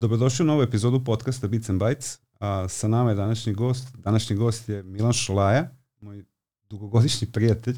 Dobrodošli 0.00 0.42
u 0.42 0.46
novu 0.46 0.62
epizodu 0.62 1.04
podcasta 1.04 1.48
Bits 1.48 1.68
and 1.68 1.82
Bytes. 1.82 2.18
A, 2.38 2.68
sa 2.68 2.88
nama 2.88 3.10
je 3.10 3.16
današnji 3.16 3.52
gost. 3.52 3.96
Današnji 3.96 4.36
gost 4.36 4.68
je 4.68 4.82
Milan 4.82 5.12
Šolaja, 5.12 5.70
moj 6.00 6.24
dugogodišnji 6.70 7.32
prijatelj 7.32 7.76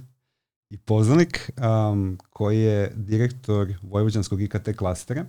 i 0.70 0.78
poznanik, 0.78 1.50
um, 1.92 2.18
koji 2.30 2.60
je 2.60 2.92
direktor 2.96 3.74
Vojvođanskog 3.82 4.42
IKT 4.42 4.76
klastera. 4.76 5.26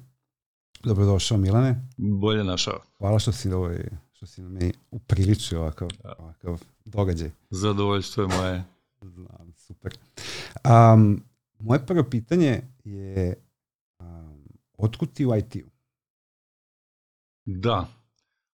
Dobrodošao 0.83 1.37
Milane. 1.37 1.87
Bolje 1.97 2.43
našao. 2.43 2.79
Hvala 2.97 3.19
što 3.19 3.31
si, 3.31 3.51
ovaj, 3.51 3.89
što 4.11 4.25
si 4.25 4.41
mi 4.41 4.71
upriličio 4.91 5.61
ovakav, 5.61 5.89
ja. 6.03 6.13
ovakav 6.17 6.61
događaj. 6.85 7.31
Zadovoljstvo 7.49 8.23
je 8.23 8.27
moje. 8.37 8.63
Znam, 9.01 9.53
super. 9.67 9.97
Um, 10.93 11.23
moje 11.59 11.85
prvo 11.85 12.03
pitanje 12.03 12.61
je 12.83 13.35
um, 13.99 14.43
otkud 14.77 15.13
ti 15.13 15.25
u 15.25 15.35
IT-u? 15.35 15.72
Da. 17.45 17.87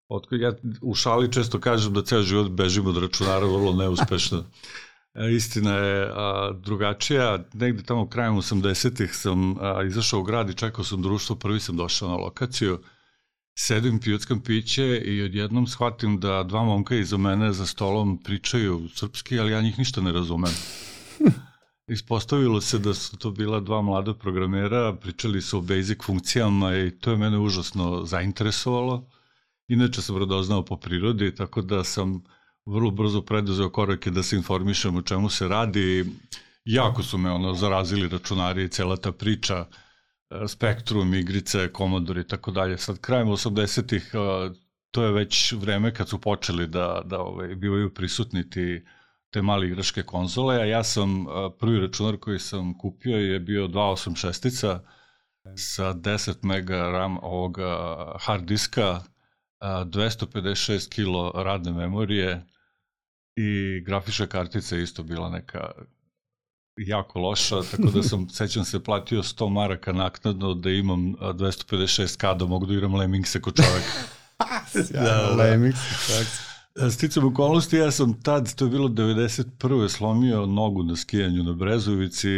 Otko, 0.08 0.36
ja 0.36 0.54
u 0.82 0.96
šali 0.96 1.32
često 1.32 1.60
kažem 1.60 1.94
da 1.94 2.04
ceo 2.04 2.22
život 2.22 2.52
bežim 2.52 2.88
od 2.88 2.98
računara 2.98 3.46
vrlo 3.46 3.74
neuspešno. 3.74 4.44
E, 5.14 5.32
istina 5.36 5.72
je 5.76 6.12
a, 6.14 6.52
drugačija. 6.54 7.44
Negde 7.54 7.84
tamo 7.84 8.10
krajem 8.10 8.36
80-ih 8.36 9.16
sam 9.16 9.58
a, 9.58 9.84
izašao 9.84 10.20
u 10.20 10.24
grad 10.24 10.50
i 10.50 10.54
čekao 10.54 10.84
sam 10.84 11.02
društvo, 11.02 11.36
prvi 11.36 11.60
sam 11.60 11.78
došao 11.78 12.10
na 12.10 12.16
lokaciju. 12.16 12.80
Sedim, 13.58 14.00
pijuckam 14.00 14.42
piće 14.42 15.02
i 15.06 15.22
odjednom 15.22 15.68
shvatim 15.68 16.20
da 16.20 16.44
dva 16.44 16.64
momka 16.64 16.96
iza 16.96 17.18
mene 17.18 17.54
za 17.54 17.66
stolom 17.66 18.24
pričaju 18.24 18.90
srpski, 18.96 19.40
ali 19.40 19.52
ja 19.52 19.62
njih 19.62 19.80
ništa 19.80 20.02
ne 20.02 20.12
razumem. 20.12 20.54
Ispostavilo 21.90 22.62
se 22.62 22.80
da 22.80 22.94
su 22.94 23.18
to 23.18 23.32
bila 23.32 23.60
dva 23.60 23.82
mlada 23.82 24.14
programera, 24.14 24.96
pričali 24.96 25.42
su 25.42 25.58
o 25.58 25.62
basic 25.62 26.04
funkcijama 26.04 26.78
i 26.78 26.92
to 26.92 27.12
je 27.12 27.18
mene 27.18 27.38
užasno 27.40 28.06
zainteresovalo. 28.06 29.10
Inače 29.68 30.02
sam 30.02 30.18
radoznao 30.18 30.66
po 30.66 30.78
prirodi, 30.78 31.36
tako 31.36 31.62
da 31.62 31.84
sam 31.84 32.24
vrlo 32.66 32.92
brzo 32.92 33.22
preduzeo 33.22 33.70
korake 33.70 34.12
da 34.12 34.24
se 34.24 34.36
informišem 34.36 34.96
o 34.96 35.02
čemu 35.02 35.30
se 35.30 35.48
radi. 35.48 36.06
Jako 36.66 37.04
su 37.04 37.18
me 37.18 37.32
ono 37.32 37.54
zarazili 37.54 38.10
računari 38.10 38.64
i 38.64 38.70
cela 38.70 38.98
ta 38.98 39.12
priča, 39.12 39.66
e, 40.30 40.48
Spektrum, 40.48 41.14
igrice, 41.14 41.70
Commodore 41.78 42.22
i 42.22 42.28
tako 42.28 42.52
dalje. 42.52 42.78
Sad 42.78 43.00
krajem 43.00 43.28
80-ih 43.28 44.12
e, 44.14 44.54
to 44.92 45.04
je 45.04 45.12
već 45.12 45.52
vreme 45.52 45.94
kad 45.94 46.10
su 46.10 46.22
počeli 46.22 46.68
da, 46.68 47.02
da 47.06 47.20
ovaj, 47.20 47.56
bivaju 47.56 47.94
prisutni 47.94 48.50
ti 48.50 48.82
te 49.32 49.42
male 49.42 49.68
igračke 49.68 50.04
konzole, 50.04 50.62
a 50.62 50.66
ja 50.66 50.84
sam, 50.84 51.26
prvi 51.60 51.80
računar 51.80 52.18
koji 52.18 52.40
sam 52.40 52.78
kupio 52.78 53.18
je 53.18 53.40
bio 53.40 53.68
286 53.68 54.80
sa 55.56 55.94
10 55.94 56.36
mega 56.42 56.76
RAM 56.76 57.18
ovoga 57.22 57.78
hard 58.20 58.44
diska, 58.46 59.02
256 59.62 60.90
kilo 60.90 61.32
radne 61.36 61.72
memorije 61.72 62.46
i 63.36 63.82
grafička 63.86 64.28
kartica 64.28 64.76
je 64.76 64.84
isto 64.84 65.04
bila 65.04 65.30
neka 65.30 65.72
jako 66.78 67.20
loša, 67.20 67.62
tako 67.72 67.84
da 67.84 68.04
sam, 68.04 68.30
sećam 68.38 68.66
se, 68.66 68.84
platio 68.84 69.24
100 69.24 69.50
maraka 69.50 69.94
naknadno 69.94 70.54
da 70.54 70.70
imam 70.70 71.16
256k 71.16 72.38
da 72.38 72.46
mogu 72.46 72.66
da 72.66 72.74
igram 72.74 72.96
Lemmingse 72.96 73.42
kod 73.42 73.56
čoveka. 73.56 73.92
da, 74.94 75.00
da, 75.00 75.36
da. 75.36 75.36
Lemmings, 75.36 75.80
tako. 76.08 76.49
Sticam 76.88 77.26
okolnosti, 77.26 77.76
ja 77.76 77.92
sam 77.92 78.22
tad, 78.22 78.56
to 78.56 78.66
je 78.66 78.72
bilo 78.72 78.88
91. 78.88 79.90
slomio 79.90 80.46
nogu 80.46 80.84
na 80.84 80.96
skijanju 80.96 81.44
na 81.44 81.54
Brezovici, 81.54 82.30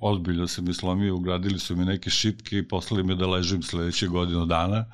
ozbiljno 0.00 0.46
sam 0.46 0.66
je 0.66 0.74
slomio, 0.74 1.16
ugradili 1.16 1.58
su 1.58 1.76
mi 1.76 1.84
neke 1.84 2.10
šipke 2.10 2.58
i 2.58 2.68
poslali 2.68 3.04
me 3.04 3.14
da 3.14 3.26
ležim 3.26 3.62
sledeće 3.62 4.08
godinu 4.08 4.46
dana. 4.46 4.84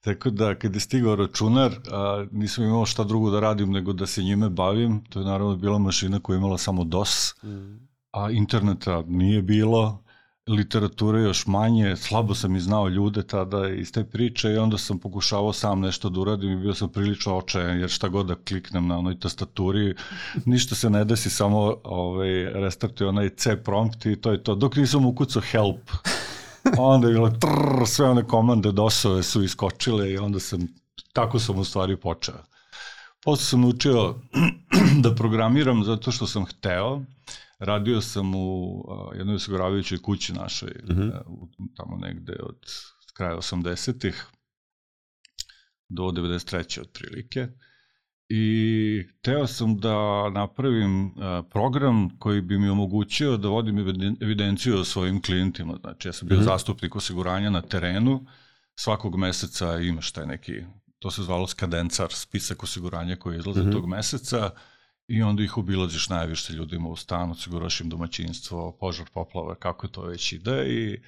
Tako 0.00 0.30
da, 0.30 0.54
kad 0.54 0.74
je 0.74 0.80
stigao 0.80 1.16
računar, 1.16 1.72
a, 1.92 2.26
nisam 2.32 2.64
imao 2.64 2.86
šta 2.86 3.04
drugo 3.04 3.30
da 3.30 3.40
radim 3.40 3.70
nego 3.70 3.92
da 3.92 4.06
se 4.06 4.22
njime 4.22 4.50
bavim. 4.50 5.04
To 5.04 5.20
je 5.20 5.26
naravno 5.26 5.56
bila 5.56 5.78
mašina 5.78 6.20
koja 6.20 6.34
je 6.34 6.38
imala 6.38 6.58
samo 6.58 6.84
DOS, 6.84 7.34
mm. 7.42 7.88
a 8.12 8.30
interneta 8.30 9.02
nije 9.06 9.42
bilo 9.42 10.05
literature 10.48 11.22
još 11.22 11.46
manje, 11.46 11.96
slabo 11.96 12.34
sam 12.34 12.56
i 12.56 12.60
znao 12.60 12.88
ljude 12.88 13.22
tada 13.22 13.68
iz 13.68 13.92
te 13.92 14.04
priče 14.04 14.52
i 14.52 14.56
onda 14.56 14.78
sam 14.78 14.98
pokušavao 14.98 15.52
sam 15.52 15.80
nešto 15.80 16.08
da 16.08 16.20
uradim 16.20 16.52
i 16.52 16.56
bio 16.56 16.74
sam 16.74 16.88
prilično 16.88 17.36
očajan 17.36 17.80
jer 17.80 17.90
šta 17.90 18.08
god 18.08 18.26
da 18.26 18.34
kliknem 18.34 18.86
na 18.86 18.98
onoj 18.98 19.20
tastaturi, 19.20 19.94
ništa 20.44 20.74
se 20.74 20.90
ne 20.90 21.04
desi, 21.04 21.30
samo 21.30 21.76
ovaj, 21.84 22.44
restartuje 22.44 23.08
onaj 23.08 23.28
C 23.28 23.56
prompt 23.56 24.06
i 24.06 24.16
to 24.16 24.32
je 24.32 24.42
to. 24.42 24.54
Dok 24.54 24.76
nisam 24.76 25.06
ukucao 25.06 25.42
help, 25.42 25.90
onda 26.78 27.08
je 27.08 27.14
bilo 27.14 27.30
trrr, 27.30 27.86
sve 27.86 28.10
one 28.10 28.24
komande 28.24 28.72
dosove 28.72 29.22
su 29.22 29.42
iskočile 29.42 30.10
i 30.10 30.18
onda 30.18 30.40
sam, 30.40 30.68
tako 31.12 31.38
sam 31.38 31.58
u 31.58 31.64
stvari 31.64 31.96
počeo. 31.96 32.38
Posle 33.24 33.44
sam 33.44 33.64
učio 33.64 34.14
da 35.02 35.14
programiram 35.14 35.84
zato 35.84 36.12
što 36.12 36.26
sam 36.26 36.44
hteo, 36.44 37.02
Radio 37.58 38.00
sam 38.00 38.34
u 38.34 38.84
uh, 38.88 39.18
jednoj 39.18 39.34
osiguravajućoj 39.34 39.98
kući 39.98 40.32
našoj, 40.32 40.72
uh 40.82 40.90
mhm. 40.90 41.02
-huh. 41.02 41.22
uh, 41.26 41.48
tamo 41.76 41.96
negde 41.96 42.36
od 42.42 42.58
kraja 43.14 43.36
80-ih 43.36 44.26
do 45.88 46.02
93. 46.02 46.80
otprilike. 46.80 47.48
I 48.28 49.06
teo 49.22 49.46
sam 49.46 49.78
da 49.78 50.30
napravim 50.30 51.06
uh, 51.06 51.12
program 51.50 52.18
koji 52.18 52.40
bi 52.40 52.58
mi 52.58 52.68
omogućio 52.68 53.36
da 53.36 53.48
vodim 53.48 53.78
evidenciju 54.20 54.78
o 54.78 54.84
svojim 54.84 55.22
klijentima. 55.22 55.76
Znači, 55.80 56.08
ja 56.08 56.12
sam 56.12 56.28
bio 56.28 56.36
uh 56.36 56.42
mhm. 56.42 56.50
-huh. 56.50 56.52
zastupnik 56.52 56.96
osiguranja 56.96 57.50
na 57.50 57.62
terenu, 57.62 58.26
svakog 58.74 59.16
meseca 59.16 59.78
imaš 59.78 60.12
taj 60.12 60.26
neki, 60.26 60.52
to 60.98 61.10
se 61.10 61.22
zvalo 61.22 61.46
skadencar, 61.46 62.12
spisak 62.12 62.62
osiguranja 62.62 63.16
koji 63.16 63.38
izlaze 63.38 63.60
uh 63.60 63.66
mhm. 63.66 63.72
-huh. 63.72 63.80
tog 63.80 63.88
meseca, 63.88 64.50
i 65.08 65.22
onda 65.22 65.42
ih 65.42 65.58
obilaziš 65.58 66.08
najviše 66.08 66.52
ljudima 66.52 66.88
u 66.88 66.96
stanu, 66.96 67.32
osiguraš 67.32 67.80
im 67.80 67.88
domaćinstvo, 67.88 68.76
požar, 68.80 69.06
poplava, 69.14 69.54
kako 69.54 69.88
to 69.88 70.02
već 70.02 70.32
ide 70.32 70.66
i 70.68 70.92
e, 70.92 70.98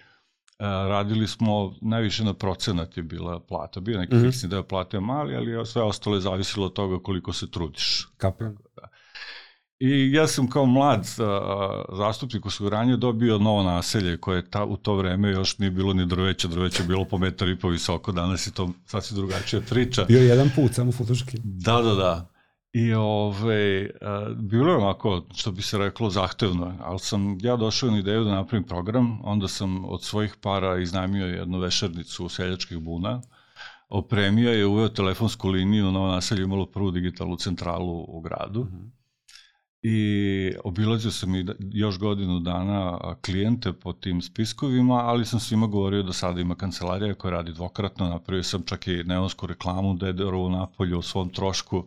radili 0.65 1.29
smo, 1.29 1.75
najviše 1.81 2.25
na 2.25 2.35
procenat 2.35 2.97
je 2.97 3.03
bila 3.03 3.41
plata, 3.41 3.81
bio 3.81 3.99
neki 3.99 4.15
mm 4.15 4.19
-hmm. 4.19 4.31
fiksni 4.31 4.49
deo 4.49 4.63
plate 4.63 5.01
mali, 5.01 5.37
ali 5.37 5.67
sve 5.67 5.83
ostalo 5.83 6.17
je 6.17 6.21
zavisilo 6.21 6.67
od 6.67 6.73
toga 6.73 7.03
koliko 7.03 7.33
se 7.33 7.51
trudiš. 7.51 8.09
Kapim. 8.17 8.59
Da. 8.77 8.89
I 9.81 10.13
ja 10.13 10.27
sam 10.27 10.51
kao 10.51 10.67
mlad 10.67 11.07
a, 11.19 11.85
zastupnik 11.93 12.47
osiguranja 12.47 12.97
dobio 12.97 13.39
novo 13.39 13.63
naselje 13.63 14.17
koje 14.17 14.51
ta, 14.51 14.65
u 14.65 14.77
to 14.77 14.95
vreme 14.95 15.31
još 15.31 15.59
nije 15.59 15.71
bilo 15.71 15.93
ni 15.93 16.07
drveće, 16.07 16.49
drveće 16.49 16.83
bilo 16.83 17.05
po 17.05 17.19
metar 17.19 17.49
i 17.49 17.59
po 17.59 17.69
visoko, 17.69 18.13
danas 18.13 18.47
je 18.47 18.53
to 18.53 18.71
sasvim 18.87 19.17
drugačija 19.17 19.63
priča. 19.69 20.05
Bio 20.05 20.23
jedan 20.23 20.51
put, 20.57 20.75
samo 20.75 20.93
futuški. 20.93 21.39
Da, 21.45 21.83
da, 21.83 21.95
da. 21.95 22.38
I 22.73 22.95
ove, 22.95 23.91
a, 24.01 24.35
bilo 24.37 24.71
je 24.71 24.77
ovako, 24.77 25.23
što 25.35 25.53
bi 25.53 25.63
se 25.63 25.79
reklo, 25.79 26.11
zahtevno, 26.11 26.75
ali 26.81 26.99
sam 26.99 27.39
ja 27.41 27.57
došao 27.57 27.91
na 27.91 27.99
ideju 27.99 28.25
da 28.25 28.31
napravim 28.35 28.67
program, 28.67 29.19
onda 29.25 29.49
sam 29.49 29.85
od 29.85 30.03
svojih 30.03 30.37
para 30.43 30.79
iznajmio 30.79 31.27
jednu 31.27 31.59
vešernicu 31.59 32.29
seljačkih 32.29 32.79
buna, 32.79 33.23
opremio 33.89 34.51
je, 34.53 34.67
uveo 34.67 34.89
telefonsku 34.89 35.49
liniju, 35.49 35.93
novo 35.93 36.09
naselje 36.09 36.43
imalo 36.43 36.67
prvu 36.67 36.91
digitalnu 36.91 37.37
centralu 37.37 38.05
u 38.09 38.21
gradu, 38.21 38.65
mm 38.65 38.69
-hmm. 38.69 38.91
i 39.83 40.55
obilazio 40.65 41.11
sam 41.11 41.35
i 41.35 41.43
da, 41.43 41.55
još 41.59 41.99
godinu 41.99 42.41
dana 42.41 42.99
klijente 43.25 43.73
po 43.73 43.93
tim 43.93 44.23
spiskovima, 44.23 44.95
ali 44.95 45.25
sam 45.25 45.41
svima 45.41 45.67
govorio 45.67 46.03
da 46.03 46.13
sada 46.13 46.41
ima 46.41 46.55
kancelarija 46.55 47.15
koja 47.15 47.31
radi 47.31 47.53
dvokratno, 47.53 48.09
napravio 48.09 48.43
sam 48.43 48.63
čak 48.63 48.89
i 48.89 49.05
neonsku 49.05 49.47
reklamu 49.47 49.95
Dederovu 49.95 50.51
napolju 50.51 50.99
u 50.99 51.03
svom 51.03 51.31
trošku, 51.31 51.87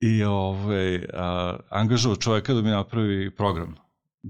i 0.00 0.24
ovaj, 0.24 1.04
a, 1.14 1.56
angažovao 1.70 2.16
čoveka 2.16 2.54
da 2.54 2.62
mi 2.62 2.70
napravi 2.70 3.30
program 3.30 3.74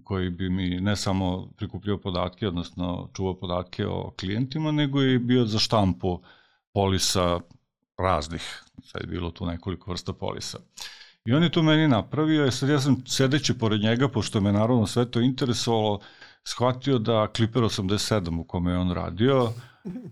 koji 0.04 0.30
bi 0.30 0.50
mi 0.50 0.80
ne 0.80 0.96
samo 0.96 1.48
prikupljao 1.56 2.00
podatke, 2.00 2.48
odnosno 2.48 3.10
čuvao 3.16 3.38
podatke 3.38 3.86
o 3.86 4.12
klijentima, 4.20 4.72
nego 4.72 5.02
i 5.02 5.18
bio 5.18 5.44
za 5.44 5.58
štampu 5.58 6.22
polisa 6.72 7.40
raznih. 7.98 8.64
Sad 8.84 9.02
je 9.02 9.06
bilo 9.06 9.30
tu 9.30 9.46
nekoliko 9.46 9.90
vrsta 9.90 10.12
polisa. 10.12 10.58
I 11.24 11.32
on 11.32 11.42
je 11.42 11.50
to 11.50 11.62
meni 11.62 11.88
napravio, 11.88 12.46
i 12.46 12.52
sad 12.52 12.68
ja 12.68 12.80
sam 12.80 13.06
sedeći 13.06 13.58
pored 13.58 13.80
njega, 13.80 14.08
pošto 14.08 14.40
me 14.40 14.52
naravno 14.52 14.86
sve 14.86 15.10
to 15.10 15.20
interesovalo, 15.20 16.00
shvatio 16.44 16.98
da 16.98 17.26
Clipper 17.36 17.62
87 17.62 18.40
u 18.40 18.44
kome 18.44 18.72
je 18.72 18.78
on 18.78 18.92
radio, 18.92 19.52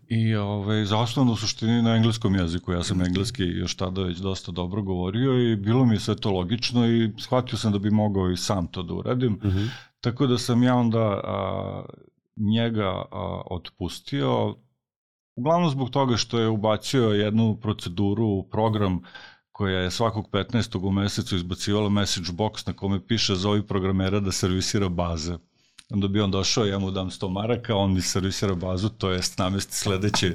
I 0.08 0.34
ovaj, 0.34 0.84
za 0.84 0.98
osnovno 0.98 1.36
suštini 1.36 1.82
na 1.82 1.96
engleskom 1.96 2.34
jeziku. 2.34 2.72
Ja 2.72 2.82
sam 2.82 3.00
engleski 3.00 3.42
još 3.42 3.76
tada 3.76 4.02
već 4.02 4.18
dosta 4.18 4.52
dobro 4.52 4.82
govorio 4.82 5.52
i 5.52 5.56
bilo 5.56 5.84
mi 5.84 5.94
je 5.94 6.00
sve 6.00 6.16
to 6.16 6.30
logično 6.30 6.86
i 6.86 7.12
shvatio 7.18 7.58
sam 7.58 7.72
da 7.72 7.78
bi 7.78 7.90
mogao 7.90 8.30
i 8.30 8.36
sam 8.36 8.66
to 8.66 8.82
da 8.82 8.94
uradim. 8.94 9.32
Mm 9.32 9.48
-hmm. 9.48 9.68
Tako 10.00 10.26
da 10.26 10.38
sam 10.38 10.62
ja 10.62 10.76
onda 10.76 11.20
a, 11.24 11.84
njega 12.36 12.88
a, 13.10 13.42
otpustio, 13.50 14.56
uglavnom 15.36 15.70
zbog 15.70 15.90
toga 15.90 16.16
što 16.16 16.38
je 16.38 16.48
ubacio 16.48 17.08
jednu 17.08 17.56
proceduru 17.62 18.26
u 18.26 18.42
program 18.42 19.00
koja 19.52 19.78
je 19.78 19.90
svakog 19.90 20.28
15. 20.32 20.86
u 20.86 20.90
mesecu 20.90 21.36
izbacivala 21.36 21.88
message 21.88 22.32
box 22.32 22.66
na 22.66 22.72
kome 22.72 23.06
piše 23.06 23.34
za 23.34 23.48
ovih 23.48 23.64
programera 23.64 24.20
da 24.20 24.32
servisira 24.32 24.88
baze. 24.88 25.38
Onda 25.94 26.08
bi 26.08 26.20
on 26.20 26.30
došao, 26.30 26.64
ja 26.66 26.78
mu 26.78 26.90
dam 26.90 27.10
100 27.10 27.30
maraka, 27.30 27.76
on 27.76 27.94
mi 27.94 28.00
servisira 28.00 28.54
bazu, 28.54 28.88
to 28.88 29.10
jest 29.10 29.38
namesti 29.38 29.76
sledeći 29.76 30.34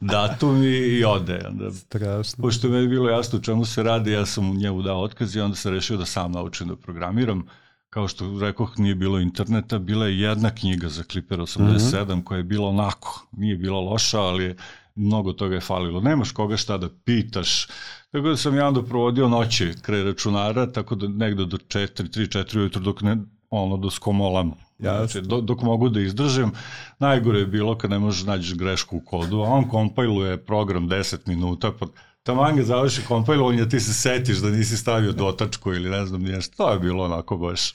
datum 0.00 0.62
i, 0.62 0.76
i 0.76 1.04
ode. 1.04 1.40
Onda, 1.48 1.70
Strašno. 1.70 2.42
pošto 2.42 2.66
je 2.66 2.72
meni 2.72 2.88
bilo 2.88 3.10
jasno 3.10 3.38
u 3.38 3.42
čemu 3.42 3.64
se 3.64 3.82
radi, 3.82 4.12
ja 4.12 4.26
sam 4.26 4.56
njemu 4.56 4.82
dao 4.82 5.02
otkaz 5.02 5.36
i 5.36 5.40
onda 5.40 5.56
sam 5.56 5.72
rešio 5.72 5.96
da 5.96 6.06
sam 6.06 6.32
naučim 6.32 6.68
da 6.68 6.76
programiram. 6.76 7.46
Kao 7.90 8.08
što 8.08 8.38
rekoh, 8.40 8.78
nije 8.78 8.94
bilo 8.94 9.18
interneta, 9.18 9.78
bila 9.78 10.06
je 10.06 10.20
jedna 10.20 10.50
knjiga 10.54 10.88
za 10.88 11.02
Clipper 11.02 11.38
87 11.38 11.58
mm 11.58 12.10
-hmm. 12.10 12.24
koja 12.24 12.38
je 12.38 12.44
bila 12.44 12.68
onako, 12.68 13.26
nije 13.32 13.56
bila 13.56 13.80
loša, 13.80 14.20
ali 14.20 14.44
je 14.44 14.56
mnogo 14.94 15.32
toga 15.32 15.54
je 15.54 15.60
falilo. 15.60 16.00
Nemaš 16.00 16.32
koga 16.32 16.56
šta 16.56 16.78
da 16.78 16.88
pitaš. 17.04 17.66
Tako 18.10 18.28
da 18.28 18.36
sam 18.36 18.56
ja 18.56 18.68
onda 18.68 18.82
provodio 18.82 19.28
noći 19.28 19.72
kraj 19.82 20.02
računara, 20.02 20.72
tako 20.72 20.94
da 20.94 21.08
negde 21.08 21.44
do 21.44 21.56
4, 21.56 21.86
3, 21.86 22.38
4 22.38 22.58
ujutru 22.58 22.82
dok 22.82 23.02
ne, 23.02 23.16
ono, 23.50 23.76
do 23.76 23.90
skomolam. 23.90 24.52
Znači, 24.80 25.20
do, 25.20 25.40
dok 25.40 25.62
mogu 25.62 25.88
da 25.88 26.00
izdržim. 26.00 26.52
Najgore 26.98 27.38
je 27.38 27.46
bilo 27.46 27.78
kad 27.78 27.90
ne 27.90 27.98
možeš 27.98 28.24
nađeš 28.24 28.54
grešku 28.54 28.96
u 28.96 29.00
kodu, 29.00 29.40
a 29.40 29.48
on 29.48 29.68
kompajluje 29.68 30.44
program 30.44 30.88
10 30.88 31.16
minuta, 31.26 31.72
pa 31.78 31.86
taman 32.22 32.56
ga 32.56 32.62
završi 32.62 33.02
kompajlovanje, 33.08 33.68
ti 33.68 33.80
se 33.80 33.94
setiš 33.94 34.38
da 34.38 34.50
nisi 34.50 34.76
stavio 34.76 35.12
dotačku 35.12 35.72
ili 35.74 35.90
ne 35.90 36.06
znam 36.06 36.22
nešto. 36.22 36.56
To 36.56 36.72
je 36.72 36.78
bilo 36.78 37.04
onako 37.04 37.36
baš... 37.36 37.74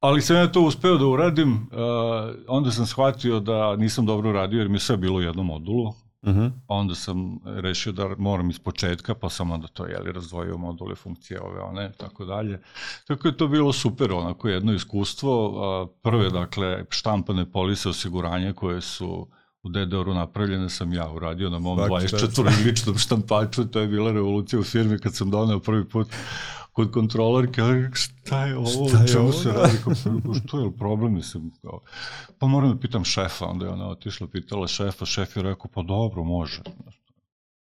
Ali 0.00 0.22
sam 0.22 0.36
ja 0.36 0.52
to 0.52 0.60
uspeo 0.62 0.96
da 0.96 1.06
uradim, 1.06 1.52
uh, 1.52 1.60
onda 2.48 2.70
sam 2.70 2.86
shvatio 2.86 3.40
da 3.40 3.76
nisam 3.76 4.06
dobro 4.06 4.30
uradio 4.30 4.58
jer 4.58 4.68
mi 4.68 4.76
je 4.76 4.80
sve 4.80 4.96
bilo 4.96 5.18
u 5.18 5.22
jednom 5.22 5.46
modulu. 5.46 5.94
Uh 6.22 6.28
Mhm. 6.28 6.40
-huh. 6.40 6.50
Onda 6.68 6.94
sam 6.94 7.38
rešio 7.44 7.92
da 7.92 8.08
moram 8.18 8.50
iz 8.50 8.58
početka, 8.58 9.14
pa 9.14 9.30
sam 9.30 9.50
onda 9.50 9.66
to 9.66 9.86
jeli, 9.86 10.12
razdvojio 10.12 10.58
module, 10.58 10.94
funkcije 10.94 11.40
ove, 11.40 11.60
one, 11.60 11.92
tako 11.96 12.24
dalje. 12.24 12.60
Tako 13.06 13.28
je 13.28 13.36
to 13.36 13.48
bilo 13.48 13.72
super, 13.72 14.12
onako 14.12 14.48
jedno 14.48 14.72
iskustvo. 14.72 15.90
Prve, 16.02 16.30
dakle, 16.30 16.84
štampane 16.90 17.52
polise 17.52 17.88
osiguranja 17.88 18.52
koje 18.52 18.80
su 18.80 19.28
u 19.62 19.68
DDR-u 19.68 20.14
napravljene 20.14 20.68
sam 20.68 20.92
ja 20.92 21.10
uradio 21.12 21.50
na 21.50 21.58
mom 21.58 21.78
24 21.78 22.64
ličnom 22.66 22.98
štampaču, 22.98 23.64
to 23.64 23.80
je 23.80 23.86
bila 23.88 24.12
revolucija 24.12 24.60
u 24.60 24.64
firmi 24.64 24.98
kad 24.98 25.14
sam 25.14 25.30
doneo 25.30 25.60
prvi 25.60 25.88
put 25.88 26.08
kod 26.72 26.92
kontrolerke, 26.92 27.62
šta 27.92 28.46
je 28.46 28.56
ovo, 28.56 28.88
šta 28.88 29.02
je 29.02 29.08
čemu 29.08 29.24
ovo, 29.24 29.32
se 29.32 29.52
radi, 29.52 29.76
kako, 29.76 29.94
što 30.46 30.60
je 30.60 30.76
problem, 30.76 31.14
mislim, 31.14 31.50
kao, 31.62 31.80
pa 32.38 32.46
moram 32.46 32.70
da 32.70 32.78
pitam 32.78 33.04
šefa, 33.04 33.46
onda 33.46 33.66
je 33.66 33.72
ona 33.72 33.88
otišla, 33.88 34.26
pitala 34.26 34.66
šefa, 34.66 35.06
šef 35.06 35.36
je 35.36 35.42
rekao, 35.42 35.70
pa 35.74 35.82
dobro, 35.82 36.24
može. 36.24 36.62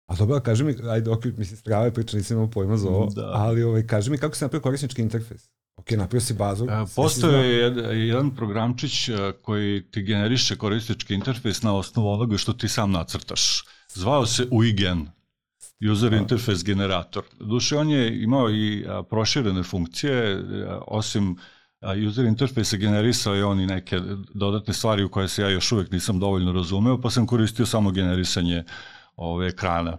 A 0.05 0.15
dobro, 0.15 0.39
kaži 0.39 0.63
mi, 0.63 0.75
ajde, 0.89 1.09
ok, 1.09 1.25
mislim, 1.25 1.57
strava 1.57 1.85
je 1.85 1.93
priča, 1.93 2.17
nisam 2.17 2.37
imao 2.37 2.49
pojma 2.49 2.77
za 2.77 2.89
ovo, 2.89 3.09
da. 3.15 3.31
ali 3.33 3.63
ovaj, 3.63 3.87
kaži 3.87 4.11
mi 4.11 4.17
kako 4.17 4.35
se 4.35 4.45
napravio 4.45 4.63
korisnički 4.63 5.01
interfejs? 5.01 5.49
Ok, 5.75 5.91
napravio 5.91 6.21
si 6.21 6.33
bazu. 6.33 6.65
E, 6.65 6.85
postoje 6.95 7.57
jed, 7.57 7.77
jedan 8.07 8.35
programčić 8.35 9.09
koji 9.41 9.91
ti 9.91 10.01
generiše 10.01 10.57
korisnički 10.57 11.13
interfejs 11.13 11.61
na 11.61 11.75
osnovu 11.75 12.09
onoga 12.09 12.37
što 12.37 12.53
ti 12.53 12.67
sam 12.67 12.91
nacrtaš. 12.91 13.63
Zvao 13.93 14.25
se 14.25 14.47
UIGEN, 14.51 15.07
User 15.91 16.13
Interface 16.13 16.63
Generator. 16.65 17.23
Duše, 17.39 17.77
on 17.77 17.89
je 17.89 18.23
imao 18.23 18.49
i 18.49 18.85
proširene 19.09 19.63
funkcije, 19.63 20.43
osim 20.87 21.37
user 22.07 22.25
interface 22.25 22.77
generisao 22.77 23.35
je 23.35 23.45
on 23.45 23.59
i 23.59 23.67
neke 23.67 23.99
dodatne 24.33 24.73
stvari 24.73 25.03
u 25.03 25.09
koje 25.09 25.27
se 25.27 25.41
ja 25.41 25.49
još 25.49 25.71
uvek 25.71 25.91
nisam 25.91 26.19
dovoljno 26.19 26.51
razumeo, 26.51 27.01
pa 27.01 27.09
sam 27.09 27.27
koristio 27.27 27.65
samo 27.65 27.91
generisanje 27.91 28.63
ove 29.15 29.47
ekrana. 29.47 29.97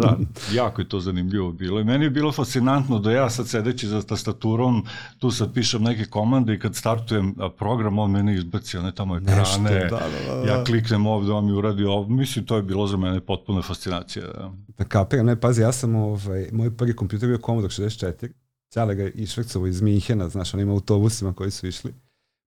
Da, 0.00 0.18
jako 0.52 0.80
je 0.80 0.88
to 0.88 1.00
zanimljivo 1.00 1.52
bilo. 1.52 1.80
I 1.80 1.84
meni 1.84 2.04
je 2.04 2.10
bilo 2.10 2.32
fascinantno 2.32 2.98
da 2.98 3.12
ja 3.12 3.30
sad 3.30 3.48
sedeći 3.48 3.88
za 3.88 4.02
tastaturom, 4.02 4.86
tu 5.18 5.30
sad 5.30 5.54
pišem 5.54 5.82
neke 5.82 6.04
komande 6.04 6.54
i 6.54 6.58
kad 6.58 6.74
startujem 6.74 7.34
program, 7.58 7.98
on 7.98 8.10
mene 8.10 8.34
izbaci 8.34 8.78
one 8.78 8.94
tamo 8.94 9.16
ekrane, 9.16 9.38
Nešto, 9.38 9.62
da, 9.62 10.00
da, 10.28 10.44
da. 10.44 10.52
ja 10.52 10.64
kliknem 10.64 11.06
ovde, 11.06 11.32
on 11.32 11.46
mi 11.46 11.52
uradi 11.52 11.84
ovo. 11.84 12.08
Mislim, 12.08 12.44
to 12.44 12.56
je 12.56 12.62
bilo 12.62 12.86
za 12.86 12.96
mene 12.96 13.20
potpuna 13.20 13.62
fascinacija. 13.62 14.26
Da, 14.26 14.52
da 14.78 14.84
kapiram, 14.84 15.26
ne, 15.26 15.40
pazi, 15.40 15.62
ja 15.62 15.72
sam, 15.72 15.94
ovaj, 15.94 16.48
moj 16.52 16.76
prvi 16.76 16.96
kompjuter 16.96 17.28
bio 17.28 17.38
Commodore 17.38 17.72
64, 17.72 18.28
Ćale 18.72 18.94
ga 18.94 19.08
išvrcovo 19.08 19.66
iz 19.66 19.80
Minhena, 19.80 20.28
znaš, 20.28 20.54
on 20.54 20.60
ima 20.60 20.72
autobusima 20.72 21.32
koji 21.32 21.50
su 21.50 21.66
išli. 21.66 21.94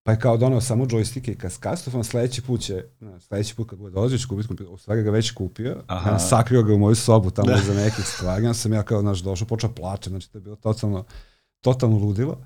Pa 0.06 0.12
je 0.12 0.20
kao 0.20 0.38
donao 0.38 0.62
samo 0.62 0.86
džojstike 0.86 1.32
i 1.32 1.36
kaskastofon, 1.36 2.04
sledeći 2.04 2.42
put 2.42 2.62
će, 2.62 2.84
sledeći 3.20 3.56
put 3.56 3.70
kad 3.70 3.80
bude 3.80 3.92
dolazio 3.92 4.18
će 4.18 4.28
kupiti 4.28 4.48
kompjuter, 4.48 4.74
u 4.74 4.78
stvari 4.78 5.04
ga 5.04 5.12
već 5.12 5.32
kupio, 5.32 5.84
Aha. 5.88 6.20
sakrio 6.20 6.64
ga 6.64 6.74
u 6.74 6.78
moju 6.78 6.96
sobu 6.96 7.32
tamo 7.32 7.48
da. 7.48 7.58
za 7.58 7.74
nekih 7.74 8.06
stvari, 8.06 8.46
onda 8.46 8.54
sam 8.54 8.74
ja 8.74 8.84
kao, 8.84 9.02
znaš, 9.02 9.20
došao, 9.20 9.48
počeo 9.48 9.72
plačem, 9.72 10.12
znači 10.12 10.32
to 10.32 10.38
je 10.38 10.42
bilo 10.42 10.56
totalno, 10.56 11.04
totalno 11.62 11.98
ludilo. 11.98 12.46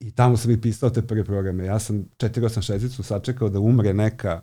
I 0.00 0.10
tamo 0.10 0.36
sam 0.36 0.50
i 0.50 0.60
pisao 0.60 0.90
te 0.90 1.02
prve 1.02 1.24
programe. 1.24 1.64
Ja 1.64 1.78
sam 1.78 2.04
486 2.18 3.02
sačekao 3.02 3.48
da 3.48 3.60
umre 3.60 3.94
neka 3.94 4.40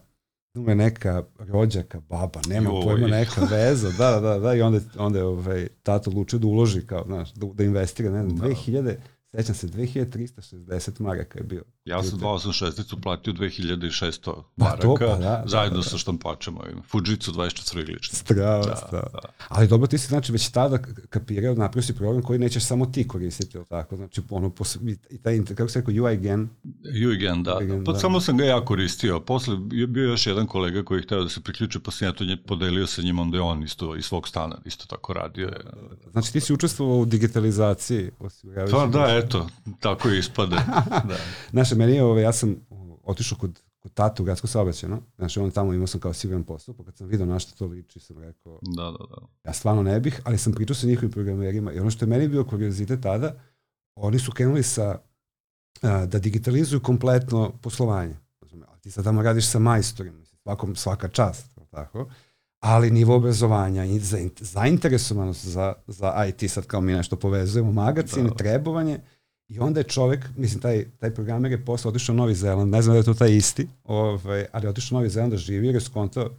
umre 0.55 0.75
neka 0.75 1.23
rođaka, 1.39 1.99
baba, 1.99 2.41
nema 2.47 2.69
Joj. 2.69 2.83
pojma, 2.83 3.07
neka 3.07 3.41
veza, 3.51 3.91
da, 3.97 4.19
da, 4.19 4.39
da, 4.39 4.53
i 4.53 4.61
onda, 4.61 4.79
onda 4.97 5.19
je 5.19 5.25
ovaj, 5.25 5.67
tato 5.83 6.09
odlučio 6.09 6.39
da 6.39 6.47
uloži, 6.47 6.81
kao, 6.81 7.03
znaš, 7.05 7.33
da, 7.33 7.47
da 7.53 7.63
investira, 7.63 8.11
ne 8.11 8.23
znam, 8.23 8.37
da. 8.37 8.47
2000, 8.47 8.95
Sećam 9.35 9.55
se, 9.55 9.67
2360 9.67 11.01
maraka 11.01 11.39
je 11.39 11.43
bio. 11.43 11.63
Ja 11.87 12.03
sam 12.03 12.19
286 12.19 13.01
platio 13.01 13.33
2600 13.33 14.43
maraka, 14.55 14.81
to, 14.81 14.95
pa, 14.99 15.05
da, 15.05 15.15
da, 15.15 15.43
zajedno 15.45 15.77
da, 15.77 15.83
da. 15.83 15.89
sa 15.89 15.97
štampačem 15.97 16.53
mojim. 16.53 16.81
Fujitsu 16.87 17.31
24 17.31 17.81
iglični. 17.81 18.17
Strava, 18.17 18.65
da, 18.65 18.75
strava. 18.75 19.09
Da. 19.13 19.29
Ali 19.47 19.67
dobro, 19.67 19.87
ti 19.87 19.97
si 19.97 20.07
znači 20.07 20.31
već 20.31 20.49
tada 20.49 20.77
kapirao, 21.09 21.55
napravio 21.55 21.83
si 21.83 21.95
program 21.95 22.23
koji 22.23 22.39
nećeš 22.39 22.65
samo 22.65 22.85
ti 22.85 23.07
koristiti, 23.07 23.57
ili 23.57 23.65
tako? 23.65 23.95
Znači, 23.95 24.21
ono, 24.29 24.51
i 25.09 25.17
taj, 25.17 25.45
kako 25.45 25.69
se 25.69 25.79
rekao, 25.79 26.03
UIGen? 26.03 26.49
UIGen, 27.07 27.43
da. 27.43 27.57
UIGen, 27.57 27.83
pa 27.83 27.91
da. 27.91 27.99
samo 27.99 28.19
sam 28.19 28.37
ga 28.37 28.45
ja 28.45 28.65
koristio. 28.65 29.19
Posle 29.19 29.57
je 29.71 29.87
bio 29.87 30.03
još 30.03 30.27
jedan 30.27 30.47
kolega 30.47 30.83
koji 30.83 30.99
je 30.99 31.03
hteo 31.03 31.23
da 31.23 31.29
se 31.29 31.41
priključi, 31.41 31.79
pa 31.79 31.91
sam 31.91 32.07
ja 32.07 32.11
to 32.11 32.25
nje 32.25 32.37
podelio 32.37 32.87
sa 32.87 33.01
njim, 33.01 33.19
onda 33.19 33.37
je 33.37 33.41
on 33.41 33.63
isto 33.63 33.95
iz 33.95 34.05
svog 34.05 34.27
stana 34.27 34.57
isto 34.65 34.85
tako 34.85 35.13
radio. 35.13 35.51
Znači, 36.11 36.33
ti 36.33 36.39
si 36.39 36.53
učestvovao 36.53 36.97
u 36.97 37.05
digitalizaciji 37.05 38.11
Pa 38.71 38.85
da, 38.85 39.07
eto, 39.23 39.47
tako 39.79 40.09
je 40.09 40.19
ispade. 40.19 40.55
da. 41.09 41.17
Znaš, 41.51 41.71
meni 41.77 41.93
je, 41.93 42.03
ove, 42.03 42.21
ja 42.21 42.33
sam 42.33 42.55
otišao 43.03 43.37
kod, 43.37 43.61
kod 43.79 43.93
tata 43.93 44.23
u 44.23 44.25
gradsko 44.25 44.47
saobraćeno, 44.47 45.01
znači 45.17 45.39
on 45.39 45.51
tamo 45.51 45.73
imao 45.73 45.87
sam 45.87 45.99
kao 45.99 46.13
siguran 46.13 46.43
posao, 46.43 46.75
pa 46.75 46.83
kad 46.83 46.97
sam 46.97 47.07
vidio 47.07 47.25
na 47.25 47.39
što 47.39 47.55
to 47.57 47.65
liči, 47.65 47.99
sam 47.99 48.19
rekao, 48.19 48.59
da, 48.61 48.83
da, 48.83 49.05
da. 49.09 49.27
ja 49.43 49.53
stvarno 49.53 49.83
ne 49.83 49.99
bih, 49.99 50.21
ali 50.23 50.37
sam 50.37 50.53
pričao 50.53 50.75
sa 50.75 50.87
njihovim 50.87 51.11
programerima 51.11 51.73
i 51.73 51.79
ono 51.79 51.89
što 51.89 52.05
je 52.05 52.09
meni 52.09 52.27
bio 52.27 52.43
kuriozitet 52.43 53.01
tada, 53.01 53.39
oni 53.95 54.19
su 54.19 54.31
krenuli 54.31 54.63
sa, 54.63 54.99
a, 55.81 56.05
da 56.05 56.19
digitalizuju 56.19 56.81
kompletno 56.81 57.51
poslovanje. 57.61 58.15
A 58.67 58.77
ti 58.77 58.91
sad 58.91 59.03
tamo 59.03 59.21
radiš 59.21 59.47
sa 59.47 59.59
majstorima, 59.59 60.25
svakom, 60.25 60.75
svaka 60.75 61.07
čast, 61.07 61.59
tako? 61.71 62.09
ali 62.59 62.91
nivo 62.91 63.15
obrazovanja 63.15 63.85
i 63.85 63.99
zainteresovanost 64.39 65.45
za, 65.45 65.73
za 65.87 66.25
IT, 66.25 66.51
sad 66.51 66.65
kao 66.65 66.81
mi 66.81 66.93
nešto 66.93 67.15
povezujemo, 67.15 67.71
magacine, 67.71 68.29
da. 68.29 68.35
trebovanje, 68.35 68.99
i 69.47 69.59
onda 69.59 69.79
je 69.79 69.83
čovek, 69.83 70.25
mislim, 70.37 70.61
taj, 70.61 70.85
taj 70.99 71.13
programer 71.13 71.51
je 71.51 71.65
posle 71.65 71.89
otišao 71.89 72.13
u 72.13 72.17
Novi 72.17 72.35
Zeland, 72.35 72.71
ne 72.71 72.81
znam 72.81 72.93
da 72.93 72.97
je 72.97 73.03
to 73.03 73.13
taj 73.13 73.35
isti, 73.35 73.67
ovaj, 73.83 74.45
ali 74.51 74.65
je 74.65 74.69
otišao 74.69 74.95
u 74.95 74.99
Novi 74.99 75.09
Zeland 75.09 75.31
da 75.31 75.37
živi 75.37 75.65
jer 75.65 75.75
je 75.75 75.81
skontao, 75.81 76.29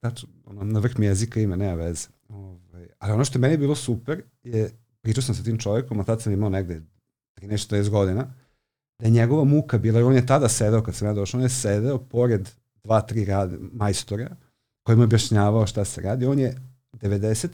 tačno, 0.00 0.28
ono, 0.44 0.64
na 0.64 0.80
vrh 0.80 0.98
mi 0.98 1.06
jezika 1.06 1.40
ima, 1.40 1.56
nema 1.56 1.74
veze. 1.74 2.08
Ovaj, 2.28 2.88
ali 2.98 3.12
ono 3.12 3.24
što 3.24 3.38
je 3.38 3.40
meni 3.40 3.56
bilo 3.56 3.74
super 3.74 4.22
je, 4.42 4.70
pričao 5.00 5.22
sam 5.22 5.34
sa 5.34 5.42
tim 5.42 5.58
čovekom, 5.58 6.00
a 6.00 6.04
tad 6.04 6.22
sam 6.22 6.32
imao 6.32 6.50
negde 6.50 6.82
13-40 7.40 7.90
godina, 7.90 8.34
da 8.98 9.06
je 9.06 9.10
njegova 9.10 9.44
muka 9.44 9.78
bila, 9.78 10.06
on 10.06 10.14
je 10.14 10.26
tada 10.26 10.48
sedeo, 10.48 10.82
kad 10.82 10.94
sam 10.94 11.08
ja 11.08 11.14
došao, 11.14 11.38
on 11.38 11.42
je 11.42 11.48
sedeo 11.48 11.98
pored 11.98 12.48
dva, 12.84 13.00
tri 13.00 13.24
rad, 13.24 13.52
majstora, 13.72 14.36
kojima 14.82 15.02
je 15.02 15.04
objašnjavao 15.04 15.66
šta 15.66 15.84
se 15.84 16.00
radi. 16.00 16.26
On 16.26 16.38
je 16.38 16.56
90, 16.92 17.48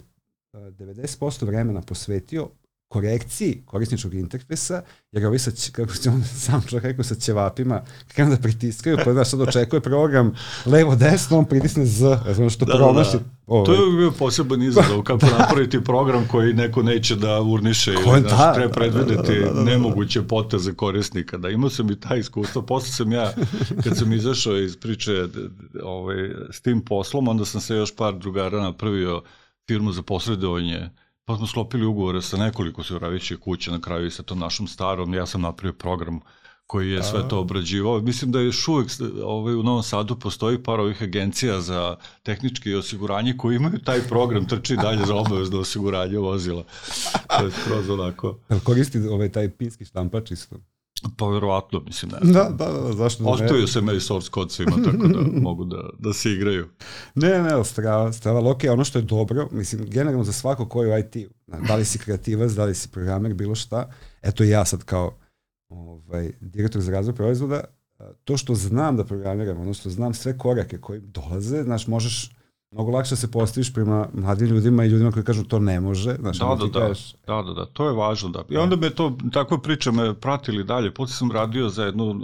90% 0.53 1.47
vremena 1.47 1.81
posvetio 1.81 2.49
korekciji 2.89 3.63
korisničkog 3.67 4.15
interfejsa, 4.15 4.83
jer 5.13 5.27
ovi 5.27 5.39
sa, 5.39 5.51
kako 5.73 5.95
se 5.95 6.11
on 6.11 6.25
sam 6.25 6.63
čovjek 6.69 6.85
rekao, 6.85 7.05
sa 7.05 7.15
ćevapima 7.15 7.83
krenu 8.09 8.31
da 8.31 8.37
pritiskaju, 8.37 8.99
pa 9.05 9.13
da 9.13 9.25
sad 9.25 9.41
očekuje 9.41 9.81
program 9.81 10.35
levo 10.67 10.97
desno, 10.97 11.39
on 11.39 11.45
pritisne 11.45 11.87
Z, 11.87 12.19
razumno 12.27 12.51
što 12.51 12.65
da, 12.65 12.77
promaši. 12.77 13.13
Da, 13.13 13.19
da. 13.19 13.25
Ovaj. 13.47 13.65
To 13.65 13.73
je 13.73 13.97
bio 13.97 14.11
poseban 14.11 14.63
izazov, 14.63 15.03
kako 15.09 15.27
napraviti 15.39 15.85
program 15.85 16.29
koji 16.31 16.55
neko 16.55 16.83
neće 16.83 17.17
da 17.17 17.41
urniše 17.41 17.93
ili 17.93 18.23
da, 18.23 18.29
da, 18.29 18.55
treba 18.55 18.73
predvideti 18.73 19.41
da, 19.41 19.47
da, 19.47 19.53
da, 19.53 19.53
da, 19.53 19.63
nemoguće 19.63 20.23
poteze 20.23 20.75
korisnika. 20.75 21.39
Da 21.39 21.51
imao 21.51 21.71
sam 21.71 21.91
i 21.91 22.01
taj 22.01 22.19
iskustvo, 22.19 22.63
posle 22.63 22.93
sam 22.93 23.13
ja, 23.13 23.33
kad 23.85 23.97
sam 23.97 24.13
izašao 24.13 24.59
iz 24.59 24.77
priče 24.77 25.27
ovaj, 25.83 26.17
s 26.51 26.61
tim 26.61 26.85
poslom, 26.85 27.29
onda 27.29 27.45
sam 27.45 27.61
se 27.61 27.75
još 27.75 27.97
par 27.97 28.19
drugara 28.19 28.63
napravio 28.63 29.23
firmu 29.67 29.93
za 29.93 30.03
posredovanje 30.03 30.91
Pa 31.25 31.37
smo 31.37 31.47
sklopili 31.47 31.87
ugovore 31.87 32.23
sa 32.23 32.37
nekoliko 32.37 32.81
osiguravajućih 32.81 33.39
kuća 33.39 33.71
na 33.71 33.81
kraju 33.81 34.07
i 34.07 34.11
sa 34.11 34.23
tom 34.23 34.39
našom 34.39 34.67
starom. 34.67 35.15
Ja 35.15 35.27
sam 35.27 35.41
napravio 35.41 35.73
program 35.73 36.21
koji 36.67 36.91
je 36.91 37.03
sve 37.03 37.29
to 37.29 37.41
obrađivao. 37.41 38.01
Mislim 38.01 38.33
da 38.33 38.41
još 38.41 38.69
uvek 38.69 38.89
ovaj, 39.25 39.55
u 39.55 39.63
Novom 39.63 39.83
Sadu 39.83 40.19
postoji 40.19 40.63
par 40.63 40.81
ovih 40.81 41.03
agencija 41.03 41.61
za 41.61 41.97
tehničke 42.23 42.77
osiguranje 42.77 43.37
koji 43.37 43.57
imaju 43.57 43.79
taj 43.79 44.01
program 44.01 44.49
trči 44.49 44.77
dalje 44.77 45.07
za 45.07 45.15
obavezno 45.15 45.61
osiguranje 45.61 46.19
vozila. 46.19 46.65
To 47.39 47.45
je 47.45 47.51
skroz 47.51 47.91
onako. 47.91 48.39
Koristi 48.65 48.99
ovaj 48.99 49.33
taj 49.33 49.51
pinski 49.51 49.85
štampač 49.85 50.31
isto? 50.31 50.57
Pa 51.17 51.27
verovatno, 51.27 51.81
mislim, 51.81 52.13
ne. 52.13 52.33
Da, 52.33 52.51
da, 52.51 52.73
da, 52.73 52.93
zašto 52.93 53.25
da 53.25 53.31
Ostavio 53.31 53.67
se 53.67 53.81
meni 53.81 54.01
source 54.01 54.31
code 54.35 54.51
svima, 54.51 54.77
tako 54.85 55.07
da 55.07 55.41
mogu 55.41 55.65
da, 55.65 55.91
da 55.99 56.13
se 56.13 56.33
igraju. 56.33 56.69
Ne, 57.15 57.43
ne, 57.43 57.65
strava, 57.65 58.13
strava 58.13 58.51
ok, 58.51 58.61
ono 58.73 58.85
što 58.85 58.99
je 58.99 59.03
dobro, 59.03 59.49
mislim, 59.53 59.87
generalno 59.91 60.25
za 60.25 60.33
svako 60.33 60.69
koji 60.69 60.91
u 60.91 60.99
IT, 60.99 61.17
da 61.69 61.77
li 61.77 61.85
si 61.85 61.99
kreativac, 61.99 62.53
da 62.53 62.65
li 62.65 62.75
si 62.75 62.89
programer, 62.89 63.35
bilo 63.35 63.55
šta, 63.55 63.91
eto 64.23 64.45
ja 64.45 64.65
sad 64.65 64.85
kao 64.85 65.19
ovaj, 65.69 66.33
direktor 66.41 66.83
za 66.83 66.93
razvoj 66.93 67.15
proizvoda, 67.15 67.65
to 68.25 68.37
što 68.37 68.55
znam 68.55 68.97
da 68.97 69.05
programiram, 69.05 69.61
odnosno 69.61 69.91
znam 69.91 70.15
sve 70.15 70.39
korake 70.39 70.79
koji 70.79 71.01
dolaze, 71.01 71.63
znaš, 71.63 71.87
možeš 71.87 72.31
mnogo 72.75 72.91
lakše 72.91 73.17
se 73.17 73.31
postaviš 73.31 73.75
prema 73.75 74.09
mladim 74.13 74.49
ljudima 74.49 74.85
i 74.85 74.89
ljudima 74.89 75.13
koji 75.13 75.25
kažu 75.25 75.45
to 75.45 75.59
ne 75.59 75.81
može. 75.81 76.17
Znaš, 76.21 76.39
da, 76.39 76.57
da, 76.61 76.67
da, 76.67 76.81
kažeš... 76.81 77.15
da, 77.27 77.43
da, 77.43 77.53
da, 77.53 77.67
to 77.67 77.87
je 77.87 77.93
važno. 77.93 78.29
Da. 78.29 78.45
I 78.49 78.57
onda 78.57 78.77
me 78.77 78.91
to, 78.91 79.17
takve 79.33 79.63
priče 79.63 79.93
me 79.93 80.15
pratili 80.15 80.65
dalje. 80.65 80.95
Poslije 80.95 81.17
sam 81.17 81.33
radio 81.33 81.69
za 81.69 81.85
jednu 81.85 82.15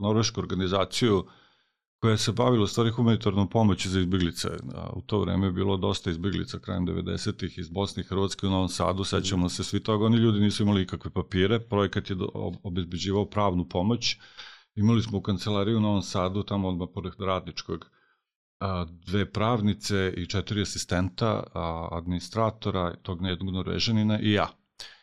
norvešku 0.00 0.40
organizaciju 0.40 1.24
koja 2.00 2.16
se 2.16 2.32
bavila 2.32 2.66
stvari 2.66 2.90
humanitarnom 2.90 3.48
pomoći 3.48 3.88
za 3.88 4.00
izbjeglice. 4.00 4.48
U 4.92 5.00
to 5.00 5.20
vreme 5.20 5.46
je 5.46 5.52
bilo 5.52 5.76
dosta 5.76 6.10
izbjeglica 6.10 6.58
krajem 6.58 6.86
90-ih 6.86 7.58
iz 7.58 7.68
Bosne 7.68 8.02
i 8.02 8.06
Hrvatske 8.06 8.46
u 8.46 8.50
Novom 8.50 8.68
Sadu, 8.68 9.04
sećamo 9.04 9.48
se 9.48 9.64
svi 9.64 9.80
toga, 9.80 10.06
oni 10.06 10.16
ljudi 10.16 10.40
nisu 10.40 10.62
imali 10.62 10.82
ikakve 10.82 11.10
papire, 11.10 11.60
projekat 11.60 12.10
je 12.10 12.16
obezbeđivao 12.62 13.26
pravnu 13.26 13.68
pomoć, 13.68 14.16
imali 14.74 15.02
smo 15.02 15.18
u 15.18 15.22
kancelariju 15.22 15.76
u 15.76 15.80
Novom 15.80 16.02
Sadu, 16.02 16.42
tamo 16.42 16.68
odmah 16.68 16.88
pored 16.94 17.12
radničkog, 17.18 17.86
dve 19.06 19.32
pravnice 19.32 20.14
i 20.16 20.26
četiri 20.26 20.62
asistenta, 20.62 21.42
administratora, 21.90 22.94
tog 23.02 23.22
nejednog 23.22 23.54
norvežanina 23.54 24.20
i 24.20 24.32
ja. 24.32 24.48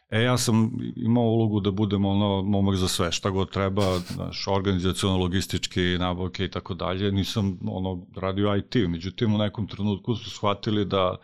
E, 0.10 0.22
ja 0.22 0.38
sam 0.38 0.72
imao 0.96 1.24
ulogu 1.24 1.60
da 1.60 1.72
budem 1.72 2.06
ono 2.06 2.42
momak 2.42 2.76
za 2.76 2.88
sve, 2.88 3.12
šta 3.12 3.30
god 3.30 3.52
treba, 3.52 4.00
znaš, 4.00 4.48
organizacijalno, 4.48 5.18
logistički, 5.18 5.98
nabavke 6.00 6.46
i 6.46 6.52
tako 6.52 6.74
dalje. 6.74 7.12
Nisam 7.12 7.60
ono 7.68 8.08
radio 8.16 8.56
IT, 8.56 8.76
međutim 8.76 9.36
u 9.36 9.38
nekom 9.38 9.68
trenutku 9.68 10.16
su 10.16 10.30
shvatili 10.30 10.86
da 10.86 11.16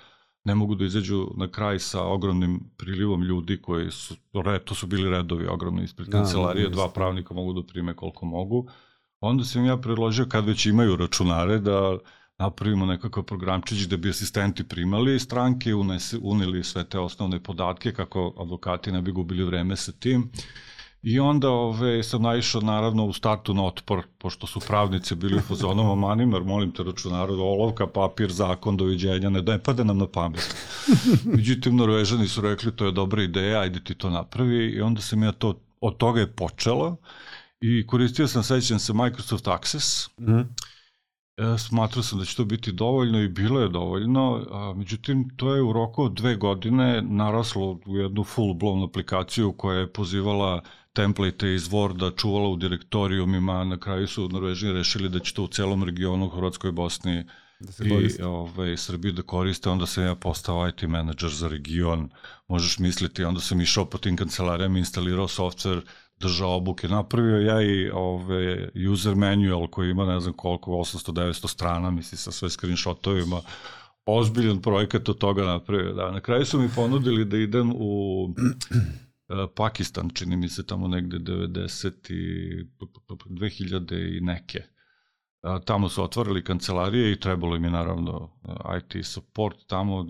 ne 0.43 0.55
mogu 0.55 0.75
da 0.75 0.85
izađu 0.85 1.27
na 1.37 1.47
kraj 1.51 1.79
sa 1.79 2.03
ogromnim 2.03 2.59
prilivom 2.77 3.23
ljudi 3.23 3.61
koji 3.61 3.91
su, 3.91 4.15
to 4.65 4.75
su 4.75 4.87
bili 4.87 5.09
redovi 5.09 5.47
ogromni 5.47 5.83
ispred 5.83 6.07
da, 6.07 6.17
kancelarije, 6.17 6.69
dva 6.69 6.89
pravnika 6.89 7.33
mogu 7.33 7.53
da 7.53 7.67
prime 7.67 7.95
koliko 7.95 8.25
mogu. 8.25 8.67
Onda 9.19 9.43
sam 9.43 9.65
ja 9.65 9.77
predložio 9.77 10.25
kad 10.29 10.45
već 10.45 10.65
imaju 10.65 10.95
računare 10.95 11.59
da 11.59 11.97
napravimo 12.43 12.85
nekakav 12.85 13.23
programčić 13.23 13.87
da 13.87 13.97
bi 13.97 14.09
asistenti 14.09 14.63
primali 14.63 15.19
stranke, 15.19 15.75
unese, 15.75 16.17
unili 16.21 16.63
sve 16.63 16.83
te 16.83 16.99
osnovne 16.99 17.39
podatke 17.39 17.93
kako 17.93 18.33
advokati 18.39 18.91
ne 18.91 19.01
bi 19.01 19.11
gubili 19.11 19.43
vreme 19.43 19.75
sa 19.75 19.91
tim. 19.91 20.29
I 21.03 21.19
onda 21.19 21.49
ove, 21.49 22.03
sam 22.03 22.21
naišao 22.21 22.61
naravno 22.61 23.05
u 23.05 23.13
startu 23.13 23.53
na 23.53 23.65
otpor, 23.65 24.03
pošto 24.17 24.47
su 24.47 24.59
pravnici 24.59 25.15
bili 25.15 25.37
u 25.37 25.41
fazonom 25.41 25.89
Amanimar, 25.91 26.43
molim 26.43 26.71
te 26.71 26.83
računaru, 26.83 27.33
olovka, 27.33 27.87
papir, 27.87 28.31
zakon, 28.31 28.77
doviđenja, 28.77 29.29
ne, 29.29 29.41
ne 29.41 29.57
pada 29.63 29.83
nam 29.83 29.97
na 29.97 30.07
pamet. 30.07 30.55
Međutim, 31.35 31.75
Norvežani 31.75 32.27
su 32.27 32.41
rekli, 32.41 32.75
to 32.75 32.85
je 32.85 32.91
dobra 32.91 33.23
ideja, 33.23 33.59
ajde 33.59 33.83
ti 33.83 33.95
to 33.95 34.09
napravi 34.09 34.69
i 34.69 34.81
onda 34.81 35.01
sam 35.01 35.23
ja 35.23 35.31
to, 35.31 35.59
od 35.81 35.97
toga 35.97 36.19
je 36.19 36.31
počelo 36.31 36.95
i 37.61 37.87
koristio 37.87 38.27
sam, 38.27 38.43
sećam 38.43 38.79
se, 38.79 38.93
Microsoft 38.93 39.47
Access, 39.47 40.09
mm 40.17 40.25
-hmm 40.25 40.72
E, 41.37 41.57
smatrao 41.57 42.03
sam 42.03 42.19
da 42.19 42.25
će 42.25 42.35
to 42.35 42.45
biti 42.45 42.71
dovoljno 42.71 43.19
i 43.19 43.27
bilo 43.27 43.59
je 43.59 43.69
dovoljno, 43.69 44.45
a, 44.51 44.73
međutim 44.77 45.29
to 45.37 45.55
je 45.55 45.61
u 45.61 45.73
roku 45.73 46.03
od 46.03 46.13
dve 46.13 46.35
godine 46.35 47.01
naraslo 47.01 47.79
u 47.85 47.97
jednu 47.97 48.23
full 48.23 48.53
blown 48.53 48.83
aplikaciju 48.89 49.51
koja 49.51 49.79
je 49.79 49.93
pozivala 49.93 50.61
template 50.93 51.53
iz 51.53 51.69
Worda, 51.69 52.15
čuvala 52.17 52.49
u 52.49 52.55
direktorijumima, 52.55 53.63
na 53.63 53.79
kraju 53.79 54.07
su 54.07 54.29
Norvežani 54.29 54.73
rešili 54.73 55.09
da 55.09 55.19
će 55.19 55.33
to 55.33 55.43
u 55.43 55.47
celom 55.47 55.83
regionu, 55.83 56.29
Hrvatskoj, 56.29 56.71
Bosni 56.71 57.25
da 57.59 57.71
se 57.71 57.83
i 57.87 58.23
ovaj, 58.23 58.77
Srbiju 58.77 59.13
da 59.13 59.21
koriste, 59.21 59.69
onda 59.69 59.85
sam 59.85 60.03
ja 60.03 60.15
postao 60.15 60.67
IT 60.67 60.81
menadžer 60.81 61.29
za 61.29 61.47
region, 61.47 62.09
možeš 62.47 62.79
misliti, 62.79 63.23
onda 63.23 63.41
sam 63.41 63.61
išao 63.61 63.85
po 63.85 63.97
tim 63.97 64.17
kancelarijama, 64.17 64.77
instalirao 64.77 65.27
software, 65.27 65.81
držao 66.23 66.55
obuke. 66.55 66.87
Napravio 66.87 67.37
ja 67.37 67.61
i 67.61 67.89
ove, 67.89 68.69
user 68.91 69.15
manual 69.15 69.67
koji 69.67 69.89
ima 69.89 70.05
ne 70.05 70.19
znam 70.19 70.33
koliko, 70.33 70.71
800-900 70.71 71.47
strana, 71.47 71.91
misli 71.91 72.17
sa 72.17 72.31
sve 72.31 72.49
screenshotovima, 72.49 73.41
ozbiljan 74.05 74.61
projekat 74.61 75.09
od 75.09 75.17
toga 75.17 75.43
napravio. 75.45 75.93
Da. 75.93 76.11
Na 76.11 76.19
kraju 76.19 76.45
su 76.45 76.59
mi 76.59 76.69
ponudili 76.75 77.25
da 77.25 77.37
idem 77.37 77.73
u 77.75 78.29
e, 79.29 79.33
Pakistan, 79.55 80.09
čini 80.09 80.37
mi 80.37 80.49
se 80.49 80.65
tamo 80.65 80.87
negde 80.87 81.19
90 81.19 82.11
i 82.13 82.65
2000 83.29 84.17
i 84.17 84.21
neke. 84.21 84.63
Tamo 85.65 85.89
su 85.89 86.03
otvorili 86.03 86.43
kancelarije 86.43 87.11
i 87.11 87.19
trebalo 87.19 87.55
im 87.55 87.63
je 87.63 87.71
naravno 87.71 88.29
IT 88.77 89.05
support 89.05 89.57
tamo, 89.67 90.07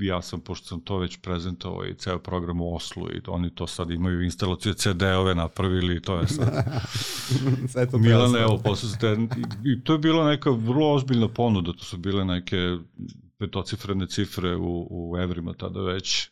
ja 0.00 0.22
sam, 0.22 0.40
pošto 0.40 0.66
sam 0.66 0.80
to 0.80 0.98
već 0.98 1.16
prezentovao 1.16 1.86
i 1.86 1.94
ceo 1.94 2.18
program 2.18 2.60
u 2.60 2.74
Oslu 2.74 3.08
i 3.08 3.20
oni 3.26 3.50
to 3.54 3.66
sad 3.66 3.90
imaju 3.90 4.22
instalaciju 4.22 4.74
CD-ove 4.74 5.34
napravili 5.34 5.96
i 5.96 6.00
to 6.00 6.20
je 6.20 6.28
sad. 6.28 6.64
Sve 7.72 7.90
to 7.90 7.98
Milan, 7.98 8.36
evo, 8.36 8.60
posle 8.64 8.98
te, 9.00 9.16
i 9.64 9.84
to 9.84 9.92
je 9.92 9.98
bila 9.98 10.28
neka 10.28 10.50
vrlo 10.50 10.92
ozbiljna 10.92 11.28
ponuda, 11.28 11.72
to 11.72 11.84
su 11.84 11.96
bile 11.96 12.24
neke 12.24 12.76
petocifrene 13.38 14.06
cifre 14.06 14.56
u, 14.56 14.86
u 14.90 15.18
evrima 15.18 15.52
tada 15.52 15.80
već, 15.80 16.30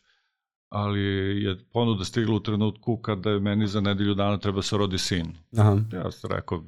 ali 0.69 1.01
je 1.43 1.57
ponuda 1.73 2.05
stigla 2.05 2.35
u 2.35 2.39
trenutku 2.39 2.97
kada 2.97 3.29
je 3.29 3.39
meni 3.39 3.67
za 3.67 3.81
nedelju 3.81 4.13
dana 4.13 4.37
treba 4.37 4.61
se 4.61 4.77
rodi 4.77 4.97
sin. 4.97 5.33
Aha. 5.57 5.79
Ja 5.93 6.11
sam 6.11 6.31
rekao, 6.31 6.63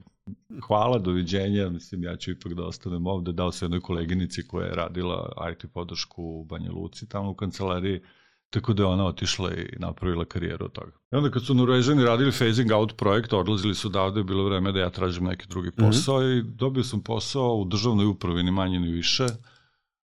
hvala, 0.61 0.99
doviđenja, 0.99 1.69
mislim 1.69 2.03
ja 2.03 2.15
ću 2.15 2.31
ipak 2.31 2.53
da 2.53 2.65
ostanem 2.65 3.07
ovde, 3.07 3.31
dao 3.31 3.51
se 3.51 3.65
jednoj 3.65 3.81
koleginici 3.81 4.47
koja 4.47 4.65
je 4.65 4.75
radila 4.75 5.31
IT 5.51 5.71
podršku 5.73 6.23
u 6.23 6.45
Banja 6.45 6.71
Luci, 6.71 7.09
tamo 7.09 7.31
u 7.31 7.35
kancelariji, 7.35 8.01
tako 8.49 8.73
da 8.73 8.83
je 8.83 8.87
ona 8.87 9.05
otišla 9.05 9.53
i 9.53 9.75
napravila 9.79 10.25
karijeru 10.25 10.65
od 10.65 10.71
toga. 10.71 10.91
I 11.11 11.15
onda 11.15 11.31
kad 11.31 11.45
su 11.45 11.53
Norvežani 11.53 12.03
radili 12.03 12.31
phasing 12.31 12.71
out 12.71 12.97
projekt, 12.97 13.33
odlazili 13.33 13.75
su 13.75 13.89
davde, 13.89 14.23
bilo 14.23 14.43
vreme 14.43 14.71
da 14.71 14.79
ja 14.79 14.89
tražim 14.89 15.23
neki 15.23 15.47
drugi 15.47 15.69
mhm. 15.69 15.85
posao 15.85 16.19
mm 16.19 16.23
-hmm. 16.23 16.39
i 16.39 16.43
dobio 16.43 16.83
sam 16.83 17.01
posao 17.01 17.55
u 17.55 17.65
državnoj 17.65 18.05
upravi, 18.05 18.43
ni 18.43 18.51
manje 18.51 18.79
ni 18.79 18.91
više, 18.91 19.25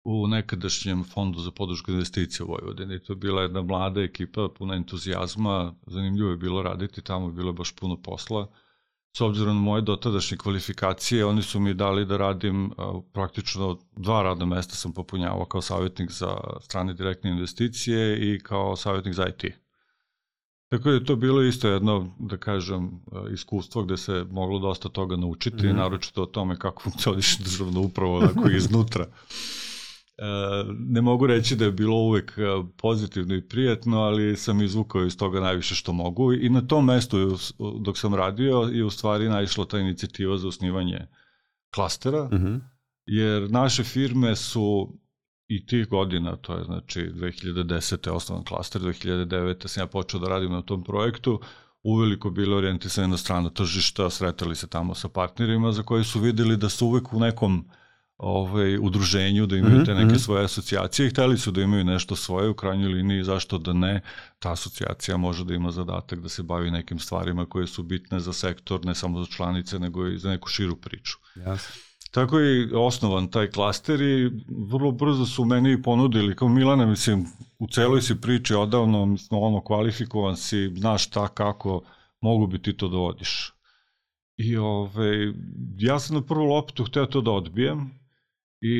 u 0.03 0.27
nekadašnjem 0.27 1.03
fondu 1.03 1.39
za 1.39 1.51
podršku 1.51 1.91
investicije 1.91 2.45
u 2.45 2.47
Vojvodini. 2.47 2.99
To 2.99 3.13
je 3.13 3.17
bila 3.17 3.41
jedna 3.41 3.61
mlada 3.61 4.01
ekipa, 4.01 4.49
puna 4.57 4.75
entuzijazma, 4.75 5.73
zanimljivo 5.87 6.31
je 6.31 6.37
bilo 6.37 6.63
raditi, 6.63 7.01
tamo 7.01 7.27
je 7.27 7.33
bilo 7.33 7.53
baš 7.53 7.75
puno 7.75 8.01
posla 8.01 8.47
s 9.17 9.21
obzirom 9.21 9.55
na 9.55 9.61
moje 9.61 9.81
dotadašnje 9.81 10.37
kvalifikacije, 10.37 11.25
oni 11.25 11.41
su 11.41 11.59
mi 11.59 11.73
dali 11.73 12.05
da 12.05 12.17
radim 12.17 12.71
praktično 13.13 13.77
dva 13.95 14.21
radna 14.23 14.45
mesta 14.45 14.75
sam 14.75 14.93
popunjavao 14.93 15.45
kao 15.45 15.61
savjetnik 15.61 16.11
za 16.11 16.37
strane 16.61 16.93
direktne 16.93 17.29
investicije 17.29 18.17
i 18.17 18.39
kao 18.39 18.75
savjetnik 18.75 19.13
za 19.13 19.27
IT. 19.27 19.53
Tako 20.69 20.89
da 20.89 20.95
je 20.95 21.05
to 21.05 21.15
bilo 21.15 21.43
isto 21.43 21.67
jedno, 21.67 22.15
da 22.19 22.37
kažem, 22.37 22.91
iskustvo 23.33 23.83
gde 23.83 23.97
se 23.97 24.25
moglo 24.31 24.59
dosta 24.59 24.89
toga 24.89 25.15
naučiti, 25.15 25.67
mm 25.67 25.69
-hmm. 25.69 25.75
naročito 25.75 26.23
o 26.23 26.25
tome 26.25 26.59
kako 26.59 26.81
funkcioniše 26.89 27.43
državna 27.43 27.79
uprava 27.79 28.17
onako 28.17 28.49
iznutra. 28.49 29.05
Ne 30.79 31.01
mogu 31.01 31.27
reći 31.27 31.55
da 31.55 31.65
je 31.65 31.71
bilo 31.71 31.95
uvek 31.95 32.37
e, 32.37 32.41
pozitivno 32.77 33.35
i 33.35 33.41
prijatno, 33.41 33.97
ali 33.97 34.37
sam 34.37 34.61
izvukao 34.61 35.05
iz 35.05 35.17
toga 35.17 35.39
najviše 35.39 35.75
što 35.75 35.93
mogu 35.93 36.33
i 36.33 36.49
na 36.49 36.67
tom 36.67 36.85
mestu 36.85 37.37
dok 37.79 37.97
sam 37.97 38.15
radio 38.15 38.69
je 38.71 38.85
u 38.85 38.89
stvari 38.89 39.29
naišla 39.29 39.65
ta 39.65 39.79
inicijativa 39.79 40.37
za 40.37 40.47
osnivanje 40.47 41.07
klastera, 41.75 42.23
uh 42.23 42.33
mhm. 42.33 42.45
-huh. 42.45 42.59
jer 43.05 43.51
naše 43.51 43.83
firme 43.83 44.35
su 44.35 44.97
i 45.47 45.65
tih 45.65 45.89
godina, 45.89 46.35
to 46.35 46.57
je 46.57 46.63
znači 46.63 46.99
2010. 46.99 48.09
osnovan 48.09 48.43
klaster, 48.43 48.81
2009. 48.81 49.67
sam 49.67 49.81
ja 49.81 49.87
počeo 49.87 50.19
da 50.19 50.29
radim 50.29 50.51
na 50.51 50.61
tom 50.61 50.83
projektu, 50.83 51.39
uveliko 51.83 52.29
bile 52.29 52.55
orijentisane 52.55 53.07
na 53.07 53.17
strana 53.17 53.49
tržišta, 53.49 54.09
sretali 54.09 54.55
se 54.55 54.67
tamo 54.67 54.95
sa 54.95 55.09
partnerima 55.09 55.71
za 55.71 55.83
koji 55.83 56.03
su 56.03 56.19
videli 56.19 56.57
da 56.57 56.69
su 56.69 56.87
uvek 56.87 57.13
u 57.13 57.19
nekom 57.19 57.59
uh, 57.59 57.73
ovaj, 58.17 58.77
udruženju, 58.77 59.45
da 59.45 59.57
imaju 59.57 59.83
te 59.85 59.93
neke 59.93 60.13
-hmm. 60.13 60.19
svoje 60.19 60.45
asocijacije 60.45 61.07
i 61.07 61.09
hteli 61.09 61.37
su 61.37 61.51
da 61.51 61.61
imaju 61.61 61.83
nešto 61.83 62.15
svoje 62.15 62.49
u 62.49 62.53
krajnjoj 62.53 62.93
liniji, 62.93 63.23
zašto 63.23 63.57
da 63.57 63.73
ne, 63.73 64.01
ta 64.39 64.51
asocijacija 64.51 65.17
može 65.17 65.45
da 65.45 65.53
ima 65.53 65.71
zadatak 65.71 66.19
da 66.19 66.29
se 66.29 66.43
bavi 66.43 66.71
nekim 66.71 66.99
stvarima 66.99 67.45
koje 67.45 67.67
su 67.67 67.83
bitne 67.83 68.19
za 68.19 68.33
sektor, 68.33 68.85
ne 68.85 68.95
samo 68.95 69.23
za 69.23 69.31
članice, 69.31 69.79
nego 69.79 70.07
i 70.07 70.17
za 70.17 70.29
neku 70.29 70.49
širu 70.49 70.75
priču. 70.75 71.17
Jasno. 71.35 71.75
Tako 72.11 72.39
je 72.39 72.77
osnovan 72.77 73.31
taj 73.31 73.49
klaster 73.49 74.01
i 74.01 74.31
vrlo 74.69 74.91
brzo 74.91 75.25
su 75.25 75.45
meni 75.45 75.81
ponudili, 75.81 76.35
kao 76.35 76.49
Milana, 76.49 76.85
mislim, 76.85 77.25
u 77.59 77.67
celoj 77.67 78.01
si 78.01 78.21
priči 78.21 78.53
odavno, 78.53 79.05
mislim, 79.05 79.41
ono, 79.41 79.61
kvalifikovan 79.61 80.37
si, 80.37 80.73
znaš 80.77 81.07
šta, 81.07 81.27
kako, 81.27 81.81
mogu 82.21 82.47
bi 82.47 82.61
ti 82.61 82.77
to 82.77 82.87
da 82.87 82.97
vodiš. 82.97 83.53
I 84.37 84.57
ove, 84.57 85.33
ja 85.77 85.99
sam 85.99 86.15
na 86.15 86.21
prvu 86.21 86.45
loptu 86.45 86.83
hteo 86.83 87.05
to 87.05 87.21
da 87.21 87.31
odbijem, 87.31 87.91
I 88.61 88.75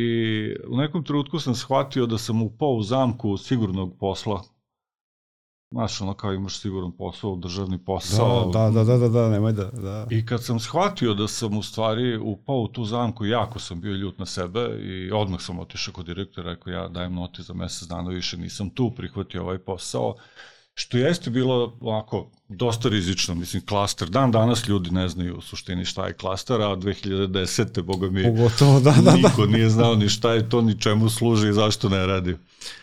u 0.69 0.77
nekom 0.77 1.03
trenutku 1.03 1.39
sam 1.39 1.55
shvatio 1.55 2.05
da 2.05 2.17
sam 2.17 2.41
upao 2.41 2.69
u 2.69 2.83
zamku 2.83 3.37
sigurnog 3.37 3.97
posla 3.99 4.43
Znaš, 5.71 6.01
ono 6.01 6.13
kao 6.13 6.33
imaš 6.33 6.59
siguran 6.59 6.91
posao, 6.97 7.35
državni 7.35 7.85
posao. 7.85 8.51
Da, 8.51 8.69
da, 8.69 8.83
da, 8.83 8.97
da, 8.97 9.09
da, 9.09 9.29
nemoj 9.29 9.51
da, 9.51 9.71
da. 9.71 10.07
I 10.09 10.25
kad 10.25 10.43
sam 10.43 10.59
shvatio 10.59 11.13
da 11.13 11.27
sam 11.27 11.57
u 11.57 11.63
stvari 11.63 12.17
upao 12.17 12.55
u 12.55 12.67
tu 12.67 12.85
zamku, 12.85 13.25
jako 13.25 13.59
sam 13.59 13.81
bio 13.81 13.93
ljut 13.93 14.19
na 14.19 14.25
sebe 14.25 14.79
i 14.81 15.11
odmah 15.11 15.41
sam 15.41 15.59
otišao 15.59 15.93
kod 15.93 16.05
direktora, 16.05 16.49
rekao 16.49 16.73
ja 16.73 16.87
dajem 16.87 17.13
noti 17.13 17.43
za 17.43 17.53
mesec 17.53 17.87
dana, 17.87 18.09
više 18.09 18.37
nisam 18.37 18.69
tu, 18.69 18.91
prihvatio 18.95 19.41
ovaj 19.41 19.57
posao. 19.57 20.15
Što 20.79 20.97
jeste 20.97 21.29
bilo 21.29 21.77
ovako 21.81 22.27
dosta 22.49 22.89
rizično, 22.89 23.35
mislim, 23.35 23.65
klaster. 23.65 24.09
Dan 24.09 24.31
danas 24.31 24.67
ljudi 24.67 24.91
ne 24.91 25.09
znaju 25.09 25.37
u 25.37 25.41
suštini 25.41 25.85
šta 25.85 26.07
je 26.07 26.13
klaster, 26.13 26.61
a 26.61 26.75
2010. 26.75 27.81
boga 27.81 28.09
mi, 28.09 28.23
Pogotovo, 28.23 28.79
da, 28.79 28.91
da, 28.91 29.01
da. 29.01 29.15
niko 29.15 29.45
nije 29.45 29.69
znao 29.69 29.95
ni 29.95 30.09
šta 30.09 30.33
je 30.33 30.49
to, 30.49 30.61
ni 30.61 30.79
čemu 30.81 31.09
služi 31.09 31.49
i 31.49 31.53
zašto 31.53 31.89
ne 31.89 32.05
radi. 32.05 32.35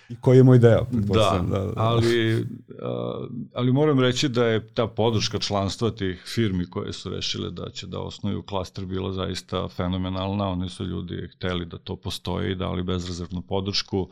I 0.08 0.16
koji 0.20 0.36
je 0.36 0.42
moj 0.42 0.58
deo? 0.58 0.86
Da, 0.90 1.44
da, 1.50 1.58
da, 1.58 1.72
ali, 1.76 2.46
ali 3.54 3.72
moram 3.72 4.00
reći 4.00 4.28
da 4.28 4.46
je 4.46 4.68
ta 4.68 4.86
podrška 4.86 5.38
članstva 5.38 5.90
tih 5.90 6.22
firmi 6.34 6.70
koje 6.70 6.92
su 6.92 7.10
rešile 7.10 7.50
da 7.50 7.70
će 7.70 7.86
da 7.86 8.00
osnuju 8.00 8.42
klaster 8.42 8.84
bila 8.84 9.12
zaista 9.12 9.68
fenomenalna. 9.68 10.48
Oni 10.48 10.68
su 10.68 10.84
ljudi 10.84 11.28
hteli 11.36 11.66
da 11.66 11.78
to 11.78 11.96
postoji 11.96 12.54
dali 12.54 12.82
bezrezervnu 12.82 13.42
podršku 13.42 14.10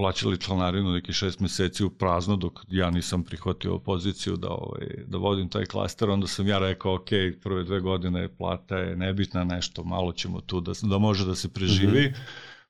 plaćali 0.00 0.38
članarinu 0.38 0.92
neki 0.92 1.12
šest 1.12 1.40
meseci 1.40 1.84
u 1.84 1.90
prazno 1.90 2.36
dok 2.36 2.60
ja 2.68 2.90
nisam 2.90 3.24
prihvatio 3.24 3.78
poziciju 3.78 4.36
da, 4.36 4.48
ovaj, 4.48 4.86
da 5.06 5.18
vodim 5.18 5.48
taj 5.48 5.66
klaster, 5.66 6.10
onda 6.10 6.26
sam 6.26 6.48
ja 6.48 6.58
rekao 6.58 6.94
ok, 6.94 7.08
prve 7.42 7.64
dve 7.64 7.80
godine 7.80 8.28
plata 8.28 8.76
je 8.76 8.96
nebitna 8.96 9.44
nešto, 9.44 9.84
malo 9.84 10.12
ćemo 10.12 10.40
tu 10.40 10.60
da, 10.60 10.72
da 10.82 10.98
može 10.98 11.26
da 11.26 11.34
se 11.34 11.48
preživi, 11.48 12.00
mm 12.00 12.12
-hmm. 12.12 12.18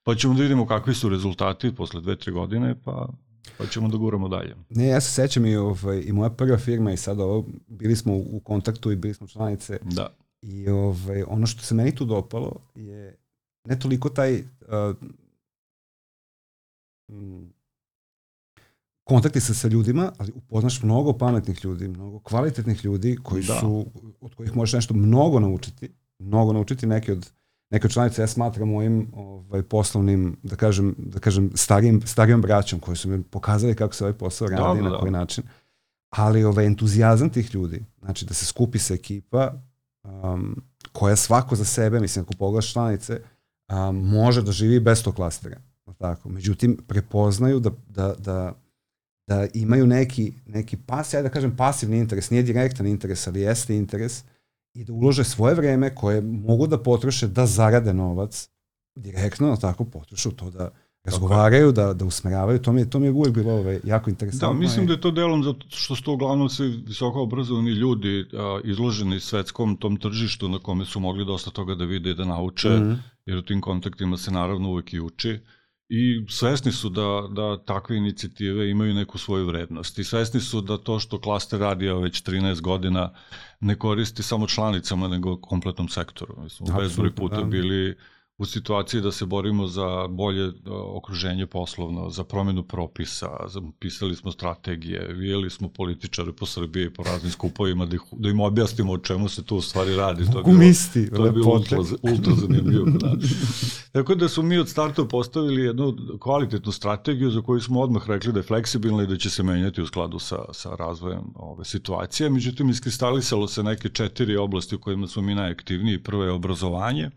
pa 0.03 0.15
ćemo 0.15 0.35
da 0.35 0.43
vidimo 0.43 0.67
kakvi 0.67 0.95
su 0.95 1.09
rezultati 1.09 1.75
posle 1.75 2.01
dve, 2.01 2.17
tri 2.17 2.33
godine, 2.33 2.75
pa 2.85 3.09
pa 3.59 3.67
ćemo 3.67 3.89
da 3.89 3.97
guramo 3.97 4.29
dalje. 4.29 4.57
Ne, 4.71 4.87
ja 4.87 5.01
se 5.01 5.13
sećam 5.13 5.47
i, 5.47 5.57
ovaj, 5.57 6.03
i 6.07 6.13
moja 6.13 6.31
prva 6.31 6.59
firma 6.59 6.93
i 6.93 6.97
sada 6.97 7.25
ovo, 7.25 7.47
bili 7.67 7.97
smo 7.97 8.15
u 8.15 8.41
kontaktu 8.45 8.93
i 8.93 8.97
bili 8.97 9.15
smo 9.15 9.27
članice. 9.27 9.79
Da. 9.83 10.09
I 10.43 10.69
ovaj, 10.69 11.23
ono 11.27 11.47
što 11.47 11.63
se 11.63 11.75
meni 11.75 11.95
tu 11.95 12.05
dopalo 12.05 12.53
je 12.75 13.17
ne 13.65 13.79
toliko 13.79 14.09
taj 14.09 14.35
uh, 14.35 14.97
kontakti 19.05 19.41
sa, 19.41 19.55
sa 19.55 19.69
ljudima, 19.69 20.13
ali 20.19 20.33
upoznaš 20.35 20.83
mnogo 20.83 21.13
pametnih 21.13 21.65
ljudi, 21.65 21.89
mnogo 21.89 22.19
kvalitetnih 22.19 22.85
ljudi 22.85 23.17
koji 23.23 23.43
da. 23.43 23.61
su, 23.61 23.87
od 24.21 24.35
kojih 24.35 24.57
možeš 24.57 24.73
nešto 24.73 24.95
mnogo 24.95 25.41
naučiti, 25.41 25.89
mnogo 26.19 26.53
naučiti 26.53 26.87
neke 26.87 27.13
od 27.13 27.31
neke 27.71 27.87
od 27.87 27.93
članice 27.93 28.23
ja 28.23 28.27
smatram 28.27 28.69
mojim 28.69 29.11
ovaj, 29.13 29.63
poslovnim, 29.63 30.37
da 30.43 30.57
kažem, 30.57 30.95
da 30.99 31.19
kažem 31.19 31.51
starijim, 31.55 32.03
starijom 32.07 32.43
braćom 32.43 32.81
koji 32.81 32.97
su 32.97 33.09
mi 33.09 33.23
pokazali 33.23 33.75
kako 33.75 33.95
se 33.95 34.05
ovaj 34.05 34.19
posao 34.19 34.49
radi, 34.49 34.83
da, 34.83 34.89
na 34.89 34.99
koji 34.99 35.13
način. 35.13 35.45
Ali 36.11 36.45
ovaj 36.45 36.67
entuzijazam 36.67 37.31
tih 37.31 37.55
ljudi, 37.55 37.85
znači 37.99 38.25
da 38.25 38.35
se 38.35 38.47
skupi 38.47 38.79
se 38.79 38.95
ekipa 38.95 39.53
um, 40.03 40.63
koja 40.93 41.17
svako 41.17 41.57
za 41.57 41.65
sebe, 41.65 42.01
mislim 42.01 42.23
ako 42.23 42.35
pogledaš 42.39 42.73
članice, 42.73 43.21
um, 43.69 43.97
može 43.97 44.43
da 44.43 44.53
živi 44.53 44.81
bez 44.81 45.03
tog 45.03 45.15
klastera 45.15 45.61
tako. 45.99 46.29
Međutim, 46.29 46.77
prepoznaju 46.89 47.61
da, 47.61 47.71
da, 47.89 48.15
da, 48.19 48.53
da 49.27 49.47
imaju 49.55 49.87
neki, 49.87 50.33
neki 50.47 50.77
pas, 50.77 51.15
ja 51.15 51.23
da 51.23 51.29
kažem 51.29 51.57
pasivni 51.57 51.99
interes, 51.99 52.31
nije 52.31 52.43
direktan 52.43 52.87
interes, 52.87 53.27
ali 53.27 53.41
jeste 53.41 53.77
interes 53.77 54.25
i 54.75 54.85
da 54.85 54.93
ulože 54.93 55.25
svoje 55.25 55.55
vreme 55.55 55.95
koje 55.95 56.21
mogu 56.21 56.67
da 56.67 56.79
potroše 56.79 57.29
da 57.29 57.47
zarade 57.47 57.95
novac 57.95 58.49
direktno, 58.97 59.57
tako 59.57 59.85
potroše 59.85 60.29
u 60.29 60.33
to 60.33 60.51
da 60.51 60.71
razgovaraju, 61.05 61.73
da, 61.73 61.95
da 61.95 62.05
usmeravaju, 62.05 62.59
to 62.59 62.73
mi, 62.73 62.81
je, 62.81 62.91
to 62.91 62.99
mi 62.99 63.07
je 63.07 63.13
uvijek 63.13 63.35
bilo 63.35 63.53
ovaj, 63.53 63.81
jako 63.85 64.11
interesantno. 64.11 64.55
Da, 64.55 64.61
mislim 64.61 64.87
da 64.87 64.93
je 64.93 65.01
to 65.01 65.11
delom 65.11 65.45
zato 65.45 65.67
što 65.69 65.97
su 65.97 66.03
to 66.03 66.13
uglavnom 66.13 66.49
svi 66.49 66.69
visoko 66.87 67.23
obrazovani 67.23 67.71
ljudi 67.71 68.27
a, 68.33 68.61
izloženi 68.65 69.21
svetskom 69.21 69.77
tom 69.77 69.97
tržištu 69.97 70.49
na 70.49 70.59
kome 70.59 70.85
su 70.85 71.01
mogli 71.01 71.25
dosta 71.25 71.51
toga 71.51 71.75
da 71.75 71.85
vide 71.85 72.11
i 72.11 72.15
da 72.15 72.25
nauče, 72.25 72.69
mm 72.69 72.83
-hmm. 72.83 72.97
jer 73.27 73.39
u 73.39 73.43
tim 73.43 73.61
kontaktima 73.61 74.17
se 74.17 74.31
naravno 74.31 74.69
uvek 74.71 74.93
i 74.93 75.01
uči. 75.01 75.39
I 75.93 76.25
svesni 76.29 76.73
su 76.73 76.89
da, 76.89 77.29
da 77.31 77.65
takve 77.65 77.97
inicijative 77.97 78.71
imaju 78.71 78.95
neku 78.95 79.19
svoju 79.19 79.47
vrednost 79.47 79.99
i 79.99 80.05
svesni 80.05 80.41
su 80.41 80.61
da 80.61 80.77
to 80.79 80.99
što 80.99 81.21
klaster 81.21 81.61
radi 81.61 81.89
već 81.89 82.23
13 82.23 82.61
godina 82.61 83.13
ne 83.61 83.79
koristi 83.79 84.23
samo 84.23 84.47
članicama 84.47 85.09
nego 85.09 85.41
kompletnom 85.41 85.89
sektoru. 85.89 86.35
Mi 86.43 86.51
smo 86.51 86.67
bezbroj 86.79 87.15
puta 87.15 87.37
da. 87.37 87.45
bili 87.45 87.97
u 88.41 88.47
situaciji 88.47 89.01
da 89.01 89.13
se 89.13 89.27
borimo 89.27 89.67
za 89.67 90.07
bolje 90.09 90.45
e, 90.45 90.53
okruženje 90.71 91.47
poslovno, 91.47 92.11
za 92.11 92.25
promenu 92.25 92.63
propisa, 92.63 93.29
pisali 93.79 94.17
smo 94.17 94.33
strategije, 94.33 95.13
vijeli 95.13 95.51
smo 95.51 95.69
političare 95.69 96.33
po 96.33 96.47
Srbiji 96.47 96.91
po 96.91 97.03
raznim 97.03 97.33
skupovima 97.33 97.87
da, 97.87 97.97
ih, 97.97 98.01
da 98.13 98.29
im 98.29 98.41
objasnimo 98.41 98.93
o 98.93 98.99
čemu 98.99 99.29
se 99.29 99.45
tu 99.45 99.57
u 99.57 99.61
stvari 99.61 99.97
radi. 99.97 100.31
To 100.33 100.39
je 100.39 100.45
bilo, 100.45 100.59
misti, 100.59 101.11
to 101.11 101.27
je 101.27 101.33
bilo 101.33 101.53
ultra, 101.53 101.79
ultra 102.03 102.35
zanimljivo. 102.35 102.87
Da. 102.91 103.15
Tako 103.93 104.15
da 104.15 104.29
smo 104.29 104.43
mi 104.43 104.59
od 104.59 104.69
starta 104.69 105.05
postavili 105.05 105.63
jednu 105.63 105.97
kvalitetnu 106.21 106.73
strategiju 106.73 107.31
za 107.31 107.43
koju 107.43 107.61
smo 107.61 107.81
odmah 107.81 108.09
rekli 108.09 108.33
da 108.33 108.39
je 108.39 108.43
fleksibilna 108.43 109.03
i 109.03 109.07
da 109.07 109.17
će 109.17 109.31
se 109.31 109.43
menjati 109.43 109.83
u 109.83 109.87
skladu 109.87 110.19
sa, 110.19 110.39
sa 110.53 110.75
razvojem 110.75 111.25
ove 111.35 111.65
situacije. 111.65 112.31
Međutim, 112.31 112.71
iskristalisalo 112.71 113.49
se 113.49 113.63
neke 113.63 113.89
četiri 113.89 114.37
oblasti 114.37 114.75
u 114.75 114.81
kojima 114.81 115.07
smo 115.07 115.23
mi 115.23 115.35
najaktivniji. 115.35 116.03
Prvo 116.03 116.25
je 116.25 116.31
obrazovanje, 116.31 117.11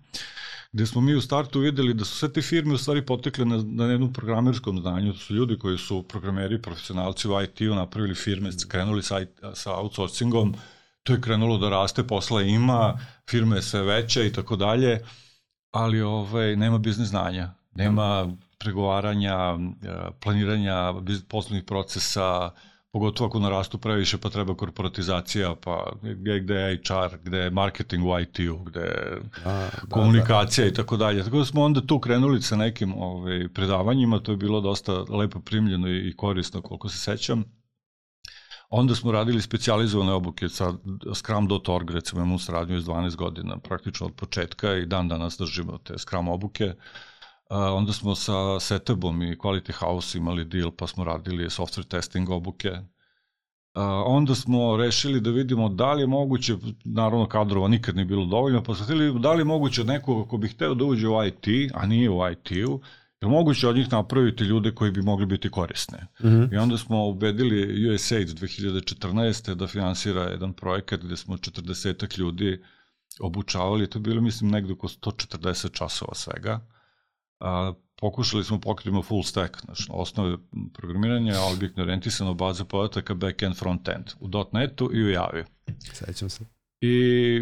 gde 0.74 0.86
smo 0.86 1.02
mi 1.02 1.16
u 1.16 1.22
startu 1.22 1.60
videli 1.60 1.94
da 1.94 2.06
su 2.06 2.16
sve 2.16 2.34
te 2.34 2.42
firme 2.42 2.74
u 2.74 2.78
stvari 2.78 3.06
potekle 3.06 3.46
na, 3.46 3.64
na 3.66 3.86
jednom 3.86 4.14
programerskom 4.14 4.80
znanju. 4.80 5.14
To 5.14 5.20
su 5.20 5.36
ljudi 5.36 5.58
koji 5.60 5.78
su 5.78 6.04
programeri, 6.04 6.62
profesionalci 6.62 7.28
u 7.28 7.42
IT-u, 7.42 7.76
napravili 7.76 8.16
firme, 8.16 8.50
krenuli 8.68 9.04
sa, 9.04 9.20
sa 9.54 9.76
outsourcingom, 9.76 10.56
to 11.04 11.14
je 11.14 11.22
krenulo 11.22 11.58
da 11.58 11.70
raste, 11.70 12.04
posla 12.04 12.42
ima, 12.42 12.98
firme 13.30 13.62
sve 13.62 13.82
veća 13.82 14.24
i 14.24 14.32
tako 14.32 14.56
dalje, 14.56 15.00
ali 15.72 16.02
ovaj, 16.02 16.56
nema 16.56 16.78
biznis 16.78 17.10
znanja, 17.10 17.54
nema 17.76 18.36
pregovaranja, 18.60 19.38
eh, 19.84 20.10
planiranja 20.20 20.94
poslovnih 21.28 21.64
procesa, 21.64 22.52
pogotovo 22.94 23.28
ako 23.28 23.40
narastu 23.40 23.78
previše 23.78 24.18
pa 24.18 24.30
treba 24.30 24.56
korporatizacija, 24.56 25.56
pa 25.64 25.92
gde, 26.02 26.40
gde 26.40 26.56
je 26.56 26.82
HR, 26.88 27.18
gde 27.24 27.38
je 27.38 27.50
marketing 27.50 28.06
u 28.06 28.20
IT-u, 28.20 28.58
gde 28.58 28.80
je 28.80 29.22
da, 29.44 29.52
da, 29.52 29.70
komunikacija 29.90 30.66
da. 30.66 30.70
i 30.70 30.74
tako 30.74 30.98
dalje. 30.98 31.24
Tako 31.24 31.38
da 31.38 31.46
smo 31.46 31.64
onda 31.64 31.82
tu 31.82 32.00
krenuli 32.00 32.42
sa 32.42 32.56
nekim 32.56 32.94
ovaj, 32.94 33.48
predavanjima, 33.54 34.20
to 34.20 34.32
je 34.32 34.38
bilo 34.38 34.62
dosta 34.62 35.06
lepo 35.10 35.40
primljeno 35.40 35.90
i 35.90 36.14
korisno 36.18 36.62
koliko 36.62 36.90
se 36.90 36.98
sećam. 36.98 37.44
Onda 38.70 38.96
smo 38.96 39.12
radili 39.12 39.42
specializovane 39.42 40.12
obuke 40.12 40.50
sa 40.50 40.74
Scrum.org, 41.16 41.92
recimo 41.92 42.22
imamo 42.22 42.40
saradnju 42.40 42.78
iz 42.78 42.86
12 42.86 43.16
godina, 43.16 43.58
praktično 43.58 44.08
od 44.08 44.14
početka 44.14 44.74
i 44.74 44.86
dan 44.86 45.08
danas 45.08 45.38
držimo 45.38 45.78
te 45.78 45.98
Scrum 45.98 46.28
obuke. 46.28 46.66
Uh, 46.66 47.13
onda 47.54 47.94
smo 47.94 48.16
sa 48.16 48.60
Setebom 48.60 49.22
i 49.22 49.36
Quality 49.36 49.72
House 49.72 50.18
imali 50.18 50.46
deal, 50.46 50.72
pa 50.72 50.88
smo 50.88 51.04
radili 51.04 51.50
software 51.50 51.88
testing 51.88 52.30
obuke. 52.30 52.72
onda 54.06 54.36
smo 54.36 54.78
rešili 54.78 55.22
da 55.22 55.30
vidimo 55.30 55.70
da 55.70 55.94
li 55.94 56.02
je 56.02 56.08
moguće, 56.08 56.56
naravno 56.86 57.28
kadrova 57.28 57.68
nikad 57.68 57.96
nije 57.96 58.06
bilo 58.06 58.26
dovoljno, 58.26 58.64
pa 58.64 58.76
smo 58.76 58.84
htjeli 58.84 59.20
da 59.20 59.34
li 59.34 59.42
je 59.42 59.46
moguće 59.46 59.82
od 59.82 59.88
nekoga 59.88 60.30
ko 60.30 60.38
bi 60.38 60.48
hteo 60.48 60.74
da 60.74 60.86
uđe 60.86 61.08
u 61.08 61.26
IT, 61.26 61.72
a 61.74 61.86
nije 61.86 62.10
u 62.10 62.32
IT-u, 62.32 62.82
je 63.22 63.28
moguće 63.28 63.68
od 63.68 63.76
njih 63.76 63.92
napraviti 63.92 64.44
ljude 64.44 64.72
koji 64.72 64.92
bi 64.92 65.02
mogli 65.02 65.26
biti 65.26 65.50
korisne. 65.50 66.08
Mm 66.24 66.28
-hmm. 66.28 66.54
I 66.54 66.58
onda 66.58 66.78
smo 66.78 67.08
ubedili 67.08 67.90
USAID 67.94 68.28
2014. 68.30 69.54
da 69.54 69.68
finansira 69.68 70.22
jedan 70.22 70.54
projekat 70.54 71.00
gde 71.00 71.18
smo 71.18 71.38
40 71.38 72.20
ljudi 72.20 72.62
obučavali, 73.20 73.90
to 73.90 73.98
je 74.00 74.02
bilo 74.02 74.22
mislim 74.22 74.52
negde 74.52 74.74
oko 74.74 74.88
140 74.88 75.72
časova 75.72 76.16
svega 76.16 76.73
a, 77.44 77.74
pokušali 78.02 78.44
smo 78.44 78.60
pokritimo 78.60 79.04
full 79.04 79.24
stack, 79.24 79.66
znači 79.66 79.84
osnove 79.90 80.38
programiranja, 80.74 81.34
objektno 81.56 81.84
orijentisano 81.84 82.34
baza 82.34 82.66
podataka, 82.66 83.14
back-end, 83.14 83.64
front-end, 83.64 84.14
u 84.20 84.30
.NET-u 84.54 84.90
i 84.94 85.04
u 85.04 85.10
Javi. 85.10 85.44
Sećam 85.94 86.30
se. 86.30 86.46
I 86.82 87.40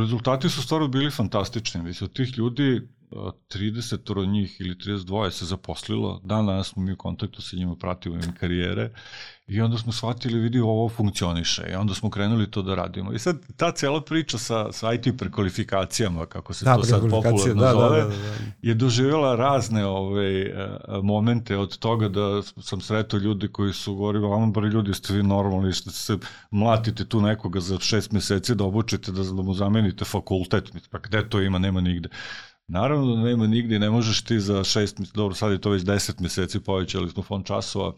rezultati 0.00 0.48
su 0.48 0.62
stvarno 0.62 0.88
bili 0.88 1.10
fantastični. 1.10 1.82
Mislim, 1.82 2.10
od 2.10 2.16
tih 2.16 2.38
ljudi 2.38 2.88
30 3.10 4.18
od 4.20 4.28
njih 4.28 4.60
ili 4.60 4.74
32 4.74 5.30
se 5.30 5.44
zaposlilo, 5.44 6.20
dan 6.24 6.46
danas 6.46 6.68
smo 6.68 6.82
mi 6.82 6.92
u 6.92 6.96
kontaktu 6.96 7.42
sa 7.42 7.56
njima, 7.56 7.76
pratimo 7.76 8.14
im 8.14 8.34
karijere 8.40 8.90
i 9.50 9.60
onda 9.60 9.78
smo 9.78 9.92
shvatili, 9.92 10.38
vidi, 10.38 10.60
ovo 10.60 10.88
funkcioniše 10.88 11.62
i 11.72 11.74
onda 11.74 11.94
smo 11.94 12.10
krenuli 12.10 12.50
to 12.50 12.62
da 12.62 12.74
radimo. 12.74 13.12
I 13.12 13.18
sad 13.18 13.36
ta 13.56 13.72
cela 13.72 14.00
priča 14.00 14.38
sa, 14.38 14.72
sa 14.72 14.92
IT 14.92 15.08
prekvalifikacijama, 15.18 16.26
kako 16.26 16.54
se 16.54 16.64
da, 16.64 16.76
to 16.76 16.82
sad 16.82 17.00
popularno 17.10 17.54
da, 17.54 17.72
zove, 17.72 18.00
da, 18.00 18.04
da, 18.04 18.10
da, 18.10 18.16
da. 18.16 18.34
je 18.62 18.74
doživjela 18.74 19.36
razne 19.36 19.86
ove, 19.86 20.42
e, 20.42 20.68
momente 21.02 21.56
od 21.56 21.78
toga 21.78 22.08
da 22.08 22.42
sam 22.42 22.80
sretao 22.80 23.18
ljudi 23.18 23.48
koji 23.48 23.72
su 23.72 23.94
govorili, 23.94 24.26
vam 24.26 24.52
bar 24.52 24.64
ljudi 24.64 24.94
ste 24.94 25.14
vi 25.14 25.22
normalni, 25.22 25.72
što 25.72 25.90
se 25.90 26.18
mlatite 26.50 27.04
tu 27.04 27.20
nekoga 27.20 27.60
za 27.60 27.78
šest 27.78 28.12
meseci 28.12 28.54
da 28.54 28.64
obučite, 28.64 29.12
da, 29.12 29.22
da 29.22 29.42
mu 29.42 29.54
zamenite 29.54 30.04
fakultet, 30.04 30.72
pa 30.90 30.98
gde 30.98 31.28
to 31.28 31.40
ima, 31.40 31.58
nema 31.58 31.80
nigde. 31.80 32.08
Naravno 32.70 33.14
da 33.14 33.22
nema 33.22 33.46
nigde, 33.46 33.78
ne 33.78 33.90
možeš 33.90 34.24
ti 34.24 34.40
za 34.40 34.64
šest, 34.64 35.00
dobro 35.14 35.34
sad 35.34 35.52
je 35.52 35.60
to 35.60 35.70
već 35.70 35.82
deset 35.82 36.20
meseci, 36.20 36.60
povećali 36.60 37.10
smo 37.10 37.22
fond 37.22 37.44
časova, 37.44 37.92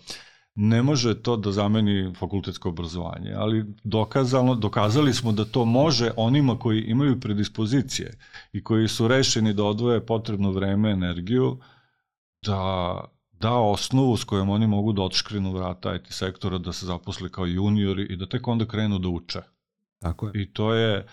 ne 0.54 0.82
može 0.82 1.22
to 1.22 1.37
da 1.37 1.52
zameni 1.52 2.14
fakultetsko 2.18 2.68
obrazovanje, 2.68 3.32
ali 3.37 3.64
dokazano, 3.85 4.54
dokazali 4.54 5.14
smo 5.14 5.32
da 5.32 5.44
to 5.44 5.64
može 5.64 6.11
onima 6.16 6.58
koji 6.58 6.80
imaju 6.80 7.20
predispozicije 7.20 8.18
i 8.52 8.64
koji 8.64 8.88
su 8.88 9.08
rešeni 9.08 9.54
da 9.54 9.64
odvoje 9.64 10.06
potrebno 10.06 10.50
vreme, 10.50 10.90
energiju, 10.90 11.58
da 12.42 13.00
da 13.42 13.54
osnovu 13.54 14.16
s 14.16 14.24
kojom 14.24 14.50
oni 14.50 14.66
mogu 14.66 14.92
da 14.92 15.02
otškrinu 15.02 15.52
vrata 15.52 15.94
IT 15.94 16.06
sektora, 16.11 16.58
da 16.58 16.72
se 16.72 16.87
zaposle 16.87 17.28
kao 17.28 17.46
juniori 17.46 18.06
i 18.11 18.16
da 18.16 18.26
tek 18.26 18.48
onda 18.48 18.66
krenu 18.66 18.98
da 18.98 19.08
uče. 19.08 19.40
Tako 19.98 20.26
je. 20.26 20.42
I 20.42 20.52
to 20.52 20.74
je 20.74 21.06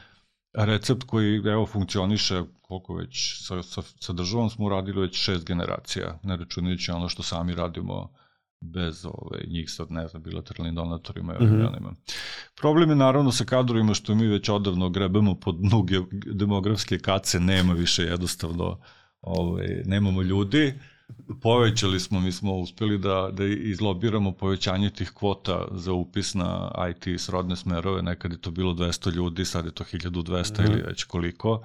recept 0.54 1.04
koji 1.04 1.42
evo 1.46 1.66
funkcioniše 1.66 2.44
koliko 2.70 2.96
već 2.96 3.46
sa, 3.48 3.64
sa, 3.64 3.82
sa 4.00 4.14
državom 4.14 4.50
smo 4.50 4.66
uradili 4.66 5.02
već 5.02 5.16
šest 5.16 5.48
generacija, 5.48 6.20
ne 6.24 6.38
računajući 6.38 6.92
ono 6.92 7.10
što 7.10 7.24
sami 7.24 7.56
radimo 7.56 8.10
bez 8.62 9.06
ove, 9.06 9.44
njih 9.48 9.72
sad, 9.72 9.92
ne 9.92 10.08
znam, 10.08 10.24
bilateralnim 10.24 10.76
donatorima 10.76 11.34
i 11.34 11.44
mm 11.44 11.48
-hmm. 11.48 11.94
Problem 12.62 12.90
je 12.90 12.96
naravno 12.96 13.32
sa 13.32 13.46
kadrovima 13.46 13.94
što 13.94 14.16
mi 14.16 14.28
već 14.28 14.50
odavno 14.50 14.90
grebemo 14.90 15.36
pod 15.36 15.56
mnoge 15.62 15.96
demografske 16.34 17.00
kace, 17.00 17.40
nema 17.40 17.74
više 17.74 18.04
jednostavno, 18.04 18.80
ove, 19.22 19.84
nemamo 19.86 20.22
ljudi, 20.22 20.74
povećali 21.42 22.00
smo, 22.00 22.20
mi 22.20 22.32
smo 22.32 22.56
uspeli 22.56 22.98
da, 22.98 23.30
da 23.34 23.46
izlobiramo 23.46 24.32
povećanje 24.32 24.90
tih 24.90 25.12
kvota 25.12 25.68
za 25.72 25.94
upis 25.94 26.34
na 26.34 26.72
IT 26.90 27.22
srodne 27.22 27.56
smerove, 27.56 28.02
nekad 28.02 28.32
je 28.32 28.42
to 28.42 28.52
bilo 28.52 28.74
200 28.74 29.14
ljudi, 29.14 29.46
sad 29.46 29.66
je 29.66 29.72
to 29.72 29.84
1200 29.84 30.62
mm. 30.62 30.72
ili 30.72 30.82
već 30.82 31.04
koliko. 31.04 31.64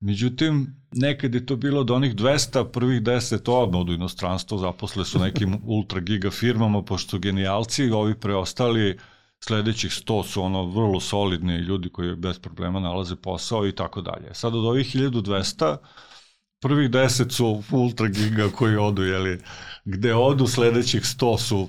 Međutim, 0.00 0.76
nekad 0.92 1.34
je 1.34 1.46
to 1.46 1.56
bilo 1.56 1.84
do 1.84 1.94
onih 1.94 2.14
200, 2.14 2.72
prvih 2.72 3.02
10 3.02 3.50
odmah 3.50 3.80
od 3.80 3.88
inostranstva, 3.88 4.58
zaposle 4.58 5.04
su 5.04 5.18
nekim 5.18 5.58
ultra 5.76 6.00
giga 6.00 6.30
firmama, 6.30 6.82
pošto 6.82 7.18
genijalci, 7.18 7.90
ovi 7.90 8.14
preostali 8.14 8.98
sledećih 9.40 9.90
100 9.90 10.26
su 10.26 10.42
ono 10.42 10.66
vrlo 10.66 11.00
solidni 11.00 11.56
ljudi 11.56 11.88
koji 11.88 12.16
bez 12.16 12.38
problema 12.38 12.80
nalaze 12.80 13.16
posao 13.16 13.68
i 13.68 13.72
tako 13.72 14.00
dalje. 14.00 14.34
Sad 14.34 14.54
od 14.54 14.64
ovih 14.64 14.94
1200, 14.94 15.76
prvih 16.60 16.90
10 16.90 17.30
su 17.30 17.62
ultra 17.70 18.08
giga 18.08 18.48
koji 18.48 18.76
odu, 18.76 19.02
jeli, 19.02 19.38
gde 19.84 20.14
odu 20.14 20.46
sledećih 20.46 21.02
100 21.02 21.38
su 21.38 21.68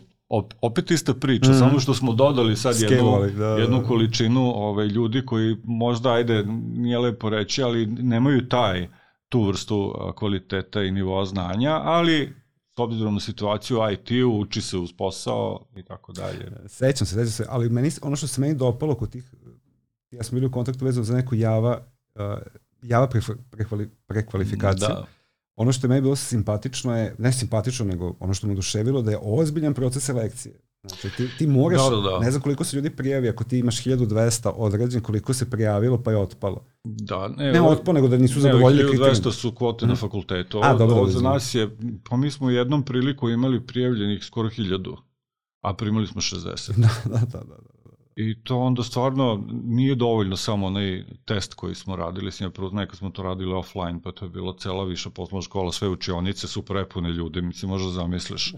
opet 0.62 0.92
ista 0.92 1.14
priča, 1.14 1.52
mm 1.52 1.60
samo 1.60 1.80
što 1.80 1.94
smo 1.94 2.14
dodali 2.14 2.56
sad 2.56 2.82
jednu, 2.82 3.20
da, 3.22 3.28
da, 3.28 3.48
jednu 3.48 3.82
da. 3.82 3.88
količinu 3.88 4.42
ovaj, 4.42 4.88
ljudi 4.88 5.26
koji 5.26 5.56
možda, 5.64 6.14
ajde, 6.14 6.44
nije 6.76 7.00
lepo 7.00 7.30
reći, 7.30 7.64
ali 7.64 7.86
nemaju 7.86 8.50
taj 8.50 8.88
tu 9.30 9.44
vrstu 9.44 9.94
kvaliteta 10.16 10.84
i 10.84 10.92
nivoa 10.92 11.26
znanja, 11.26 11.72
ali 11.84 12.34
s 12.76 12.80
obzirom 12.80 13.14
na 13.14 13.20
situaciju 13.20 13.78
IT-u, 13.94 14.40
uči 14.40 14.62
se 14.62 14.78
uz 14.78 14.94
posao 14.98 15.66
i 15.76 15.84
tako 15.84 16.12
dalje. 16.14 16.52
Sećam 16.68 17.08
se, 17.08 17.16
sećam 17.16 17.32
se, 17.32 17.46
ali 17.50 17.70
meni, 17.70 17.92
ono 18.02 18.16
što 18.16 18.28
se 18.28 18.42
meni 18.42 18.56
dopalo 18.56 18.96
kod 18.96 19.12
tih, 19.12 19.34
ja 20.12 20.24
sam 20.24 20.36
bili 20.36 20.48
u 20.48 20.52
kontaktu 20.52 20.86
vezano 20.86 21.04
za 21.04 21.16
neku 21.16 21.36
Java, 21.36 21.82
uh, 22.16 22.22
Java 22.82 23.08
prekvali, 23.52 23.90
prekvalifikaciju. 24.08 24.88
Da 24.88 25.06
ono 25.56 25.72
što 25.72 25.88
je 25.88 25.90
meni 25.90 26.02
bilo 26.02 26.16
simpatično 26.16 26.98
je, 26.98 27.16
ne 27.18 27.34
simpatično, 27.34 27.86
nego 27.86 28.16
ono 28.20 28.34
što 28.34 28.48
me 28.48 28.54
oduševilo, 28.54 29.02
da 29.02 29.12
je 29.12 29.20
ozbiljan 29.22 29.74
proces 29.74 30.04
selekcije. 30.04 30.60
Znači, 30.88 31.10
ti, 31.18 31.30
ti 31.38 31.48
moraš, 31.48 31.82
da, 31.90 31.96
da, 31.96 32.02
da. 32.02 32.20
ne 32.20 32.32
znam 32.32 32.42
koliko 32.42 32.64
se 32.64 32.76
ljudi 32.76 32.90
prijavi, 32.90 33.30
ako 33.30 33.44
ti 33.44 33.60
imaš 33.60 33.84
1200 33.84 34.52
određen, 34.56 35.02
koliko 35.02 35.34
se 35.34 35.50
prijavilo, 35.50 36.04
pa 36.04 36.12
je 36.12 36.18
otpalo. 36.18 36.66
Da, 36.84 37.28
ne, 37.28 37.52
ne 37.52 37.62
otpalo, 37.62 37.96
nego 37.96 38.08
da 38.08 38.18
nisu 38.18 38.40
zadovoljili 38.40 38.90
kriterijima. 38.90 39.08
Ne, 39.08 39.22
1200 39.22 39.32
su 39.32 39.52
kvote 39.52 39.86
hmm. 39.86 39.88
na 39.88 39.94
mhm. 39.94 40.00
fakultetu. 40.00 40.58
Ovo, 40.58 40.68
a, 40.68 40.74
dobro, 40.74 40.96
ovo 40.96 41.08
za 41.08 41.22
nas 41.22 41.56
je, 41.56 41.78
pa 42.10 42.18
mi 42.18 42.32
smo 42.32 42.48
u 42.48 42.52
jednom 42.52 42.84
priliku 42.84 43.30
imali 43.30 43.66
prijavljenih 43.66 44.24
skoro 44.24 44.50
1000, 44.50 44.98
a 45.62 45.74
primali 45.74 46.08
smo 46.08 46.22
60. 46.22 46.72
da, 46.82 46.90
da, 47.06 47.20
da, 47.20 47.40
da. 47.40 47.40
da. 47.40 47.75
I 48.16 48.44
to 48.44 48.58
onda 48.58 48.84
stvarno 48.84 49.44
nije 49.64 49.96
dovoljno 49.96 50.38
samo 50.38 50.68
onaj 50.68 51.04
test 51.26 51.54
koji 51.54 51.76
smo 51.76 51.96
radili, 51.96 52.32
s 52.32 52.40
njim 52.40 52.52
prvo 52.52 52.70
nekad 52.70 52.98
smo 52.98 53.10
to 53.10 53.24
radili 53.24 53.54
offline, 53.54 54.02
pa 54.04 54.12
to 54.12 54.26
je 54.26 54.30
bilo 54.30 54.54
cela 54.54 54.84
viša 54.84 55.10
poslovna 55.10 55.42
škola, 55.42 55.72
sve 55.72 55.90
učionice 55.90 56.48
su 56.48 56.66
prepune 56.66 57.10
ljude, 57.10 57.42
mi 57.42 57.54
se 57.54 57.68
možda 57.68 57.90
zamisliš 57.90 58.54
e, 58.54 58.58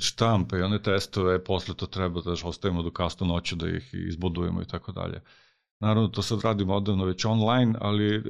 štampe 0.00 0.58
i 0.58 0.62
one 0.62 0.82
testove, 0.82 1.44
posle 1.44 1.74
to 1.74 1.86
treba 1.86 2.20
da 2.20 2.32
ostavimo 2.44 2.82
do 2.82 2.90
kasno 2.90 3.26
noću 3.26 3.56
da 3.56 3.68
ih 3.68 3.90
izbudujemo 4.08 4.62
i 4.62 4.66
tako 4.66 4.92
dalje. 4.92 5.20
Naravno, 5.80 6.08
to 6.08 6.22
sad 6.22 6.40
radimo 6.42 6.74
odavno 6.74 7.04
već 7.04 7.24
online, 7.24 7.74
ali 7.80 8.22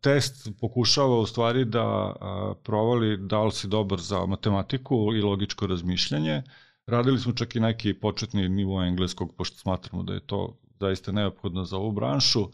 test 0.00 0.48
pokušava 0.60 1.18
u 1.18 1.26
stvari 1.26 1.64
da 1.64 2.14
provali 2.62 3.16
da 3.16 3.42
li 3.42 3.52
si 3.52 3.68
dobar 3.68 4.00
za 4.00 4.26
matematiku 4.26 5.14
i 5.14 5.20
logičko 5.20 5.66
razmišljanje, 5.66 6.42
Radili 6.86 7.18
smo 7.18 7.32
čak 7.32 7.56
i 7.56 7.60
neki 7.60 7.94
početni 7.94 8.48
nivo 8.48 8.82
engleskog, 8.82 9.34
pošto 9.36 9.56
smatramo 9.56 10.02
da 10.02 10.14
je 10.14 10.26
to 10.26 10.58
zaista 10.80 11.12
neophodno 11.12 11.64
za 11.64 11.76
ovu 11.76 11.92
branšu. 11.92 12.48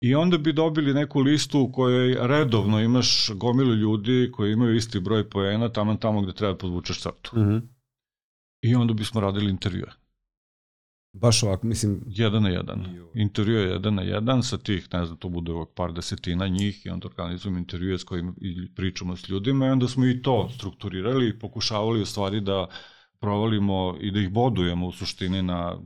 I 0.00 0.14
onda 0.14 0.38
bi 0.38 0.52
dobili 0.52 0.94
neku 0.94 1.20
listu 1.20 1.60
u 1.60 1.72
kojoj 1.72 2.16
redovno 2.20 2.80
imaš 2.80 3.30
gomilu 3.34 3.74
ljudi 3.74 4.30
koji 4.32 4.52
imaju 4.52 4.76
isti 4.76 5.00
broj 5.00 5.30
poena 5.30 5.68
tamo 5.68 5.96
tamo 5.96 6.22
gde 6.22 6.32
treba 6.32 6.52
da 6.52 6.58
podvučeš 6.58 7.00
crtu. 7.00 7.30
Mm 7.36 7.40
-hmm. 7.40 7.62
I 8.62 8.74
onda 8.74 8.94
bismo 8.94 9.20
radili 9.20 9.50
intervjue. 9.50 9.92
Baš 11.12 11.42
ovako, 11.42 11.66
mislim... 11.66 12.00
Jedan 12.06 12.42
na 12.42 12.48
jedan. 12.48 13.08
Intervju 13.14 13.56
je 13.56 13.70
jedan 13.70 13.94
na 13.94 14.02
jedan, 14.02 14.42
sa 14.42 14.58
tih, 14.58 14.88
ne 14.92 15.06
znam, 15.06 15.18
to 15.18 15.28
bude 15.28 15.52
ovak 15.52 15.68
par 15.74 15.92
desetina 15.92 16.48
njih 16.48 16.86
i 16.86 16.88
onda 16.88 17.08
organizujemo 17.08 17.58
intervjue 17.58 17.98
s 17.98 18.04
kojim 18.04 18.34
pričamo 18.76 19.16
s 19.16 19.28
ljudima 19.28 19.66
i 19.66 19.70
onda 19.70 19.88
smo 19.88 20.06
i 20.06 20.22
to 20.22 20.50
strukturirali 20.54 21.28
i 21.28 21.38
pokušavali 21.38 22.02
u 22.02 22.06
stvari 22.06 22.40
da 22.40 22.66
provalimo 23.24 23.96
i 24.00 24.10
da 24.10 24.20
ih 24.20 24.30
bodujemo 24.30 24.86
u 24.86 24.92
suštini 24.92 25.42
na 25.42 25.76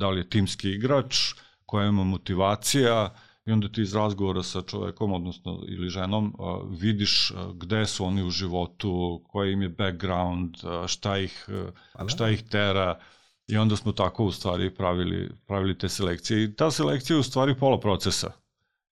da 0.00 0.10
li 0.10 0.20
je 0.20 0.30
timski 0.30 0.70
igrač, 0.70 1.34
koja 1.66 1.86
ima 1.88 2.04
motivacija 2.04 3.14
i 3.46 3.52
onda 3.52 3.68
ti 3.68 3.82
iz 3.82 3.94
razgovora 3.94 4.42
sa 4.42 4.62
čovekom, 4.62 5.12
odnosno 5.12 5.60
ili 5.68 5.88
ženom, 5.88 6.34
vidiš 6.80 7.32
gde 7.54 7.86
su 7.86 8.04
oni 8.04 8.22
u 8.22 8.30
životu, 8.30 9.22
koji 9.28 9.52
im 9.52 9.62
je 9.62 9.68
background, 9.68 10.56
šta 10.86 11.18
ih, 11.18 11.48
šta 12.06 12.30
ih 12.30 12.42
tera 12.42 12.98
i 13.48 13.56
onda 13.56 13.76
smo 13.76 13.92
tako 13.92 14.24
u 14.24 14.32
stvari 14.32 14.74
pravili, 14.74 15.30
pravili 15.46 15.78
te 15.78 15.88
selekcije. 15.88 16.44
I 16.44 16.54
ta 16.54 16.70
selekcija 16.70 17.16
je 17.16 17.20
u 17.20 17.22
stvari 17.30 17.54
pola 17.54 17.80
procesa 17.80 18.32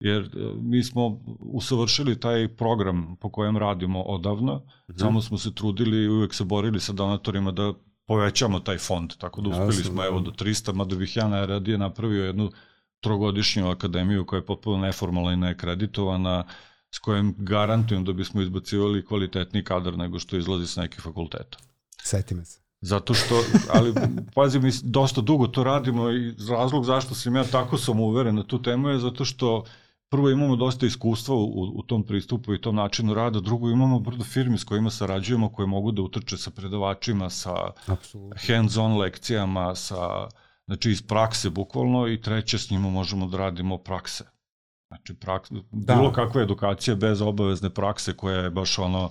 jer 0.01 0.23
e, 0.23 0.29
mi 0.61 0.85
smo 0.85 1.21
usavršili 1.39 2.21
taj 2.21 2.49
program 2.49 3.17
po 3.21 3.31
kojem 3.31 3.57
radimo 3.57 4.03
odavno, 4.03 4.63
-hmm. 4.89 4.99
samo 5.01 5.23
smo 5.23 5.39
se 5.39 5.55
trudili 5.55 6.05
i 6.05 6.09
uvek 6.09 6.35
se 6.35 6.45
borili 6.45 6.81
sa 6.81 6.93
donatorima 6.93 7.53
da 7.53 7.75
povećamo 8.07 8.61
taj 8.61 8.79
fond, 8.79 9.17
tako 9.19 9.41
da 9.41 9.49
uspeli 9.49 9.85
smo 9.85 10.05
evo 10.05 10.21
do 10.21 10.31
300, 10.31 10.75
mada 10.75 10.97
bih 10.97 11.17
ja 11.17 11.29
najradije 11.29 11.79
napravio 11.79 12.25
jednu 12.25 12.51
trogodišnju 13.01 13.71
akademiju 13.71 14.27
koja 14.27 14.39
je 14.39 14.47
potpuno 14.47 14.79
neformalna 14.79 15.33
i 15.33 15.37
neakreditovana, 15.37 16.45
s 16.91 16.99
kojom 16.99 17.35
garantujem 17.39 18.05
da 18.05 18.13
bismo 18.13 18.43
izbacivali 18.43 19.07
kvalitetni 19.07 19.65
kadar 19.65 19.99
nego 19.99 20.19
što 20.19 20.37
izlazi 20.37 20.67
sa 20.67 20.81
nekih 20.81 21.01
fakulteta. 21.01 21.59
Seti 22.03 22.35
me 22.35 22.45
se. 22.45 22.61
Zato 22.81 23.15
što, 23.15 23.43
ali 23.75 23.95
pazi, 24.35 24.59
mi 24.59 24.71
dosta 24.83 25.21
dugo 25.21 25.47
to 25.47 25.65
radimo 25.65 26.11
i 26.11 26.35
razlog 26.51 26.85
zašto 26.85 27.15
sam 27.15 27.37
ja 27.37 27.45
tako 27.45 27.79
sam 27.79 28.01
uveren 28.01 28.35
na 28.35 28.43
tu 28.43 28.63
temu 28.63 28.89
je 28.89 28.99
zato 28.99 29.25
što 29.25 29.65
prvo 30.11 30.31
imamo 30.31 30.57
dosta 30.57 30.87
iskustva 30.87 31.35
u, 31.35 31.73
u 31.75 31.83
tom 31.83 32.03
pristupu 32.07 32.55
i 32.55 32.61
tom 32.61 32.75
načinu 32.75 33.14
rada, 33.14 33.40
drugo 33.40 33.71
imamo 33.71 33.99
brdo 34.01 34.25
firmi 34.25 34.59
s 34.59 34.64
kojima 34.64 34.90
sarađujemo 34.90 35.49
koje 35.49 35.66
mogu 35.66 35.92
da 35.92 36.03
utrče 36.03 36.37
sa 36.37 36.51
predavačima, 36.51 37.31
sa 37.31 37.55
hands-on 38.47 38.99
lekcijama, 38.99 39.75
sa, 39.75 40.29
znači 40.66 40.90
iz 40.90 41.03
prakse 41.03 41.51
bukvalno 41.51 42.09
i 42.09 42.21
treće 42.21 42.59
s 42.59 42.71
njima 42.71 42.90
možemo 42.90 43.27
da 43.27 43.37
radimo 43.37 43.79
prakse. 43.79 44.25
Znači, 44.88 45.14
praks, 45.14 45.51
da. 45.73 45.95
bilo 45.95 46.12
kakva 46.12 46.42
edukacija 46.42 46.97
bez 46.97 47.21
obavezne 47.21 47.71
prakse 47.71 48.12
koja 48.12 48.38
je 48.38 48.51
baš 48.51 48.79
ono 48.79 49.11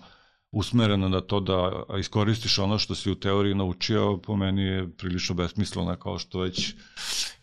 usmerena 0.55 1.09
na 1.09 1.21
to 1.21 1.39
da 1.39 1.83
iskoristiš 1.99 2.59
ono 2.59 2.79
što 2.79 2.95
si 2.95 3.11
u 3.11 3.15
teoriji 3.15 3.55
naučio, 3.55 4.17
po 4.17 4.35
meni 4.35 4.61
je 4.61 4.89
prilično 4.97 5.35
besmisleno, 5.35 5.95
kao 5.95 6.19
što 6.19 6.39
već 6.39 6.73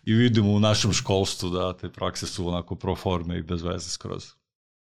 i 0.04 0.14
vidimo 0.14 0.52
u 0.52 0.60
našem 0.60 0.92
školstvu 0.92 1.50
da 1.50 1.76
te 1.76 1.88
prakse 1.88 2.26
su 2.26 2.48
onako 2.48 2.74
pro 2.74 2.96
forme 2.96 3.38
i 3.38 3.42
bez 3.42 3.62
veze 3.62 3.90
skroz. 3.90 4.24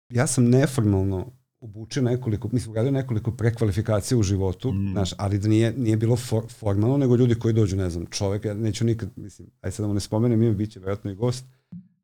Ja 0.09 0.27
sam 0.27 0.49
neformalno 0.49 1.31
obučio 1.59 2.01
nekoliko, 2.03 2.49
mislim, 2.51 2.71
uradio 2.71 2.91
nekoliko 2.91 3.31
prekvalifikacija 3.31 4.17
u 4.17 4.23
životu, 4.23 4.71
mm. 4.73 4.91
znaš, 4.91 5.13
ali 5.17 5.39
da 5.39 5.47
nije, 5.47 5.73
nije 5.77 5.97
bilo 5.97 6.15
for, 6.15 6.43
formalno, 6.59 6.97
nego 6.97 7.15
ljudi 7.15 7.35
koji 7.35 7.53
dođu, 7.53 7.75
ne 7.75 7.89
znam, 7.89 8.05
čovek, 8.05 8.45
ja 8.45 8.53
neću 8.53 8.85
nikad, 8.85 9.09
mislim, 9.15 9.47
aj 9.61 9.71
sad 9.71 9.83
da 9.83 9.87
mu 9.87 9.93
ne 9.93 9.99
spomenem, 9.99 10.43
ima 10.43 10.53
biće 10.53 10.79
vjerojatno 10.79 11.11
i 11.11 11.15
gost, 11.15 11.45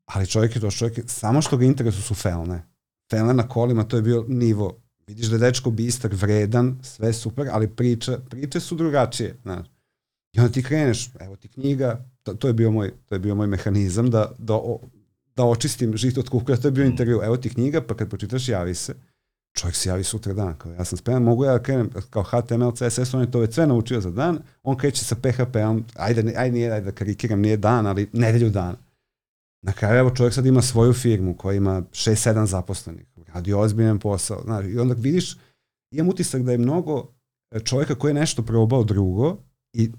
ali 0.04 0.26
čovjek 0.26 0.54
je 0.54 0.60
to 0.60 0.70
čovjek, 0.70 0.98
samo 1.06 1.42
što 1.42 1.56
ga 1.56 1.64
interesu 1.64 2.02
su 2.02 2.14
felne. 2.14 2.62
Felne 3.10 3.34
na 3.34 3.48
kolima, 3.48 3.84
to 3.84 3.96
je 3.96 4.02
bio 4.02 4.24
nivo. 4.28 4.81
Vidiš 5.12 5.26
da 5.26 5.36
je 5.36 5.40
dečko 5.40 5.70
bistar, 5.70 6.10
vredan, 6.14 6.78
sve 6.82 7.12
super, 7.12 7.48
ali 7.52 7.68
priče, 7.68 8.18
priče 8.30 8.60
su 8.60 8.74
drugačije, 8.74 9.34
znaš. 9.42 9.66
I 10.32 10.40
onda 10.40 10.52
ti 10.52 10.62
kreneš, 10.62 11.10
evo 11.20 11.36
ti 11.36 11.48
knjiga, 11.48 12.04
to, 12.22 12.34
to 12.34 12.48
je 12.48 12.52
bio 12.52 12.70
moj, 12.70 12.92
to 13.06 13.14
je 13.14 13.18
bio 13.18 13.34
moj 13.34 13.46
mehanizam 13.46 14.10
da, 14.10 14.32
da, 14.38 14.54
o, 14.54 14.80
da 15.36 15.44
očistim 15.44 15.96
žito 15.96 16.20
od 16.20 16.28
kukuja, 16.28 16.56
to 16.56 16.68
je 16.68 16.72
bio 16.72 16.84
mm. 16.84 16.90
intervju, 16.90 17.20
evo 17.24 17.36
ti 17.36 17.50
knjiga, 17.50 17.80
pa 17.80 17.96
kad 17.96 18.08
pročitaš 18.08 18.48
javi 18.48 18.74
se. 18.74 18.94
čovjek 19.52 19.76
se 19.76 19.88
javi 19.88 20.04
sutra 20.04 20.32
dan, 20.32 20.54
kao 20.58 20.72
ja 20.72 20.84
sam 20.84 20.98
spreman, 20.98 21.22
mogu 21.22 21.44
ja 21.44 21.52
da 21.52 21.62
krenem 21.62 21.90
kao 22.10 22.22
HTML, 22.22 22.72
CSS, 22.72 23.14
on 23.14 23.20
je 23.20 23.30
to 23.30 23.38
već 23.38 23.54
sve 23.54 23.66
naučio 23.66 24.00
za 24.00 24.10
dan, 24.10 24.38
on 24.62 24.76
kreće 24.76 25.04
sa 25.04 25.14
PHP-om, 25.14 25.84
ajde, 25.96 26.34
ajde, 26.36 26.52
nije, 26.52 26.72
ajde 26.72 26.84
da 26.84 26.92
karikiram, 26.92 27.40
nije 27.40 27.56
dan, 27.56 27.86
ali 27.86 28.08
nedelju 28.12 28.50
dana. 28.50 28.78
Na 29.62 29.72
kraju, 29.72 29.98
evo, 29.98 30.10
čovjek 30.10 30.34
sad 30.34 30.46
ima 30.46 30.62
svoju 30.62 30.92
firmu 30.92 31.36
koja 31.36 31.56
ima 31.56 31.82
6-7 31.82 32.44
zaposlenih, 32.44 33.06
radi 33.34 33.52
ozbiljan 33.52 33.98
posao, 33.98 34.42
znaš, 34.44 34.66
i 34.66 34.78
onda 34.78 34.94
vidiš, 34.98 35.36
imam 35.90 36.08
utisak 36.08 36.42
da 36.42 36.52
je 36.52 36.58
mnogo 36.58 37.14
čovjeka 37.64 37.94
koji 37.94 38.10
je 38.10 38.14
nešto 38.14 38.42
probao 38.42 38.84
drugo 38.84 39.36
i 39.72 39.90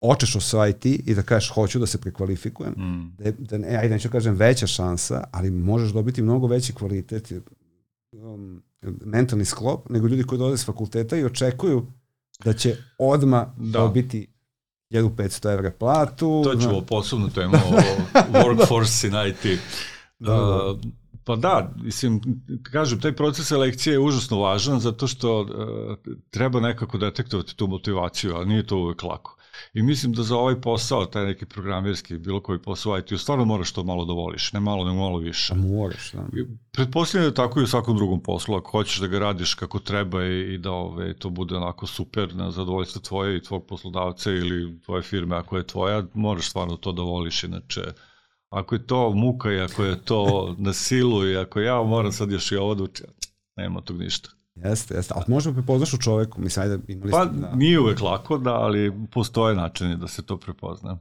očeš 0.00 0.54
o 0.54 0.66
IT 0.66 0.84
i 0.84 1.14
da 1.14 1.22
kažeš 1.22 1.50
hoću 1.50 1.78
da 1.78 1.86
se 1.86 2.00
prekvalifikujem, 2.00 2.72
mm. 2.72 3.16
da, 3.18 3.30
da 3.30 3.58
ne, 3.58 3.76
ajde 3.76 3.94
neću 3.94 4.08
da 4.08 4.12
kažem 4.12 4.34
veća 4.34 4.66
šansa, 4.66 5.24
ali 5.30 5.50
možeš 5.50 5.92
dobiti 5.92 6.22
mnogo 6.22 6.46
veći 6.46 6.72
kvalitet, 6.72 7.32
um, 8.12 8.62
mentalni 9.04 9.44
sklop, 9.44 9.90
nego 9.90 10.06
ljudi 10.06 10.24
koji 10.24 10.38
dolaze 10.38 10.56
s 10.56 10.66
fakulteta 10.66 11.16
i 11.16 11.24
očekuju 11.24 11.86
da 12.44 12.52
će 12.52 12.76
odma 12.98 13.54
da. 13.56 13.78
dobiti 13.78 14.26
1500 14.90 15.52
evra 15.52 15.70
platu. 15.70 16.42
To 16.44 16.56
ćemo 16.56 16.72
no. 16.72 16.86
posebno 16.86 17.28
temu 17.28 17.54
o 17.54 18.38
workforce 18.38 19.06
in 19.06 19.30
IT. 19.30 19.60
Da, 20.18 20.32
da. 20.32 20.70
Uh, 20.70 20.78
Pa 21.24 21.36
da, 21.36 21.72
mislim, 21.76 22.20
kažem, 22.62 23.00
taj 23.00 23.12
proces 23.12 23.48
selekcije 23.48 23.92
je 23.92 23.98
užasno 23.98 24.38
važan 24.38 24.80
zato 24.80 25.06
što 25.06 25.40
uh, 25.40 25.48
treba 26.30 26.60
nekako 26.60 26.98
detektovati 26.98 27.56
tu 27.56 27.66
motivaciju, 27.66 28.34
ali 28.34 28.46
nije 28.46 28.66
to 28.66 28.76
uvek 28.76 29.02
lako. 29.02 29.36
I 29.74 29.82
mislim 29.82 30.12
da 30.12 30.22
za 30.22 30.36
ovaj 30.36 30.60
posao, 30.60 31.04
taj 31.06 31.24
neki 31.26 31.46
programerski, 31.46 32.18
bilo 32.18 32.40
koji 32.40 32.58
posao 32.58 32.98
IT, 32.98 33.20
stvarno 33.20 33.44
moraš 33.44 33.72
to 33.72 33.84
malo 33.84 34.04
da 34.04 34.12
voliš, 34.12 34.52
ne 34.52 34.60
malo, 34.60 34.84
nego 34.84 34.96
malo 34.96 35.18
više. 35.18 35.54
Moraš, 35.54 36.12
da. 36.12 36.26
Pretpostavljam 36.72 37.30
da 37.30 37.34
tako 37.34 37.60
i 37.60 37.62
u 37.62 37.66
svakom 37.66 37.96
drugom 37.96 38.22
poslu, 38.22 38.56
ako 38.56 38.70
hoćeš 38.70 38.98
da 38.98 39.06
ga 39.06 39.18
radiš 39.18 39.54
kako 39.54 39.78
treba 39.78 40.24
i, 40.24 40.54
i 40.54 40.58
da 40.58 40.70
ove, 40.70 41.14
to 41.14 41.30
bude 41.30 41.56
onako 41.56 41.86
super 41.86 42.34
na 42.34 42.50
zadovoljstvo 42.50 43.00
tvoje 43.00 43.36
i 43.36 43.42
tvog 43.42 43.66
poslodavca 43.66 44.30
ili 44.30 44.80
tvoje 44.84 45.02
firme, 45.02 45.36
ako 45.36 45.56
je 45.56 45.66
tvoja, 45.66 46.04
moraš 46.14 46.48
stvarno 46.50 46.76
to 46.76 46.92
da 46.92 47.02
voliš, 47.02 47.44
inače 47.44 47.82
ako 48.54 48.74
je 48.74 48.86
to 48.86 49.10
muka 49.10 49.52
i 49.52 49.60
ako 49.60 49.84
je 49.84 49.96
to 50.04 50.54
na 50.58 50.72
silu 50.72 51.28
i 51.28 51.36
ako 51.36 51.60
ja 51.60 51.82
moram 51.82 52.12
sad 52.12 52.32
još 52.32 52.52
i 52.52 52.56
ovo 52.56 52.74
da 52.74 52.82
učim, 52.82 53.06
nema 53.56 53.80
tog 53.80 53.98
ništa. 53.98 54.30
Jeste, 54.54 54.94
jeste, 54.94 55.14
ali 55.16 55.24
možemo 55.28 55.54
prepoznaš 55.54 55.94
u 55.94 55.98
čoveku, 55.98 56.40
mislim, 56.40 56.62
ajde, 56.62 56.78
imali 56.88 57.10
Pa 57.10 57.24
da... 57.24 57.54
nije 57.54 57.80
uvek 57.80 58.00
lako, 58.00 58.38
da, 58.38 58.54
ali 58.54 58.92
postoje 59.10 59.54
načini 59.54 59.96
da 59.96 60.08
se 60.08 60.22
to 60.22 60.36
prepozna. 60.36 60.98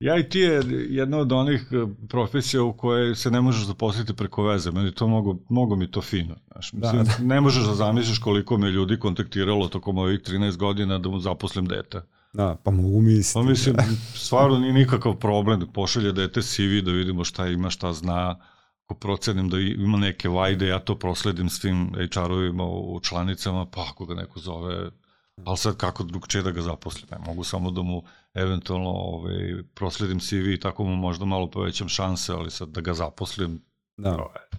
Ja 0.00 0.18
i 0.18 0.28
ti 0.28 0.38
je 0.38 0.62
jedna 0.88 1.18
od 1.18 1.32
onih 1.32 1.68
e, 1.72 2.06
profesija 2.08 2.62
u 2.62 2.72
kojoj 2.72 3.14
se 3.14 3.30
ne 3.30 3.40
možeš 3.40 3.66
zaposliti 3.66 4.14
preko 4.14 4.42
veze. 4.42 4.70
Meni 4.70 4.92
to 4.92 5.08
mogo, 5.08 5.36
mogo 5.48 5.76
mi 5.76 5.90
to 5.90 6.02
fino. 6.02 6.34
Znaš. 6.52 6.72
Da, 6.72 6.78
mislim, 6.78 7.04
da, 7.04 7.12
da. 7.18 7.34
Ne 7.34 7.40
možeš 7.40 7.64
da 7.64 7.74
zamisliš 7.74 8.18
koliko 8.18 8.58
me 8.58 8.70
ljudi 8.70 8.98
kontaktiralo 8.98 9.68
tokom 9.68 9.98
ovih 9.98 10.20
13 10.20 10.56
godina 10.56 10.98
da 10.98 11.08
mu 11.08 11.18
zaposlim 11.18 11.66
dete. 11.66 12.02
Da, 12.36 12.56
pa 12.64 12.70
mogu 12.70 13.00
misliti. 13.00 13.34
Pa 13.34 13.42
mislim, 13.42 13.76
stvarno 14.14 14.58
nije 14.58 14.72
nikakav 14.72 15.14
problem 15.14 15.60
da 15.60 15.66
pošalje 15.66 16.12
dete 16.12 16.42
CV 16.42 16.80
da 16.84 16.92
vidimo 16.92 17.24
šta 17.24 17.46
ima, 17.46 17.70
šta 17.70 17.92
zna. 17.92 18.38
Ako 18.84 18.94
procenim 18.94 19.48
da 19.48 19.58
ima 19.58 19.98
neke 19.98 20.28
vajde, 20.28 20.66
ja 20.66 20.78
to 20.78 20.98
prosledim 20.98 21.48
svim 21.48 21.90
HR-ovima 21.94 22.64
u 22.64 23.00
članicama, 23.00 23.66
pa 23.66 23.86
ako 23.90 24.06
ga 24.06 24.14
neko 24.14 24.40
zove, 24.40 24.90
ali 25.44 25.56
sad 25.56 25.76
kako 25.76 26.04
drugče 26.04 26.42
da 26.42 26.50
ga 26.50 26.62
zaposlim, 26.62 27.08
ne 27.10 27.18
mogu 27.26 27.44
samo 27.44 27.70
da 27.70 27.82
mu 27.82 28.02
eventualno 28.34 28.90
ovaj, 28.90 29.62
prosledim 29.74 30.20
CV 30.20 30.52
i 30.52 30.60
tako 30.60 30.84
mu 30.84 30.96
možda 30.96 31.24
malo 31.24 31.50
povećam 31.50 31.88
šanse, 31.88 32.32
ali 32.32 32.50
sad 32.50 32.68
da 32.68 32.80
ga 32.80 32.94
zaposlim, 32.94 33.62
Da. 33.96 34.16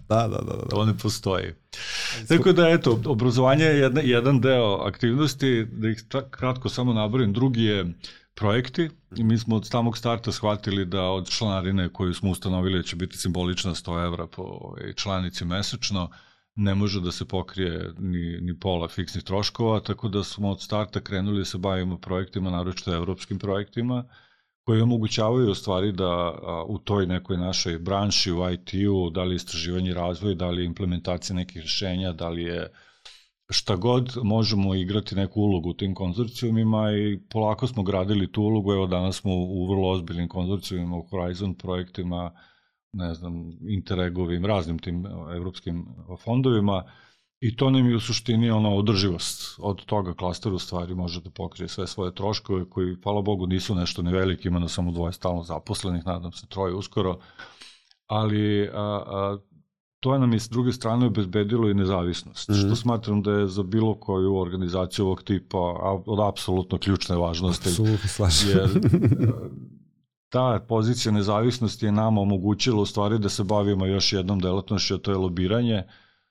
Da, 0.08 0.28
da, 0.28 0.38
da, 0.38 0.56
da. 0.56 0.68
To 0.70 0.84
ne 0.84 0.98
postoji. 0.98 1.52
Tako 2.28 2.52
da, 2.52 2.68
eto, 2.68 3.00
obrazovanje 3.06 3.64
je 3.64 3.78
jedna, 3.78 4.00
jedan 4.00 4.40
deo 4.40 4.74
aktivnosti, 4.74 5.66
da 5.72 5.88
ih 5.88 6.04
kratko 6.30 6.68
samo 6.68 6.92
naborim, 6.92 7.32
drugi 7.32 7.64
je 7.64 7.92
projekti 8.34 8.90
i 9.16 9.24
mi 9.24 9.38
smo 9.38 9.56
od 9.56 9.66
samog 9.66 9.98
starta 9.98 10.32
shvatili 10.32 10.84
da 10.84 11.02
od 11.02 11.28
članarine 11.30 11.88
koju 11.88 12.14
smo 12.14 12.30
ustanovili 12.30 12.78
da 12.78 12.82
će 12.82 12.96
biti 12.96 13.18
simbolična 13.18 13.74
100 13.74 14.04
evra 14.06 14.26
po 14.26 14.42
ovaj, 14.42 14.92
članici 14.94 15.44
mesečno, 15.44 16.10
ne 16.54 16.74
može 16.74 17.00
da 17.00 17.12
se 17.12 17.24
pokrije 17.24 17.92
ni, 17.98 18.38
ni 18.40 18.58
pola 18.60 18.88
fiksnih 18.88 19.24
troškova, 19.24 19.80
tako 19.80 20.08
da 20.08 20.24
smo 20.24 20.50
od 20.50 20.62
starta 20.62 21.00
krenuli 21.00 21.38
da 21.38 21.44
se 21.44 21.58
bavimo 21.58 21.98
projektima, 21.98 22.50
naročito 22.50 22.94
evropskim 22.94 23.38
projektima, 23.38 24.04
koji 24.68 24.80
omogućavaju 24.80 25.54
stvari 25.54 25.92
da 25.92 26.04
a, 26.06 26.64
u 26.68 26.78
toj 26.78 27.06
nekoj 27.06 27.36
našoj 27.36 27.78
branši, 27.78 28.32
u 28.32 28.50
IT-u, 28.50 29.10
da 29.10 29.24
li 29.24 29.34
istraživanje 29.34 29.90
i 29.90 29.94
razvoj, 29.94 30.34
da 30.34 30.50
li 30.50 30.64
implementacija 30.64 31.36
nekih 31.36 31.62
rešenja, 31.62 32.12
da 32.12 32.28
li 32.28 32.42
je 32.42 32.66
šta 33.50 33.76
god, 33.76 34.12
možemo 34.22 34.74
igrati 34.74 35.14
neku 35.14 35.40
ulogu 35.40 35.70
u 35.70 35.74
tim 35.74 35.94
konzorcijumima 35.94 36.92
i 36.92 37.18
polako 37.30 37.66
smo 37.66 37.82
gradili 37.82 38.32
tu 38.32 38.42
ulogu, 38.42 38.72
evo 38.72 38.86
danas 38.86 39.16
smo 39.16 39.32
u 39.34 39.66
vrlo 39.70 39.88
ozbiljnim 39.88 40.28
konzorcijumima, 40.28 40.96
u 40.96 41.06
Horizon 41.10 41.54
projektima, 41.54 42.32
ne 42.92 43.14
znam, 43.14 43.50
Interregovim, 43.68 44.46
raznim 44.46 44.78
tim 44.78 45.06
evropskim 45.36 45.86
fondovima, 46.24 46.84
I 47.40 47.56
to 47.56 47.70
nam 47.70 47.90
je 47.90 47.96
u 47.96 48.00
suštini 48.00 48.50
ono 48.50 48.74
održivost. 48.74 49.54
Od 49.58 49.84
toga 49.84 50.14
klaster 50.14 50.52
u 50.52 50.58
stvari 50.58 50.94
može 50.94 51.20
da 51.20 51.30
pokrije 51.30 51.68
sve 51.68 51.86
svoje 51.86 52.14
troškove 52.14 52.70
koji, 52.70 52.96
hvala 53.02 53.22
Bogu, 53.22 53.46
nisu 53.46 53.74
nešto 53.74 54.02
ni 54.02 54.12
veliki, 54.12 54.48
ima 54.48 54.58
na 54.58 54.68
samo 54.68 54.92
dvoje 54.92 55.12
stalno 55.12 55.42
zaposlenih, 55.42 56.06
nadam 56.06 56.32
se 56.32 56.46
troje 56.46 56.74
uskoro, 56.74 57.18
ali 58.06 58.68
a, 58.68 59.02
a, 59.06 59.38
to 60.00 60.12
je 60.12 60.18
nam 60.18 60.32
je 60.32 60.40
s 60.40 60.48
druge 60.48 60.72
strane 60.72 61.06
obezbedilo 61.06 61.70
i 61.70 61.74
nezavisnost, 61.74 62.48
mm 62.48 62.52
-hmm. 62.52 62.66
što 62.66 62.76
smatram 62.76 63.22
da 63.22 63.32
je 63.32 63.46
za 63.46 63.62
bilo 63.62 63.94
koju 63.94 64.36
organizaciju 64.36 65.04
ovog 65.04 65.22
tipa 65.22 65.58
od 66.06 66.28
apsolutno 66.28 66.78
ključne 66.78 67.16
važnosti. 67.16 67.68
Apsolutno 67.68 68.08
slažem. 68.08 68.48
Jer 68.50 68.68
ta 70.28 70.64
pozicija 70.68 71.12
nezavisnosti 71.12 71.86
je 71.86 71.92
nama 71.92 72.20
omogućila 72.20 72.80
u 72.82 72.86
stvari 72.86 73.18
da 73.18 73.28
se 73.28 73.44
bavimo 73.44 73.86
još 73.86 74.12
jednom 74.12 74.40
delatnošću, 74.40 74.94
a 74.94 74.98
to 74.98 75.10
je 75.10 75.16
lobiranje, 75.16 75.82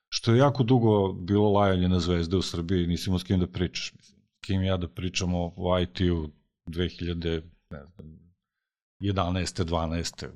što 0.10 0.32
je 0.32 0.38
jako 0.38 0.63
dugo 0.63 1.13
bilo 1.13 1.52
lajanje 1.52 1.89
na 1.89 2.00
zvezde 2.00 2.38
u 2.38 2.41
Srbiji, 2.41 2.88
nisi 2.88 3.10
imao 3.10 3.20
s 3.20 3.24
kim 3.24 3.39
da 3.39 3.48
pričaš. 3.48 3.93
Kim 4.46 4.63
ja 4.63 4.78
da 4.78 4.88
pričamo 4.88 5.54
o 5.56 5.80
IT-u 5.80 6.30
2000, 6.67 7.41
ne 7.70 7.86
znam, 7.86 8.17
11. 9.00 9.63
12. 9.63 10.28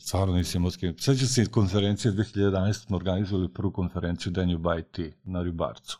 Stvarno 0.00 0.34
nisi 0.34 0.56
imao 0.56 0.70
s 0.70 0.76
kim. 0.76 0.98
Sveća 0.98 1.26
se 1.26 1.46
konferencije 1.46 2.12
2011. 2.12 2.72
smo 2.72 2.96
organizovali 2.96 3.52
prvu 3.52 3.72
konferenciju 3.72 4.32
Danju 4.32 4.60
IT 4.78 5.14
na 5.24 5.42
Ribarcu. 5.42 5.98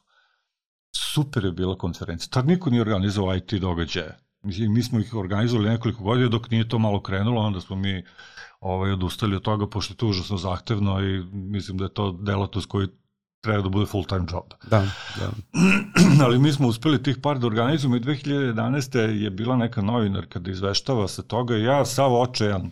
Super 0.96 1.44
je 1.44 1.52
bila 1.52 1.78
konferencija. 1.78 2.30
Tad 2.30 2.46
niko 2.46 2.70
nije 2.70 2.82
organizovao 2.82 3.36
IT 3.36 3.54
događaje. 3.54 4.18
Mislim, 4.42 4.72
mi 4.72 4.82
smo 4.82 5.00
ih 5.00 5.14
organizovali 5.14 5.68
nekoliko 5.68 6.02
godina 6.02 6.28
dok 6.28 6.50
nije 6.50 6.68
to 6.68 6.78
malo 6.78 7.02
krenulo, 7.02 7.40
onda 7.40 7.60
smo 7.60 7.76
mi 7.76 8.04
ovaj, 8.60 8.92
odustali 8.92 9.36
od 9.36 9.42
toga, 9.42 9.66
pošto 9.66 9.92
je 9.92 9.96
to 9.96 10.06
užasno 10.06 10.36
zahtevno 10.36 11.00
i 11.00 11.24
mislim 11.32 11.78
da 11.78 11.84
je 11.84 11.94
to 11.94 12.12
delatnost 12.12 12.68
koju 12.68 12.88
treba 13.40 13.62
da 13.62 13.68
bude 13.68 13.86
full 13.86 14.04
time 14.04 14.26
job. 14.32 14.44
Da, 14.70 14.86
da. 15.18 15.30
Ali 16.24 16.38
mi 16.38 16.52
smo 16.52 16.68
uspeli 16.68 17.02
tih 17.02 17.16
par 17.22 17.38
da 17.38 17.46
organizujemo 17.46 17.96
i 17.96 18.00
2011. 18.00 18.98
je 18.98 19.30
bila 19.30 19.56
neka 19.56 19.82
novinarka 19.82 20.38
da 20.38 20.50
izveštava 20.50 21.08
se 21.08 21.28
toga 21.28 21.56
i 21.56 21.62
ja 21.62 21.84
sav 21.84 22.14
očajan 22.14 22.70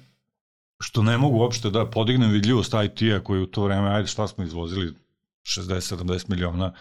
što 0.81 1.03
ne 1.03 1.19
mogu 1.19 1.39
uopšte 1.39 1.71
da 1.71 1.91
podignem 1.91 2.31
vidljivost 2.31 2.75
IT-a 2.85 3.21
koji 3.25 3.43
u 3.43 3.47
to 3.47 3.65
vreme, 3.65 3.89
ajde 3.89 4.09
šta 4.09 4.29
smo 4.29 4.45
izvozili, 4.45 4.95
60-70 5.43 6.31
miliona 6.31 6.73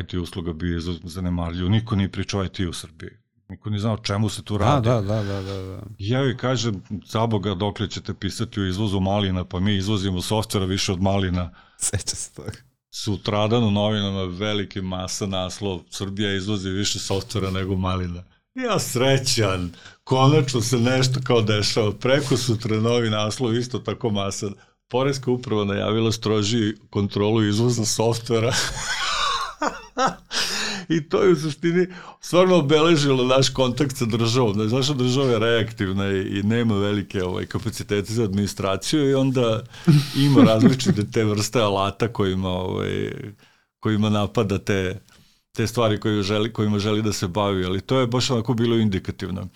IT 0.00 0.14
usluga 0.14 0.52
bi 0.52 0.70
je 0.70 0.80
zanemarljivo. 1.04 1.68
Niko 1.68 1.96
nije 1.96 2.12
pričao 2.12 2.44
IT 2.44 2.60
u 2.60 2.72
Srbiji. 2.72 3.10
Niko 3.48 3.70
nije 3.70 3.80
znao 3.80 3.96
čemu 3.96 4.28
se 4.28 4.44
tu 4.44 4.58
radi. 4.58 4.88
Da, 4.88 5.00
da, 5.00 5.22
da, 5.22 5.42
da, 5.42 5.62
da. 5.62 5.82
Ja 5.98 6.20
joj 6.20 6.36
kažem, 6.36 6.82
za 7.06 7.26
Boga, 7.26 7.54
dokle 7.54 7.88
ćete 7.88 8.14
pisati 8.14 8.60
o 8.60 8.66
izvozu 8.66 9.00
malina, 9.00 9.44
pa 9.44 9.60
mi 9.60 9.76
izvozimo 9.76 10.22
softvera 10.22 10.66
više 10.66 10.92
od 10.92 11.02
malina. 11.02 11.50
Seća 11.78 12.16
se 12.16 12.34
toga 12.34 12.65
sutradan 13.02 13.64
u 13.64 13.70
novinama 13.70 14.24
veliki 14.24 14.80
masa 14.80 15.26
naslov 15.26 15.80
Srbija 15.90 16.34
izvozi 16.34 16.70
više 16.70 16.98
softvera 16.98 17.50
nego 17.50 17.76
malina. 17.76 18.22
Ja 18.54 18.78
srećan, 18.78 19.72
konačno 20.04 20.60
se 20.60 20.78
nešto 20.78 21.20
kao 21.24 21.42
dešava. 21.42 21.92
Preko 21.92 22.36
sutra 22.36 22.80
novi 22.80 23.10
naslov, 23.10 23.56
isto 23.56 23.78
tako 23.78 24.10
masan. 24.10 24.54
Poreska 24.88 25.30
uprava 25.30 25.64
najavila 25.64 26.12
stroži 26.12 26.74
kontrolu 26.90 27.44
izvoza 27.44 27.84
softvera. 27.84 28.52
I 30.88 31.08
to 31.08 31.22
je 31.22 31.32
u 31.32 31.36
suštini 31.36 31.86
stvarno 32.20 32.56
obeležilo 32.56 33.24
naš 33.24 33.48
kontakt 33.48 33.96
sa 33.96 34.04
državom. 34.04 34.70
Naša 34.70 34.94
država 34.94 35.30
je 35.30 35.38
reaktivna 35.38 36.10
i, 36.12 36.38
i 36.38 36.42
nema 36.42 36.78
velike 36.78 37.24
ovaj, 37.24 37.46
kapacitete 37.46 38.12
za 38.12 38.24
administraciju 38.24 39.10
i 39.10 39.14
onda 39.14 39.62
ima 40.16 40.42
različite 40.42 41.10
te 41.10 41.24
vrste 41.24 41.60
alata 41.60 42.08
kojima, 42.08 42.48
ovaj, 42.48 43.12
kojima 43.80 44.10
napada 44.10 44.58
te 44.58 45.00
te 45.56 45.66
stvari 45.66 46.00
koje 46.00 46.22
želi, 46.22 46.52
kojima 46.52 46.78
želi 46.78 47.02
da 47.02 47.12
se 47.12 47.28
bavi, 47.28 47.64
ali 47.64 47.80
to 47.80 48.00
je 48.00 48.06
baš 48.06 48.30
onako 48.30 48.54
bilo 48.54 48.76
indikativno. 48.76 49.48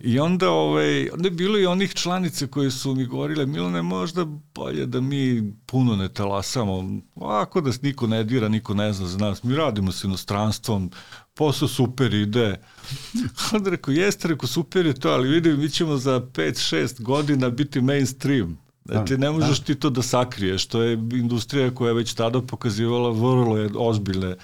I 0.00 0.18
onda, 0.18 0.50
ovaj, 0.50 1.10
onda 1.10 1.26
je 1.26 1.30
bilo 1.30 1.58
i 1.58 1.66
onih 1.66 1.94
članice 1.94 2.46
koje 2.46 2.70
su 2.70 2.94
mi 2.94 3.06
govorile, 3.06 3.46
Milane, 3.46 3.82
možda 3.82 4.24
bolje 4.54 4.86
da 4.86 5.00
mi 5.00 5.52
puno 5.66 5.96
ne 5.96 6.08
talasamo, 6.08 7.00
ovako 7.14 7.60
da 7.60 7.70
niko 7.82 8.06
ne 8.06 8.24
dira, 8.24 8.48
niko 8.48 8.74
ne 8.74 8.92
zna 8.92 9.06
za 9.06 9.18
nas, 9.18 9.42
mi 9.42 9.56
radimo 9.56 9.92
s 9.92 10.04
inostranstvom, 10.04 10.90
posao 11.34 11.68
super 11.68 12.14
ide. 12.14 12.60
Onda 13.54 13.70
rekao, 13.70 13.92
jeste, 13.92 14.28
rekao, 14.28 14.48
super 14.48 14.86
je 14.86 14.94
to, 14.94 15.10
ali 15.10 15.28
vidim, 15.28 15.60
mi 15.60 15.70
ćemo 15.70 15.96
za 15.96 16.20
5-6 16.20 17.02
godina 17.02 17.50
biti 17.50 17.80
mainstream. 17.80 18.58
Znači, 18.84 19.18
ne 19.18 19.30
možeš 19.30 19.58
da. 19.58 19.64
ti 19.64 19.74
to 19.74 19.90
da 19.90 20.02
sakriješ. 20.02 20.66
To 20.66 20.82
je 20.82 20.92
industrija 20.92 21.74
koja 21.74 21.88
je 21.88 21.94
već 21.94 22.14
tada 22.14 22.42
pokazivala 22.42 23.10
vrlo 23.10 23.68
ozbiljne 23.76 24.36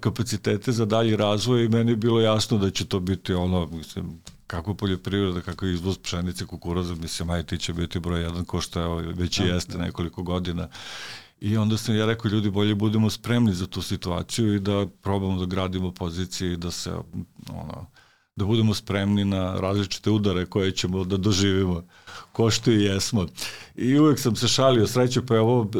kapacitete 0.00 0.72
za 0.72 0.84
dalji 0.84 1.16
razvoj 1.16 1.64
i 1.64 1.68
meni 1.68 1.92
je 1.92 1.96
bilo 1.96 2.20
jasno 2.20 2.58
da 2.58 2.70
će 2.70 2.86
to 2.86 3.00
biti 3.00 3.34
ono, 3.34 3.66
mislim, 3.66 4.20
kako 4.46 4.74
poljoprivreda, 4.74 5.40
kako 5.40 5.66
izvoz 5.66 5.98
pšenice, 5.98 6.46
kukuroza, 6.46 6.94
mislim, 6.94 7.30
aj 7.30 7.42
ti 7.42 7.58
će 7.58 7.72
biti 7.72 8.00
broj 8.00 8.22
jedan 8.22 8.44
ko 8.44 8.60
što 8.60 9.00
je, 9.00 9.12
već 9.12 9.38
i 9.38 9.42
da, 9.42 9.48
jeste 9.48 9.78
nekoliko 9.78 10.22
godina. 10.22 10.68
I 11.40 11.56
onda 11.56 11.76
sam 11.76 11.96
ja 11.96 12.06
rekao, 12.06 12.28
ljudi, 12.28 12.50
bolje 12.50 12.74
budemo 12.74 13.10
spremni 13.10 13.54
za 13.54 13.66
tu 13.66 13.82
situaciju 13.82 14.54
i 14.54 14.60
da 14.60 14.86
probamo 15.02 15.40
da 15.40 15.46
gradimo 15.46 15.92
pozicije 15.92 16.52
i 16.52 16.56
da 16.56 16.70
se, 16.70 16.92
ono, 17.48 17.86
da 18.36 18.44
budemo 18.44 18.74
spremni 18.74 19.24
na 19.24 19.60
različite 19.60 20.10
udare 20.10 20.46
koje 20.46 20.72
ćemo 20.72 21.04
da 21.04 21.16
doživimo, 21.16 21.82
ko 22.32 22.50
što 22.50 22.70
i 22.70 22.82
jesmo. 22.82 23.26
I 23.74 23.98
uvek 23.98 24.18
sam 24.18 24.36
se 24.36 24.48
šalio, 24.48 24.86
sreće, 24.86 25.22
pa 25.26 25.34
je 25.34 25.40
ovo 25.40 25.70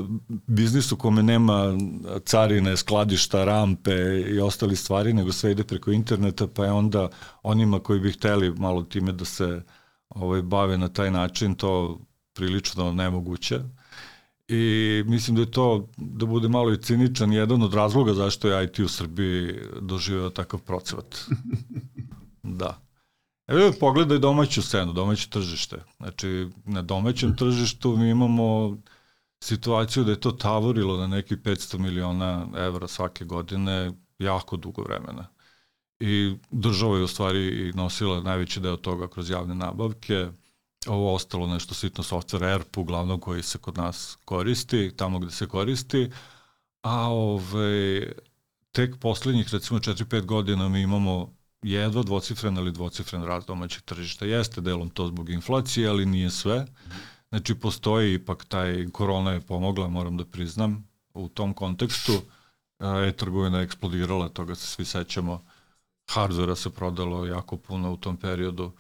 biznis 0.47 0.92
u 0.92 0.97
kome 0.97 1.23
nema 1.23 1.79
carine, 2.25 2.77
skladišta, 2.77 3.45
rampe 3.45 3.95
i 4.31 4.40
ostali 4.40 4.77
stvari, 4.77 5.12
nego 5.12 5.33
sve 5.33 5.51
ide 5.51 5.64
preko 5.64 5.92
interneta, 5.92 6.47
pa 6.47 6.64
je 6.64 6.73
onda 6.73 7.09
onima 7.42 7.79
koji 7.81 8.01
bi 8.01 8.12
hteli 8.12 8.51
malo 8.51 8.83
time 8.83 9.12
da 9.12 9.25
se 9.25 9.62
ovaj, 10.09 10.42
bave 10.42 10.79
na 10.79 10.88
taj 10.88 11.11
način, 11.11 11.55
to 11.55 12.01
prilično 12.33 12.92
nemoguće. 12.92 13.61
I 14.49 15.03
mislim 15.07 15.37
da 15.37 15.42
je 15.42 15.51
to, 15.51 15.88
da 15.97 16.27
bude 16.27 16.49
malo 16.49 16.73
i 16.73 16.83
ciničan, 16.83 17.33
jedan 17.33 17.62
od 17.62 17.75
razloga 17.75 18.14
zašto 18.14 18.49
je 18.49 18.64
IT 18.64 18.79
u 18.79 18.88
Srbiji 18.88 19.55
doživeo 19.81 20.31
takav 20.31 20.61
procvat. 20.61 21.16
Da. 22.47 22.81
Evo 23.47 23.73
pogledaj 23.81 24.19
domaću 24.19 24.63
scenu, 24.63 24.93
domaće 24.93 25.31
tržište. 25.31 25.85
Znači, 25.97 26.49
na 26.65 26.83
domaćem 26.83 27.37
tržištu 27.37 27.97
mi 27.97 28.11
imamo 28.11 28.77
situaciju 29.41 30.05
da 30.05 30.11
je 30.11 30.21
to 30.21 30.33
tavorilo 30.33 30.97
na 30.97 31.07
neki 31.07 31.37
500 31.37 31.79
miliona 31.79 32.47
evra 32.57 32.89
svake 32.89 33.25
godine 33.25 33.93
jako 34.19 34.57
dugo 34.57 34.83
vremena. 34.83 35.29
I 36.01 36.37
država 36.51 36.97
je 36.97 37.03
u 37.03 37.09
stvari 37.09 37.73
nosila 37.75 38.21
najveći 38.21 38.61
deo 38.61 38.77
toga 38.77 39.09
kroz 39.09 39.31
javne 39.31 39.55
nabavke. 39.55 40.29
Ovo 40.87 41.15
ostalo 41.15 41.47
nešto 41.47 41.75
sitno 41.75 42.05
software 42.05 42.55
ERP 42.55 42.79
uglavnom 42.79 43.21
koji 43.21 43.43
se 43.43 43.59
kod 43.59 43.77
nas 43.77 44.19
koristi, 44.25 44.93
tamo 44.97 45.19
gde 45.19 45.31
se 45.31 45.47
koristi. 45.47 46.11
A 46.83 47.09
ove, 47.11 48.13
tek 48.73 48.97
poslednjih 49.01 49.49
recimo 49.53 49.79
4-5 49.81 50.25
godina 50.25 50.69
mi 50.69 50.81
imamo 50.81 51.36
jedva 51.62 52.03
dvocifren 52.03 52.57
ili 52.57 52.73
dvocifren 52.73 53.25
rast 53.25 53.47
domaćeg 53.47 53.83
tržišta. 53.83 54.27
Jeste 54.27 54.61
delom 54.61 54.90
to 54.90 55.07
zbog 55.07 55.31
inflacije, 55.31 55.88
ali 55.88 56.07
nije 56.07 56.31
sve. 56.31 56.66
Znači, 57.29 57.55
postoji 57.55 58.14
ipak 58.14 58.45
taj, 58.45 58.87
korona 58.92 59.33
je 59.33 59.40
pomogla, 59.40 59.88
moram 59.88 60.16
da 60.16 60.25
priznam, 60.25 60.88
u 61.14 61.29
tom 61.29 61.55
kontekstu. 61.55 62.12
E-trgovina 63.09 63.59
je 63.59 63.64
eksplodirala, 63.64 64.29
toga 64.29 64.55
se 64.55 64.66
svi 64.66 64.85
sećamo. 64.85 65.45
Hardvera 66.11 66.57
se 66.57 66.71
prodalo 66.71 67.27
jako 67.27 67.57
puno 67.57 67.92
u 67.92 67.97
tom 67.97 68.16
periodu. 68.16 68.73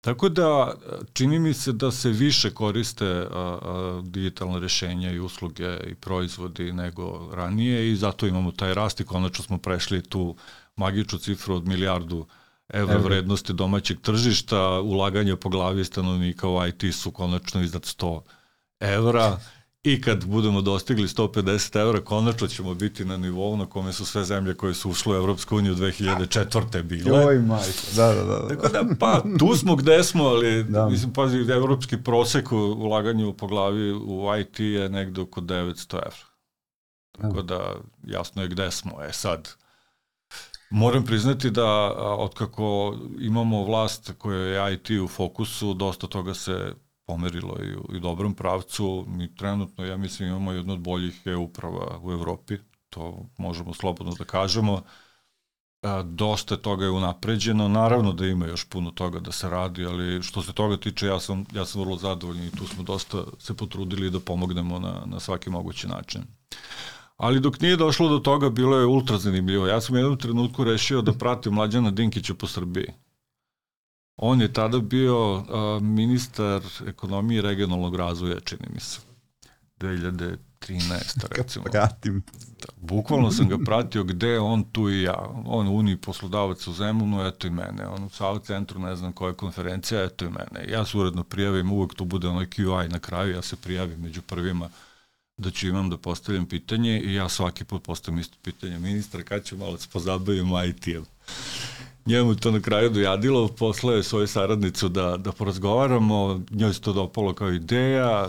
Tako 0.00 0.28
da, 0.28 0.74
čini 1.12 1.38
mi 1.38 1.54
se 1.54 1.72
da 1.72 1.90
se 1.90 2.08
više 2.08 2.54
koriste 2.54 3.06
a, 3.06 3.26
a, 3.32 4.02
digitalne 4.04 4.60
rešenja 4.60 5.12
i 5.12 5.20
usluge 5.20 5.76
i 5.86 5.94
proizvodi 5.94 6.72
nego 6.72 7.30
ranije 7.34 7.92
i 7.92 7.96
zato 7.96 8.26
imamo 8.26 8.52
taj 8.52 8.74
rast 8.74 9.00
i 9.00 9.04
konačno 9.04 9.44
smo 9.44 9.58
prešli 9.58 10.02
tu 10.02 10.36
magičnu 10.76 11.18
cifru 11.18 11.54
od 11.54 11.68
milijardu 11.68 12.26
evra 12.68 12.96
vrednosti 12.96 13.52
domaćeg 13.52 14.00
tržišta, 14.00 14.80
ulaganje 14.80 15.36
po 15.36 15.48
glavi 15.48 15.84
stanovnika 15.84 16.48
u 16.48 16.66
IT 16.66 16.94
su 16.94 17.10
konačno 17.10 17.62
iznad 17.62 17.82
100 17.82 18.20
evra 18.80 19.38
i 19.82 20.00
kad 20.00 20.24
budemo 20.24 20.60
dostigli 20.60 21.08
150 21.08 21.80
evra, 21.80 22.00
konačno 22.00 22.48
ćemo 22.48 22.74
biti 22.74 23.04
na 23.04 23.16
nivou 23.16 23.56
na 23.56 23.66
kome 23.66 23.92
su 23.92 24.06
sve 24.06 24.24
zemlje 24.24 24.54
koje 24.54 24.74
su 24.74 24.90
ušle 24.90 25.12
u 25.12 25.16
Evropsku 25.16 25.56
uniju 25.56 25.74
2004. 25.74 26.82
bile. 26.82 27.26
Oj, 27.26 27.38
majko, 27.38 27.66
da, 27.96 28.14
da, 28.14 28.24
da. 28.24 28.48
Tako 28.48 28.68
da, 28.68 28.84
pa, 28.98 29.22
tu 29.38 29.56
smo 29.56 29.76
gde 29.76 30.04
smo, 30.04 30.24
ali, 30.24 30.64
da. 30.64 30.88
mislim, 30.88 31.12
pazi, 31.12 31.38
evropski 31.38 31.96
prosek 31.96 32.52
u 32.52 32.56
ulaganju 32.56 33.32
po 33.32 33.46
glavi 33.46 33.92
u 33.92 34.26
IT 34.40 34.60
je 34.60 34.88
negde 34.88 35.20
oko 35.20 35.40
900 35.40 35.94
evra. 35.94 36.26
Tako 37.20 37.42
da, 37.42 37.74
jasno 38.02 38.42
je 38.42 38.48
gde 38.48 38.70
smo. 38.70 39.02
E 39.02 39.12
sad, 39.12 39.48
Moram 40.74 41.04
priznati 41.04 41.50
da 41.50 41.94
otkako 42.18 42.96
imamo 43.20 43.64
vlast 43.64 44.12
koja 44.18 44.38
je 44.38 44.74
IT 44.74 44.90
u 44.90 45.08
fokusu, 45.08 45.74
dosta 45.74 46.06
toga 46.06 46.34
se 46.34 46.74
pomerilo 47.06 47.56
i 47.62 47.76
u, 47.76 47.88
i 47.92 47.96
u 47.96 48.00
dobrom 48.00 48.34
pravcu. 48.34 49.04
Mi 49.08 49.34
trenutno, 49.34 49.84
ja 49.84 49.96
mislim, 49.96 50.28
imamo 50.28 50.52
jednu 50.52 50.72
od 50.72 50.80
boljih 50.80 51.22
e-uprava 51.24 51.98
u 52.02 52.12
Evropi, 52.12 52.58
to 52.90 53.26
možemo 53.38 53.74
slobodno 53.74 54.14
da 54.18 54.24
kažemo. 54.24 54.82
A, 55.82 56.02
dosta 56.02 56.56
toga 56.56 56.84
je 56.84 56.90
unapređeno, 56.90 57.68
naravno 57.68 58.12
da 58.12 58.26
ima 58.26 58.46
još 58.46 58.68
puno 58.68 58.90
toga 58.90 59.20
da 59.20 59.32
se 59.32 59.50
radi, 59.50 59.86
ali 59.86 60.22
što 60.22 60.42
se 60.42 60.52
toga 60.52 60.76
tiče, 60.76 61.06
ja 61.06 61.20
sam, 61.20 61.44
ja 61.54 61.64
sam 61.64 61.80
vrlo 61.80 61.96
zadovoljan 61.96 62.44
i 62.44 62.56
tu 62.56 62.66
smo 62.66 62.82
dosta 62.82 63.24
se 63.38 63.56
potrudili 63.56 64.10
da 64.10 64.20
pomognemo 64.20 64.78
na, 64.78 65.02
na 65.06 65.20
svaki 65.20 65.50
mogući 65.50 65.88
način. 65.88 66.22
Ali 67.22 67.40
dok 67.40 67.60
nije 67.60 67.76
došlo 67.76 68.08
do 68.08 68.18
toga, 68.18 68.50
bilo 68.50 68.78
je 68.78 68.86
ultra 68.86 69.18
zanimljivo. 69.18 69.66
Ja 69.66 69.80
sam 69.80 69.94
u 69.94 69.98
jednom 69.98 70.18
trenutku 70.18 70.64
rešio 70.64 71.02
da 71.02 71.12
pratim 71.12 71.52
Mlađana 71.52 71.90
Dinkića 71.90 72.34
po 72.34 72.46
Srbiji. 72.46 72.86
On 74.16 74.40
je 74.40 74.52
tada 74.52 74.78
bio 74.78 75.34
uh, 75.34 75.44
ministar 75.82 76.62
ekonomije 76.86 77.38
i 77.38 77.42
regionalnog 77.42 77.96
razvoja, 77.96 78.40
čini 78.40 78.66
mi 78.74 78.80
se. 78.80 79.00
2013. 79.80 80.38
recimo. 81.36 81.64
pratim. 81.64 82.22
Da, 82.60 82.66
bukvalno 82.76 83.30
sam 83.30 83.48
ga 83.48 83.58
pratio 83.64 84.04
gde 84.04 84.28
je 84.28 84.40
on 84.40 84.64
tu 84.64 84.90
i 84.90 85.02
ja. 85.02 85.28
On 85.46 85.68
u 85.68 85.76
Uniji 85.76 85.96
poslodavac 85.96 86.66
u 86.66 86.72
Zemunu, 86.72 87.26
eto 87.26 87.46
i 87.46 87.50
mene. 87.50 87.86
On 87.86 88.04
u 88.04 88.08
South 88.08 88.46
centru, 88.46 88.80
ne 88.80 88.96
znam 88.96 89.12
koja 89.12 89.32
konferencija, 89.32 90.04
eto 90.04 90.24
i 90.24 90.28
mene. 90.28 90.72
Ja 90.72 90.84
se 90.84 90.98
uredno 90.98 91.24
prijavim, 91.24 91.72
uvek 91.72 91.94
tu 91.94 92.04
bude 92.04 92.28
onaj 92.28 92.46
QI 92.46 92.92
na 92.92 92.98
kraju, 92.98 93.34
ja 93.34 93.42
se 93.42 93.56
prijavim 93.56 94.00
među 94.00 94.22
prvima 94.22 94.68
da 95.42 95.50
ću 95.50 95.68
imam 95.68 95.90
da 95.90 95.96
postavljam 95.96 96.46
pitanje 96.46 97.00
i 97.00 97.14
ja 97.14 97.28
svaki 97.28 97.64
put 97.64 97.82
postavim 97.82 98.20
isto 98.20 98.36
pitanje. 98.42 98.78
Ministar, 98.78 99.22
kad 99.22 99.44
ću 99.44 99.56
malo 99.56 99.72
da 99.72 99.78
se 99.78 99.88
pozabavim 99.92 100.48
IT-em? 100.68 101.04
Njemu 102.06 102.34
to 102.34 102.50
na 102.50 102.60
kraju 102.60 102.90
dojadilo, 102.90 103.48
poslao 103.48 103.94
je 103.94 104.02
svoju 104.02 104.26
saradnicu 104.26 104.88
da, 104.88 105.16
da 105.16 105.32
porazgovaramo, 105.32 106.40
njoj 106.50 106.74
se 106.74 106.80
to 106.80 106.92
dopalo 106.92 107.34
kao 107.34 107.50
ideja, 107.50 108.28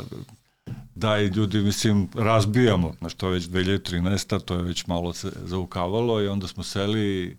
da 0.96 1.20
i 1.20 1.28
ljudi, 1.28 1.58
mislim, 1.58 2.10
razbijamo, 2.14 2.94
znaš, 3.00 3.14
to 3.14 3.28
je 3.28 3.34
već 3.34 3.44
2013. 3.44 4.40
to 4.40 4.56
je 4.56 4.64
već 4.64 4.88
malo 4.88 5.14
se 5.14 5.32
zaukavalo 5.46 6.22
i 6.22 6.28
onda 6.28 6.48
smo 6.48 6.64
seli 6.64 7.38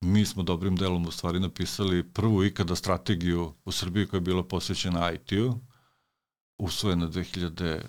mi 0.00 0.26
smo 0.26 0.42
dobrim 0.42 0.76
delom 0.76 1.06
u 1.06 1.10
stvari 1.10 1.40
napisali 1.40 2.02
prvu 2.02 2.44
ikada 2.44 2.76
strategiju 2.76 3.52
u 3.64 3.72
Srbiji 3.72 4.06
koja 4.06 4.18
je 4.18 4.22
bila 4.22 4.42
posvećena 4.42 5.12
IT-u, 5.12 5.58
usvojena 6.58 7.08
2000 7.08 7.80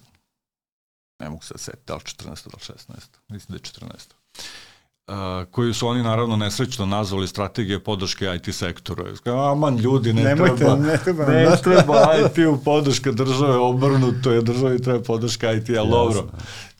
ne 1.20 1.30
mogu 1.30 1.44
se 1.44 1.54
setiti, 1.58 1.84
da 1.88 1.96
li 1.96 2.02
14. 2.02 2.26
da 2.26 2.34
li 2.54 2.78
16. 2.78 2.94
Mislim 3.28 3.48
da 3.48 3.56
je 3.56 3.90
14. 3.90 4.14
Uh, 5.10 5.52
koju 5.52 5.74
su 5.74 5.88
oni 5.88 6.04
naravno 6.04 6.36
nesrećno 6.36 6.86
nazvali 6.86 7.28
strategije 7.28 7.84
podrške 7.84 8.26
IT 8.36 8.56
sektoru. 8.56 9.06
Aman 9.52 9.78
ljudi, 9.78 10.14
ne 10.14 10.24
Nemojte, 10.24 10.56
treba, 10.56 10.76
ne 10.76 10.98
treba, 11.04 11.26
ne 11.26 11.44
da. 11.44 11.56
treba 11.56 12.14
IT 12.26 12.38
u 12.38 12.64
podrška 12.64 13.12
države, 13.12 13.58
obrnuto 13.58 14.32
je, 14.32 14.42
državi 14.42 14.82
treba 14.82 15.04
podrška 15.04 15.54
IT, 15.54 15.70
ali 15.70 15.90
dobro. 15.90 16.28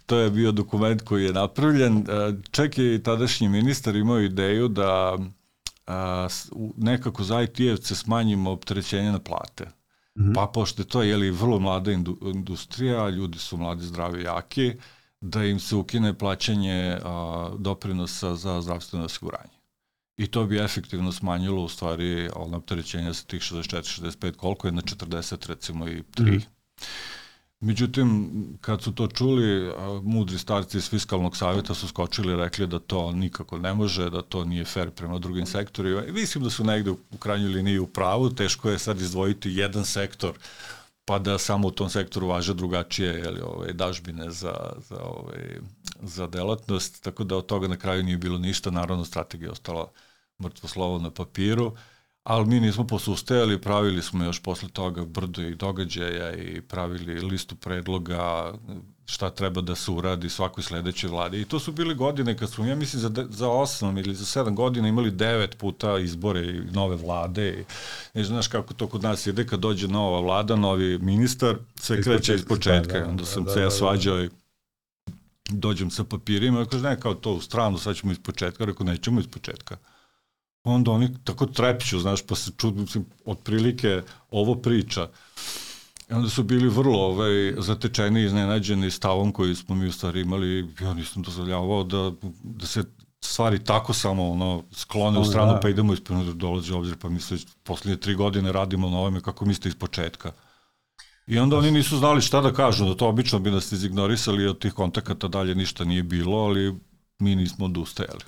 To 0.06 0.18
je 0.18 0.30
bio 0.30 0.52
dokument 0.52 1.02
koji 1.02 1.24
je 1.24 1.34
napravljen. 1.34 2.06
Čak 2.52 2.78
je 2.78 3.04
tadašnji 3.04 3.50
ministar 3.50 3.96
imao 3.96 4.20
ideju 4.20 4.68
da 4.68 5.18
nekako 6.78 7.24
za 7.24 7.36
IT-evce 7.42 7.96
smanjimo 7.96 8.52
opterećenje 8.52 9.12
na 9.12 9.20
plate. 9.20 9.79
-hmm. 10.20 10.34
Pa 10.36 10.48
pošto 10.54 10.82
je 10.82 10.88
to 10.88 11.04
jeli, 11.04 11.32
vrlo 11.32 11.60
mlada 11.60 11.92
indu, 11.92 12.18
industrija, 12.22 13.10
ljudi 13.10 13.40
su 13.40 13.58
mladi, 13.58 13.86
zdravi, 13.86 14.24
jaki, 14.24 14.74
da 15.22 15.44
im 15.46 15.60
se 15.60 15.76
ukine 15.76 16.18
plaćanje 16.18 16.98
a, 17.04 17.52
doprinosa 17.58 18.36
za 18.36 18.62
zdravstveno 18.62 19.06
osiguranje. 19.06 19.60
I 20.18 20.28
to 20.28 20.46
bi 20.46 20.60
efektivno 20.60 21.12
smanjilo 21.12 21.64
u 21.64 21.70
stvari 21.70 22.30
ono 22.36 22.58
opterećenje 22.58 23.14
sa 23.14 23.26
tih 23.26 23.42
64-65 23.42 24.36
koliko 24.36 24.68
je 24.68 24.72
na 24.72 24.82
40 24.82 25.48
recimo 25.48 25.88
i 25.88 26.04
3. 26.18 26.24
Mm 26.24 26.26
-hmm. 26.26 26.46
Međutim, 27.62 28.30
kad 28.62 28.82
su 28.82 28.92
to 28.96 29.08
čuli, 29.08 29.74
mudri 30.04 30.38
starci 30.38 30.78
iz 30.78 30.90
fiskalnog 30.90 31.38
savjeta 31.38 31.74
su 31.74 31.88
skočili 31.88 32.34
i 32.34 32.36
rekli 32.36 32.68
da 32.68 32.80
to 32.80 33.12
nikako 33.12 33.58
ne 33.58 33.74
može, 33.74 34.10
da 34.10 34.22
to 34.22 34.46
nije 34.46 34.66
fair 34.66 34.92
prema 34.92 35.20
drugim 35.20 35.46
sektorima. 35.46 36.06
I 36.06 36.12
mislim 36.12 36.44
da 36.44 36.50
su 36.50 36.64
negde 36.64 36.92
u 36.92 37.18
krajnjoj 37.20 37.50
liniji 37.50 37.80
u 37.80 37.88
pravu, 37.88 38.30
teško 38.30 38.70
je 38.70 38.80
sad 38.80 39.02
izdvojiti 39.02 39.52
jedan 39.52 39.86
sektor 39.86 40.34
pa 41.10 41.20
da 41.20 41.38
samo 41.38 41.68
u 41.68 41.72
tom 41.72 41.90
sektoru 41.90 42.28
važe 42.28 42.54
drugačije 42.54 43.14
jeli, 43.14 43.42
ove, 43.42 43.74
dažbine 43.74 44.32
za, 44.32 44.54
za, 44.90 45.02
ove, 45.02 45.60
za 46.02 46.28
delatnost, 46.28 47.04
tako 47.04 47.24
da 47.24 47.38
od 47.38 47.46
toga 47.46 47.68
na 47.68 47.78
kraju 47.78 48.04
nije 48.04 48.18
bilo 48.18 48.38
ništa, 48.38 48.72
naravno 48.72 49.06
strategija 49.06 49.52
ostala 49.52 49.88
mrtvo 50.44 50.70
slovo 50.70 51.00
na 51.00 51.10
papiru, 51.12 51.74
ali 52.30 52.46
mi 52.46 52.60
nismo 52.60 52.84
posustajali, 52.88 53.62
pravili 53.62 54.02
smo 54.02 54.24
još 54.24 54.40
posle 54.40 54.70
toga 54.70 55.06
brdo 55.06 55.42
i 55.42 55.56
događaja 55.56 56.34
i 56.34 56.62
pravili 56.62 57.22
listu 57.22 57.56
predloga 57.56 58.54
šta 59.06 59.30
treba 59.30 59.62
da 59.62 59.76
se 59.76 59.92
uradi 59.92 60.30
svakoj 60.30 60.64
sledećoj 60.64 61.10
vladi. 61.10 61.42
I 61.42 61.46
to 61.46 61.60
su 61.60 61.72
bile 61.72 61.94
godine 61.94 62.38
kad 62.38 62.50
smo, 62.50 62.66
ja 62.66 62.76
mislim, 62.76 63.02
za, 63.02 63.10
za 63.30 63.48
8 63.48 64.00
ili 64.00 64.16
za 64.16 64.44
7 64.44 64.56
godina 64.56 64.88
imali 64.88 65.12
devet 65.12 65.58
puta 65.58 66.00
izbore 66.00 66.42
i 66.42 66.62
nove 66.72 66.96
vlade. 66.96 67.50
I, 67.50 67.64
ne 68.18 68.24
znaš 68.24 68.48
kako 68.48 68.74
to 68.74 68.88
kod 68.88 69.04
nas 69.04 69.28
ide 69.28 69.48
kad 69.48 69.60
dođe 69.60 69.88
nova 69.88 70.20
vlada, 70.20 70.56
novi 70.56 70.98
ministar, 70.98 71.56
sve 71.76 72.02
kreće 72.02 72.36
iz 72.36 72.46
početka. 72.46 72.94
Da, 72.94 73.00
da, 73.00 73.10
onda 73.10 73.26
sam 73.26 73.44
da, 73.44 73.52
se 73.52 73.60
ja 73.60 73.64
da, 73.64 73.70
da. 73.70 73.76
svađao 73.76 74.24
i 74.24 74.30
dođem 75.50 75.92
sa 75.92 76.04
papirima, 76.04 76.66
kaže 76.66 76.84
ne, 76.84 77.00
kao 77.00 77.14
to 77.14 77.34
u 77.34 77.42
stranu, 77.42 77.78
sad 77.78 77.96
ćemo 77.96 78.12
iz 78.12 78.20
početka, 78.20 78.66
rekao 78.66 78.86
nećemo 78.86 79.20
iz 79.20 79.28
početka 79.28 79.78
onda 80.64 80.92
oni 80.92 81.10
tako 81.24 81.46
trepću, 81.46 82.00
znaš, 82.00 82.22
pa 82.22 82.36
se 82.36 82.52
čudu, 82.58 82.82
mislim, 82.82 83.06
otprilike 83.26 84.02
ovo 84.32 84.56
priča. 84.56 85.10
I 86.10 86.14
onda 86.14 86.30
su 86.30 86.44
bili 86.44 86.70
vrlo 86.70 87.00
ovaj, 87.00 87.54
zatečeni 87.58 88.22
i 88.22 88.26
iznenađeni 88.26 88.92
stavom 88.92 89.32
koji 89.32 89.56
smo 89.56 89.76
mi 89.76 89.88
u 89.88 89.92
stvari 89.92 90.22
imali. 90.22 90.74
Ja 90.82 90.94
nisam 90.94 91.24
dozvoljavao 91.24 91.84
da, 91.84 92.12
da 92.44 92.66
se 92.66 92.84
stvari 93.22 93.64
tako 93.64 93.94
samo 93.94 94.32
ono, 94.32 94.64
sklone 94.72 95.20
u 95.20 95.26
stranu, 95.26 95.54
da. 95.54 95.60
pa 95.60 95.70
idemo 95.70 95.94
iz 95.94 96.00
da 96.02 96.34
dolazi 96.34 96.74
obzir, 96.74 96.98
pa 96.98 97.10
mi 97.10 97.20
se 97.20 97.38
poslednje 97.64 97.98
tri 97.98 98.16
godine 98.16 98.52
radimo 98.52 98.90
na 98.90 98.98
ovome 98.98 99.22
kako 99.22 99.46
mislite 99.46 99.70
iz 99.70 99.76
početka. 99.76 100.32
I 101.28 101.40
onda 101.40 101.58
oni 101.58 101.72
nisu 101.72 101.98
znali 101.98 102.22
šta 102.22 102.42
da 102.42 102.54
kažu, 102.54 102.86
da 102.86 102.96
to 102.96 103.08
obično 103.08 103.40
bi 103.40 103.52
nas 103.52 103.72
izignorisali 103.72 104.48
od 104.48 104.60
tih 104.60 104.74
kontakata 104.74 105.28
dalje 105.28 105.56
ništa 105.56 105.86
nije 105.86 106.04
bilo, 106.04 106.38
ali 106.38 106.80
mi 107.20 107.36
nismo 107.36 107.66
odustajali. 107.66 108.22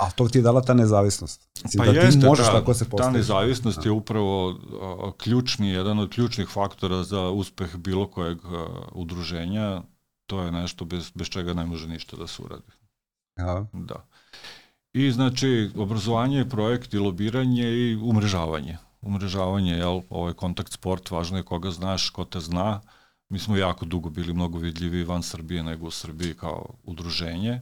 A 0.00 0.10
to 0.10 0.28
ti 0.28 0.38
je 0.38 0.42
dala 0.42 0.62
ta 0.62 0.74
nezavisnost. 0.74 1.48
Mislim, 1.64 1.84
pa 1.84 1.92
da 1.92 2.00
jeste, 2.00 2.20
ti 2.20 2.26
možeš 2.26 2.46
ta, 2.46 2.52
tako 2.52 2.74
se 2.74 2.88
postaviš. 2.88 3.12
Ta 3.12 3.18
nezavisnost 3.18 3.84
je 3.84 3.90
upravo 3.90 4.50
a, 4.50 5.12
ključni, 5.18 5.70
jedan 5.70 5.98
od 5.98 6.10
ključnih 6.10 6.48
faktora 6.48 7.02
za 7.02 7.28
uspeh 7.28 7.76
bilo 7.76 8.06
kojeg 8.06 8.38
a, 8.44 8.66
udruženja. 8.92 9.82
To 10.26 10.42
je 10.42 10.52
nešto 10.52 10.84
bez, 10.84 11.10
bez 11.14 11.28
čega 11.28 11.52
ne 11.54 11.66
može 11.66 11.88
ništa 11.88 12.16
da 12.16 12.26
se 12.26 12.42
uradi. 12.42 12.72
Ja. 13.38 13.66
Da. 13.72 14.06
I 14.92 15.10
znači, 15.10 15.70
obrazovanje, 15.76 16.48
projekt 16.48 16.94
i 16.94 16.98
lobiranje 16.98 17.70
i 17.70 17.96
umrežavanje. 17.96 18.78
Umrežavanje, 19.00 19.72
jel, 19.72 20.00
ovaj 20.10 20.32
kontakt 20.32 20.72
sport, 20.72 21.10
važno 21.10 21.36
je 21.36 21.42
koga 21.42 21.70
znaš, 21.70 22.10
ko 22.10 22.24
te 22.24 22.40
zna. 22.40 22.80
Mi 23.28 23.38
smo 23.38 23.56
jako 23.56 23.84
dugo 23.84 24.10
bili 24.10 24.34
mnogo 24.34 24.58
vidljivi 24.58 25.04
van 25.04 25.22
Srbije 25.22 25.62
nego 25.62 25.86
u 25.86 25.90
Srbiji 25.90 26.34
kao 26.34 26.74
udruženje. 26.84 27.60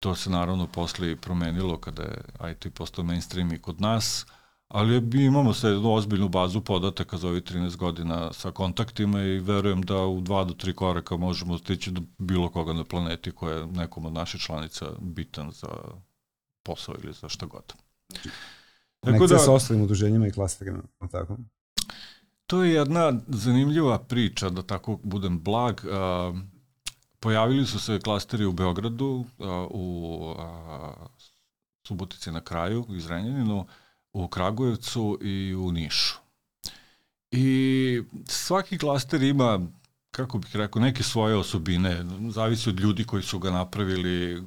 To 0.00 0.14
se 0.14 0.30
naravno 0.30 0.66
posle 0.66 1.16
promenilo 1.16 1.78
kada 1.78 2.02
je 2.02 2.50
IT 2.50 2.74
postao 2.74 3.04
mainstream 3.04 3.52
i 3.52 3.58
kod 3.58 3.80
nas, 3.80 4.26
ali 4.68 5.00
mi 5.00 5.24
imamo 5.24 5.54
se 5.54 5.68
jednu 5.68 5.92
ozbiljnu 5.92 6.28
bazu 6.28 6.60
podataka 6.60 7.16
za 7.16 7.28
ovih 7.28 7.42
13 7.42 7.76
godina 7.76 8.32
sa 8.32 8.50
kontaktima 8.50 9.22
i 9.22 9.38
verujem 9.38 9.82
da 9.82 10.06
u 10.06 10.20
dva 10.20 10.44
do 10.44 10.54
tri 10.54 10.74
koraka 10.74 11.16
možemo 11.16 11.58
stići 11.58 11.90
do 11.90 12.02
bilo 12.18 12.48
koga 12.48 12.72
na 12.72 12.84
planeti 12.84 13.30
koja 13.30 13.56
je 13.56 13.66
nekom 13.66 14.06
od 14.06 14.12
naših 14.12 14.40
članica 14.40 14.86
bitan 15.00 15.50
za 15.50 15.68
posao 16.62 16.94
ili 17.02 17.12
za 17.12 17.28
šta 17.28 17.46
god. 17.46 17.74
Konekcija 19.00 19.38
da, 19.38 19.38
sa 19.38 19.52
ostalim 19.52 19.82
udruženjima 19.82 20.26
i 20.26 20.30
klasterima, 20.30 20.82
tako? 21.10 21.36
To 22.46 22.64
je 22.64 22.74
jedna 22.74 23.12
zanimljiva 23.28 23.98
priča, 23.98 24.50
da 24.50 24.62
tako 24.62 24.98
budem 25.02 25.42
blag. 25.42 25.80
Uh, 25.84 26.38
Pojavili 27.20 27.66
su 27.66 27.80
se 27.80 28.00
klasteri 28.00 28.44
u 28.44 28.52
Beogradu, 28.52 29.24
u 29.70 30.34
Subotici 31.86 32.30
na 32.30 32.40
kraju, 32.40 32.86
u 32.88 33.00
Zrenjaninu, 33.00 33.66
u 34.12 34.28
Kragujevcu 34.28 35.18
i 35.22 35.54
u 35.54 35.72
Nišu. 35.72 36.18
I 37.30 38.02
svaki 38.26 38.78
klaster 38.78 39.22
ima 39.22 39.60
kako 40.10 40.38
bih 40.38 40.56
rekao, 40.56 40.82
neke 40.82 41.02
svoje 41.02 41.36
osobine, 41.36 42.04
zavisi 42.30 42.68
od 42.68 42.80
ljudi 42.80 43.04
koji 43.04 43.22
su 43.22 43.38
ga 43.38 43.50
napravili, 43.50 44.42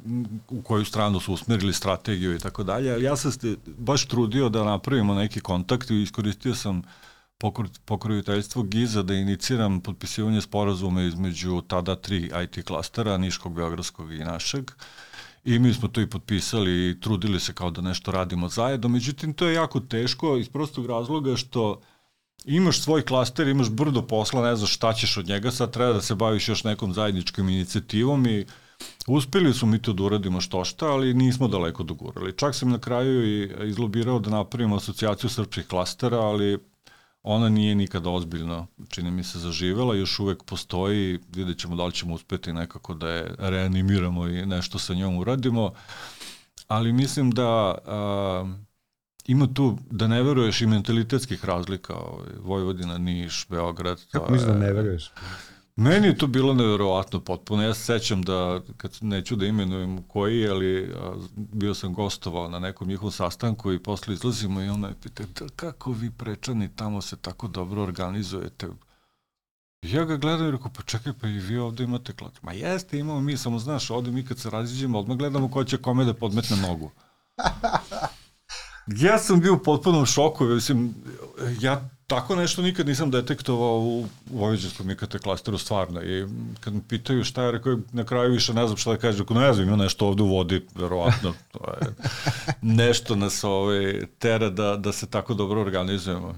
u 0.50 0.62
koju 0.62 0.86
stranu 0.86 1.20
su 1.20 1.34
usmerili 1.34 1.74
strategiju 1.74 2.36
i 2.36 2.40
tako 2.40 2.64
dalje, 2.64 2.94
ali 2.94 3.04
ja 3.04 3.16
sam 3.16 3.32
se 3.32 3.56
baš 3.66 4.08
trudio 4.08 4.50
da 4.50 4.64
napravimo 4.64 5.16
neki 5.16 5.40
kontakt 5.40 5.90
i 5.90 6.02
iskoristio 6.02 6.56
sam 6.56 6.78
uh, 6.78 6.86
pokroviteljstvo 7.86 8.64
GIZA 8.64 9.02
da 9.02 9.14
iniciram 9.14 9.82
potpisivanje 9.82 10.42
sporazuma 10.42 11.02
između 11.02 11.62
tada 11.62 11.96
tri 11.96 12.32
IT 12.44 12.66
klastera, 12.66 13.18
Niškog, 13.18 13.54
Beogradskog 13.54 14.14
i 14.14 14.18
našeg. 14.18 14.72
I 15.46 15.60
mi 15.60 15.74
smo 15.74 15.88
to 15.88 16.02
i 16.02 16.10
potpisali 16.10 16.90
i 16.90 17.00
trudili 17.00 17.40
se 17.40 17.54
kao 17.54 17.72
da 17.72 17.82
nešto 17.82 18.12
radimo 18.12 18.50
zajedno. 18.50 18.90
Međutim, 18.90 19.34
to 19.34 19.48
je 19.48 19.54
jako 19.54 19.80
teško 19.80 20.38
iz 20.38 20.50
prostog 20.50 20.86
razloga 20.86 21.36
što 21.36 21.82
imaš 22.46 22.82
svoj 22.82 23.02
klaster, 23.02 23.48
imaš 23.48 23.70
brdo 23.70 24.08
posla, 24.08 24.50
ne 24.50 24.56
znaš 24.56 24.74
šta 24.74 24.94
ćeš 24.94 25.18
od 25.18 25.28
njega, 25.28 25.52
sad 25.52 25.72
treba 25.72 25.94
da 25.94 26.02
se 26.02 26.16
baviš 26.16 26.50
još 26.50 26.64
nekom 26.64 26.94
zajedničkom 26.94 27.50
inicijativom 27.50 28.28
i 28.28 28.46
Uspeli 29.08 29.54
su 29.54 29.66
mi 29.66 29.82
to 29.82 29.94
da 29.94 30.04
uradimo 30.04 30.42
što 30.42 30.66
šta, 30.66 30.88
ali 30.88 31.14
nismo 31.14 31.48
daleko 31.48 31.84
dogurali. 31.84 32.38
Čak 32.38 32.56
sam 32.56 32.70
na 32.70 32.80
kraju 32.80 33.26
i 33.28 33.52
izlobirao 33.70 34.20
da 34.20 34.30
napravimo 34.30 34.76
asocijaciju 34.76 35.30
srpskih 35.30 35.68
klastera, 35.68 36.20
ali 36.20 36.58
Ona 37.24 37.50
nije 37.50 37.76
nikada 37.76 38.10
ozbiljno, 38.10 38.68
čini 38.90 39.12
mi 39.12 39.24
se, 39.24 39.40
zaživela, 39.40 39.96
još 39.96 40.20
uvek 40.20 40.44
postoji, 40.44 41.20
vidjet 41.36 41.60
ćemo 41.60 41.76
da 41.76 41.86
li 41.86 41.92
ćemo 41.92 42.14
uspeti 42.14 42.54
nekako 42.54 42.94
da 42.94 43.10
je 43.10 43.36
reanimiramo 43.38 44.28
i 44.28 44.46
nešto 44.46 44.80
sa 44.80 44.94
njom 44.94 45.18
uradimo, 45.18 45.74
ali 46.68 46.94
mislim 46.94 47.32
da 47.32 47.78
a, 47.86 48.54
ima 49.28 49.48
tu, 49.54 49.78
da 49.92 50.08
ne 50.08 50.24
veruješ 50.24 50.62
i 50.62 50.68
mentalitetskih 50.68 51.46
razlika, 51.46 51.96
ovaj, 51.96 52.30
Vojvodina, 52.40 52.98
Niš, 52.98 53.46
Beograd. 53.50 54.02
Kako 54.12 54.32
misliš 54.32 54.48
da 54.48 54.58
ne 54.58 54.74
veruješ? 54.74 55.12
Meni 55.76 56.08
je 56.08 56.18
to 56.18 56.28
bilo 56.28 56.54
neverovatno 56.54 57.20
potpuno. 57.20 57.64
Ja 57.64 57.74
se 57.74 57.84
sećam 57.84 58.22
da, 58.22 58.62
kad 58.78 58.98
neću 59.02 59.36
da 59.36 59.46
imenujem 59.46 60.04
koji, 60.04 60.48
ali 60.48 60.94
a, 60.96 61.14
bio 61.36 61.74
sam 61.74 61.94
gostovao 61.94 62.50
na 62.50 62.60
nekom 62.60 62.88
njihovom 62.88 63.12
sastanku 63.12 63.74
i 63.74 63.84
posle 63.84 64.14
izlazimo 64.14 64.62
i 64.62 64.70
ona 64.70 64.88
je 64.88 64.94
pita, 65.04 65.24
da, 65.40 65.50
kako 65.56 65.92
vi 65.92 66.12
prečani 66.12 66.76
tamo 66.76 67.02
se 67.02 67.18
tako 67.18 67.48
dobro 67.48 67.84
organizujete? 67.84 68.68
Ja 69.82 70.06
ga 70.06 70.18
gledam 70.18 70.48
i 70.48 70.52
rekao, 70.52 70.72
pa 70.78 70.84
čekaj, 70.84 71.14
pa 71.22 71.28
i 71.28 71.40
vi 71.40 71.58
ovde 71.58 71.84
imate 71.84 72.14
klad. 72.14 72.32
Ma 72.42 72.54
jeste, 72.54 73.00
imamo 73.00 73.22
mi, 73.22 73.38
samo 73.38 73.60
znaš, 73.60 73.90
ovde 73.90 74.12
mi 74.12 74.26
kad 74.26 74.40
se 74.40 74.50
raziđemo, 74.50 75.00
odmah 75.00 75.18
gledamo 75.18 75.52
ko 75.52 75.64
će 75.64 75.78
kome 75.78 76.06
da 76.06 76.14
podmetne 76.14 76.58
nogu. 76.58 76.92
ja 79.06 79.20
sam 79.20 79.40
bio 79.40 79.54
u 79.54 79.64
potpunom 79.64 80.06
šoku, 80.06 80.46
mislim, 80.46 80.96
ja 81.62 81.90
tako 82.12 82.36
nešto 82.36 82.62
nikad 82.62 82.88
nisam 82.88 83.12
detektovao 83.12 83.80
u 83.80 84.06
vojvođanskom 84.32 84.90
IKT 84.92 85.18
klasteru 85.24 85.58
stvarno 85.58 86.02
i 86.02 86.26
kad 86.60 86.74
mi 86.74 86.82
pitaju 86.82 87.24
šta 87.24 87.44
je, 87.44 87.52
rekao 87.52 87.78
na 87.92 88.04
kraju 88.04 88.32
više 88.32 88.54
ne 88.54 88.66
znam 88.66 88.78
šta 88.78 88.92
da 88.92 88.98
kaže, 88.98 89.20
rekao 89.20 89.40
ne 89.40 89.54
znam, 89.54 89.68
ima 89.68 89.78
nešto 89.78 90.08
ovde 90.08 90.24
u 90.24 90.28
vodi, 90.28 90.66
verovatno, 90.76 91.34
to 91.54 91.60
je 91.82 91.88
nešto 92.62 93.16
nas 93.16 93.44
ovaj, 93.44 94.02
tera 94.20 94.50
da, 94.50 94.78
da 94.78 94.92
se 94.92 95.10
tako 95.10 95.34
dobro 95.34 95.62
organizujemo. 95.62 96.36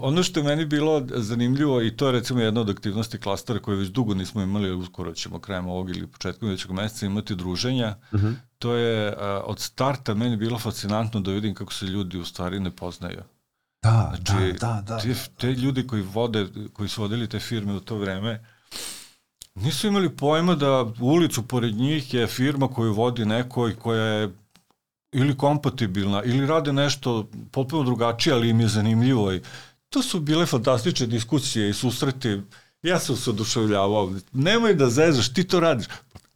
Ono 0.00 0.22
što 0.22 0.40
je 0.40 0.44
meni 0.44 0.66
bilo 0.66 1.02
zanimljivo 1.14 1.82
i 1.82 1.96
to 1.96 2.06
je 2.06 2.12
recimo 2.12 2.40
jedna 2.40 2.60
od 2.60 2.70
aktivnosti 2.70 3.20
klastera 3.20 3.58
koje 3.58 3.76
već 3.76 3.88
dugo 3.88 4.14
nismo 4.14 4.42
imali, 4.42 4.72
uskoro 4.72 5.12
ćemo 5.12 5.38
krajem 5.38 5.66
ovog 5.68 5.90
ili 5.90 6.06
početkom 6.06 6.48
većeg 6.48 6.70
meseca 6.70 7.06
imati 7.06 7.34
druženja, 7.34 7.96
uh 8.12 8.20
mhm. 8.20 8.26
-huh. 8.26 8.34
to 8.58 8.74
je 8.74 9.14
a, 9.18 9.42
od 9.46 9.60
starta 9.60 10.14
meni 10.14 10.36
bilo 10.36 10.58
fascinantno 10.58 11.20
da 11.20 11.32
vidim 11.32 11.54
kako 11.54 11.72
se 11.72 11.86
ljudi 11.86 12.18
u 12.18 12.24
stvari 12.24 12.60
ne 12.60 12.70
poznaju. 12.70 13.22
Da, 13.82 14.14
znači, 14.24 14.52
da, 14.60 14.82
da, 14.86 14.94
da. 14.94 14.98
Te, 14.98 15.14
te 15.38 15.52
ljudi 15.52 15.86
koji, 15.86 16.02
vode, 16.02 16.46
koji 16.72 16.88
su 16.88 17.02
vodili 17.02 17.28
te 17.28 17.38
firme 17.38 17.74
u 17.74 17.80
to 17.80 17.96
vreme, 17.96 18.44
nisu 19.54 19.86
imali 19.86 20.16
pojma 20.16 20.54
da 20.54 20.86
ulicu 21.00 21.42
pored 21.42 21.74
njih 21.74 22.14
je 22.14 22.26
firma 22.26 22.68
koju 22.68 22.94
vodi 22.94 23.24
neko 23.24 23.68
i 23.68 23.74
koja 23.74 24.02
je 24.04 24.30
ili 25.12 25.36
kompatibilna, 25.36 26.22
ili 26.24 26.46
rade 26.46 26.72
nešto 26.72 27.28
potpuno 27.50 27.82
drugačije, 27.82 28.34
ali 28.34 28.48
im 28.48 28.60
je 28.60 28.68
zanimljivo. 28.68 29.32
I 29.32 29.40
to 29.88 30.02
su 30.02 30.20
bile 30.20 30.46
fantastične 30.46 31.06
diskusije 31.06 31.70
i 31.70 31.74
susreti. 31.74 32.40
Ja 32.82 32.98
sam 32.98 33.16
se 33.16 33.30
oduševljavao. 33.30 34.12
Nemoj 34.32 34.74
da 34.74 34.90
zezaš, 34.90 35.32
ti 35.32 35.44
to 35.44 35.60
radiš. 35.60 35.86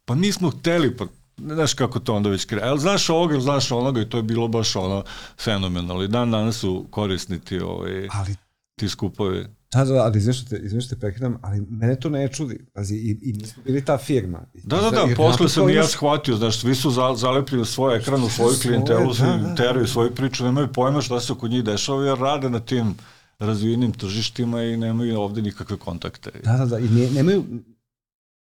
Pa 0.05 0.15
nismo 0.15 0.49
hteli, 0.49 0.97
pa 0.97 1.05
znaš 1.37 1.73
kako 1.73 1.99
to 1.99 2.15
onda 2.15 2.29
već 2.29 2.45
kreje. 2.45 2.67
Ali 2.67 2.79
znaš 2.79 3.09
ovoga, 3.09 3.39
znaš 3.39 3.71
onoga 3.71 4.01
i 4.01 4.09
to 4.09 4.17
je 4.17 4.23
bilo 4.23 4.47
baš 4.47 4.75
ono 4.75 5.03
fenomenalno. 5.43 6.03
I 6.03 6.07
dan 6.07 6.31
danas 6.31 6.55
su 6.55 6.85
korisni 6.89 7.39
ti, 7.39 7.59
ovaj, 7.59 8.07
Ali, 8.11 8.35
ti 8.75 8.89
skupovi. 8.89 9.45
Da, 9.73 9.85
da, 9.85 9.93
ali 9.93 10.17
izvim 10.17 10.33
što 10.33 10.49
te, 10.49 10.61
izvim 10.63 10.81
što 10.81 10.95
te 10.95 10.99
prekidam, 10.99 11.37
ali 11.41 11.61
mene 11.61 11.95
to 11.95 12.09
ne 12.09 12.27
čudi. 12.27 12.65
Pazi, 12.73 12.95
i, 12.95 13.17
i 13.21 13.33
mi 13.33 13.45
smo 13.45 13.63
bili 13.63 13.85
ta 13.85 13.97
firma. 13.97 14.41
Da, 14.53 14.77
da, 14.77 14.89
da, 14.89 15.15
posle 15.15 15.49
sam 15.49 15.69
i 15.69 15.73
ja 15.73 15.87
shvatio, 15.87 16.35
znaš, 16.35 16.59
svi 16.59 16.75
su 16.75 16.91
za, 16.91 17.13
zalepili 17.15 17.65
svoj 17.65 17.97
ekran 17.97 18.23
u 18.23 18.29
svoju 18.29 18.55
klijentelu, 18.61 19.13
da, 19.13 19.25
da, 19.25 19.55
teraju 19.55 19.87
svoju 19.87 20.11
priču, 20.15 20.43
nemaju 20.43 20.67
pojma 20.73 21.01
šta 21.01 21.19
se 21.19 21.33
oko 21.33 21.47
njih 21.47 21.63
dešava, 21.63 22.05
jer 22.05 22.17
rade 22.17 22.49
na 22.49 22.59
tim 22.59 22.95
razvijenim 23.39 23.91
tržištima 23.91 24.63
i 24.63 24.77
nemaju 24.77 25.19
ovde 25.19 25.41
nikakve 25.41 25.77
kontakte. 25.77 26.31
Da, 26.43 26.57
da, 26.57 26.65
da, 26.65 26.79
i 26.79 26.89
ne, 26.89 27.09
nemaju, 27.09 27.43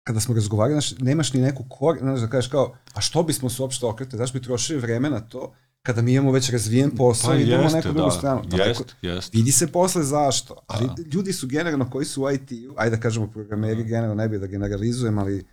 kada 0.07 0.21
smo 0.21 0.35
razgovarali, 0.35 0.73
znaš, 0.73 0.99
nemaš 0.99 1.33
ni 1.33 1.41
neku 1.41 1.65
kor, 1.69 1.99
znaš, 2.01 2.21
da 2.21 2.27
kažeš 2.27 2.51
kao, 2.51 2.75
a 2.95 3.01
što 3.01 3.23
bismo 3.23 3.51
se 3.51 3.63
uopšte 3.63 3.87
okretili, 3.87 4.17
znaš, 4.17 4.33
bi 4.33 4.43
trošili 4.43 4.79
vreme 4.79 5.11
na 5.11 5.21
to, 5.21 5.55
kada 5.83 6.03
mi 6.03 6.13
imamo 6.13 6.33
već 6.33 6.51
razvijen 6.51 6.91
posao 6.91 7.31
pa 7.31 7.37
i 7.37 7.43
idemo 7.43 7.69
neku 7.69 7.89
drugu 7.89 8.11
da, 8.11 8.11
stranu. 8.11 8.43
Jest, 8.67 8.97
jest. 9.03 9.35
Vidi 9.35 9.53
se 9.53 9.67
posle 9.67 10.03
zašto, 10.03 10.57
ali 10.67 10.87
da. 10.87 11.03
ljudi 11.15 11.33
su 11.33 11.47
generalno 11.47 11.91
koji 11.91 12.07
su 12.07 12.23
u 12.23 12.31
IT-u, 12.31 12.75
ajde 12.77 12.97
da 12.97 13.03
kažemo 13.03 13.31
programeri, 13.31 13.77
da. 13.77 13.83
generalno 13.83 14.15
ne 14.15 14.29
bi 14.29 14.39
da 14.39 14.47
generalizujem, 14.47 15.19
ali 15.19 15.47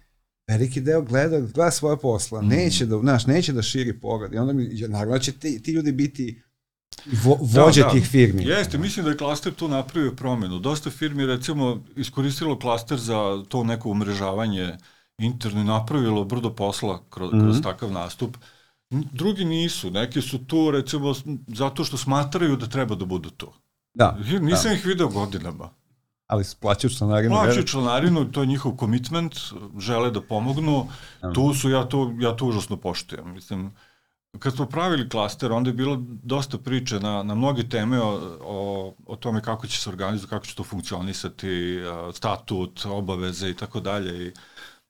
veliki 0.48 0.82
deo 0.82 1.02
gleda, 1.02 1.40
gleda 1.40 1.72
svoje 1.72 1.98
posla, 1.98 2.42
mm. 2.42 2.48
neće 2.48 2.86
da, 2.86 2.98
znaš, 2.98 3.28
neće 3.28 3.54
da 3.54 3.62
širi 3.62 4.00
pogled 4.00 4.34
i 4.34 4.38
onda 4.38 4.54
mi, 4.54 4.70
naravno 4.88 5.20
će 5.20 5.32
ti, 5.32 5.64
ti 5.64 5.72
ljudi 5.72 5.92
biti 5.92 6.42
vo, 7.06 7.40
da, 7.54 7.64
vođe 7.64 7.82
da, 7.82 7.88
da. 7.88 7.94
tih 7.94 8.08
firmi. 8.08 8.44
Jeste, 8.44 8.78
mislim 8.78 9.06
da 9.06 9.12
je 9.12 9.18
klaster 9.18 9.54
tu 9.54 9.68
napravio 9.68 10.12
promenu. 10.12 10.60
Dosta 10.60 10.90
firmi 10.90 11.26
recimo 11.26 11.84
iskoristilo 11.96 12.60
klaster 12.60 12.98
za 12.98 13.44
to 13.50 13.64
neko 13.64 13.90
umrežavanje 13.90 14.78
interno 15.18 15.62
i 15.62 15.64
napravilo 15.64 16.24
brdo 16.24 16.56
posla 16.56 17.04
kroz, 17.10 17.34
mm 17.34 17.36
-hmm. 17.36 17.44
kroz 17.44 17.62
takav 17.62 17.92
nastup. 17.92 18.38
Drugi 18.90 19.46
nisu, 19.46 19.92
neki 19.92 20.22
su 20.22 20.46
tu 20.46 20.72
recimo 20.72 21.14
zato 21.48 21.84
što 21.84 21.98
smatraju 21.98 22.56
da 22.56 22.68
treba 22.68 22.96
da 22.96 23.06
budu 23.06 23.30
tu. 23.30 23.54
Da. 23.94 24.18
Nisam 24.42 24.70
da. 24.72 24.74
ih 24.74 24.86
video 24.86 25.08
godinama. 25.08 25.70
Ali 26.28 26.44
plaćaju 26.60 26.92
članarinu. 26.92 27.36
Plaćaju 27.36 27.68
članarinu, 27.68 28.32
to 28.32 28.42
je 28.42 28.48
njihov 28.48 28.76
komitment, 28.76 29.36
žele 29.80 30.12
da 30.12 30.22
pomognu. 30.22 30.88
Da. 31.22 31.34
Tu 31.34 31.54
su, 31.54 31.70
ja 31.70 31.84
to, 31.84 32.14
ja 32.20 32.36
to 32.36 32.46
užasno 32.46 32.78
poštujem. 32.78 33.34
Mislim, 33.34 33.72
kad 34.40 34.56
smo 34.56 34.66
pravili 34.66 35.10
klaster, 35.10 35.52
onda 35.52 35.70
je 35.70 35.74
bilo 35.74 35.98
dosta 36.08 36.58
priče 36.58 37.00
na, 37.00 37.24
na 37.24 37.36
mnoge 37.36 37.70
teme 37.70 38.02
o, 38.02 38.38
o, 38.42 38.94
o 39.06 39.16
tome 39.16 39.42
kako 39.42 39.68
će 39.68 39.82
se 39.82 39.90
organizovati, 39.90 40.30
kako 40.30 40.46
će 40.46 40.56
to 40.56 40.64
funkcionisati, 40.64 41.80
statut, 42.14 42.86
obaveze 42.86 43.50
i 43.50 43.54
tako 43.54 43.80
dalje. 43.80 44.28
I 44.28 44.32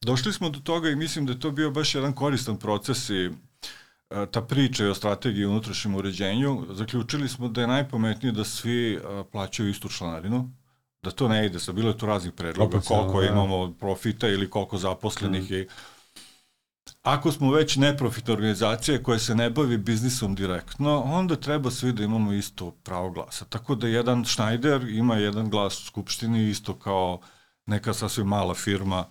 došli 0.02 0.34
smo 0.34 0.50
do 0.50 0.60
toga 0.60 0.90
i 0.90 0.96
mislim 0.96 1.26
da 1.26 1.32
je 1.32 1.40
to 1.40 1.52
bio 1.52 1.72
baš 1.72 1.96
jedan 1.96 2.14
koristan 2.14 2.58
proces 2.58 3.10
i 3.10 3.32
ta 4.32 4.42
priča 4.42 4.90
o 4.90 4.94
strategiji 4.94 5.46
unutrašnjem 5.46 5.96
uređenju, 5.96 6.66
zaključili 6.72 7.30
smo 7.30 7.48
da 7.48 7.62
je 7.62 7.68
najpametnije 7.68 8.32
da 8.32 8.44
svi 8.44 9.00
plaćaju 9.32 9.70
istu 9.70 9.90
članarinu, 9.90 10.52
da 11.02 11.12
to 11.12 11.28
ne 11.28 11.46
ide, 11.46 11.60
sa 11.60 11.72
bilo 11.72 11.90
je 11.90 11.98
tu 11.98 12.06
raznih 12.06 12.34
predloga, 12.34 12.80
koliko 12.80 13.22
da. 13.22 13.28
imamo 13.28 13.74
profita 13.80 14.28
ili 14.28 14.50
koliko 14.50 14.78
zaposlenih 14.78 15.52
mm. 15.52 15.54
i 15.54 15.68
ako 17.04 17.32
smo 17.32 17.52
već 17.52 17.76
neprofitna 17.76 18.34
organizacija 18.34 19.04
koja 19.04 19.20
se 19.20 19.36
ne 19.36 19.50
bavi 19.50 19.78
biznisom 19.78 20.36
direktno, 20.36 21.02
onda 21.02 21.36
treba 21.36 21.72
svi 21.72 21.94
da 21.94 22.04
imamo 22.04 22.34
isto 22.34 22.72
pravo 22.72 23.12
glasa. 23.12 23.46
Tako 23.46 23.76
da 23.76 23.88
jedan 23.88 24.26
Schneider 24.26 24.90
ima 24.90 25.16
jedan 25.16 25.50
glas 25.50 25.80
u 25.80 25.86
Skupštini 25.86 26.50
isto 26.50 26.80
kao 26.80 27.20
neka 27.66 27.94
sasvim 27.94 28.28
mala 28.28 28.54
firma 28.54 29.06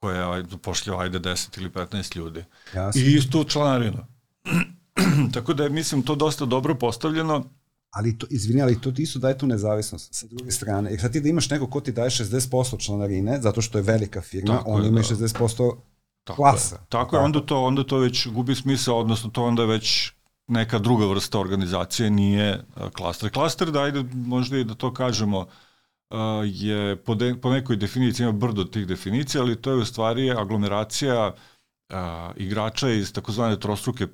koja 0.00 0.44
zapošljava 0.50 1.02
ajde 1.02 1.18
10 1.18 1.58
ili 1.58 1.70
15 1.70 2.16
ljudi. 2.16 2.44
Jasne. 2.74 3.02
I 3.02 3.14
isto 3.14 3.44
članarinu. 3.44 4.06
Tako 5.34 5.54
da 5.54 5.64
je, 5.64 5.70
mislim, 5.70 6.02
to 6.02 6.14
dosta 6.14 6.44
dobro 6.44 6.74
postavljeno. 6.74 7.44
Ali 7.90 8.18
to, 8.18 8.26
izvini, 8.30 8.62
ali 8.62 8.80
to 8.80 8.92
ti 8.92 9.06
su 9.06 9.18
daje 9.18 9.38
tu 9.38 9.46
nezavisnost 9.46 10.14
sa 10.14 10.26
druge 10.26 10.50
strane. 10.50 10.90
Jer 10.90 11.00
sad 11.00 11.12
ti 11.12 11.20
da 11.20 11.28
imaš 11.28 11.50
neko 11.50 11.66
ko 11.66 11.80
ti 11.80 11.92
daje 11.92 12.10
60% 12.10 12.84
članarine, 12.84 13.40
zato 13.40 13.62
što 13.62 13.78
je 13.78 13.82
velika 13.82 14.20
firma, 14.20 14.56
Tako 14.56 14.70
on 14.70 14.82
je, 14.82 14.88
ima 14.88 15.00
da. 15.00 15.06
60% 15.06 15.76
Tako 16.28 16.42
klasa. 16.42 16.74
Je. 16.74 16.80
Tako 16.88 17.16
je, 17.16 17.22
onda 17.22 17.40
to, 17.40 17.62
onda 17.64 17.84
to 17.84 17.98
već 17.98 18.28
gubi 18.28 18.54
smisao, 18.54 18.98
odnosno 18.98 19.30
to 19.30 19.44
onda 19.44 19.64
već 19.64 20.12
neka 20.46 20.78
druga 20.78 21.06
vrsta 21.06 21.40
organizacije 21.40 22.10
nije 22.10 22.64
klaster. 22.92 23.30
Klaster, 23.30 23.70
da 23.70 23.82
ajde 23.82 24.04
možda 24.14 24.58
i 24.58 24.64
da 24.64 24.74
to 24.74 24.94
kažemo, 24.94 25.46
je 26.44 26.96
po, 26.96 27.14
de, 27.14 27.34
po 27.42 27.50
nekoj 27.50 27.76
definiciji, 27.76 28.24
ima 28.24 28.32
brdo 28.32 28.64
tih 28.64 28.86
definicija, 28.86 29.42
ali 29.42 29.62
to 29.62 29.70
je 29.70 29.76
u 29.76 29.84
stvari 29.84 30.30
aglomeracija 30.30 31.34
a, 31.88 32.32
igrača 32.36 32.90
iz 32.90 33.12
takozvane 33.12 33.60
trostruke 33.60 34.06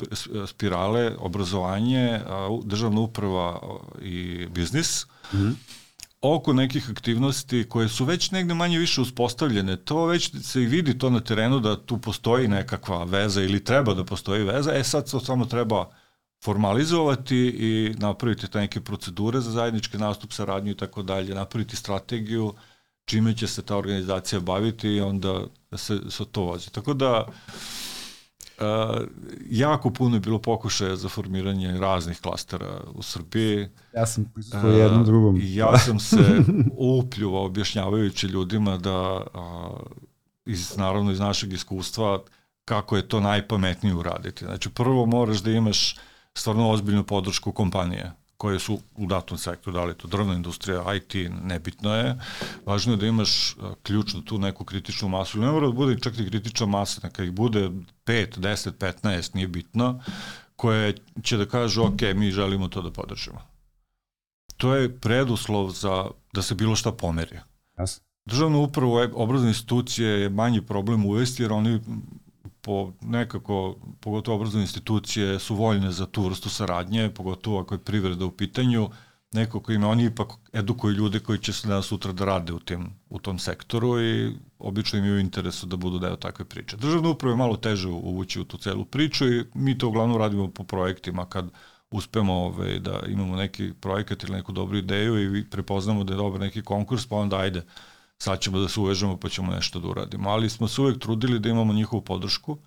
spirale, 0.46 1.12
obrazovanje, 1.18 2.20
a, 2.26 2.58
državna 2.64 3.00
uprava 3.00 3.60
i 4.02 4.46
biznis, 4.50 5.06
mm 5.32 5.36
-hmm. 5.36 5.54
Oko 6.24 6.52
nekih 6.52 6.90
aktivnosti 6.90 7.66
koje 7.68 7.88
su 7.88 8.04
već 8.04 8.30
negde 8.30 8.54
manje 8.54 8.78
više 8.78 9.00
uspostavljene. 9.00 9.76
To 9.76 10.06
već 10.06 10.30
se 10.42 10.62
i 10.62 10.66
vidi 10.66 10.98
to 10.98 11.10
na 11.10 11.20
terenu 11.20 11.60
da 11.60 11.86
tu 11.86 11.98
postoji 11.98 12.48
nekakva 12.48 13.04
veza 13.04 13.42
ili 13.42 13.64
treba 13.64 13.94
da 13.94 14.04
postoji 14.04 14.44
veza. 14.44 14.72
E 14.72 14.84
sad 14.84 15.10
to 15.10 15.20
samo 15.20 15.44
treba 15.44 15.90
formalizovati 16.44 17.36
i 17.36 17.94
napraviti 17.98 18.48
te 18.50 18.58
neke 18.58 18.80
procedure 18.80 19.40
za 19.40 19.50
zajednički 19.50 19.98
nastup, 19.98 20.32
saradnju 20.32 20.70
i 20.70 20.76
tako 20.76 21.02
dalje, 21.02 21.34
napraviti 21.34 21.76
strategiju, 21.76 22.54
čime 23.04 23.36
će 23.36 23.46
se 23.46 23.62
ta 23.62 23.76
organizacija 23.76 24.40
baviti 24.40 24.88
i 24.88 25.00
onda 25.00 25.46
se, 25.76 26.00
se 26.10 26.24
to 26.24 26.42
vozi. 26.42 26.70
Tako 26.70 26.94
da 26.94 27.26
Uh, 28.58 29.02
jako 29.50 29.90
puno 29.90 30.16
je 30.16 30.20
bilo 30.20 30.38
pokušaja 30.38 30.96
za 30.96 31.08
formiranje 31.08 31.78
raznih 31.78 32.20
klastera 32.20 32.80
u 32.94 33.02
Srbiji. 33.02 33.68
Ja 33.94 34.06
sam 34.06 34.30
prisutuo 34.34 34.70
uh, 34.70 34.76
jednom 34.76 35.04
drugom. 35.04 35.36
I 35.36 35.54
ja 35.54 35.78
sam 35.78 35.98
se 35.98 36.42
upljuvao 37.00 37.44
objašnjavajući 37.44 38.26
ljudima 38.26 38.76
da 38.78 39.12
uh, 39.34 39.80
iz, 40.46 40.76
naravno 40.76 41.12
iz 41.12 41.20
našeg 41.20 41.52
iskustva 41.52 42.22
kako 42.64 42.96
je 42.96 43.08
to 43.08 43.20
najpametnije 43.20 43.94
uraditi. 43.94 44.44
Znači 44.44 44.70
prvo 44.70 45.06
moraš 45.06 45.38
da 45.38 45.50
imaš 45.50 45.96
stvarno 46.34 46.70
ozbiljnu 46.70 47.04
podršku 47.04 47.52
kompanije 47.52 48.12
koje 48.44 48.58
su 48.60 48.78
u 48.96 49.06
datom 49.06 49.38
sektoru, 49.38 49.74
da 49.74 49.84
li 49.84 49.90
je 49.90 49.98
to 49.98 50.08
drvna 50.08 50.34
industrija, 50.34 50.94
IT, 50.94 51.14
nebitno 51.44 51.94
je. 51.94 52.18
Važno 52.66 52.92
je 52.92 52.96
da 52.96 53.06
imaš 53.06 53.56
ključno 53.82 54.20
tu 54.20 54.38
neku 54.38 54.64
kritičnu 54.64 55.08
masu. 55.08 55.40
Ne 55.40 55.48
mora 55.48 55.70
da 55.70 55.72
bude 55.72 55.96
čak 56.00 56.18
i 56.18 56.26
kritična 56.28 56.66
masa, 56.66 57.00
neka 57.04 57.24
ih 57.24 57.32
bude 57.32 57.70
5, 58.04 58.36
10, 58.38 58.72
15, 58.80 59.34
nije 59.34 59.48
bitno, 59.48 60.02
koje 60.56 60.94
će 61.22 61.36
da 61.40 61.46
kažu, 61.46 61.86
ok, 61.86 62.04
mi 62.14 62.30
želimo 62.30 62.68
to 62.68 62.82
da 62.82 62.90
podržimo. 62.90 63.40
To 64.56 64.74
je 64.74 64.92
preduslov 64.92 65.70
za 65.70 66.10
da 66.32 66.42
se 66.42 66.54
bilo 66.54 66.76
šta 66.76 66.92
pomeri. 66.92 67.40
Jasno. 67.78 68.04
Državna 68.28 68.58
uprava 68.58 69.08
obrazne 69.14 69.48
institucije 69.48 70.20
je 70.20 70.28
manji 70.28 70.60
problem 70.62 71.06
uvesti 71.06 71.42
jer 71.42 71.52
oni 71.52 71.80
po 72.64 72.92
nekako, 73.00 73.76
pogotovo 74.00 74.36
obrazovne 74.36 74.62
institucije, 74.62 75.38
su 75.38 75.54
voljne 75.54 75.92
za 75.92 76.06
tu 76.06 76.22
vrstu 76.22 76.48
saradnje, 76.50 77.10
pogotovo 77.14 77.60
ako 77.60 77.74
je 77.74 77.78
privreda 77.78 78.24
u 78.24 78.30
pitanju, 78.30 78.88
neko 79.32 79.60
ko 79.60 79.72
ima, 79.72 79.88
oni 79.88 80.04
ipak 80.04 80.28
edukuju 80.52 80.94
ljude 80.94 81.20
koji 81.20 81.38
će 81.38 81.52
se 81.52 81.68
danas 81.68 81.86
sutra 81.86 82.12
da 82.12 82.24
rade 82.24 82.52
u, 82.52 82.60
tim, 82.60 82.86
u 83.10 83.18
tom 83.18 83.38
sektoru 83.38 84.00
i 84.00 84.32
obično 84.58 84.98
imaju 84.98 85.18
interesu 85.18 85.66
da 85.66 85.76
budu 85.76 85.98
deo 85.98 86.16
takve 86.16 86.44
priče. 86.44 86.76
Državna 86.76 87.08
uprava 87.08 87.32
je 87.32 87.38
malo 87.38 87.56
teže 87.56 87.88
uvući 87.88 88.40
u 88.40 88.44
tu 88.44 88.58
celu 88.58 88.84
priču 88.84 89.28
i 89.28 89.44
mi 89.54 89.78
to 89.78 89.88
uglavnom 89.88 90.18
radimo 90.18 90.48
po 90.50 90.64
projektima 90.64 91.26
kad 91.26 91.50
uspemo 91.90 92.34
ove, 92.34 92.64
ovaj, 92.64 92.78
da 92.78 93.00
imamo 93.08 93.36
neki 93.36 93.72
projekat 93.80 94.22
ili 94.22 94.32
neku 94.32 94.52
dobru 94.52 94.78
ideju 94.78 95.36
i 95.38 95.50
prepoznamo 95.50 96.04
da 96.04 96.12
je 96.12 96.16
dobar 96.16 96.40
neki 96.40 96.62
konkurs, 96.62 97.06
pa 97.06 97.16
onda 97.16 97.36
ajde, 97.36 97.62
sad 98.24 98.40
ćemo 98.40 98.58
da 98.58 98.68
se 98.68 98.80
uvežemo 98.80 99.16
pa 99.16 99.28
ćemo 99.28 99.52
nešto 99.52 99.80
da 99.80 99.88
uradimo. 99.88 100.30
Ali 100.30 100.50
smo 100.50 100.68
se 100.68 100.80
uvek 100.80 100.98
trudili 100.98 101.38
da 101.38 101.48
imamo 101.48 101.72
njihovu 101.72 102.02
podršku 102.02 102.58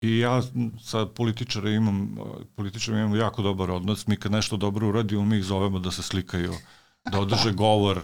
i 0.00 0.18
ja 0.18 0.42
sa 0.82 1.06
političara 1.06 1.70
imam, 1.70 2.16
političara 2.56 2.98
imamo 2.98 3.16
jako 3.16 3.42
dobar 3.42 3.70
odnos. 3.70 4.06
Mi 4.06 4.16
kad 4.16 4.32
nešto 4.32 4.56
dobro 4.56 4.88
uradimo, 4.88 5.24
mi 5.24 5.38
ih 5.38 5.44
zovemo 5.44 5.78
da 5.78 5.90
se 5.90 6.02
slikaju, 6.02 6.54
da 7.12 7.20
održe 7.20 7.52
govor, 7.52 8.02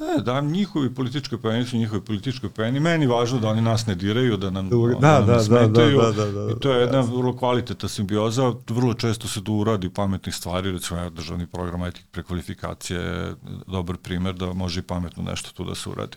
E, 0.00 0.22
da, 0.22 0.40
njihovi 0.40 0.94
politički 0.94 1.36
pojeni 1.36 1.66
su 1.66 1.76
njihovi 1.76 2.04
politički 2.04 2.48
pojeni. 2.48 2.80
Meni 2.80 3.06
važno 3.06 3.38
da 3.38 3.48
oni 3.48 3.60
nas 3.60 3.86
ne 3.86 3.94
diraju, 3.94 4.36
da 4.36 4.50
nam, 4.50 4.68
da, 4.68 4.76
da, 4.76 5.20
da, 5.20 5.32
da, 5.32 5.40
smetaju. 5.40 6.00
Da, 6.00 6.12
da, 6.12 6.24
da, 6.24 6.44
da, 6.44 6.52
I 6.52 6.60
to 6.60 6.72
je 6.72 6.80
jedna 6.80 7.00
vrlo 7.00 7.36
kvaliteta 7.36 7.88
simbioza. 7.88 8.52
Vrlo 8.68 8.94
često 8.94 9.28
se 9.28 9.44
tu 9.44 9.54
uradi 9.54 9.90
pametnih 9.90 10.34
stvari, 10.34 10.72
recimo 10.72 11.10
državni 11.10 11.46
program 11.46 11.86
IT 11.86 11.98
prekvalifikacije 12.10 13.00
je 13.00 13.34
dobar 13.66 13.96
primer 13.96 14.34
da 14.34 14.52
može 14.52 14.80
i 14.80 14.82
pametno 14.82 15.22
nešto 15.22 15.50
tu 15.52 15.64
da 15.64 15.74
se 15.74 15.90
uradi. 15.90 16.16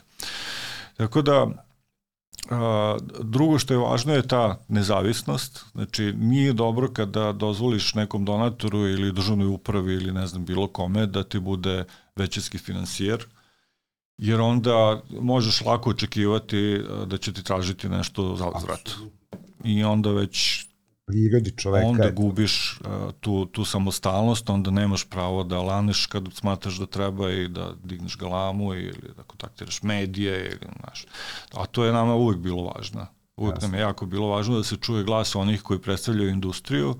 Tako 0.97 1.21
da, 1.21 1.47
A, 2.49 2.97
drugo 3.19 3.59
što 3.59 3.73
je 3.73 3.77
važno 3.77 4.13
je 4.13 4.27
ta 4.27 4.59
nezavisnost. 4.67 5.65
Znači, 5.71 6.13
nije 6.17 6.53
dobro 6.53 6.89
kada 6.93 7.31
dozvoliš 7.31 7.93
nekom 7.93 8.25
donatoru 8.25 8.88
ili 8.88 9.11
državnoj 9.11 9.47
upravi 9.47 9.93
ili 9.93 10.11
ne 10.11 10.27
znam 10.27 10.45
bilo 10.45 10.67
kome 10.67 11.05
da 11.05 11.23
ti 11.23 11.39
bude 11.39 11.86
većinski 12.15 12.57
finansijer 12.57 13.25
jer 14.18 14.41
onda 14.41 15.01
možeš 15.09 15.61
lako 15.61 15.89
očekivati 15.89 16.57
e, 16.57 17.05
da 17.05 17.18
će 17.18 17.34
ti 17.34 17.43
tražiti 17.43 17.89
nešto 17.89 18.36
za 18.36 18.49
uzvrat. 18.49 18.89
I 19.64 19.84
onda 19.84 20.11
već 20.11 20.66
prirodi 21.05 21.57
čoveka. 21.57 21.88
Onda 21.88 22.09
gubiš 22.09 22.80
uh, 22.82 23.11
tu, 23.20 23.45
tu 23.45 23.66
samostalnost, 23.66 24.49
onda 24.49 24.72
nemaš 24.72 25.09
pravo 25.09 25.43
da 25.43 25.61
laneš 25.61 26.05
kad 26.05 26.30
smatraš 26.34 26.78
da 26.78 26.86
treba 26.86 27.32
i 27.32 27.47
da 27.47 27.74
digneš 27.84 28.18
galamu 28.18 28.74
ili 28.74 29.11
da 29.18 29.24
kontaktiraš 29.24 29.84
medije 29.84 30.45
ili, 30.45 30.72
znaš. 30.80 31.05
A 31.53 31.66
to 31.66 31.86
je 31.86 31.93
nama 31.93 32.16
uvek 32.16 32.38
bilo 32.38 32.64
važno. 32.64 33.07
Uvek 33.38 33.55
Jasne. 33.55 33.68
nam 33.68 33.76
je 33.76 33.82
jako 33.82 34.05
bilo 34.05 34.28
važno 34.28 34.57
da 34.57 34.64
se 34.64 34.78
čuje 34.78 35.03
glas 35.03 35.36
onih 35.36 35.61
koji 35.61 35.80
predstavljaju 35.80 36.30
industriju. 36.30 36.95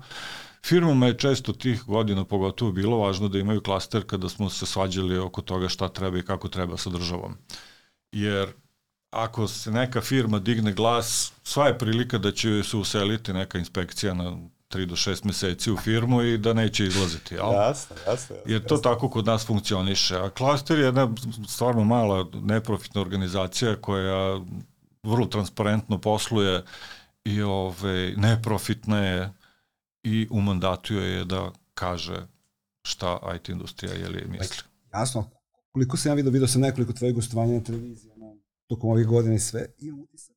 Firmama 0.64 1.06
je 1.06 1.18
često 1.18 1.52
tih 1.52 1.82
godina 1.84 2.24
pogotovo 2.24 2.72
bilo 2.72 2.98
važno 2.98 3.28
da 3.28 3.38
imaju 3.38 3.62
klaster 3.62 4.06
kada 4.06 4.28
smo 4.28 4.50
se 4.50 4.66
svađali 4.66 5.18
oko 5.18 5.42
toga 5.42 5.68
šta 5.68 5.88
treba 5.88 6.18
i 6.18 6.22
kako 6.22 6.48
treba 6.48 6.76
sa 6.76 6.90
državom. 6.90 7.36
Jer 8.12 8.48
ako 9.10 9.48
se 9.48 9.70
neka 9.70 10.00
firma 10.00 10.38
digne 10.38 10.72
glas, 10.72 11.32
sva 11.42 11.66
je 11.66 11.78
prilika 11.78 12.18
da 12.18 12.32
će 12.32 12.62
se 12.62 12.76
useliti 12.76 13.32
neka 13.32 13.58
inspekcija 13.58 14.14
na 14.14 14.36
3 14.70 14.86
do 14.86 14.96
6 14.96 15.24
meseci 15.24 15.72
u 15.72 15.76
firmu 15.76 16.22
i 16.22 16.38
da 16.38 16.52
neće 16.52 16.84
izlaziti. 16.84 17.34
Jel? 17.34 17.52
Jasno, 17.52 17.96
jasno. 18.06 18.36
Jer 18.46 18.66
to 18.66 18.76
tako 18.76 19.08
kod 19.08 19.26
nas 19.26 19.46
funkcioniše. 19.46 20.16
A 20.16 20.30
klaster 20.30 20.78
je 20.78 20.84
jedna 20.84 21.08
stvarno 21.48 21.84
mala 21.84 22.26
neprofitna 22.32 23.00
organizacija 23.00 23.76
koja 23.76 24.40
vrlo 25.02 25.26
transparentno 25.26 25.98
posluje 25.98 26.62
i 27.24 27.42
ove, 27.42 28.14
neprofitna 28.16 28.98
je 28.98 29.32
i 30.04 30.28
u 30.30 30.40
mandatu 30.40 30.94
je 30.94 31.24
da 31.24 31.52
kaže 31.74 32.26
šta 32.82 33.18
IT 33.36 33.48
industrija 33.48 33.92
je 33.92 34.08
li 34.08 34.26
misli. 34.28 34.62
Jasno, 34.92 35.30
koliko 35.72 35.96
sam 35.96 36.10
ja 36.10 36.14
vidio, 36.14 36.30
vidio 36.30 36.48
sam 36.48 36.60
nekoliko 36.60 36.92
tvojih 36.92 37.14
gostovanja 37.14 37.52
na 37.52 37.60
televiziji, 37.60 38.10
ono, 38.16 38.36
tokom 38.66 38.90
ovih 38.90 39.06
godina 39.06 39.34
i 39.34 39.38
sve, 39.38 39.66
i 39.78 39.92
utisak. 39.92 40.36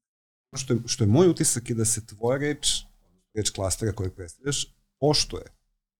Što 0.56 0.74
je, 0.74 0.80
što 0.86 1.04
je 1.04 1.08
moj 1.08 1.30
utisak 1.30 1.70
je 1.70 1.76
da 1.76 1.86
se 1.86 2.06
tvoja 2.06 2.38
reč, 2.38 2.84
reč 3.34 3.50
klastera 3.50 3.92
koju 3.92 4.16
predstavljaš, 4.16 4.66
poštuje. 5.00 5.57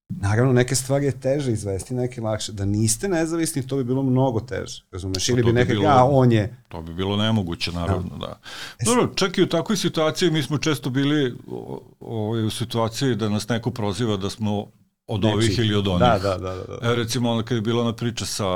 Naravno, 0.08 0.52
neke 0.52 0.74
stvari 0.74 1.06
je 1.06 1.20
teže 1.20 1.52
izvesti, 1.52 1.94
neke 1.94 2.20
lakše. 2.20 2.52
Da 2.52 2.64
niste 2.64 3.08
nezavisni, 3.08 3.66
to 3.66 3.76
bi 3.76 3.84
bilo 3.84 4.02
mnogo 4.02 4.40
teže. 4.40 4.82
Razumeš? 4.92 5.26
Pa 5.26 5.32
Ili 5.32 5.42
bi 5.42 5.52
neke, 5.52 5.76
a 5.86 6.04
on 6.04 6.32
je... 6.32 6.56
To 6.68 6.82
bi 6.82 6.94
bilo 6.94 7.16
nemoguće, 7.16 7.72
naravno, 7.72 8.16
da. 8.16 8.26
da. 8.26 8.38
Dobro, 8.84 9.12
čak 9.14 9.38
i 9.38 9.42
u 9.42 9.48
takvoj 9.48 9.76
situaciji 9.76 10.30
mi 10.30 10.42
smo 10.42 10.58
često 10.58 10.90
bili 10.90 11.34
o, 11.46 11.82
o, 12.00 12.30
u 12.46 12.50
situaciji 12.50 13.14
da 13.14 13.28
nas 13.28 13.48
neko 13.48 13.70
proziva 13.70 14.16
da 14.16 14.30
smo 14.30 14.66
od 15.06 15.24
Neči. 15.24 15.34
ovih 15.34 15.58
ili 15.58 15.74
od 15.74 15.88
onih. 15.88 16.00
Da, 16.00 16.18
da, 16.18 16.38
da. 16.38 16.54
da. 16.54 16.92
E, 16.92 16.94
recimo, 16.94 17.30
onda 17.30 17.42
kad 17.42 17.56
je 17.56 17.62
bila 17.62 17.82
ona 17.82 17.92
priča 17.92 18.26
sa 18.26 18.46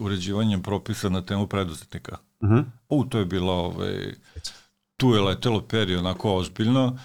uređivanjem 0.00 0.62
propisa 0.62 1.08
na 1.08 1.22
temu 1.22 1.46
preduzetnika. 1.46 2.16
Uh 2.40 2.50
-huh. 2.50 2.64
U, 2.88 3.04
to 3.04 3.18
je 3.18 3.24
bilo, 3.24 3.52
ovaj, 3.52 4.14
tu 4.96 5.14
je 5.14 5.20
letelo 5.20 5.60
peri 5.60 5.96
onako 5.96 6.34
ozbiljno. 6.34 6.98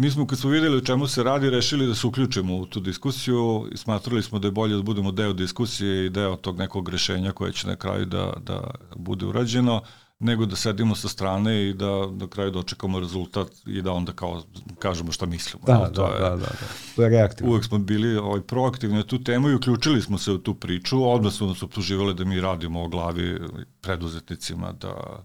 Mi 0.00 0.10
smo 0.10 0.26
kad 0.26 0.38
smo 0.38 0.50
videli 0.50 0.76
o 0.76 0.80
čemu 0.80 1.06
se 1.06 1.22
radi 1.22 1.50
rešili 1.50 1.86
da 1.86 1.94
se 1.94 2.06
uključimo 2.06 2.56
u 2.56 2.66
tu 2.66 2.80
diskusiju 2.80 3.68
i 3.72 3.76
smatrali 3.76 4.22
smo 4.22 4.38
da 4.38 4.48
je 4.48 4.52
bolje 4.52 4.76
da 4.76 4.82
budemo 4.82 5.12
deo 5.12 5.32
diskusije 5.32 6.06
i 6.06 6.10
deo 6.10 6.36
tog 6.36 6.58
nekog 6.58 6.88
rešenja 6.88 7.32
koje 7.32 7.52
će 7.52 7.66
na 7.66 7.76
kraju 7.76 8.06
da, 8.06 8.32
da 8.46 8.70
bude 8.96 9.26
urađeno 9.26 9.82
nego 10.18 10.46
da 10.46 10.56
sedimo 10.56 10.94
sa 10.94 11.08
strane 11.08 11.68
i 11.68 11.74
da 11.74 12.06
na 12.10 12.28
kraju 12.28 12.50
dočekamo 12.50 13.00
rezultat 13.00 13.48
i 13.66 13.82
da 13.82 13.92
onda 13.92 14.12
kao 14.12 14.42
kažemo 14.78 15.12
šta 15.12 15.26
mislimo. 15.26 15.64
Da, 15.66 15.72
da, 15.72 15.92
to 15.92 16.06
je, 16.14 16.20
da, 16.20 16.30
da, 16.30 16.36
da. 16.36 16.68
To 16.96 17.02
je 17.02 17.08
reaktivno. 17.08 17.52
Uvek 17.52 17.64
smo 17.64 17.78
bili 17.78 18.16
ovaj, 18.16 18.40
proaktivni 18.40 18.96
na 18.96 19.02
tu 19.02 19.24
temu 19.24 19.48
i 19.48 19.54
uključili 19.54 20.02
smo 20.02 20.18
se 20.18 20.32
u 20.32 20.38
tu 20.38 20.54
priču. 20.54 21.10
Odmah 21.10 21.32
su 21.32 21.46
nas 21.46 21.62
optuživali 21.62 22.14
da 22.14 22.24
mi 22.24 22.40
radimo 22.40 22.82
o 22.82 22.88
glavi 22.88 23.40
preduzetnicima, 23.80 24.72
da 24.72 25.24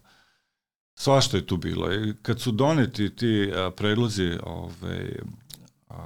Svašta 0.95 1.37
je 1.37 1.45
tu 1.45 1.57
bilo. 1.57 1.93
I 1.93 2.13
kad 2.21 2.39
su 2.39 2.51
doneti 2.51 3.15
ti 3.15 3.51
predlozi 3.77 4.37
ove, 4.43 5.19
a, 5.89 5.97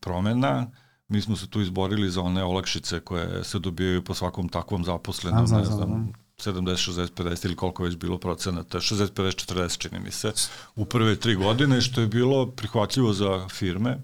promena, 0.00 0.66
mi 1.08 1.20
smo 1.20 1.36
se 1.36 1.50
tu 1.50 1.60
izborili 1.60 2.10
za 2.10 2.22
one 2.22 2.44
olakšice 2.44 3.00
koje 3.00 3.44
se 3.44 3.58
dobijaju 3.58 4.04
po 4.04 4.14
svakom 4.14 4.48
takvom 4.48 4.84
zaposlenom, 4.84 5.46
znam, 5.46 5.60
ne 5.60 5.66
znam, 5.66 5.76
znam 5.76 6.12
70, 6.38 6.90
60, 6.92 7.08
50 7.22 7.46
ili 7.46 7.56
koliko 7.56 7.82
već 7.82 7.96
bilo 7.96 8.18
procenata, 8.18 8.78
60, 8.78 9.12
50, 9.12 9.52
40 9.52 9.78
čini 9.78 10.00
mi 10.00 10.10
se, 10.10 10.32
u 10.76 10.84
prve 10.84 11.16
tri 11.16 11.34
godine, 11.34 11.80
što 11.80 12.00
je 12.00 12.06
bilo 12.06 12.50
prihvatljivo 12.50 13.12
za 13.12 13.48
firme. 13.48 13.98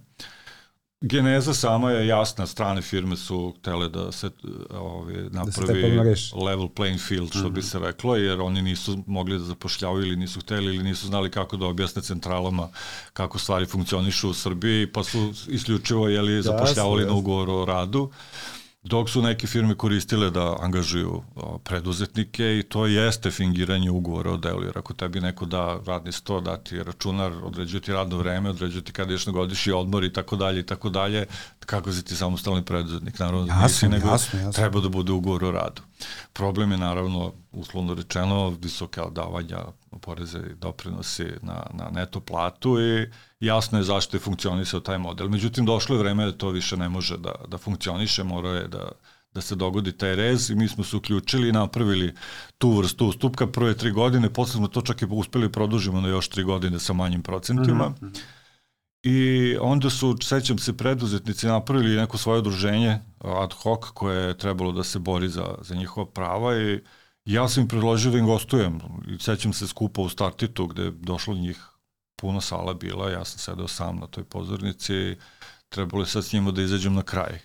Geneza 1.02 1.54
sama 1.54 1.90
je 1.90 2.06
jasna, 2.06 2.46
strane 2.46 2.82
firme 2.82 3.16
su 3.16 3.54
htele 3.58 3.88
da 3.88 4.12
se 4.12 4.30
ove, 4.70 5.14
napravi 5.30 5.96
da 5.96 6.16
se 6.16 6.36
level 6.36 6.68
playing 6.68 7.08
field, 7.08 7.30
što 7.30 7.38
mm 7.38 7.42
-hmm. 7.42 7.52
bi 7.52 7.60
mhm. 7.60 7.68
se 7.68 7.78
reklo, 7.78 8.16
jer 8.16 8.40
oni 8.40 8.62
nisu 8.62 9.02
mogli 9.06 9.38
da 9.38 9.44
zapošljavaju 9.44 10.06
ili 10.06 10.16
nisu 10.16 10.40
hteli 10.40 10.74
ili 10.74 10.84
nisu 10.84 11.06
znali 11.06 11.30
kako 11.30 11.56
da 11.56 11.66
objasne 11.66 12.02
centralama 12.02 12.68
kako 13.12 13.38
stvari 13.38 13.66
funkcionišu 13.66 14.30
u 14.30 14.34
Srbiji, 14.34 14.86
pa 14.86 15.04
su 15.04 15.32
isključivo 15.48 16.08
jeli, 16.08 16.42
zapošljavali 16.42 17.02
jasne, 17.02 17.12
na 17.12 17.18
ugovor 17.18 17.50
o 17.50 17.64
radu. 17.64 18.02
Uh, 18.02 18.59
dok 18.82 19.10
su 19.10 19.22
neke 19.22 19.46
firme 19.46 19.74
koristile 19.74 20.30
da 20.30 20.56
angažuju 20.60 21.22
preduzetnike 21.64 22.58
i 22.58 22.62
to 22.62 22.86
jeste 22.86 23.30
fingiranje 23.30 23.90
ugovora 23.90 24.30
o 24.30 24.36
delu, 24.36 24.62
jer 24.62 24.78
ako 24.78 24.94
tebi 24.94 25.20
neko 25.20 25.46
da 25.46 25.80
radni 25.86 26.12
sto, 26.12 26.40
da 26.40 26.56
ti 26.56 26.82
računar, 26.82 27.32
određuje 27.42 27.80
ti 27.80 27.92
radno 27.92 28.18
vreme, 28.18 28.50
određuje 28.50 28.84
ti 28.84 28.92
kada 28.92 29.12
ješ 29.12 29.26
na 29.26 29.32
godišnji 29.32 29.72
odmor 29.72 30.04
i 30.04 30.12
tako 30.12 30.36
dalje 30.36 30.60
i 30.60 30.66
tako 30.66 30.90
dalje, 30.90 31.26
kako 31.66 31.92
si 31.92 32.04
ti 32.04 32.16
samostalni 32.16 32.64
preduzetnik, 32.64 33.18
naravno 33.18 33.46
da 33.46 33.62
nisi, 33.62 33.88
nego 33.88 34.08
jasno, 34.08 34.38
jasno. 34.38 34.52
treba 34.52 34.80
da 34.80 34.88
bude 34.88 35.12
ugovor 35.12 35.44
o 35.44 35.50
radu. 35.50 35.82
Problem 36.32 36.72
je 36.72 36.78
naravno, 36.78 37.32
uslovno 37.52 37.94
rečeno, 37.94 38.48
visoka 38.50 39.10
davanja 39.10 39.58
poreze 40.00 40.38
i 40.38 40.54
doprinosi 40.54 41.26
na, 41.42 41.66
na 41.72 41.90
neto 41.90 42.20
platu 42.20 42.80
i 42.80 43.10
jasno 43.40 43.78
je 43.78 43.84
zašto 43.84 44.16
je 44.16 44.20
funkcionisao 44.20 44.80
taj 44.80 44.98
model. 44.98 45.28
Međutim, 45.28 45.66
došlo 45.66 45.96
je 45.96 46.02
vreme 46.02 46.24
da 46.24 46.32
to 46.32 46.48
više 46.48 46.76
ne 46.76 46.88
može 46.88 47.18
da, 47.18 47.34
da 47.48 47.58
funkcioniše, 47.58 48.24
morao 48.24 48.54
je 48.54 48.68
da, 48.68 48.92
da 49.34 49.40
se 49.40 49.54
dogodi 49.54 49.92
taj 49.92 50.16
rez 50.16 50.50
i 50.50 50.54
mi 50.54 50.68
smo 50.68 50.84
se 50.84 50.96
uključili 50.96 51.48
i 51.48 51.52
napravili 51.52 52.14
tu 52.58 52.70
vrstu 52.70 53.06
ustupka 53.06 53.46
prve 53.46 53.76
tri 53.76 53.90
godine, 53.90 54.30
posle 54.30 54.54
smo 54.54 54.68
to 54.68 54.82
čak 54.82 55.02
i 55.02 55.06
uspeli 55.10 55.48
da 55.48 55.52
produžimo 55.52 56.00
na 56.00 56.08
još 56.08 56.28
tri 56.28 56.44
godine 56.44 56.78
sa 56.78 56.92
manjim 56.92 57.22
procentima. 57.22 57.88
Mm 57.88 57.94
-hmm. 58.00 58.39
I 59.02 59.56
onda 59.60 59.90
su, 59.90 60.16
sećam 60.22 60.58
se, 60.58 60.76
preduzetnici 60.76 61.46
napravili 61.46 61.96
neko 61.96 62.18
svoje 62.18 62.38
udruženje 62.38 62.98
ad 63.18 63.52
hoc 63.52 63.84
koje 63.94 64.26
je 64.26 64.38
trebalo 64.38 64.72
da 64.72 64.84
se 64.84 64.98
bori 64.98 65.28
za, 65.28 65.54
za 65.60 65.74
njihova 65.74 66.06
prava 66.06 66.56
i 66.56 66.80
ja 67.24 67.48
sam 67.48 67.62
im 67.62 67.68
predložio 67.68 68.12
da 68.12 68.18
im 68.18 68.26
gostujem. 68.26 68.80
I 69.08 69.18
sećam 69.18 69.52
se 69.52 69.68
skupa 69.68 70.02
u 70.02 70.08
Startitu 70.08 70.66
gde 70.66 70.82
je 70.82 70.90
došlo 70.90 71.34
njih 71.34 71.60
puno 72.16 72.40
sala 72.40 72.74
bila, 72.74 73.10
ja 73.10 73.24
sam 73.24 73.38
sedeo 73.38 73.68
sam 73.68 73.96
na 73.96 74.06
toj 74.06 74.24
pozornici 74.24 74.94
i 74.94 75.16
trebalo 75.68 76.02
je 76.02 76.06
sad 76.06 76.24
s 76.24 76.32
njima 76.32 76.50
da 76.50 76.62
izađem 76.62 76.94
na 76.94 77.02
kraj. 77.02 77.40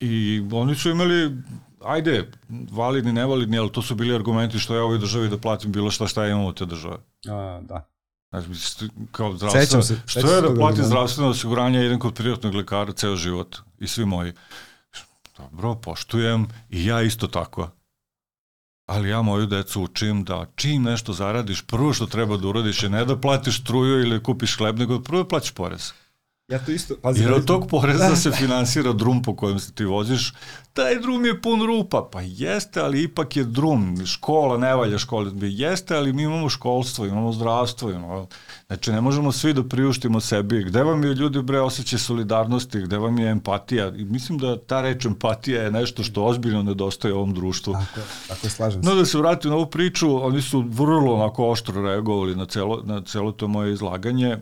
I 0.00 0.42
oni 0.52 0.74
su 0.74 0.90
imali, 0.90 1.36
ajde, 1.84 2.30
validni, 2.70 3.12
nevalidni, 3.12 3.58
ali 3.58 3.72
to 3.72 3.82
su 3.82 3.94
bili 3.94 4.14
argumenti 4.14 4.58
što 4.58 4.74
ja 4.74 4.82
ovoj 4.82 4.98
državi 4.98 5.28
da 5.28 5.38
platim 5.38 5.72
bilo 5.72 5.90
šta 5.90 6.06
šta 6.06 6.24
ja 6.24 6.30
imam 6.30 6.44
u 6.44 6.52
te 6.52 6.66
države. 6.66 6.96
A, 7.28 7.60
da. 7.62 7.90
Znači, 8.30 8.88
kao 9.12 9.36
zdravstveno, 9.36 9.82
se, 9.82 10.00
što 10.06 10.34
je 10.34 10.42
da 10.42 10.54
platim 10.54 10.84
zdravstveno 10.84 11.30
osiguranje, 11.30 11.86
idem 11.86 11.98
kod 11.98 12.14
privatnog 12.14 12.54
lekara 12.54 12.92
ceo 12.92 13.16
život 13.16 13.56
i 13.78 13.88
svi 13.88 14.04
moji. 14.04 14.32
Dobro, 15.38 15.74
poštujem 15.74 16.46
i 16.70 16.84
ja 16.84 17.02
isto 17.02 17.26
tako 17.26 17.70
ali 18.90 19.08
ja 19.08 19.22
moju 19.22 19.46
decu 19.46 19.82
učim 19.82 20.24
da 20.24 20.46
čim 20.54 20.82
nešto 20.82 21.12
zaradiš, 21.12 21.62
prvo 21.62 21.92
što 21.92 22.06
treba 22.06 22.36
da 22.36 22.48
uradiš 22.48 22.82
je 22.82 22.90
ne 22.90 23.04
da 23.04 23.16
platiš 23.20 23.60
struju 23.60 24.00
ili 24.00 24.22
kupiš 24.22 24.56
hleb, 24.58 24.78
nego 24.78 24.98
da 24.98 25.04
prvo 25.04 25.22
da 25.22 25.28
plaćaš 25.28 25.50
porez. 25.50 25.92
Ja 26.50 26.58
to 26.58 26.72
isto... 26.72 26.94
Pazi, 27.02 27.22
Jer 27.22 27.32
od 27.32 27.44
tog 27.44 27.68
poreza 27.68 28.08
da. 28.08 28.16
se 28.22 28.30
finansira 28.30 28.92
drum 28.92 29.22
po 29.22 29.36
kojem 29.36 29.58
se 29.58 29.72
ti 29.72 29.84
voziš. 29.84 30.32
Taj 30.72 31.00
drum 31.00 31.24
je 31.24 31.42
pun 31.42 31.66
rupa. 31.66 32.08
Pa 32.12 32.20
jeste, 32.20 32.80
ali 32.80 33.02
ipak 33.02 33.36
je 33.36 33.44
drum. 33.44 34.06
Škola, 34.06 34.58
ne 34.58 34.74
valja 34.74 34.98
škola. 34.98 35.30
Jeste, 35.42 35.96
ali 35.96 36.12
mi 36.12 36.22
imamo 36.22 36.48
školstvo, 36.48 37.06
imamo 37.06 37.32
zdravstvo. 37.32 37.90
Imamo... 37.90 38.26
Znači, 38.66 38.92
ne 38.92 39.00
možemo 39.00 39.32
svi 39.32 39.52
da 39.52 39.64
priuštimo 39.64 40.20
sebi. 40.20 40.64
Gde 40.64 40.82
vam 40.82 41.04
je 41.04 41.14
ljudi, 41.14 41.42
bre, 41.42 41.60
osjećaj 41.60 41.98
solidarnosti? 41.98 42.80
Gde 42.80 42.98
vam 42.98 43.18
je 43.18 43.30
empatija? 43.30 43.88
I 43.96 44.04
mislim 44.04 44.38
da 44.38 44.58
ta 44.58 44.80
reč 44.80 45.04
empatija 45.04 45.62
je 45.62 45.70
nešto 45.70 46.02
što 46.02 46.24
ozbiljno 46.24 46.62
nedostaje 46.62 47.14
ovom 47.14 47.34
društvu. 47.34 47.72
Tako, 47.72 48.06
tako 48.28 48.48
slažem 48.48 48.82
se. 48.82 48.88
No, 48.88 48.94
da 48.94 49.04
se 49.04 49.18
vratim 49.18 49.50
na 49.50 49.56
ovu 49.56 49.66
priču, 49.66 50.26
oni 50.26 50.42
su 50.42 50.64
vrlo 50.68 51.14
onako 51.14 51.50
oštro 51.50 51.82
reagovali 51.82 52.36
na 52.36 52.46
celo, 52.46 52.82
na 52.84 53.02
celo 53.02 53.32
to 53.32 53.48
moje 53.48 53.72
izlaganje 53.72 54.38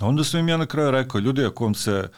Onda 0.00 0.24
sam 0.24 0.40
im 0.40 0.48
ja 0.48 0.56
na 0.56 0.66
kraju 0.66 0.90
rekao, 0.90 1.18
ljudi, 1.18 1.44
ako 1.44 1.64
vam 1.64 1.74
se 1.74 2.08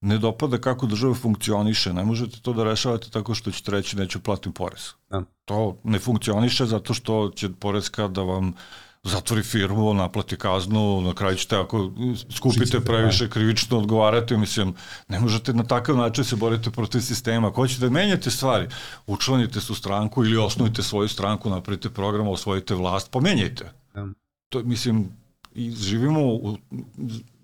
ne 0.00 0.18
dopada 0.18 0.58
kako 0.58 0.86
država 0.86 1.14
funkcioniše, 1.14 1.92
ne 1.92 2.04
možete 2.04 2.40
to 2.40 2.52
da 2.52 2.64
rešavate 2.64 3.10
tako 3.10 3.34
što 3.34 3.50
ćete 3.50 3.70
reći 3.70 3.96
neću 3.96 4.20
platim 4.20 4.52
porez. 4.52 4.88
Ja. 5.12 5.22
To 5.44 5.80
ne 5.84 5.98
funkcioniše 5.98 6.66
zato 6.66 6.94
što 6.94 7.30
će 7.36 7.48
porezka 7.60 8.08
da 8.08 8.22
vam 8.22 8.54
zatvori 9.02 9.42
firmu, 9.42 9.94
naplati 9.94 10.36
kaznu, 10.36 11.00
na 11.00 11.14
kraju 11.14 11.36
ćete 11.36 11.56
ako 11.56 11.92
skupite 12.36 12.80
previše 12.80 13.30
krivično 13.30 13.78
odgovarate, 13.78 14.36
mislim, 14.36 14.74
ne 15.08 15.20
možete 15.20 15.52
na 15.52 15.64
takav 15.64 15.96
način 15.96 16.24
se 16.24 16.36
boriti 16.36 16.70
protiv 16.70 17.00
sistema. 17.00 17.48
Ako 17.48 17.60
hoćete 17.60 17.80
da 17.80 17.90
menjate 17.90 18.30
stvari, 18.30 18.68
učlanite 19.06 19.60
su 19.60 19.74
stranku 19.74 20.24
ili 20.24 20.36
osnovite 20.36 20.82
svoju 20.82 21.08
stranku, 21.08 21.50
napravite 21.50 21.90
program, 21.90 22.28
osvojite 22.28 22.74
vlast, 22.74 23.10
pomenjajte. 23.10 23.72
Ja. 23.96 24.06
To, 24.48 24.62
mislim, 24.62 25.21
i 25.54 25.70
živimo 25.70 26.20
u, 26.26 26.56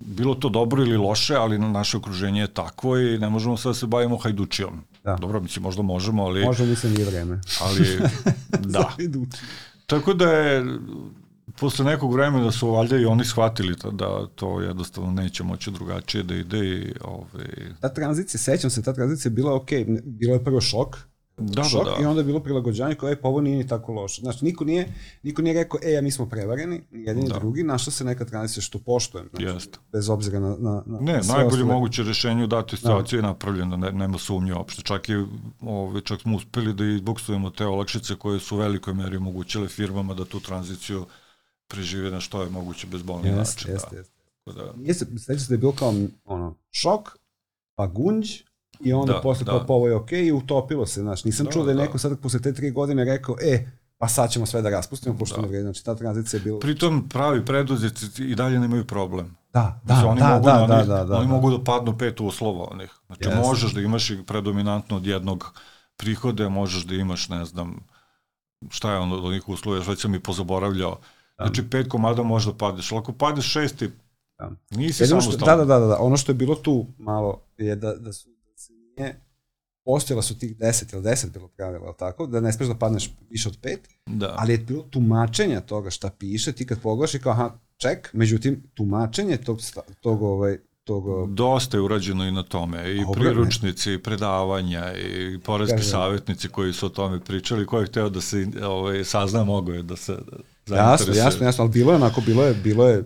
bilo 0.01 0.35
to 0.35 0.49
dobro 0.49 0.83
ili 0.83 0.97
loše, 0.97 1.35
ali 1.35 1.59
na 1.59 1.69
naše 1.69 1.97
okruženje 1.97 2.41
je 2.41 2.55
takvo 2.55 2.99
i 2.99 3.19
ne 3.19 3.31
možemo 3.31 3.57
sad 3.57 3.71
da 3.71 3.75
se 3.75 3.87
bavimo 3.87 4.17
hajdučijom. 4.17 4.83
Da. 5.05 5.17
Dobro, 5.17 5.41
mislim, 5.41 5.63
možda 5.63 5.83
možemo, 5.83 6.25
ali... 6.25 6.45
Možda 6.45 6.77
se 6.77 6.91
nije 6.91 7.05
vreme. 7.05 7.41
Ali, 7.61 7.99
da. 8.75 8.97
Tako 9.87 10.15
da 10.15 10.31
je, 10.31 10.65
posle 11.61 11.85
nekog 11.85 12.13
vremena 12.13 12.53
su 12.53 12.71
valjda 12.71 12.97
i 12.97 13.05
oni 13.05 13.25
shvatili 13.25 13.75
da, 13.83 13.91
da 13.91 14.27
to 14.35 14.61
jednostavno 14.61 15.11
neće 15.11 15.45
moći 15.45 15.71
drugačije 15.71 16.23
da 16.23 16.35
ide 16.35 16.59
i... 16.59 16.93
Ovaj... 17.01 17.47
Ta 17.81 17.89
tranzicija, 17.89 18.39
sećam 18.39 18.71
se, 18.71 18.83
ta 18.83 18.93
tranzicija 18.93 19.31
je 19.31 19.35
bila 19.35 19.55
ok, 19.55 19.69
bilo 20.05 20.35
je 20.35 20.45
prvo 20.45 20.61
šok, 20.61 20.97
da, 21.39 21.65
šok 21.65 21.85
da, 21.85 21.91
da. 21.91 22.03
i 22.03 22.07
onda 22.07 22.21
je 22.21 22.25
bilo 22.25 22.41
prilagođanje 22.41 22.95
koje 22.95 23.11
je 23.13 23.19
ovo 23.23 23.41
nije 23.41 23.57
ni 23.57 23.67
tako 23.67 23.93
loše. 23.93 24.21
Znači, 24.21 24.45
niko 24.45 24.65
nije, 24.65 24.95
niko 25.23 25.43
nije 25.43 25.55
rekao, 25.55 25.81
e, 25.83 25.93
ja 25.93 26.03
mi 26.03 26.11
smo 26.11 26.29
prevareni, 26.29 26.81
ni 26.91 27.05
jedan 27.05 27.25
da. 27.25 27.39
drugi, 27.39 27.63
našla 27.63 27.93
se 27.93 28.05
neka 28.05 28.25
tranzicija 28.25 28.63
što 28.63 28.79
poštujem. 28.79 29.29
Znači, 29.31 29.45
Jest. 29.45 29.79
Bez 29.93 30.09
obzira 30.09 30.41
na, 30.41 30.57
na, 30.59 30.83
na 30.87 30.99
Ne, 31.01 31.13
na 31.13 31.19
najbolje 31.19 31.47
ostale. 31.47 31.65
moguće 31.65 32.03
rešenje 32.03 32.45
u 32.45 32.47
datoj 32.47 32.77
situaciji 32.77 33.21
da. 33.21 33.27
je 33.27 33.33
napravljeno, 33.33 33.77
ne, 33.77 33.93
nema 33.93 34.19
sumnje 34.19 34.55
uopšte. 34.55 34.83
Čak, 34.83 35.09
i, 35.09 35.15
ove, 35.15 35.27
ovaj, 35.61 36.01
čak 36.01 36.21
smo 36.21 36.37
uspeli 36.37 36.75
da 36.75 36.85
izbuksujemo 36.85 37.51
te 37.51 37.67
olakšice 37.67 38.15
koje 38.15 38.41
su 38.41 38.57
u 38.57 38.59
velikoj 38.59 38.95
meri 38.95 39.17
omogućile 39.17 39.69
firmama 39.69 40.15
da 40.15 40.25
tu 40.25 40.41
tranziciju 40.41 41.07
prežive 41.69 42.11
na 42.11 42.21
što 42.21 42.43
je 42.43 42.51
moguće 42.51 42.87
bez 42.87 43.03
bolnih 43.03 43.33
način. 43.33 43.73
Jeste, 43.73 43.91
da. 43.91 43.97
jeste. 43.97 44.13
Da. 44.47 44.73
Nije 44.77 44.95
se, 44.95 45.07
sveća 45.19 45.41
se 45.41 45.49
da 45.49 45.55
je 45.55 45.59
bilo 45.59 45.73
kao 45.73 45.95
ono, 46.25 46.55
šok, 46.71 47.19
pa 47.75 47.87
gunđ, 47.87 48.43
i 48.81 48.93
onda 48.93 49.13
da, 49.13 49.21
posle 49.21 49.45
da. 49.45 49.51
kao 49.51 49.67
pa 49.67 49.73
ovo 49.73 49.89
je 49.89 49.95
okej 49.95 50.19
okay, 50.19 50.29
i 50.29 50.33
utopilo 50.33 50.87
se, 50.87 51.01
znaš, 51.01 51.25
nisam 51.25 51.47
da, 51.47 51.53
čuo 51.53 51.65
da 51.65 51.71
je 51.71 51.75
da. 51.75 51.83
neko 51.83 51.99
sad 51.99 52.21
posle 52.21 52.41
te 52.41 52.55
tri 52.55 52.71
godine 52.71 53.05
rekao, 53.05 53.37
e, 53.43 53.67
pa 53.99 54.09
sad 54.09 54.31
ćemo 54.31 54.47
sve 54.47 54.63
da 54.63 54.71
raspustimo, 54.71 55.19
pošto 55.19 55.37
da. 55.37 55.43
ne 55.43 55.49
vredi, 55.49 55.63
znači 55.63 55.85
ta 55.85 55.95
tranzicija 55.95 56.39
je 56.39 56.45
bila... 56.45 56.59
Pritom 56.59 57.09
pravi 57.09 57.45
preduzetnici 57.45 58.25
i 58.25 58.35
dalje 58.35 58.59
nemaju 58.59 58.85
problem. 58.85 59.37
Da, 59.53 59.81
da, 59.85 60.07
oni 60.07 60.21
da, 60.21 60.29
mogu 60.29 60.47
da, 60.47 60.67
da, 60.69 60.85
da, 60.85 61.05
da, 61.05 61.17
Oni 61.17 61.27
da. 61.27 61.33
mogu 61.33 61.51
da 61.51 61.65
padnu 61.65 61.99
pet 61.99 62.21
uslova 62.21 62.69
onih. 62.71 62.91
Znači 63.07 63.25
yes. 63.25 63.47
možeš 63.47 63.73
da 63.73 63.81
imaš 63.81 64.11
i 64.11 64.23
predominantno 64.27 64.97
od 64.97 65.07
jednog 65.07 65.53
prihode, 65.97 66.49
možeš 66.49 66.85
da 66.85 66.95
imaš, 66.95 67.29
ne 67.29 67.45
znam, 67.45 67.85
šta 68.71 68.93
je 68.93 68.99
ono 68.99 69.17
od 69.17 69.25
onih 69.25 69.49
uslova, 69.49 69.79
već 69.89 70.01
sam 70.01 70.15
i 70.15 70.21
pozaboravljao. 70.21 70.99
Da. 71.39 71.45
Znači 71.45 71.71
pet 71.71 71.89
komada 71.89 72.23
može 72.23 72.51
da 72.51 72.57
padeš, 72.57 72.93
ali 72.93 72.99
ako 72.99 73.13
padeš 73.13 73.53
šesti, 73.53 73.91
da. 74.39 74.51
nisi 74.71 75.07
samostalno. 75.07 75.47
Da, 75.47 75.65
da, 75.65 75.79
da, 75.79 75.87
da, 75.87 75.99
ono 76.01 76.17
što 76.17 76.33
je 76.33 76.37
bilo 76.37 76.55
tu 76.55 76.87
malo 76.99 77.41
je 77.59 77.77
da, 77.77 77.95
da 77.95 78.13
su 78.13 78.29
postojala 79.85 80.23
su 80.23 80.39
tih 80.39 80.57
10 80.57 80.95
ili 80.95 81.03
10 81.03 81.33
bilo 81.33 81.49
pravila, 81.49 81.93
tako, 81.93 82.27
da 82.27 82.41
ne 82.41 82.53
smeš 82.53 82.69
da 82.69 82.75
padneš 82.75 83.11
više 83.31 83.49
od 83.49 83.61
5, 83.61 83.77
da. 84.07 84.35
ali 84.39 84.53
je 84.53 84.59
bilo 84.59 84.83
tumačenja 84.83 85.61
toga 85.61 85.91
šta 85.91 86.11
piše, 86.11 86.53
ti 86.53 86.67
kad 86.67 86.81
pogledaš 86.81 87.15
i 87.15 87.19
kao, 87.19 87.33
aha, 87.33 87.51
ček, 87.77 88.11
međutim, 88.13 88.63
tumačenje 88.75 89.37
tog, 89.37 89.59
tog, 90.01 90.23
ovaj, 90.23 90.59
tog... 90.85 91.35
Dosta 91.35 91.77
je 91.77 91.81
urađeno 91.81 92.25
i 92.25 92.31
na 92.31 92.43
tome, 92.43 92.95
i 92.95 93.05
priručnici, 93.15 93.93
i 93.93 94.03
predavanja, 94.03 94.93
i 94.95 95.39
poreski 95.39 95.77
Kažem. 95.77 95.91
savjetnici 95.91 96.49
koji 96.49 96.73
su 96.73 96.87
o 96.87 96.89
tome 96.89 97.21
pričali, 97.21 97.67
ko 97.67 97.81
je 97.81 97.87
hteo 97.87 98.09
da 98.09 98.21
se 98.21 98.47
ovaj, 98.63 99.05
sazna, 99.05 99.45
mogo 99.45 99.73
je 99.73 99.83
da 99.83 99.97
se 99.97 100.19
Jasno, 100.67 101.15
jasno, 101.15 101.47
jasno, 101.47 101.65
ali 101.65 101.73
bilo 101.73 101.93
je 101.93 101.97
onako, 101.97 102.21
bilo 102.21 102.45
je, 102.45 102.55
bilo 102.55 102.89
je 102.89 103.05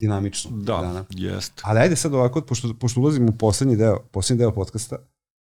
dinamično. 0.00 0.50
Da, 0.56 0.76
dana. 0.76 1.04
jest. 1.10 1.52
Ali 1.62 1.80
ajde 1.80 1.96
sad 1.96 2.14
ovako, 2.14 2.40
pošto, 2.40 2.74
pošto 2.80 3.00
ulazimo 3.00 3.28
u 3.28 3.38
poslednji 3.38 3.76
deo, 3.76 3.98
poslednji 4.12 4.38
deo 4.38 4.54
podcasta, 4.54 4.96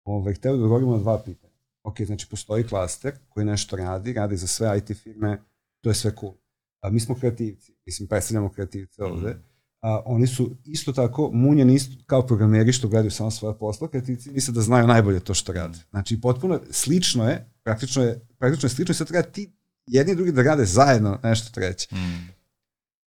ovaj, 0.05 0.35
hteo 0.35 0.57
da 0.57 0.63
govorimo 0.63 0.93
na 0.93 0.99
dva 0.99 1.23
pitanja. 1.25 1.53
Ok, 1.83 2.01
znači 2.01 2.27
postoji 2.31 2.65
klaster 2.65 3.15
koji 3.29 3.47
nešto 3.47 3.77
radi, 3.77 4.13
radi 4.13 4.37
za 4.37 4.47
sve 4.47 4.79
IT 4.79 4.99
firme, 4.99 5.43
to 5.81 5.91
je 5.91 5.95
sve 5.95 6.13
cool. 6.21 6.35
A, 6.81 6.91
mi 6.91 7.01
smo 7.01 7.15
kreativci, 7.15 7.77
mislim, 7.87 8.09
predstavljamo 8.09 8.49
kreativce 8.49 9.03
mm. 9.03 9.13
ovde. 9.13 9.37
A, 9.81 10.03
oni 10.07 10.27
su 10.27 10.57
isto 10.65 10.93
tako 10.93 11.31
munjeni 11.33 11.75
isto 11.75 12.05
kao 12.07 12.27
programeri 12.27 12.73
što 12.73 12.89
gledaju 12.89 13.11
samo 13.11 13.31
svoje 13.31 13.59
posla, 13.59 13.89
kreativci 13.89 14.31
misle 14.31 14.55
da 14.55 14.61
znaju 14.61 14.87
najbolje 14.87 15.21
to 15.21 15.35
što 15.35 15.53
rade. 15.53 15.79
Znači, 15.91 16.21
potpuno 16.21 16.61
slično 16.71 17.29
je, 17.29 17.51
praktično 17.63 18.03
je, 18.03 18.27
praktično 18.39 18.67
je 18.67 18.71
slično 18.71 18.93
i 18.93 18.95
sad 18.95 19.09
treba 19.09 19.23
ti 19.23 19.53
jedni 19.87 20.13
i 20.13 20.17
drugi 20.17 20.33
da 20.33 20.43
rade 20.43 20.65
zajedno 20.65 21.19
nešto 21.23 21.53
treće. 21.53 21.95
Mm. 21.95 22.38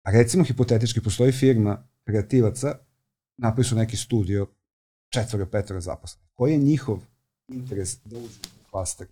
A 0.02 0.10
recimo, 0.10 0.44
hipotetički, 0.44 1.00
postoji 1.00 1.32
firma 1.32 1.88
kreativaca, 2.04 2.74
napravi 3.36 3.64
su 3.64 3.76
neki 3.76 3.96
studio, 3.96 4.46
četvora, 5.08 5.46
petora 5.46 5.80
zaposlenih. 5.80 6.28
Koji 6.34 6.52
je 6.52 6.58
njihov 6.58 6.98
interes 7.48 7.98
da 8.04 8.16
uđu 8.16 8.38
u 8.66 8.70
klaster? 8.70 9.06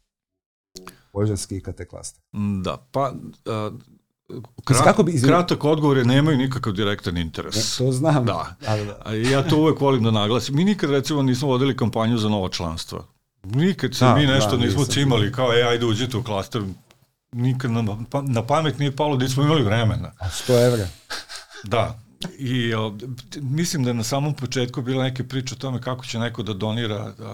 Požarski 1.13 1.57
IKT 1.57 1.81
klaster. 1.91 2.23
Da, 2.63 2.87
pa... 2.91 3.13
Uh, 3.13 3.81
Krat, 4.65 4.85
kako 4.85 5.03
bi, 5.03 5.23
kratak 5.23 5.65
odgovor 5.65 5.97
je 5.97 6.05
nemaju 6.05 6.39
nikakav 6.39 6.73
direktan 6.73 7.17
interes. 7.17 7.57
Ne, 7.57 7.87
to 7.87 7.93
znam. 7.93 8.25
Da. 8.25 8.57
da, 8.61 8.77
da, 8.77 8.85
da. 8.85 9.03
A 9.05 9.15
ja 9.15 9.49
to 9.49 9.57
uvek 9.57 9.81
volim 9.81 10.03
da 10.03 10.11
naglasim. 10.11 10.57
Mi 10.57 10.65
nikad 10.65 10.91
recimo 10.91 11.23
nismo 11.23 11.49
vodili 11.49 11.77
kampanju 11.77 12.19
za 12.19 12.29
novo 12.29 12.49
članstvo. 12.49 13.07
Nikad 13.45 13.95
se 13.95 14.05
da, 14.05 14.15
mi 14.15 14.27
nešto 14.27 14.57
da, 14.57 14.65
nismo 14.65 14.85
cimali 14.85 15.33
kao, 15.33 15.53
e, 15.55 15.63
ajde 15.63 15.87
uđite 15.87 16.17
u 16.17 16.23
klaster, 16.23 16.63
nikad 17.33 17.71
na, 17.71 17.97
pa, 18.11 18.23
na 18.23 18.47
pamet 18.47 18.79
nije 18.79 18.97
palo 18.97 19.17
da 19.17 19.29
smo 19.29 19.43
imali 19.43 19.63
vremena. 19.63 20.13
A 20.19 20.29
100 20.29 20.67
evra. 20.67 20.87
Da, 21.65 21.99
I 22.39 22.75
o, 22.75 22.97
mislim 23.37 23.85
da 23.85 23.91
je 23.91 23.95
na 23.95 24.03
samom 24.03 24.35
početku 24.35 24.83
bila 24.83 25.05
neke 25.05 25.29
priče 25.29 25.55
o 25.55 25.59
tome 25.59 25.81
kako 25.81 26.05
će 26.05 26.19
neko 26.19 26.43
da 26.43 26.55
donira 26.55 27.13
a, 27.19 27.25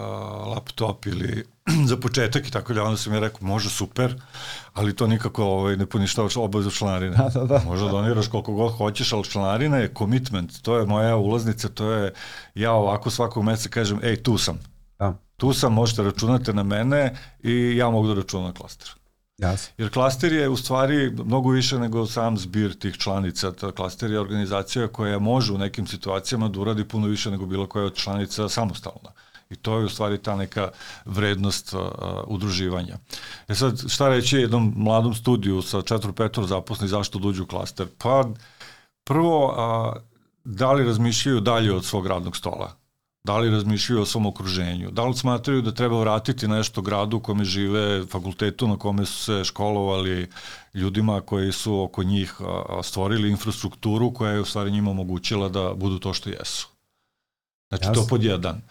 laptop 0.47 1.05
ili 1.05 1.45
za 1.89 1.97
početak 1.97 2.47
i 2.47 2.51
tako 2.51 2.73
da 2.73 2.83
onda 2.83 2.97
sam 2.97 3.13
je 3.13 3.19
rekao 3.19 3.47
može 3.47 3.69
super, 3.69 4.21
ali 4.73 4.95
to 4.95 5.07
nikako 5.07 5.43
ovaj, 5.43 5.77
ne 5.77 5.85
poništavaš 5.85 6.37
obavezu 6.37 6.71
članarine. 6.71 7.17
Da, 7.17 7.29
da, 7.39 7.45
da. 7.45 7.61
Možda 7.65 7.87
doniraš 7.87 8.27
koliko 8.27 8.53
god 8.53 8.77
hoćeš, 8.77 9.13
ali 9.13 9.23
članarina 9.23 9.77
je 9.77 9.93
commitment, 9.97 10.61
to 10.61 10.77
je 10.77 10.85
moja 10.85 11.15
ulaznica, 11.15 11.69
to 11.69 11.91
je 11.91 12.13
ja 12.55 12.71
ovako 12.71 13.09
svakog 13.09 13.43
meseca 13.43 13.69
kažem 13.69 13.99
ej 14.03 14.23
tu 14.23 14.37
sam. 14.37 14.59
Da. 14.99 15.13
Tu 15.37 15.53
sam, 15.53 15.73
možete 15.73 16.03
računati 16.03 16.53
na 16.53 16.63
mene 16.63 17.15
i 17.43 17.77
ja 17.77 17.89
mogu 17.89 18.07
da 18.07 18.13
računam 18.13 18.45
na 18.45 18.53
klaster. 18.53 18.89
Jasno. 19.37 19.73
Jer 19.77 19.93
klaster 19.93 20.33
je 20.33 20.49
u 20.49 20.57
stvari 20.57 21.11
mnogo 21.25 21.49
više 21.49 21.79
nego 21.79 22.05
sam 22.05 22.37
zbir 22.37 22.79
tih 22.79 22.97
članica. 22.97 23.51
Ta 23.51 23.71
klaster 23.71 24.11
je 24.11 24.19
organizacija 24.19 24.87
koja 24.87 25.19
može 25.19 25.53
u 25.53 25.57
nekim 25.57 25.87
situacijama 25.87 26.49
da 26.49 26.59
uradi 26.59 26.83
puno 26.83 27.07
više 27.07 27.31
nego 27.31 27.45
bilo 27.45 27.67
koja 27.67 27.85
od 27.85 27.95
članica 27.95 28.49
samostalna. 28.49 29.11
I 29.49 29.55
to 29.55 29.79
je 29.79 29.85
u 29.85 29.89
stvari 29.89 30.17
ta 30.17 30.35
neka 30.35 30.69
vrednost 31.05 31.73
uh, 31.73 31.81
udruživanja. 32.27 32.97
E 33.47 33.55
sad, 33.55 33.89
šta 33.89 34.09
reći 34.09 34.37
jednom 34.37 34.73
mladom 34.77 35.13
studiju 35.13 35.61
sa 35.61 35.77
4-5 35.77 36.45
zaposlenih 36.45 36.89
zašto 36.89 37.19
dođu 37.19 37.43
u 37.43 37.47
klaster? 37.47 37.87
Pa, 37.97 38.23
prvo, 39.03 39.47
uh, 39.47 40.01
da 40.43 40.73
li 40.73 40.85
razmišljaju 40.85 41.39
dalje 41.39 41.73
od 41.73 41.85
svog 41.85 42.07
radnog 42.07 42.37
stola? 42.37 42.86
Da 43.27 43.37
li 43.37 43.49
razmišljaju 43.51 44.01
o 44.01 44.05
svom 44.05 44.25
okruženju, 44.25 44.91
da 44.91 45.05
li 45.05 45.15
smatraju 45.15 45.61
da 45.61 45.71
treba 45.71 45.99
vratiti 45.99 46.47
nešto 46.47 46.81
gradu 46.81 47.17
u 47.17 47.19
kome 47.19 47.45
žive, 47.45 48.05
fakultetu 48.05 48.67
na 48.67 48.77
kome 48.77 49.05
su 49.05 49.23
se 49.23 49.43
školovali, 49.43 50.29
ljudima 50.73 51.21
koji 51.21 51.51
su 51.51 51.81
oko 51.81 52.03
njih 52.03 52.33
stvorili 52.83 53.29
infrastrukturu 53.29 54.13
koja 54.13 54.31
je 54.31 54.41
u 54.41 54.45
stvari 54.45 54.71
njima 54.71 54.91
omogućila 54.91 55.49
da 55.49 55.73
budu 55.73 55.99
to 55.99 56.13
što 56.13 56.29
jesu. 56.29 56.67
Znači 57.69 57.83
Jasne. 57.83 58.03
to 58.03 58.07
pod 58.09 58.23
jedan. 58.23 58.61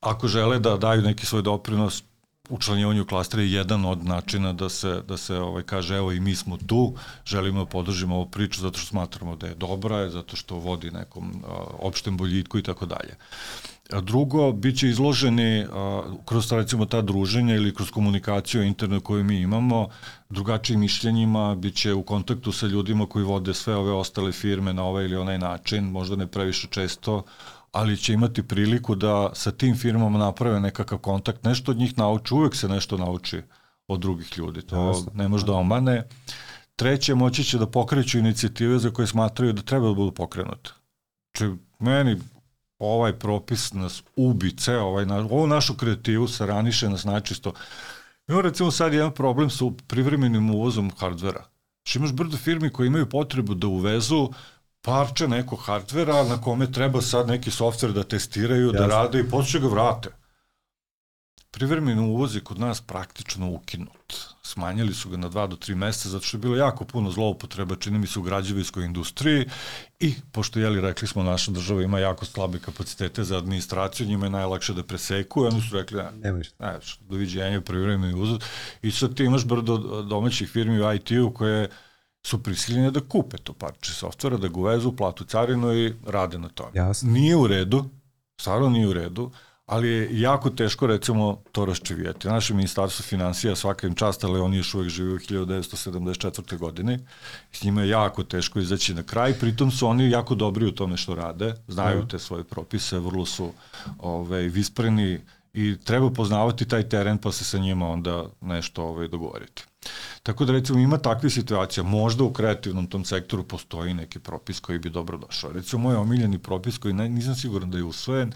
Ako 0.00 0.28
žele 0.28 0.58
da 0.58 0.76
daju 0.76 1.02
neki 1.02 1.26
svoj 1.26 1.42
doprinos, 1.42 2.02
učlanjivanju 2.48 3.06
klastera 3.06 3.42
je 3.42 3.52
jedan 3.52 3.84
od 3.84 4.04
načina 4.04 4.52
da 4.52 4.68
se, 4.68 5.02
da 5.08 5.16
se 5.16 5.36
ovaj, 5.36 5.62
kaže 5.62 5.96
evo 5.96 6.12
i 6.12 6.20
mi 6.20 6.36
smo 6.36 6.56
tu, 6.56 6.94
želimo 7.24 7.64
da 7.64 7.70
podržimo 7.70 8.16
ovu 8.16 8.26
priču 8.26 8.60
zato 8.60 8.78
što 8.78 8.88
smatramo 8.88 9.36
da 9.36 9.46
je 9.46 9.54
dobra, 9.54 10.10
zato 10.10 10.36
što 10.36 10.56
vodi 10.56 10.90
nekom 10.90 11.44
a, 11.46 11.50
opštem 11.78 12.16
boljitku 12.16 12.58
i 12.58 12.62
tako 12.62 12.86
dalje. 12.86 13.16
A 13.92 14.00
drugo, 14.00 14.52
bit 14.52 14.78
će 14.78 14.88
izloženi 14.88 15.66
a, 15.72 16.02
kroz 16.24 16.52
recimo 16.52 16.86
ta 16.86 17.02
druženja 17.02 17.54
ili 17.54 17.74
kroz 17.74 17.90
komunikaciju 17.90 18.62
internet 18.62 19.02
koju 19.02 19.24
mi 19.24 19.40
imamo, 19.40 19.88
drugačijim 20.30 20.80
mišljenjima, 20.80 21.54
bit 21.54 21.74
će 21.74 21.94
u 21.94 22.02
kontaktu 22.02 22.52
sa 22.52 22.66
ljudima 22.66 23.06
koji 23.06 23.24
vode 23.24 23.54
sve 23.54 23.76
ove 23.76 23.92
ostale 23.92 24.32
firme 24.32 24.72
na 24.72 24.84
ovaj 24.84 25.04
ili 25.04 25.16
onaj 25.16 25.38
način, 25.38 25.84
možda 25.84 26.16
ne 26.16 26.26
previše 26.26 26.68
često, 26.70 27.22
ali 27.72 27.96
će 27.96 28.12
imati 28.12 28.42
priliku 28.42 28.94
da 28.94 29.30
sa 29.34 29.50
tim 29.50 29.76
firmama 29.76 30.18
naprave 30.18 30.60
nekakav 30.60 30.98
kontakt, 30.98 31.44
nešto 31.44 31.70
od 31.70 31.76
njih 31.76 31.98
nauči, 31.98 32.34
uvek 32.34 32.56
se 32.56 32.68
nešto 32.68 32.96
nauči 32.96 33.42
od 33.88 34.00
drugih 34.00 34.38
ljudi, 34.38 34.62
to 34.62 34.86
Jasne. 34.86 35.12
ne 35.14 35.28
može 35.28 35.46
da 35.46 35.52
omane. 35.52 36.02
Treće, 36.76 37.14
moći 37.14 37.44
će 37.44 37.58
da 37.58 37.66
pokreću 37.66 38.18
inicijative 38.18 38.78
za 38.78 38.90
koje 38.90 39.06
smatraju 39.06 39.52
da 39.52 39.62
treba 39.62 39.88
da 39.88 39.94
budu 39.94 40.12
pokrenute. 40.12 40.70
Či 41.32 41.44
meni 41.78 42.16
ovaj 42.78 43.18
propis 43.18 43.72
nas 43.72 44.02
ubi, 44.16 44.56
ceo 44.56 44.84
ovaj, 44.84 45.06
na, 45.06 45.16
ovu 45.16 45.46
našu 45.46 45.74
kreativu 45.74 46.28
se 46.28 46.46
raniše 46.46 46.88
nas 46.88 47.04
načisto. 47.04 47.52
Imamo 48.28 48.42
recimo 48.42 48.70
sad 48.70 48.92
jedan 48.92 49.12
problem 49.14 49.50
sa 49.50 49.64
privremenim 49.86 50.50
uvozom 50.50 50.90
hardvera. 50.98 51.44
Što 51.84 51.98
imaš 51.98 52.12
brdo 52.12 52.36
firmi 52.36 52.70
koji 52.70 52.86
imaju 52.86 53.08
potrebu 53.08 53.54
da 53.54 53.66
uvezu 53.66 54.28
parče 54.82 55.28
nekog 55.28 55.58
hardvera 55.64 56.24
na 56.24 56.40
kome 56.40 56.72
treba 56.72 57.00
sad 57.00 57.28
neki 57.28 57.50
softver 57.50 57.92
da 57.92 58.04
testiraju, 58.04 58.66
Jasne. 58.66 58.78
da 58.78 58.86
rade 58.86 59.20
i 59.20 59.30
posle 59.30 59.60
ga 59.60 59.66
vrate. 59.66 60.08
Privremeni 61.50 62.00
uvoz 62.00 62.34
je 62.34 62.40
kod 62.40 62.58
nas 62.58 62.80
praktično 62.80 63.50
ukinut. 63.50 64.14
Smanjili 64.42 64.94
su 64.94 65.10
ga 65.10 65.16
na 65.16 65.30
2 65.30 65.48
do 65.48 65.56
3 65.56 65.74
meseca 65.74 66.08
zato 66.08 66.24
što 66.24 66.36
je 66.36 66.40
bilo 66.40 66.56
jako 66.56 66.84
puno 66.84 67.10
zloupotreba, 67.10 67.76
čini 67.76 67.98
mi 67.98 68.06
se 68.06 68.18
u 68.18 68.22
građevinskoj 68.22 68.84
industriji 68.84 69.46
i 70.00 70.14
pošto 70.32 70.60
jeli 70.60 70.80
rekli 70.80 71.08
smo 71.08 71.22
naša 71.22 71.50
država 71.50 71.82
ima 71.82 71.98
jako 71.98 72.24
slabe 72.24 72.58
kapacitete 72.58 73.24
za 73.24 73.36
administraciju, 73.36 74.06
njima 74.06 74.26
je 74.26 74.30
najlakše 74.30 74.74
da 74.74 74.82
preseku 74.82 75.44
i 75.44 75.46
oni 75.46 75.60
su 75.60 75.76
rekli 75.76 76.02
ne, 76.02 76.10
Nema 76.12 76.38
ništa. 76.38 76.72
ne, 76.72 76.78
doviđenje, 77.00 77.60
privremeni 77.60 78.14
uvoz 78.14 78.40
i 78.82 78.90
sad 78.90 79.14
ti 79.14 79.24
imaš 79.24 79.44
brdo 79.44 80.02
domaćih 80.02 80.48
firmi 80.48 80.80
u 80.82 80.92
IT-u 80.94 81.34
koje 81.34 81.68
su 82.26 82.42
prisiljene 82.42 82.90
da 82.90 83.00
kupe 83.00 83.36
to 83.36 83.52
parče 83.52 83.92
softvera, 83.92 84.36
da 84.36 84.48
ga 84.48 84.60
uvezu, 84.60 84.92
platu 84.92 85.24
carinu 85.24 85.74
i 85.74 85.94
rade 86.06 86.38
na 86.38 86.48
tome. 86.48 86.70
Jasno. 86.74 87.10
Nije 87.10 87.36
u 87.36 87.46
redu, 87.46 87.84
stvarno 88.40 88.68
nije 88.70 88.88
u 88.88 88.92
redu, 88.92 89.30
ali 89.68 89.88
je 89.88 90.20
jako 90.20 90.50
teško 90.50 90.86
recimo 90.86 91.42
to 91.52 91.64
raščivijeti. 91.64 92.28
Naše 92.28 92.54
ministarstvo 92.54 93.02
financija 93.02 93.56
svaka 93.56 93.86
im 93.86 93.94
čast, 93.94 94.24
ali 94.24 94.40
oni 94.40 94.56
još 94.56 94.74
uvek 94.74 94.88
žive 94.88 95.12
u 95.12 95.18
1974. 95.18 96.58
godini. 96.58 96.98
S 97.52 97.62
njima 97.62 97.82
je 97.82 97.88
jako 97.88 98.24
teško 98.24 98.60
izaći 98.60 98.94
na 98.94 99.02
kraj, 99.02 99.34
pritom 99.34 99.70
su 99.70 99.86
oni 99.86 100.10
jako 100.10 100.34
dobri 100.34 100.66
u 100.66 100.72
tome 100.72 100.96
što 100.96 101.14
rade, 101.14 101.54
znaju 101.68 102.06
te 102.08 102.18
svoje 102.18 102.44
propise, 102.44 102.98
vrlo 102.98 103.26
su 103.26 103.52
ovaj, 103.98 104.42
vispreni 104.42 105.20
i 105.54 105.76
treba 105.84 106.10
poznavati 106.10 106.68
taj 106.68 106.88
teren 106.88 107.18
pa 107.18 107.32
se 107.32 107.44
sa 107.44 107.58
njima 107.58 107.88
onda 107.88 108.24
nešto 108.40 108.84
ovaj, 108.84 109.08
dogovoriti. 109.08 109.67
Tako 110.22 110.44
da 110.44 110.52
recimo 110.52 110.78
ima 110.78 110.98
takve 110.98 111.30
situacija, 111.30 111.84
možda 111.84 112.24
u 112.24 112.32
kreativnom 112.32 112.86
tom 112.86 113.04
sektoru 113.04 113.44
postoji 113.44 113.94
neki 113.94 114.18
propis 114.18 114.60
koji 114.60 114.78
bi 114.78 114.90
dobro 114.90 115.18
došao. 115.18 115.52
Recimo 115.52 115.82
moj 115.82 115.96
omiljeni 115.96 116.38
propis 116.38 116.78
koji 116.78 116.94
ne, 116.94 117.08
nisam 117.08 117.34
siguran 117.34 117.70
da 117.70 117.78
je 117.78 117.84
usvojen, 117.84 118.32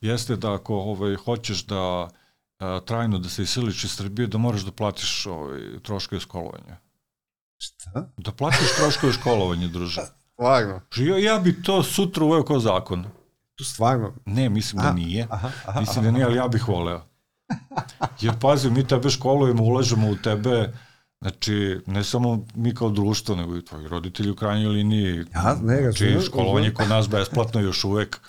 jeste 0.00 0.36
da 0.36 0.54
ako 0.54 0.74
ovaj, 0.74 1.14
hoćeš 1.16 1.66
da 1.66 2.08
a, 2.58 2.80
trajno 2.86 3.18
da 3.18 3.28
se 3.28 3.42
iseliš 3.42 3.84
iz 3.84 3.90
Srbije, 3.90 4.26
da 4.26 4.38
moraš 4.38 4.62
da 4.62 4.72
platiš 4.72 5.26
ovaj, 5.26 5.60
troškove 5.82 6.20
školovanja. 6.20 6.76
Šta? 7.58 8.08
Da 8.16 8.32
platiš 8.32 8.76
troškove 8.76 9.12
školovanja, 9.12 9.68
druže. 9.68 10.00
Stvarno? 10.32 10.80
Ja, 10.96 11.18
ja 11.18 11.38
bi 11.38 11.62
to 11.62 11.82
sutra 11.82 12.24
uveo 12.24 12.44
kao 12.44 12.60
zakon. 12.60 13.06
Stvarno? 13.60 14.12
Ne, 14.26 14.48
mislim 14.48 14.82
da 14.82 14.92
nije. 14.92 15.26
Aha, 15.30 15.50
aha, 15.66 15.80
Mislim 15.80 16.04
da 16.04 16.10
nije, 16.10 16.24
ali 16.24 16.36
ja 16.36 16.48
bih 16.48 16.68
voleo. 16.68 17.02
Jer 18.20 18.34
pazi, 18.40 18.70
mi 18.70 18.86
tebe 18.86 19.10
školujemo, 19.10 19.64
ulažemo 19.64 20.08
u 20.10 20.16
tebe, 20.16 20.72
znači 21.24 21.80
ne 21.86 22.04
samo 22.04 22.46
mi 22.54 22.74
kao 22.74 22.90
društvo, 22.90 23.36
nego 23.36 23.56
i 23.56 23.64
tvoji 23.64 23.88
roditelji 23.88 24.30
u 24.30 24.36
krajnjoj 24.36 24.72
liniji. 24.72 25.24
Ja, 25.34 25.56
ne, 25.62 25.82
znači, 25.82 26.18
školovanje 26.26 26.74
kod 26.74 26.88
nas 26.88 27.08
besplatno 27.08 27.60
još 27.60 27.84
uvek. 27.84 28.20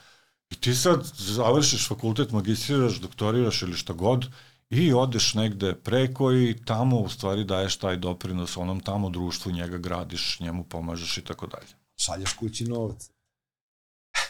I 0.49 0.55
ti 0.55 0.75
sad 0.75 1.03
završiš 1.17 1.87
fakultet, 1.87 2.31
magistriraš, 2.31 2.95
doktoriraš 2.95 3.61
ili 3.61 3.73
šta 3.73 3.93
god 3.93 4.25
i 4.69 4.93
odeš 4.93 5.33
negde 5.33 5.73
preko 5.73 6.33
i 6.33 6.55
tamo 6.65 6.99
u 6.99 7.09
stvari 7.09 7.43
daješ 7.43 7.77
taj 7.77 7.97
doprinos 7.97 8.57
onom 8.57 8.79
tamo 8.79 9.09
društvu, 9.09 9.51
njega 9.51 9.77
gradiš, 9.77 10.39
njemu 10.39 10.63
pomažeš 10.63 11.17
i 11.17 11.21
tako 11.21 11.47
dalje. 11.47 11.67
Šalješ 11.97 12.33
kući 12.33 12.63
novac. 12.63 13.09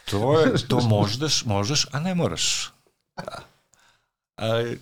To 0.09 0.39
je, 0.39 0.67
to 0.67 0.79
možeš, 0.95 1.45
možeš, 1.45 1.87
a 1.91 1.99
ne 1.99 2.15
moraš. 2.15 2.71
Da. 3.15 3.37
A, 4.37 4.73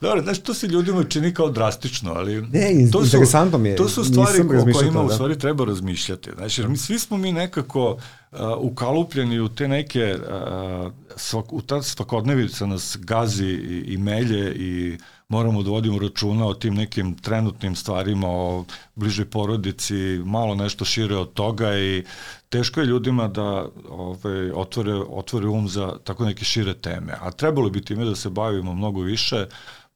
dobro, 0.00 0.22
znaš, 0.22 0.38
to 0.38 0.54
se 0.54 0.66
ljudima 0.66 1.04
čini 1.04 1.34
kao 1.34 1.50
drastično, 1.50 2.12
ali... 2.12 2.42
Ne, 2.42 2.90
to 2.92 2.98
su, 2.98 3.04
interesantno 3.04 3.58
mi 3.58 3.68
je. 3.68 3.76
To 3.76 3.88
su 3.88 4.04
stvari 4.04 4.40
o 4.40 4.72
kojima 4.72 4.92
to, 4.92 5.04
u 5.04 5.08
da. 5.08 5.14
stvari 5.14 5.38
treba 5.38 5.64
razmišljati. 5.64 6.30
Znači, 6.36 6.60
jer 6.60 6.68
mi 6.68 6.76
svi 6.76 6.98
smo 6.98 7.16
mi 7.16 7.32
nekako 7.32 7.90
uh, 7.90 8.38
ukalupljeni 8.58 9.40
u 9.40 9.48
te 9.48 9.68
neke, 9.68 10.16
uh, 10.16 10.92
svak, 11.16 11.52
u 11.52 11.62
ta 11.62 11.82
svakodnevica 11.82 12.66
nas 12.66 12.98
gazi 13.00 13.46
i, 13.46 13.84
i 13.86 13.96
melje 13.96 14.54
i 14.54 14.98
moramo 15.32 15.62
da 15.62 15.70
vodimo 15.70 15.98
računa 15.98 16.46
o 16.46 16.54
tim 16.54 16.74
nekim 16.74 17.14
trenutnim 17.16 17.76
stvarima, 17.76 18.28
o 18.28 18.64
bližoj 18.94 19.30
porodici, 19.30 19.94
malo 20.24 20.54
nešto 20.54 20.84
šire 20.84 21.16
od 21.16 21.32
toga 21.32 21.78
i 21.78 22.04
teško 22.48 22.80
je 22.80 22.86
ljudima 22.86 23.28
da 23.28 23.66
ove, 23.88 24.52
otvore, 24.52 24.94
otvore 24.94 25.48
um 25.48 25.68
za 25.68 25.92
tako 26.04 26.24
neke 26.24 26.44
šire 26.44 26.74
teme. 26.74 27.16
A 27.20 27.30
trebalo 27.30 27.70
bi 27.70 27.84
time 27.84 28.04
da 28.04 28.14
se 28.14 28.30
bavimo 28.30 28.74
mnogo 28.74 29.00
više. 29.00 29.46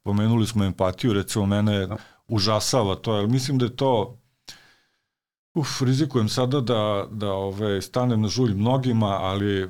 Pomenuli 0.03 0.47
smo 0.47 0.65
empatiju, 0.65 1.13
recimo 1.13 1.45
mene 1.45 1.87
užasava 2.27 2.95
to, 2.95 3.11
ali 3.11 3.27
mislim 3.27 3.57
da 3.57 3.65
je 3.65 3.75
to 3.75 4.17
Uf, 5.57 5.81
rizikujem 5.81 6.27
sada 6.29 6.59
da, 6.61 7.07
da 7.11 7.31
ove, 7.33 7.81
stanem 7.81 8.21
na 8.21 8.27
žulj 8.27 8.53
mnogima, 8.53 9.07
ali 9.07 9.69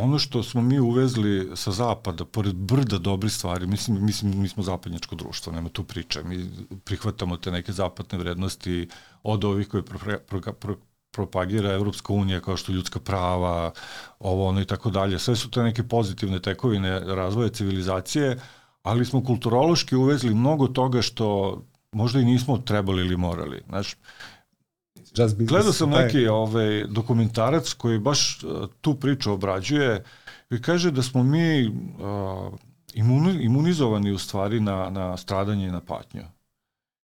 ono 0.00 0.18
što 0.18 0.42
smo 0.42 0.62
mi 0.62 0.80
uvezli 0.80 1.50
sa 1.56 1.70
zapada, 1.70 2.24
pored 2.24 2.54
brda 2.54 2.98
dobrih 2.98 3.32
stvari, 3.32 3.66
mislim, 3.66 4.04
mislim 4.04 4.40
mi 4.40 4.48
smo 4.48 4.62
zapadnjačko 4.62 5.14
društvo, 5.14 5.52
nema 5.52 5.68
tu 5.68 5.84
priče, 5.84 6.22
mi 6.22 6.50
prihvatamo 6.84 7.36
te 7.36 7.50
neke 7.50 7.72
zapadne 7.72 8.18
vrednosti 8.18 8.88
od 9.22 9.44
ovih 9.44 9.68
koje 9.68 9.82
pro, 9.82 9.98
pro, 10.28 10.52
pro, 10.52 10.76
propagira 11.10 11.72
Evropska 11.72 12.12
unija 12.12 12.40
kao 12.40 12.56
što 12.56 12.72
ljudska 12.72 13.00
prava, 13.00 13.72
ovo 14.18 14.48
ono 14.48 14.60
i 14.60 14.64
tako 14.64 14.90
dalje. 14.90 15.18
Sve 15.18 15.36
su 15.36 15.50
te 15.50 15.62
neke 15.62 15.82
pozitivne 15.82 16.42
tekovine 16.42 17.00
razvoja 17.00 17.48
civilizacije, 17.48 18.38
ali 18.82 19.04
smo 19.04 19.24
kulturološki 19.24 19.96
uvezli 19.96 20.34
mnogo 20.34 20.68
toga 20.68 21.02
što 21.02 21.58
možda 21.92 22.20
i 22.20 22.24
nismo 22.24 22.58
trebali 22.58 23.02
ili 23.02 23.16
morali. 23.16 23.62
Znaš, 23.68 23.96
Just 25.16 25.36
business. 25.36 25.50
Gledao 25.50 25.72
sam 25.72 25.92
Taj- 25.92 26.04
neki 26.04 26.28
ovaj, 26.28 26.84
dokumentarac 26.84 27.72
koji 27.72 27.98
baš 27.98 28.44
uh, 28.44 28.68
tu 28.80 28.94
priču 28.94 29.32
obrađuje 29.32 30.04
i 30.50 30.62
kaže 30.62 30.90
da 30.90 31.02
smo 31.02 31.22
mi 31.22 31.66
uh, 31.66 31.74
imuni, 32.94 33.44
imunizovani 33.44 34.12
u 34.12 34.18
stvari 34.18 34.60
na, 34.60 34.90
na 34.90 35.16
stradanje 35.16 35.66
i 35.66 35.70
na 35.70 35.80
patnju. 35.80 36.22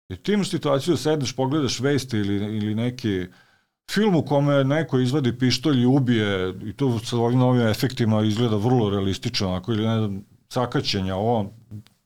Jer 0.08 0.18
ti 0.22 0.32
imaš 0.32 0.50
situaciju 0.50 0.94
da 0.94 0.98
sedneš, 0.98 1.36
pogledaš 1.36 1.80
vesti 1.80 2.16
ili, 2.16 2.56
ili 2.56 2.74
neki 2.74 3.26
film 3.90 4.16
u 4.16 4.22
kome 4.22 4.64
neko 4.64 4.98
izvadi 4.98 5.38
pištolj 5.38 5.82
i 5.82 5.86
ubije 5.86 6.54
i 6.64 6.72
to 6.72 6.98
sa 6.98 7.16
ovim 7.16 7.38
novim 7.38 7.66
efektima 7.66 8.22
izgleda 8.22 8.56
vrlo 8.56 8.90
realistično, 8.90 9.54
ako 9.54 9.72
ili 9.72 9.86
ne 9.86 9.98
znam, 9.98 10.24
sakaćenja, 10.48 11.16
ovo, 11.16 11.52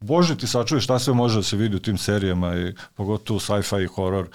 Bože 0.01 0.37
ti 0.37 0.47
sačuje 0.47 0.81
šta 0.81 0.99
sve 0.99 1.15
može 1.15 1.37
da 1.37 1.43
se 1.43 1.57
vidi 1.57 1.77
u 1.77 1.81
tim 1.81 1.99
serijama 1.99 2.57
i 2.57 2.75
pogotovo 2.95 3.41
sci-fi 3.41 3.83
i 3.83 3.87
horror 3.87 4.29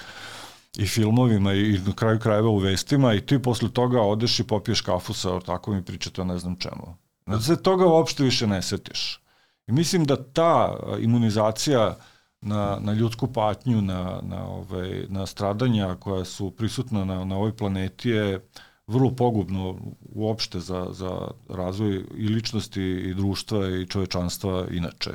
i 0.78 0.88
filmovima 0.88 1.54
i 1.54 1.80
na 1.88 1.94
kraju 1.94 2.20
krajeva 2.20 2.50
u 2.50 2.58
vestima 2.58 3.14
i 3.14 3.26
ti 3.26 3.42
posle 3.42 3.70
toga 3.70 4.02
odeš 4.02 4.40
i 4.40 4.44
popiješ 4.44 4.82
kafu 4.82 5.14
sa 5.14 5.40
tako 5.40 5.74
mi 5.74 5.86
pričate 5.86 6.22
o 6.22 6.26
ne 6.26 6.38
znam 6.38 6.56
čemu. 6.56 6.98
Da 7.26 7.40
se 7.40 7.64
toga 7.64 7.86
uopšte 7.86 8.24
više 8.24 8.48
ne 8.48 8.62
setiš. 8.62 9.22
I 9.68 9.72
mislim 9.72 10.06
da 10.06 10.24
ta 10.24 10.78
imunizacija 11.00 11.98
na, 12.42 12.78
na 12.82 12.94
ljudsku 12.94 13.34
patnju, 13.34 13.82
na, 13.82 14.20
na, 14.24 14.48
ovaj, 14.48 15.06
na 15.10 15.26
stradanja 15.26 15.96
koja 15.96 16.26
su 16.26 16.52
prisutna 16.52 17.06
na, 17.06 17.26
na 17.26 17.36
ovoj 17.36 17.58
planeti 17.58 18.10
je 18.10 18.50
vrlo 18.88 19.12
pogubno 19.16 19.78
uopšte 20.02 20.60
za, 20.60 20.88
za 20.92 21.32
razvoj 21.50 22.04
i 22.18 22.28
ličnosti 22.28 22.82
i 22.82 23.14
društva 23.14 23.68
i 23.70 23.88
čovečanstva 23.88 24.66
inače. 24.72 25.12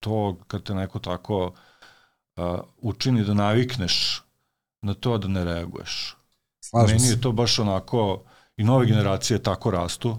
To 0.00 0.36
kad 0.46 0.62
te 0.62 0.74
neko 0.74 0.98
tako 0.98 1.46
uh, 2.36 2.44
učini 2.78 3.24
da 3.24 3.34
navikneš 3.34 4.25
na 4.82 4.94
to 4.94 5.18
da 5.18 5.28
ne 5.28 5.44
reaguješ. 5.44 6.16
Slažem 6.60 6.96
Meni 6.96 7.08
se. 7.08 7.14
je 7.14 7.20
to 7.20 7.32
baš 7.32 7.58
onako, 7.58 8.24
i 8.56 8.64
nove 8.64 8.86
generacije 8.86 9.42
tako 9.42 9.70
rastu. 9.70 10.16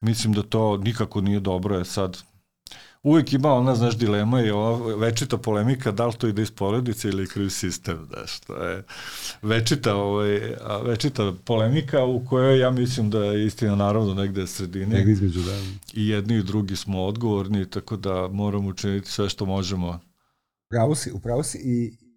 Mislim 0.00 0.32
da 0.32 0.42
to 0.42 0.76
nikako 0.76 1.20
nije 1.20 1.40
dobro, 1.40 1.78
je 1.78 1.84
sad 1.84 2.22
uvek 3.02 3.32
ima 3.32 3.52
ona, 3.54 3.74
znaš, 3.74 3.96
dilema 3.96 4.42
i 4.42 4.50
ova 4.50 4.96
večita 4.96 5.38
polemika 5.38 5.92
da 5.92 6.06
li 6.06 6.12
to 6.12 6.28
ide 6.28 6.42
iz 6.42 6.50
porodice 6.50 7.08
ili 7.08 7.26
kriv 7.26 7.48
sistem, 7.48 8.06
znaš, 8.08 8.40
to 8.40 8.56
je 8.56 8.84
večita, 9.42 9.94
ovaj, 9.94 10.40
večita 10.84 11.32
polemika 11.44 12.04
u 12.04 12.24
kojoj 12.24 12.58
ja 12.58 12.70
mislim 12.70 13.10
da 13.10 13.24
je 13.24 13.46
istina 13.46 13.76
naravno 13.76 14.14
negde 14.14 14.46
sredini 14.46 14.86
Negdje 14.86 15.12
između, 15.12 15.40
da. 15.40 15.52
i 15.92 16.08
jedni 16.08 16.36
i 16.36 16.42
drugi 16.42 16.76
smo 16.76 17.04
odgovorni, 17.04 17.70
tako 17.70 17.96
da 17.96 18.28
moramo 18.28 18.68
učiniti 18.68 19.10
sve 19.10 19.28
što 19.28 19.46
možemo. 19.46 20.00
Upravo 20.70 20.94
si, 20.94 21.12
upravo 21.12 21.42
si 21.42 21.58
i 21.64 22.07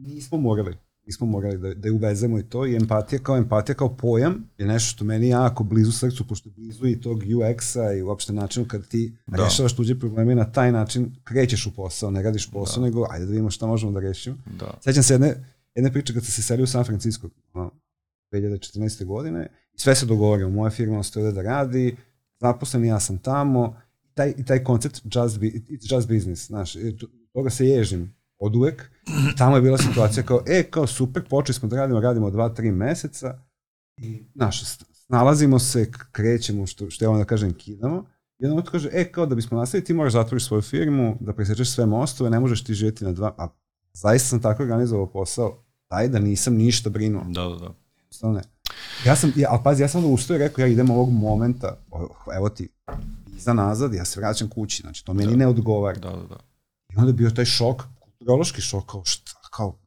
nismo 0.00 0.38
morali. 0.38 0.76
Nismo 1.06 1.26
morali 1.26 1.58
da, 1.58 1.74
da 1.74 1.88
je 1.88 1.92
uvezemo 1.92 2.38
i 2.38 2.42
to 2.42 2.66
i 2.66 2.76
empatija 2.76 3.18
kao 3.18 3.36
empatija 3.36 3.76
kao 3.76 3.96
pojam 3.96 4.44
je 4.58 4.66
nešto 4.66 4.92
što 4.92 5.04
meni 5.04 5.28
jako 5.28 5.64
blizu 5.64 5.92
srcu, 5.92 6.26
pošto 6.26 6.48
je 6.48 6.52
blizu 6.52 6.86
i 6.86 7.00
tog 7.00 7.18
UX-a 7.18 7.92
i 7.92 8.02
uopšte 8.02 8.32
načinu 8.32 8.66
kad 8.68 8.88
ti 8.88 9.16
Da. 9.26 9.44
rešavaš 9.44 9.76
tuđe 9.76 9.98
probleme 9.98 10.34
na 10.34 10.52
taj 10.52 10.72
način 10.72 11.16
krećeš 11.24 11.66
u 11.66 11.74
posao, 11.74 12.10
ne 12.10 12.22
radiš 12.22 12.50
posao, 12.50 12.80
da. 12.80 12.86
nego 12.86 13.06
ajde 13.10 13.24
da 13.26 13.30
vidimo 13.30 13.50
šta 13.50 13.66
možemo 13.66 13.92
da 13.92 14.00
rešimo. 14.00 14.36
Da. 14.58 14.78
Sećam 14.84 15.02
se 15.02 15.14
jedne, 15.14 15.34
jedne 15.74 15.92
priče 15.92 16.14
kad 16.14 16.24
sam 16.24 16.32
se 16.32 16.42
selio 16.42 16.64
u 16.64 16.66
San 16.66 16.84
Francisco, 16.84 17.28
ono, 17.52 17.70
2014. 18.32 19.04
godine, 19.04 19.48
i 19.74 19.78
sve 19.78 19.94
se 19.94 20.06
dogovorilo, 20.06 20.50
moja 20.50 20.70
firma 20.70 20.98
ostaje 20.98 21.32
da 21.32 21.42
radi, 21.42 21.96
zaposlen 22.40 22.84
ja 22.84 23.00
sam 23.00 23.18
tamo, 23.18 23.76
taj, 24.14 24.34
i 24.36 24.44
taj 24.44 24.64
koncept 24.64 25.00
just, 25.04 25.38
be, 25.38 25.46
it's 25.46 25.94
just 25.94 26.08
business, 26.08 26.46
znaš, 26.46 26.76
toga 27.32 27.50
se 27.50 27.66
ježim 27.66 28.14
od 28.40 28.56
uvek, 28.56 28.90
tamo 29.38 29.56
je 29.56 29.62
bila 29.62 29.78
situacija 29.78 30.22
kao, 30.22 30.42
e, 30.46 30.62
kao 30.62 30.86
super, 30.86 31.28
počeli 31.28 31.54
smo 31.54 31.68
da 31.68 31.76
radimo, 31.76 32.00
radimo 32.00 32.30
dva, 32.30 32.48
tri 32.48 32.72
meseca, 32.72 33.38
i, 33.96 34.24
znaš, 34.34 34.62
snalazimo 34.92 35.58
se, 35.58 35.90
krećemo, 36.12 36.66
što, 36.66 36.90
što 36.90 37.04
ja 37.04 37.08
vam 37.08 37.18
da 37.18 37.24
kažem, 37.24 37.54
kidamo, 37.54 38.06
jedan 38.38 38.50
moment 38.50 38.68
kaže, 38.68 38.88
e, 38.92 39.12
kao 39.12 39.26
da 39.26 39.34
bismo 39.34 39.58
nastavili, 39.58 39.84
ti 39.84 39.94
moraš 39.94 40.12
zatvoriš 40.12 40.46
svoju 40.46 40.62
firmu, 40.62 41.16
da 41.20 41.32
presečeš 41.32 41.70
sve 41.70 41.86
mostove, 41.86 42.30
ne 42.30 42.40
možeš 42.40 42.64
ti 42.64 42.74
živjeti 42.74 43.04
na 43.04 43.12
dva, 43.12 43.34
a 43.38 43.48
zaista 43.92 44.28
sam 44.28 44.42
tako 44.42 44.62
organizovao 44.62 45.06
posao, 45.06 45.64
taj 45.88 46.08
da 46.08 46.18
nisam 46.18 46.54
ništa 46.54 46.90
brinuo. 46.90 47.24
Da, 47.28 47.42
da, 47.42 47.56
da. 47.56 47.74
Jednostavno 47.96 48.36
ne. 48.36 48.42
Ja 49.06 49.16
sam, 49.16 49.32
ja, 49.36 49.48
ali 49.50 49.60
pazi, 49.64 49.82
ja 49.82 49.88
sam 49.88 50.04
onda 50.04 50.14
ustao 50.14 50.34
i 50.34 50.38
rekao, 50.38 50.62
ja 50.62 50.66
idem 50.66 50.90
ovog 50.90 51.10
momenta, 51.12 51.76
evo 52.36 52.48
ti, 52.48 52.68
iza 53.36 53.52
nazad, 53.52 53.94
ja 53.94 54.04
se 54.04 54.20
vraćam 54.20 54.48
kući, 54.48 54.82
znači 54.82 55.04
to 55.04 55.14
meni 55.14 55.30
Da. 55.30 55.36
ne 55.36 55.46
odgovara. 55.46 55.98
Da, 55.98 56.10
da, 56.10 56.22
da. 56.22 56.36
I 56.92 56.96
onda 56.96 57.08
je 57.08 57.12
bio 57.14 57.30
taj 57.30 57.44
šok, 57.44 57.82
kulturološki 58.20 58.60
šok, 58.60 58.86
kao 58.86 59.04
šta, 59.04 59.32
kao, 59.50 59.78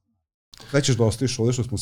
sve 0.70 0.82
ćeš 0.82 0.96
da 0.98 1.04
ostaviš 1.04 1.40
ovde 1.40 1.54
što 1.54 1.64
smo, 1.64 1.78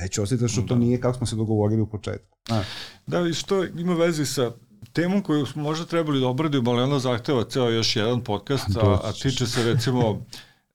već 0.00 0.18
osjetiti 0.18 0.52
što 0.52 0.62
to 0.62 0.74
Da. 0.74 0.80
nije 0.80 1.00
kako 1.00 1.16
smo 1.16 1.26
se 1.26 1.36
dogovorili 1.36 1.82
u 1.82 1.90
početku. 1.90 2.38
Znaš, 2.46 2.66
Da, 3.06 3.28
i 3.28 3.34
što 3.34 3.64
ima 3.64 3.94
veze 3.94 4.26
sa 4.26 4.52
temom 4.92 5.22
koju 5.22 5.46
smo 5.46 5.62
možda 5.62 5.86
trebali 5.86 6.20
da 6.20 6.26
obradimo, 6.26 6.70
ali 6.70 6.82
ona 6.82 6.98
zahteva 6.98 7.44
ceo 7.44 7.70
još 7.70 7.96
jedan 7.96 8.24
podcast, 8.24 8.76
a, 8.76 9.00
a 9.04 9.12
tiče 9.12 9.46
se 9.46 9.64
recimo 9.64 10.26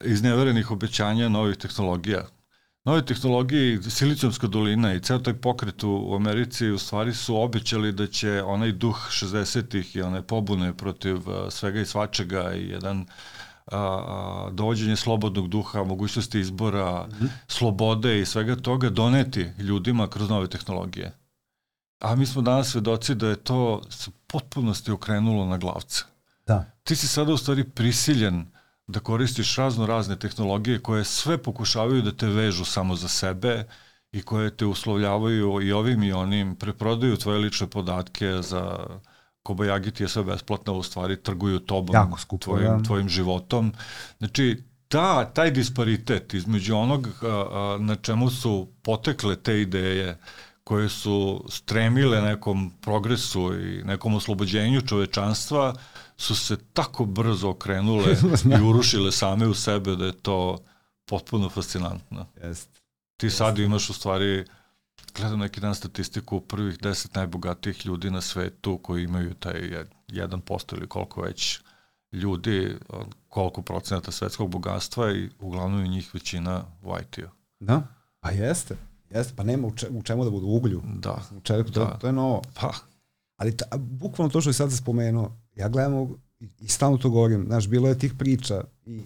izneverenih 0.05 0.71
obećanja 0.71 1.29
novih 1.29 1.57
tehnologija. 1.57 2.27
Nove 2.85 3.05
tehnologije, 3.05 3.73
i 3.73 3.81
Silicijumska 3.81 4.47
dolina 4.47 4.93
i 4.93 4.99
ceo 4.99 5.19
taj 5.19 5.33
pokret 5.33 5.83
u 5.83 6.15
Americi 6.15 6.69
u 6.69 6.77
stvari 6.77 7.13
su 7.13 7.35
obećali 7.37 7.91
da 7.91 8.07
će 8.07 8.41
onaj 8.45 8.71
duh 8.71 8.95
60-ih 9.11 9.95
i 9.95 10.01
one 10.01 10.27
pobune 10.27 10.73
protiv 10.77 11.29
a, 11.29 11.51
svega 11.51 11.81
i 11.81 11.85
svačega 11.85 12.53
i 12.53 12.67
jedan 12.69 13.01
a, 13.01 13.05
a, 13.71 14.49
dovođenje 14.51 14.95
slobodnog 14.95 15.47
duha, 15.47 15.83
mogućnosti 15.83 16.39
izbora, 16.39 17.07
Mhm. 17.07 17.25
slobode 17.47 18.19
i 18.19 18.25
svega 18.25 18.55
toga 18.55 18.89
doneti 18.89 19.49
ljudima 19.59 20.07
kroz 20.07 20.29
nove 20.29 20.47
tehnologije. 20.47 21.11
A 21.99 22.15
mi 22.15 22.25
smo 22.25 22.41
danas 22.41 22.67
svedoci 22.71 23.15
da 23.15 23.27
je 23.27 23.35
to 23.35 23.81
se 23.89 24.11
potpunosti 24.27 24.91
okrenulo 24.91 25.45
na 25.45 25.57
glavce. 25.57 26.03
da. 26.45 26.65
Ti 26.83 26.95
si 26.95 27.07
sada 27.07 27.33
u 27.33 27.37
stvari 27.37 27.63
prisiljen 27.63 28.45
da 28.87 28.99
koristiš 28.99 29.55
razno 29.55 29.85
razne 29.85 30.19
tehnologije 30.19 30.79
koje 30.79 31.03
sve 31.03 31.37
pokušavaju 31.37 32.01
da 32.01 32.11
te 32.11 32.27
vežu 32.27 32.65
samo 32.65 32.95
za 32.95 33.07
sebe 33.07 33.63
i 34.11 34.21
koje 34.21 34.57
te 34.57 34.65
uslovljavaju 34.65 35.61
i 35.61 35.71
ovim 35.71 36.03
i 36.03 36.11
onim, 36.13 36.55
preprodaju 36.55 37.17
tvoje 37.17 37.39
lične 37.39 37.67
podatke 37.67 38.41
za 38.41 38.77
Kobayagi 39.43 39.91
ti 39.91 40.03
je 40.03 40.09
sve 40.09 40.23
besplatno, 40.23 40.73
u 40.73 40.83
stvari 40.83 41.23
trguju 41.23 41.59
tobom, 41.59 41.95
Jako 41.95 42.19
skupo, 42.19 42.43
tvojim, 42.43 42.77
da. 42.77 42.83
tvojim 42.83 43.09
životom. 43.09 43.73
Znači, 44.17 44.63
ta, 44.87 45.25
taj 45.25 45.51
disparitet 45.51 46.33
između 46.33 46.75
onog 46.75 47.07
a, 47.21 47.27
a, 47.27 47.77
na 47.79 47.95
čemu 47.95 48.29
su 48.29 48.67
potekle 48.81 49.35
te 49.35 49.61
ideje 49.61 50.17
koje 50.63 50.89
su 50.89 51.45
stremile 51.49 52.21
nekom 52.21 52.71
progresu 52.81 53.53
i 53.61 53.83
nekom 53.83 54.15
oslobođenju 54.15 54.81
čovečanstva, 54.81 55.73
su 56.17 56.35
se 56.35 56.57
tako 56.73 57.05
brzo 57.05 57.49
okrenule 57.49 58.15
i 58.59 58.61
urušile 58.61 59.11
same 59.11 59.47
u 59.47 59.53
sebe 59.53 59.95
da 59.95 60.05
je 60.05 60.11
to 60.11 60.57
potpuno 61.05 61.49
fascinantno. 61.49 62.25
Jest. 62.43 62.69
Ti 63.17 63.29
sad 63.29 63.59
imaš 63.59 63.89
u 63.89 63.93
stvari, 63.93 64.45
gledam 65.15 65.39
neki 65.39 65.59
dan 65.59 65.75
statistiku 65.75 66.41
prvih 66.41 66.77
deset 66.79 67.15
najbogatijih 67.15 67.85
ljudi 67.85 68.09
na 68.09 68.21
svetu 68.21 68.77
koji 68.77 69.03
imaju 69.03 69.33
taj 69.33 69.59
je- 69.59 69.85
1% 70.09 70.73
ili 70.73 70.87
koliko 70.87 71.21
već 71.21 71.59
ljudi, 72.11 72.77
koliko 73.27 73.61
procenata 73.61 74.11
svetskog 74.11 74.49
bogatstva 74.49 75.11
i 75.11 75.29
uglavnom 75.39 75.81
je 75.81 75.87
njih 75.87 76.13
većina 76.13 76.63
u 76.83 76.93
IT-u. 76.97 77.27
Da, 77.59 77.81
pa 78.19 78.29
jeste. 78.31 78.75
Jeste, 79.09 79.33
pa 79.35 79.43
nema 79.43 79.67
u, 79.67 79.75
če, 79.75 79.87
u 79.89 80.03
čemu 80.03 80.23
da 80.23 80.29
budu 80.29 80.47
uglju. 80.47 80.81
Da, 80.85 81.21
U 81.31 81.41
čeliku, 81.41 81.71
to, 81.71 81.79
Da. 81.79 81.97
to 81.97 82.07
je 82.07 82.13
novo. 82.13 82.41
pa, 82.53 82.73
Ali 83.37 83.57
ta, 83.57 83.65
bukvalno 83.77 84.31
to 84.31 84.41
što 84.41 84.49
je 84.49 84.53
sad 84.53 84.73
spomenuo, 84.73 85.31
ja 85.55 85.69
gledam 85.69 85.93
i, 86.39 86.49
i 86.59 86.67
stalno 86.67 86.97
to 86.97 87.09
govorim, 87.09 87.45
znaš, 87.45 87.67
bilo 87.67 87.89
je 87.89 87.99
tih 87.99 88.13
priča 88.13 88.63
i 88.85 89.01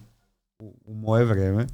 u, 0.59 0.73
u 0.85 0.93
moje 0.93 1.25
vreme, 1.25 1.67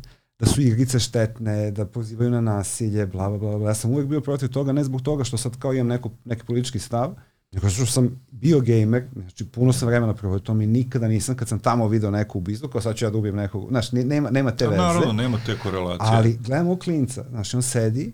da 0.44 0.50
su 0.50 0.62
igrice 0.62 1.00
štetne, 1.00 1.72
da 1.72 1.86
pozivaju 1.86 2.32
na 2.32 2.42
nasilje, 2.42 3.06
bla, 3.06 3.30
bla, 3.30 3.38
bla, 3.38 3.58
bla. 3.58 3.70
Ja 3.70 3.74
sam 3.76 3.92
uvek 3.92 4.08
bio 4.08 4.22
protiv 4.22 4.50
toga, 4.50 4.72
ne 4.72 4.84
zbog 4.84 5.02
toga 5.02 5.24
što 5.24 5.38
sad 5.38 5.58
kao 5.58 5.74
imam 5.74 5.88
neko, 5.88 6.10
neki 6.26 6.44
politički 6.46 6.80
stav, 6.80 7.16
nego 7.52 7.70
što 7.70 7.86
sam 7.86 8.22
bio 8.32 8.60
gamer, 8.60 9.04
znači 9.16 9.46
puno 9.46 9.74
sam 9.74 9.88
vremena 9.88 10.14
proveo 10.14 10.40
to 10.40 10.54
mi 10.54 10.68
nikada 10.68 11.08
nisam, 11.08 11.36
kad 11.36 11.48
sam 11.48 11.60
tamo 11.60 11.88
video 11.88 12.12
neku 12.12 12.38
ubistvo, 12.38 12.70
kao 12.70 12.82
sad 12.82 12.96
ću 12.96 13.06
ja 13.06 13.10
da 13.10 13.18
ubijem 13.18 13.36
nekog, 13.36 13.68
znaš, 13.70 13.92
ne- 13.92 14.04
nema, 14.04 14.30
nema 14.30 14.52
te 14.52 14.68
veze. 14.68 14.78
naravno, 14.82 15.14
nema 15.14 15.38
te 15.46 15.58
korelacije. 15.58 16.10
Ali 16.10 16.38
gledam 16.38 16.68
u 16.68 16.78
klinca, 16.78 17.26
znači 17.30 17.56
on 17.56 17.64
sedi, 17.64 18.14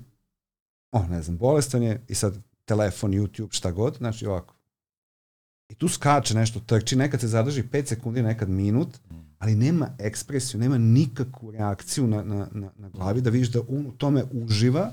o 0.92 1.04
ne 1.04 1.22
znam, 1.22 1.38
bolestan 1.38 1.84
je 1.84 2.02
i 2.08 2.16
sad 2.16 2.38
telefon, 2.66 3.12
YouTube, 3.12 3.48
šta 3.52 3.72
god, 3.72 3.96
znači 3.98 4.26
ovako. 4.26 4.56
I 5.70 5.76
tu 5.76 5.88
skače 5.88 6.34
nešto, 6.36 6.60
trči, 6.60 6.96
nekad 6.96 7.20
se 7.20 7.28
zadrži 7.28 7.64
5 7.64 7.86
sekundi, 7.86 8.22
nekad 8.22 8.50
minut, 8.50 9.00
ali 9.40 9.56
nema 9.56 9.90
ekspresiju, 10.00 10.60
nema 10.60 10.78
nikakvu 10.78 11.52
reakciju 11.52 12.08
na, 12.08 12.24
na, 12.24 12.48
na, 12.52 12.72
na 12.78 12.90
glavi 12.90 13.22
da 13.22 13.30
vidiš 13.30 13.52
da 13.52 13.60
on 13.70 13.86
u 13.88 13.92
tome 13.92 14.24
uživa 14.32 14.92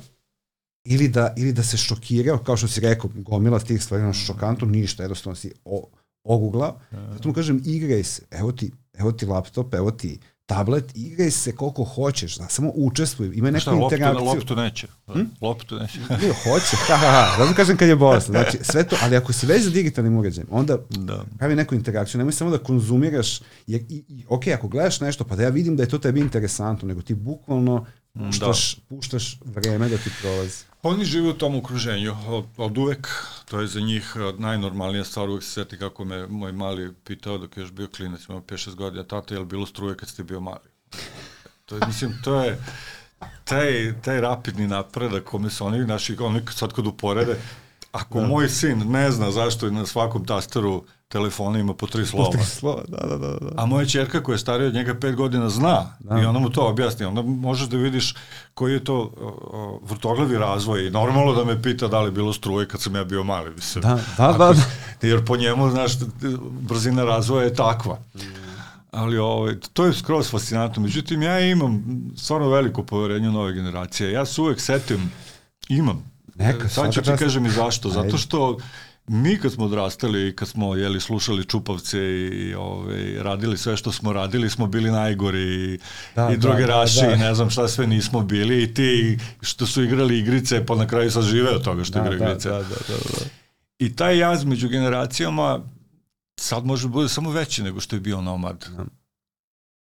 ili 0.84 1.08
da, 1.08 1.34
ili 1.36 1.52
da 1.52 1.62
se 1.62 1.76
šokirao, 1.76 2.38
kao 2.38 2.56
što 2.56 2.68
si 2.68 2.80
rekao, 2.80 3.10
gomila 3.14 3.58
tih 3.58 3.82
stvari 3.82 4.04
na 4.04 4.12
šokantu, 4.12 4.66
ništa, 4.66 5.02
jednostavno 5.02 5.36
si 5.36 5.52
o, 5.64 5.88
oguglao. 6.24 6.80
Zato 7.12 7.28
mu 7.28 7.34
kažem, 7.34 7.62
igraj 7.64 8.04
se, 8.04 8.22
evo 8.30 8.52
ti, 8.52 8.72
evo 8.94 9.12
ti 9.12 9.26
laptop, 9.26 9.74
evo 9.74 9.90
ti 9.90 10.18
tablet, 10.46 10.84
igraj 10.94 11.30
se 11.30 11.52
koliko 11.52 11.84
hoćeš, 11.84 12.36
da, 12.36 12.48
samo 12.48 12.72
učestvuj, 12.74 13.30
ima 13.34 13.50
neku 13.50 13.60
Šta, 13.60 13.70
loptu, 13.70 13.94
interakciju. 13.94 14.24
loptu 14.24 14.56
neće. 14.56 14.86
Hm? 15.06 15.20
Loptu 15.40 15.76
neće. 15.76 15.98
Ne, 16.22 16.28
hoće, 16.44 16.76
ha, 16.78 16.96
ha, 16.96 17.06
ha. 17.06 17.34
Zato 17.38 17.54
kažem 17.54 17.76
kad 17.76 17.88
je 17.88 17.96
bolestan. 17.96 18.32
Znači, 18.32 18.58
sve 18.62 18.84
to, 18.84 18.96
ali 19.02 19.16
ako 19.16 19.32
si 19.32 19.46
već 19.46 19.62
za 19.62 19.70
digitalnim 19.70 20.16
uređajem, 20.16 20.48
onda 20.50 20.78
Da. 20.90 21.24
pravi 21.38 21.54
neku 21.54 21.74
interakciju, 21.74 22.18
nemoj 22.18 22.32
samo 22.32 22.50
da 22.50 22.58
konzumiraš, 22.58 23.40
jer, 23.66 23.80
i, 23.80 24.04
i, 24.08 24.24
ok, 24.28 24.46
ako 24.48 24.68
gledaš 24.68 25.00
nešto, 25.00 25.24
pa 25.24 25.36
da 25.36 25.42
ja 25.42 25.48
vidim 25.48 25.76
da 25.76 25.82
je 25.82 25.88
to 25.88 25.98
tebi 25.98 26.20
interesantno, 26.20 26.88
nego 26.88 27.02
ti 27.02 27.14
bukvalno 27.14 27.86
puštaš, 28.18 28.76
puštaš 28.88 29.38
vreme 29.44 29.88
da 29.88 29.98
ti 29.98 30.10
prolazi. 30.20 30.64
Oni 30.82 31.04
žive 31.04 31.28
u 31.28 31.32
tom 31.32 31.56
okruženju 31.56 32.16
od, 32.26 32.44
od 32.56 32.78
uvek, 32.78 33.08
to 33.44 33.60
je 33.60 33.66
za 33.66 33.80
njih 33.80 34.14
eh, 34.16 34.32
najnormalnija 34.38 35.04
stvar, 35.04 35.28
uvek 35.28 35.42
se 35.42 35.50
seti 35.50 35.78
kako 35.78 36.04
me 36.04 36.26
moj 36.26 36.52
mali 36.52 36.94
pitao 37.04 37.38
dok 37.38 37.56
je 37.56 37.60
još 37.60 37.72
bio 37.72 37.88
klinac, 37.88 38.20
imao 38.28 38.40
5-6 38.40 38.74
godina, 38.74 39.04
tata, 39.04 39.34
je 39.34 39.40
li 39.40 39.46
bilo 39.46 39.66
struje 39.66 39.96
kad 39.96 40.08
ste 40.08 40.24
bio 40.24 40.40
mali? 40.40 40.68
To 41.64 41.74
je, 41.74 41.80
mislim, 41.86 42.18
to 42.24 42.42
je 42.42 42.58
taj, 43.44 43.94
taj 44.02 44.20
rapidni 44.20 44.66
napredak 44.66 45.24
kome 45.24 45.50
su 45.50 45.66
oni, 45.66 45.78
naši, 45.78 46.16
oni 46.20 46.40
sad 46.54 46.72
kad 46.72 46.86
uporede, 46.86 47.36
ako 47.92 48.20
da. 48.20 48.26
moj 48.26 48.48
sin 48.48 48.90
ne 48.90 49.10
zna 49.10 49.30
zašto 49.30 49.66
je 49.66 49.72
na 49.72 49.86
svakom 49.86 50.24
tasteru 50.24 50.84
telefona 51.08 51.58
ima 51.58 51.74
po 51.74 51.86
tri 51.86 52.06
slova, 52.06 52.44
Slova, 52.44 52.82
da, 52.88 53.06
da, 53.06 53.16
da, 53.18 53.28
da. 53.28 53.50
A 53.56 53.66
moja 53.66 53.86
čerka 53.86 54.22
koja 54.22 54.34
je 54.34 54.38
starija 54.38 54.68
od 54.68 54.74
njega 54.74 54.94
pet 54.94 55.14
godina 55.14 55.48
zna 55.48 55.96
da. 56.00 56.20
i 56.20 56.24
ona 56.24 56.38
mu 56.38 56.50
to 56.50 56.68
objasni. 56.68 57.06
Onda 57.06 57.22
možeš 57.22 57.68
da 57.68 57.76
vidiš 57.76 58.14
koji 58.54 58.72
je 58.72 58.84
to 58.84 59.12
o, 59.20 59.80
vrtoglavi 59.82 60.38
razvoj 60.38 60.86
i 60.86 60.90
normalno 60.90 61.34
da 61.34 61.44
me 61.44 61.62
pita 61.62 61.88
da 61.88 62.00
li 62.00 62.06
je 62.06 62.12
bilo 62.12 62.32
struje 62.32 62.68
kad 62.68 62.80
sam 62.80 62.96
ja 62.96 63.04
bio 63.04 63.24
mali. 63.24 63.50
Mislim. 63.50 63.82
Da, 63.82 63.98
da, 64.18 64.30
Ako- 64.30 64.38
da, 64.38 64.52
da. 65.00 65.08
Jer 65.08 65.24
po 65.24 65.36
njemu, 65.36 65.70
znaš, 65.70 65.92
brzina 66.60 67.04
razvoja 67.04 67.44
je 67.44 67.54
takva. 67.54 67.98
Ali 68.90 69.18
ovaj, 69.18 69.54
to 69.72 69.84
je 69.84 69.92
skroz 69.92 70.30
fascinantno. 70.30 70.82
Međutim, 70.82 71.22
ja 71.22 71.40
imam 71.40 71.84
stvarno 72.16 72.48
veliko 72.48 72.82
poverenje 72.82 73.28
u 73.28 73.32
nove 73.32 73.52
generacije. 73.52 74.12
Ja 74.12 74.24
se 74.26 74.40
uvek 74.40 74.60
setim, 74.60 75.12
imam. 75.68 76.10
Neka, 76.34 76.68
Sad 76.68 76.92
ću 76.92 77.02
ti 77.02 77.10
kažem 77.18 77.46
i 77.46 77.50
zašto. 77.50 77.90
Zato 77.90 78.18
što 78.18 78.58
mi 79.08 79.38
kad 79.38 79.52
smo 79.52 79.64
odrastali 79.64 80.28
i 80.28 80.36
kad 80.36 80.48
smo 80.48 80.74
jeli, 80.74 81.00
slušali 81.00 81.44
čupavce 81.44 81.98
i 81.98 82.54
ovaj, 82.54 83.22
radili 83.22 83.58
sve 83.58 83.76
što 83.76 83.92
smo 83.92 84.12
radili, 84.12 84.50
smo 84.50 84.66
bili 84.66 84.90
najgori 84.90 85.42
i, 85.42 85.78
Da, 86.16 86.30
i 86.32 86.36
da, 86.36 86.40
drogeraši 86.40 87.00
da, 87.00 87.06
da. 87.06 87.14
i 87.14 87.18
ne 87.18 87.34
znam 87.34 87.50
šta 87.50 87.68
sve 87.68 87.86
nismo 87.86 88.20
bili 88.22 88.62
i 88.62 88.74
ti 88.74 89.18
što 89.40 89.66
su 89.66 89.82
igrali 89.82 90.18
igrice 90.18 90.66
pa 90.66 90.74
na 90.74 90.86
kraju 90.86 91.10
sad 91.10 91.24
žive 91.24 91.50
od 91.50 91.64
toga 91.64 91.84
što 91.84 91.98
Da, 91.98 92.00
igraju 92.04 92.18
da, 92.18 92.26
igrice. 92.30 92.48
da, 92.48 92.58
da, 92.58 92.62
da, 92.62 92.94
da. 92.94 93.24
I 93.78 93.96
taj 93.96 94.18
jaz 94.18 94.44
među 94.44 94.68
generacijama 94.68 95.60
sad 96.40 96.64
može 96.64 96.82
da 96.82 96.92
bude 96.92 97.08
samo 97.08 97.30
veći 97.30 97.62
nego 97.62 97.80
što 97.80 97.96
je 97.96 98.00
bio 98.00 98.20
nomad. 98.20 98.66
Da. 98.76 98.84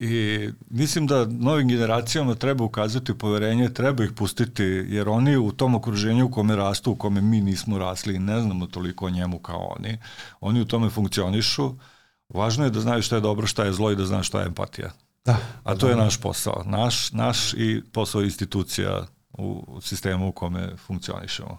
I 0.00 0.48
mislim 0.70 1.06
da 1.06 1.26
novim 1.26 1.68
generacijama 1.68 2.34
treba 2.34 2.64
ukazati 2.64 3.18
poverenje, 3.18 3.74
treba 3.74 4.04
ih 4.04 4.12
pustiti, 4.16 4.62
jer 4.88 5.08
oni 5.08 5.36
u 5.36 5.52
tom 5.52 5.74
okruženju 5.74 6.26
u 6.26 6.30
kome 6.30 6.56
rastu, 6.56 6.92
u 6.92 6.96
kome 6.96 7.20
mi 7.20 7.40
nismo 7.40 7.78
rasli 7.78 8.14
i 8.14 8.18
ne 8.18 8.40
znamo 8.40 8.66
toliko 8.66 9.06
o 9.06 9.10
njemu 9.10 9.38
kao 9.38 9.74
oni, 9.78 9.98
oni 10.40 10.60
u 10.60 10.64
tome 10.64 10.90
funkcionišu. 10.90 11.74
Važno 12.28 12.64
je 12.64 12.70
da 12.70 12.80
znaju 12.80 13.02
šta 13.02 13.16
je 13.16 13.20
dobro, 13.20 13.46
šta 13.46 13.64
je 13.64 13.72
zlo 13.72 13.90
i 13.90 13.96
da 13.96 14.06
znaju 14.06 14.22
šta 14.22 14.40
je 14.40 14.46
empatija. 14.46 14.90
Da, 15.24 15.36
A 15.64 15.74
to 15.74 15.88
je 15.88 15.96
naš 15.96 16.20
posao. 16.20 16.62
Naš, 16.66 17.12
naš 17.12 17.54
i 17.54 17.82
posao 17.92 18.22
institucija 18.22 19.06
u 19.32 19.64
u 19.66 19.80
sistemu 19.80 20.28
u 20.28 20.32
kome 20.32 20.76
funkcionišemo. 20.76 21.58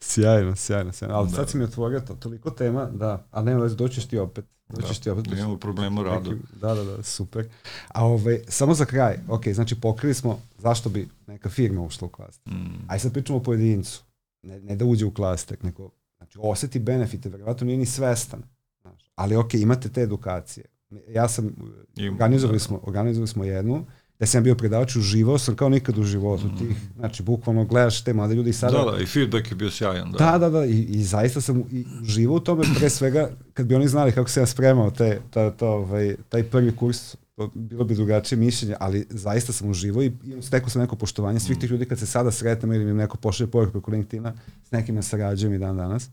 Sjajno, 0.00 0.56
sjajno, 0.56 0.92
sjajno. 0.92 1.14
Ali 1.14 1.28
Da. 1.28 1.36
sad 1.36 1.50
si 1.50 1.58
mi 1.58 1.64
otvorio 1.64 2.00
to, 2.00 2.14
toliko 2.14 2.50
tema, 2.50 2.84
da, 2.86 3.26
ali 3.30 3.44
nema 3.44 3.60
veze, 3.60 3.74
doćeš 3.76 4.06
ti 4.06 4.18
opet. 4.18 4.44
Doćeš 4.70 4.98
ti 4.98 5.10
opet. 5.10 5.24
Da, 5.24 5.36
imamo 5.36 5.58
problema. 5.58 6.02
Neki- 6.02 6.36
Da, 6.52 6.74
da, 6.74 6.84
da, 6.86 7.02
super. 7.02 7.48
A 7.88 8.04
ovaj, 8.04 8.40
samo 8.48 8.74
za 8.74 8.84
kraj, 8.84 9.18
ok, 9.28 9.48
znači 9.48 9.74
pokrili 9.76 10.14
smo 10.14 10.38
zašto 10.58 10.88
bi 10.88 11.08
neka 11.26 11.48
firma 11.48 11.82
ušla 11.82 12.06
u 12.06 12.10
klaster. 12.10 12.52
Mm. 12.54 12.84
Aj 12.88 12.98
sad 12.98 13.12
pričamo 13.12 13.38
o 13.38 13.42
pojedincu. 13.42 14.02
Ne, 14.42 14.60
ne 14.60 14.76
da 14.76 14.84
uđe 14.84 15.06
u 15.06 15.14
klaster, 15.14 15.58
nego 15.62 15.90
znači, 16.16 16.38
oseti 16.42 16.78
benefite, 16.78 17.28
verovatno 17.28 17.64
nije 17.66 17.78
ni 17.78 17.86
svestan. 17.86 18.42
Znaš. 18.82 19.10
ali 19.14 19.36
ok, 19.36 19.54
imate 19.54 19.88
te 19.88 20.00
edukacije. 20.02 20.64
Ja 21.08 21.28
sam, 21.28 21.50
Ima, 21.96 22.12
organizovali 22.12 22.56
da. 22.56 22.64
smo, 22.64 22.80
organizovali 22.82 23.28
smo 23.28 23.44
jednu, 23.44 23.86
da 24.24 24.28
sam 24.28 24.38
ja 24.38 24.42
bio 24.42 24.54
predavač, 24.54 24.96
uživao 24.96 25.38
sam 25.38 25.56
kao 25.56 25.68
nikad 25.68 25.98
u 25.98 26.02
životu 26.04 26.46
Mhm. 26.46 26.56
tih, 26.58 26.76
znači 26.96 27.22
bukvalno 27.22 27.64
gledaš 27.64 28.04
te 28.04 28.12
mlade 28.12 28.34
ljudi 28.34 28.50
i 28.50 28.52
sada, 28.52 28.78
Da, 28.78 28.90
da, 28.90 29.02
i 29.02 29.06
feedback 29.06 29.50
je 29.50 29.56
bio 29.56 29.70
sjajan. 29.70 30.12
Da, 30.12 30.18
Da, 30.18 30.38
da, 30.38 30.50
da, 30.50 30.64
i, 30.64 30.80
i 30.80 31.04
zaista 31.04 31.40
sam 31.40 31.62
i 31.70 31.84
uživao 32.02 32.36
u 32.36 32.40
tome, 32.40 32.64
pre 32.78 32.90
svega, 32.90 33.30
kad 33.54 33.66
bi 33.66 33.74
oni 33.74 33.88
znali 33.88 34.12
kako 34.12 34.30
se 34.30 34.40
ja 34.40 34.46
spremao 34.46 34.90
te, 34.90 35.20
ta, 35.30 35.50
ta, 35.50 35.66
ovaj, 35.68 36.16
taj 36.28 36.42
prvi 36.42 36.76
kurs, 36.76 37.16
to 37.36 37.50
bilo 37.54 37.84
bi 37.84 37.94
drugačije 37.94 38.38
mišljenje, 38.38 38.76
ali 38.80 39.06
zaista 39.10 39.52
sam 39.52 39.70
uživao 39.70 40.02
i, 40.02 40.06
i 40.06 40.42
stekao 40.42 40.68
sam 40.68 40.82
neko 40.82 40.96
poštovanje 40.96 41.40
svih 41.40 41.58
tih 41.58 41.70
ljudi 41.70 41.84
kad 41.84 41.98
se 41.98 42.06
sada 42.06 42.30
sretnemo 42.30 42.74
ili 42.74 42.84
mi 42.84 42.92
neko 42.92 43.16
pošalje 43.16 43.50
poruku 43.50 43.72
preko 43.72 43.90
LinkedIna, 43.90 44.32
s 44.64 44.70
nekima 44.70 45.02
sarađujem 45.02 45.54
i 45.54 45.58
dan 45.58 45.76
danas. 45.76 46.08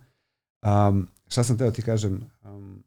Um, 0.89 1.07
šta 1.27 1.43
sam 1.43 1.57
teo 1.57 1.71
ti 1.71 1.81
kažem, 1.81 2.21
um, 2.43 2.83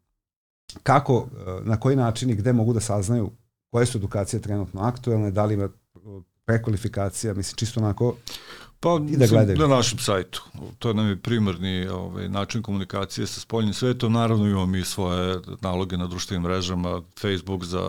kako, 0.82 1.16
uh, 1.16 1.26
na 1.66 1.76
koji 1.76 1.96
način 1.96 2.30
i 2.30 2.34
gde 2.34 2.52
mogu 2.52 2.72
da 2.72 2.80
saznaju 2.80 3.30
koje 3.74 3.86
su 3.86 3.98
edukacije 3.98 4.40
trenutno 4.42 4.80
aktuelne, 4.80 5.30
da 5.30 5.44
li 5.44 5.54
ima 5.54 5.68
prekvalifikacija, 6.44 7.34
mislim 7.34 7.56
čisto 7.56 7.80
onako 7.80 8.16
Pa, 8.80 9.00
I 9.08 9.16
da 9.16 9.26
gledaju. 9.26 9.58
na 9.58 9.66
našem 9.66 9.98
sajtu. 9.98 10.44
To 10.78 10.88
je 10.88 10.94
nam 10.94 11.08
je 11.08 11.16
primarni 11.16 11.88
ovaj, 11.88 12.28
način 12.28 12.62
komunikacije 12.62 13.26
sa 13.26 13.40
spoljnim 13.40 13.74
svetom. 13.74 14.12
Naravno 14.12 14.46
imamo 14.46 14.66
mi 14.66 14.84
svoje 14.84 15.40
naloge 15.60 15.96
na 15.96 16.06
društvenim 16.06 16.42
mrežama, 16.42 17.02
Facebook 17.20 17.64
za, 17.64 17.82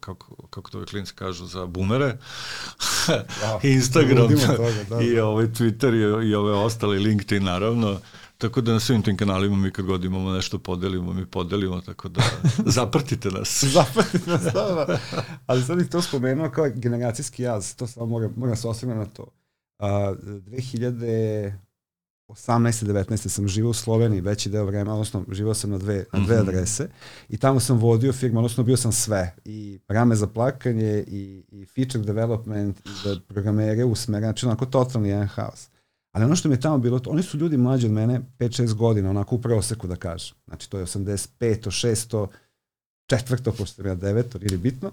kako, 0.00 0.34
kako 0.50 0.70
to 0.70 0.78
ovi 0.78 0.86
klinci 0.86 1.12
kažu, 1.14 1.46
za 1.46 1.66
boomere, 1.66 2.16
Instagram 3.76 4.28
toga, 4.28 4.84
da, 4.90 5.00
i 5.00 5.14
da. 5.14 5.26
ovaj 5.26 5.46
Twitter 5.46 5.94
i, 5.94 6.28
i 6.30 6.34
ove 6.34 6.52
ostale, 6.52 6.98
LinkedIn 6.98 7.44
naravno. 7.44 8.00
Tako 8.38 8.60
da 8.60 8.72
na 8.72 8.80
svim 8.80 9.02
tim 9.02 9.16
kanalima 9.16 9.56
mi 9.56 9.70
kad 9.70 9.84
god 9.84 10.04
imamo 10.04 10.32
nešto 10.32 10.58
podelimo, 10.58 11.12
mi 11.12 11.26
podelimo, 11.26 11.80
tako 11.80 12.08
da 12.08 12.22
zapratite 12.76 13.30
nas. 13.30 13.64
Zapratite 13.74 14.30
nas, 14.30 14.42
da, 14.42 14.50
da. 14.88 14.98
Ali 15.46 15.62
sad 15.62 15.78
bih 15.78 15.88
to 15.88 16.02
spomenuo 16.02 16.50
kao 16.50 16.68
generacijski 16.74 17.42
jaz, 17.42 17.74
to 17.74 17.86
samo 17.86 18.06
moram, 18.06 18.34
moram 18.36 18.56
se 18.56 18.68
osvrnuti 18.68 18.98
na 18.98 19.06
to. 19.06 19.22
Uh, 19.78 19.86
2018. 20.18 21.52
19. 22.28 23.28
sam 23.28 23.48
živao 23.48 23.70
u 23.70 23.74
Sloveniji 23.74 24.20
veći 24.20 24.50
deo 24.50 24.64
vremena, 24.64 24.92
odnosno 24.92 25.24
živao 25.30 25.54
sam 25.54 25.70
na 25.70 25.78
dve, 25.78 26.04
na 26.12 26.20
dve 26.20 26.36
Mhm. 26.36 26.48
adrese 26.48 26.88
i 27.28 27.36
tamo 27.36 27.60
sam 27.60 27.78
vodio 27.78 28.12
firmu, 28.12 28.38
odnosno 28.38 28.64
bio 28.64 28.76
sam 28.76 28.92
sve. 28.92 29.34
I 29.44 29.78
rame 29.88 30.14
za 30.16 30.26
plakanje, 30.26 31.04
i, 31.06 31.44
i 31.50 31.66
feature 31.66 32.04
development, 32.04 32.78
i 32.78 32.90
za 33.04 33.20
programere 33.28 33.84
usmeren, 33.84 34.24
znači 34.24 34.46
onako 34.46 34.66
totalni 34.66 35.08
jedan 35.08 35.26
haos. 35.26 35.68
Ali 36.12 36.24
ono 36.24 36.36
što 36.36 36.48
mi 36.48 36.54
je 36.54 36.60
tamo 36.60 36.78
bilo, 36.78 37.00
oni 37.06 37.22
su 37.22 37.38
ljudi 37.38 37.56
mlađi 37.56 37.86
od 37.86 37.92
mene 37.92 38.20
5-6 38.38 38.74
godina, 38.74 39.10
onako 39.10 39.34
u 39.34 39.40
proseku 39.40 39.86
da 39.86 39.96
kažem. 39.96 40.36
Znači 40.46 40.70
to 40.70 40.78
je 40.78 40.86
85, 40.86 41.28
600, 41.40 42.26
četvrto, 43.10 43.52
pošto 43.52 43.74
sam 43.74 43.86
ja 43.86 43.94
deveto, 43.94 44.38
ili 44.42 44.56
bitno. 44.56 44.92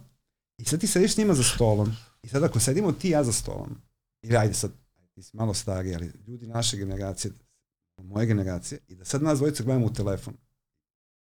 I 0.57 0.65
sad 0.65 0.79
ti 0.79 0.87
sediš 0.87 1.13
s 1.13 1.17
njima 1.17 1.33
za 1.33 1.43
stolom. 1.43 1.95
I 2.23 2.27
sad 2.27 2.43
ako 2.43 2.59
sedimo 2.59 2.91
ti 2.91 3.07
i 3.07 3.11
ja 3.11 3.23
za 3.23 3.31
stolom, 3.31 3.77
ili 4.23 4.37
ajde 4.37 4.53
sad, 4.53 4.71
ti 5.13 5.23
si 5.23 5.37
malo 5.37 5.53
stariji, 5.53 5.95
ali 5.95 6.11
ljudi 6.27 6.47
naše 6.47 6.77
generacije, 6.77 7.31
moje 8.03 8.25
generacije, 8.25 8.79
i 8.87 8.95
da 8.95 9.05
sad 9.05 9.23
nas 9.23 9.37
dvojica 9.37 9.63
gledamo 9.63 9.85
u 9.85 9.93
telefon. 9.93 10.33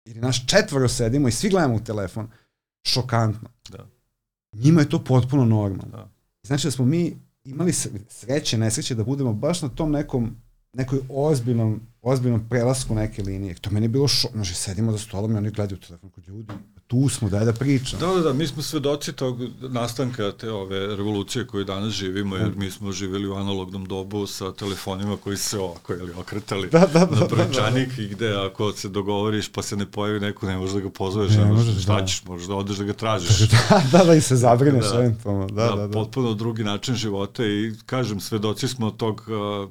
Ili 0.05 0.19
naš 0.19 0.47
četvoro 0.47 0.87
sedimo 0.87 1.27
i 1.27 1.31
svi 1.31 1.49
gledamo 1.49 1.75
u 1.75 1.83
telefon. 1.83 2.29
Šokantno. 2.87 3.49
Da. 3.69 3.87
Njima 4.53 4.81
je 4.81 4.89
to 4.89 5.03
potpuno 5.03 5.45
normalno. 5.45 5.97
Da. 5.97 6.09
Znači 6.47 6.67
da 6.67 6.71
smo 6.71 6.85
mi 6.85 7.17
imali 7.45 7.71
sre- 7.71 8.09
sreće, 8.09 8.57
nesreće 8.57 8.95
da 8.95 9.03
budemo 9.03 9.33
baš 9.33 9.61
na 9.61 9.69
tom 9.69 9.91
nekom 9.91 10.35
nekoj 10.73 10.99
ozbiljnom, 11.09 11.81
ozbiljnom 12.01 12.49
prelasku 12.49 12.95
neke 12.95 13.23
linije. 13.23 13.55
To 13.55 13.69
meni 13.71 13.85
je 13.85 13.89
bilo 13.89 14.07
šok. 14.07 14.31
Znači, 14.31 14.53
sedimo 14.53 14.91
za 14.91 14.97
stolom 14.97 15.31
i 15.31 15.37
oni 15.37 15.51
gledaju 15.51 15.79
telefon 15.79 16.09
kod 16.09 16.27
ljudi. 16.27 16.53
Tu 16.87 17.09
smo, 17.09 17.29
daj 17.29 17.45
da 17.45 17.53
pričam. 17.53 17.99
Da, 17.99 18.07
da, 18.07 18.21
da, 18.21 18.33
mi 18.33 18.47
smo 18.47 18.61
svedoci 18.61 19.13
tog 19.13 19.37
nastanka 19.61 20.31
te 20.31 20.51
ove 20.51 20.95
revolucije 20.95 21.47
koju 21.47 21.63
danas 21.63 21.93
živimo, 21.93 22.35
jer 22.35 22.51
mi 22.55 22.71
smo 22.71 22.91
živjeli 22.91 23.27
u 23.27 23.33
analognom 23.33 23.85
dobu 23.85 24.27
sa 24.27 24.53
telefonima 24.53 25.17
koji 25.17 25.37
se 25.37 25.59
ovako 25.59 25.93
ili 25.93 26.11
okretali 26.17 26.69
Da, 26.69 26.79
da, 26.79 26.85
da, 26.85 27.05
na 27.05 27.19
da, 27.19 27.25
brojčanik 27.25 27.97
i 27.97 28.07
gde 28.07 28.35
ako 28.35 28.71
se 28.71 28.89
dogovoriš 28.89 29.49
pa 29.51 29.61
se 29.61 29.77
ne 29.77 29.85
pojavi 29.91 30.19
neko, 30.19 30.45
ne 30.45 30.57
možeš 30.57 30.73
da 30.73 30.79
ga 30.79 30.89
pozoveš, 30.89 31.31
Ne 31.31 31.45
ne, 31.45 31.51
možeš, 31.51 31.83
šta 31.83 31.99
da. 31.99 32.05
ćeš, 32.05 32.23
možeš 32.25 32.47
da 32.47 32.55
odeš 32.55 32.77
da 32.77 32.83
ga 32.83 32.93
tražiš. 32.93 33.39
da, 33.69 33.81
da, 33.91 34.03
da, 34.03 34.15
i 34.15 34.21
se 34.21 34.35
zabrineš 34.35 34.85
Da. 34.91 34.99
eventualno. 34.99 35.47
Da, 35.47 35.67
da, 35.67 35.87
da. 35.87 35.93
potpuno 35.93 36.33
drugi 36.33 36.63
način 36.63 36.95
života 36.95 37.45
i 37.45 37.73
kažem, 37.85 38.19
svedoci 38.19 38.67
smo 38.67 38.91
tog 38.91 39.23
uh, 39.27 39.69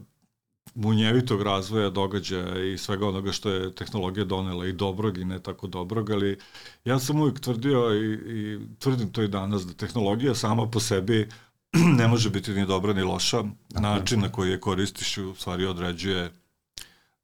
munjevitog 0.75 1.43
razvoja 1.43 1.91
događaja 1.91 2.73
i 2.73 2.79
svega 2.79 3.09
onoga 3.09 3.33
što 3.33 3.51
je 3.51 3.75
tehnologija 3.75 4.25
donela 4.25 4.67
i 4.67 4.73
dobrog 4.73 5.19
i 5.19 5.25
ne 5.25 5.39
tako 5.39 5.67
dobrog, 5.67 6.11
ali 6.11 6.39
ja 6.85 6.99
sam 6.99 7.21
uvijek 7.21 7.41
tvrdio 7.41 7.95
i, 7.95 8.13
i 8.13 8.59
tvrdim 8.79 9.13
to 9.13 9.23
i 9.23 9.29
danas 9.29 9.67
da 9.67 9.73
tehnologija 9.73 10.35
sama 10.35 10.71
po 10.71 10.81
sebi 10.81 11.29
ne 11.99 12.09
može 12.09 12.31
biti 12.31 12.51
ni 12.51 12.67
dobra 12.67 12.93
ni 12.93 13.03
loša. 13.03 13.45
Način 13.71 14.21
na 14.21 14.33
koji 14.33 14.51
je 14.51 14.61
koristiš 14.61 15.19
u 15.19 15.35
stvari 15.35 15.67
određuje 15.67 16.33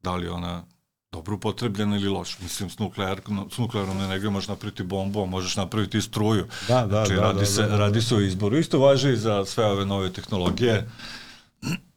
da 0.03 0.17
li 0.17 0.29
ona 0.29 0.65
dobro 1.13 1.35
upotrebljena 1.35 1.97
ili 1.97 2.09
loša. 2.09 2.37
Mislim, 2.43 2.71
s, 2.71 2.79
nuklear, 2.79 3.21
s 3.51 3.59
nuklearnom 3.59 4.01
energijom 4.01 4.33
možeš 4.33 4.49
napraviti 4.49 4.83
bombu, 4.83 5.27
možeš 5.27 5.57
napraviti 5.57 5.99
i 5.99 6.03
struju. 6.03 6.47
Da, 6.69 6.81
da, 6.81 6.89
Znači, 6.89 7.15
da, 7.15 7.21
radi, 7.21 7.39
da, 7.39 7.47
se, 7.47 7.63
da, 7.63 7.69
da. 7.69 7.79
radi 7.79 8.03
se 8.03 8.15
o 8.15 8.21
izboru. 8.21 8.59
Isto 8.59 8.79
važi 8.79 9.13
i 9.13 9.17
za 9.17 9.45
sve 9.45 9.65
ove 9.65 9.87
nove 9.87 10.13
tehnologije. 10.13 10.89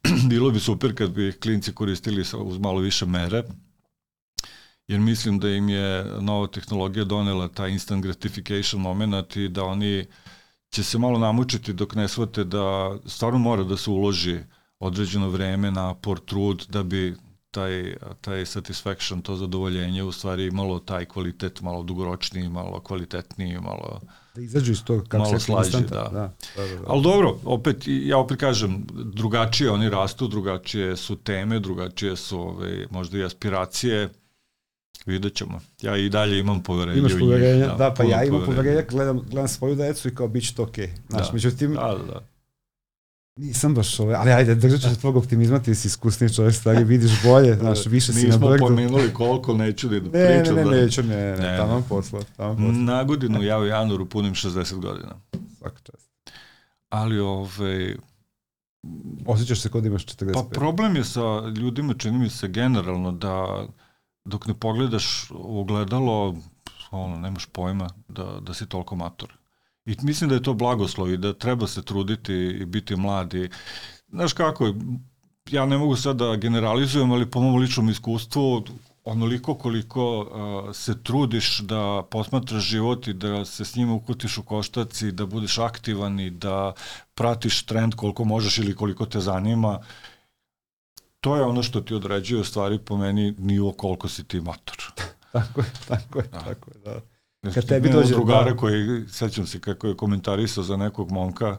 Bilo 0.29 0.51
bi 0.51 0.59
super 0.59 0.95
kad 0.95 1.11
bi 1.11 1.31
klinci 1.31 1.73
koristili 1.73 2.21
uz 2.37 2.57
malo 2.57 2.79
više 2.79 3.05
mere, 3.05 3.43
jer 4.87 4.99
mislim 4.99 5.39
da 5.39 5.49
im 5.49 5.69
je 5.69 6.05
nova 6.21 6.47
tehnologija 6.47 7.05
donela 7.05 7.47
taj 7.47 7.71
instant 7.71 8.03
gratification 8.03 8.81
moment 8.81 9.35
i 9.35 9.49
da 9.49 9.63
oni 9.63 10.05
će 10.69 10.83
se 10.83 10.97
malo 10.97 11.19
namučiti 11.19 11.73
dok 11.73 11.95
ne 11.95 12.07
shvate 12.07 12.43
da 12.43 12.97
stvarno 13.05 13.39
mora 13.39 13.63
da 13.63 13.77
se 13.77 13.89
uloži 13.89 14.39
određeno 14.79 15.29
vreme, 15.29 15.71
napor, 15.71 16.19
trud 16.19 16.65
da 16.69 16.83
bi 16.83 17.15
taj, 17.51 17.95
taj 18.21 18.45
satisfaction, 18.45 19.21
to 19.21 19.35
zadovoljenje 19.35 20.03
u 20.03 20.11
stvari 20.11 20.45
imalo 20.45 20.79
taj 20.79 21.05
kvalitet 21.05 21.61
malo 21.61 21.83
dugoročniji, 21.83 22.49
malo 22.49 22.79
kvalitetniji, 22.79 23.59
malo... 23.59 24.01
Da 24.35 24.41
izađu 24.41 24.71
iz 24.71 24.83
toga 24.83 25.03
kako 25.03 25.23
Malo 25.23 25.39
se 25.39 25.45
slađe, 25.45 25.79
da. 25.79 25.85
da, 25.87 26.09
da, 26.55 26.67
da, 26.67 26.75
da. 26.75 26.83
Ali 26.87 27.03
dobro, 27.03 27.37
opet, 27.45 27.83
ja 27.85 28.17
opet 28.17 28.39
kažem, 28.39 28.87
drugačije 29.13 29.71
oni 29.71 29.89
rastu, 29.89 30.27
drugačije 30.27 30.97
su 30.97 31.15
teme, 31.15 31.59
drugačije 31.59 32.15
su 32.15 32.39
ove, 32.39 32.87
možda 32.89 33.17
i 33.17 33.23
aspiracije, 33.23 34.09
vidjet 35.05 35.35
ćemo. 35.35 35.59
Ja 35.81 35.97
i 35.97 36.09
dalje 36.09 36.39
imam 36.39 36.63
poverenje 36.63 36.99
Imaš 36.99 37.13
u 37.13 37.15
njih, 37.15 37.23
poverenja, 37.23 37.75
da, 37.75 37.93
pa 37.97 38.03
ja 38.03 38.23
imam 38.23 38.45
poverenja, 38.45 38.81
gledam, 38.89 39.19
gledam 39.19 39.47
svoju 39.47 39.75
decu 39.75 40.07
i 40.07 40.15
kao 40.15 40.27
bit 40.27 40.47
će 40.47 40.55
to 40.55 40.63
okej. 40.63 40.87
Okay. 40.87 41.09
Znaš, 41.09 41.27
Da. 41.27 41.33
međutim, 41.33 41.73
Da, 41.73 41.97
da, 41.97 42.13
da. 42.13 42.30
Nisam 43.41 43.75
baš 43.75 43.99
ove, 43.99 44.15
ali 44.15 44.31
ajde, 44.31 44.55
držat 44.55 44.81
ću 44.81 44.89
se 44.89 44.95
tvog 44.95 45.15
optimizma, 45.15 45.59
ti 45.59 45.75
si 45.75 45.87
iskusniji 45.87 46.29
čovjek, 46.29 46.55
stari, 46.55 46.83
vidiš 46.83 47.23
bolje, 47.23 47.55
znaš, 47.55 47.85
više 47.85 48.13
si 48.13 48.19
na 48.19 48.25
Nismo 48.27 48.47
brdu. 48.49 48.59
pomenuli 48.59 49.13
koliko, 49.13 49.53
neću 49.53 49.89
da 49.89 49.95
Ne, 49.95 50.01
ne, 50.01 50.09
pričam. 50.39 50.55
ne, 50.55 50.63
da. 50.63 50.69
neću, 50.71 51.03
ne, 51.03 51.15
ne, 51.15 51.37
Ne, 51.37 51.37
ne, 51.41 51.57
tamo 51.57 51.83
posla, 51.89 52.19
tamo 52.37 52.55
posla, 52.55 52.71
Na 52.71 53.03
godinu 53.03 53.43
ja 53.43 53.59
u 53.59 53.65
januaru 53.65 54.05
punim 54.05 54.33
60 54.33 54.75
godina. 54.75 55.15
svaka 55.57 55.79
čast. 55.81 56.11
Ali 56.89 57.19
ove, 57.19 57.95
Osjećaš 59.25 59.61
se 59.61 59.69
kod 59.69 59.85
imaš 59.85 60.05
45. 60.05 60.33
Pa 60.33 60.43
problem 60.49 60.95
je 60.95 61.03
sa 61.03 61.21
ljudima, 61.57 61.93
čini 61.93 62.17
mi 62.17 62.29
se 62.29 62.47
generalno, 62.47 63.11
da 63.11 63.65
dok 64.25 64.47
ne 64.47 64.53
pogledaš 64.53 65.05
u 65.31 65.59
ogledalo, 65.59 66.35
ono, 66.91 67.17
nemaš 67.17 67.45
pojma 67.45 67.89
da, 68.07 68.39
da 68.41 68.53
si 68.53 68.65
toliko 68.65 68.95
mator. 68.95 69.33
I 69.85 69.95
mislim 70.01 70.29
da 70.29 70.35
je 70.35 70.43
to 70.43 70.53
blagoslov 70.53 71.11
i 71.13 71.17
da 71.17 71.33
treba 71.33 71.67
se 71.67 71.81
truditi 71.81 72.33
i 72.33 72.65
biti 72.65 72.95
mladi. 72.95 73.49
Znaš 74.09 74.33
kako, 74.33 74.73
ja 75.49 75.65
ne 75.65 75.77
mogu 75.77 75.95
sad 75.95 76.15
da 76.15 76.35
generalizujem, 76.35 77.11
ali 77.11 77.31
po 77.31 77.41
mom 77.41 77.55
ličnom 77.55 77.89
iskustvu, 77.89 78.63
onoliko 79.03 79.55
koliko 79.55 80.19
uh, 80.19 80.75
se 80.75 81.03
trudiš 81.03 81.59
da 81.59 82.03
posmatraš 82.11 82.63
život 82.63 83.07
i 83.07 83.13
da 83.13 83.45
se 83.45 83.65
s 83.65 83.75
njima 83.75 83.93
ukutiš 83.93 84.37
u 84.37 84.43
koštac 84.43 85.01
i 85.01 85.11
da 85.11 85.25
budeš 85.25 85.57
aktivan 85.57 86.19
i 86.19 86.29
da 86.29 86.73
pratiš 87.13 87.65
trend 87.65 87.95
koliko 87.95 88.23
možeš 88.23 88.57
ili 88.57 88.75
koliko 88.75 89.05
te 89.05 89.19
zanima, 89.19 89.79
to 91.19 91.35
je 91.35 91.43
ono 91.43 91.63
što 91.63 91.81
ti 91.81 91.93
određuje 91.93 92.41
u 92.41 92.43
stvari 92.43 92.79
po 92.79 92.97
meni 92.97 93.35
nivo 93.37 93.71
koliko 93.71 94.07
si 94.07 94.23
ti 94.23 94.41
mator. 94.41 94.77
Tako 95.31 95.61
je, 95.61 95.71
tako 95.87 96.19
je, 96.19 96.27
Da. 96.31 96.39
tako 96.39 96.71
je, 96.71 96.79
da. 96.85 97.10
Kad 97.43 97.65
tebi 97.65 97.89
dođe- 97.89 98.09
drugara 98.09 98.43
da. 98.45 98.57
koji, 98.57 99.05
sećam 99.09 99.47
se 99.47 99.59
kako 99.59 99.87
je 99.87 99.97
komentarisao 99.97 100.63
za 100.63 100.77
nekog 100.77 101.11
momka, 101.11 101.57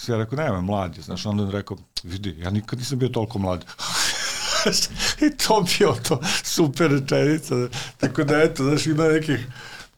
se 0.00 0.12
ja 0.12 0.18
rekao, 0.18 0.36
nema, 0.36 0.60
mlad 0.60 0.96
je, 0.96 1.02
znaš, 1.02 1.26
onda 1.26 1.42
on 1.42 1.50
rekao, 1.50 1.76
vidi, 2.02 2.36
ja 2.38 2.50
nikad 2.50 2.78
nisam 2.78 2.98
bio 2.98 3.08
toliko 3.08 3.38
mlad. 3.38 3.64
I 5.26 5.36
to 5.36 5.64
bio 5.70 5.94
to 6.02 6.20
super 6.44 6.90
rečenica. 6.90 7.54
Tako 7.96 8.24
da, 8.24 8.42
eto, 8.42 8.64
znaš, 8.64 8.86
ima 8.86 9.04
nekih 9.04 9.46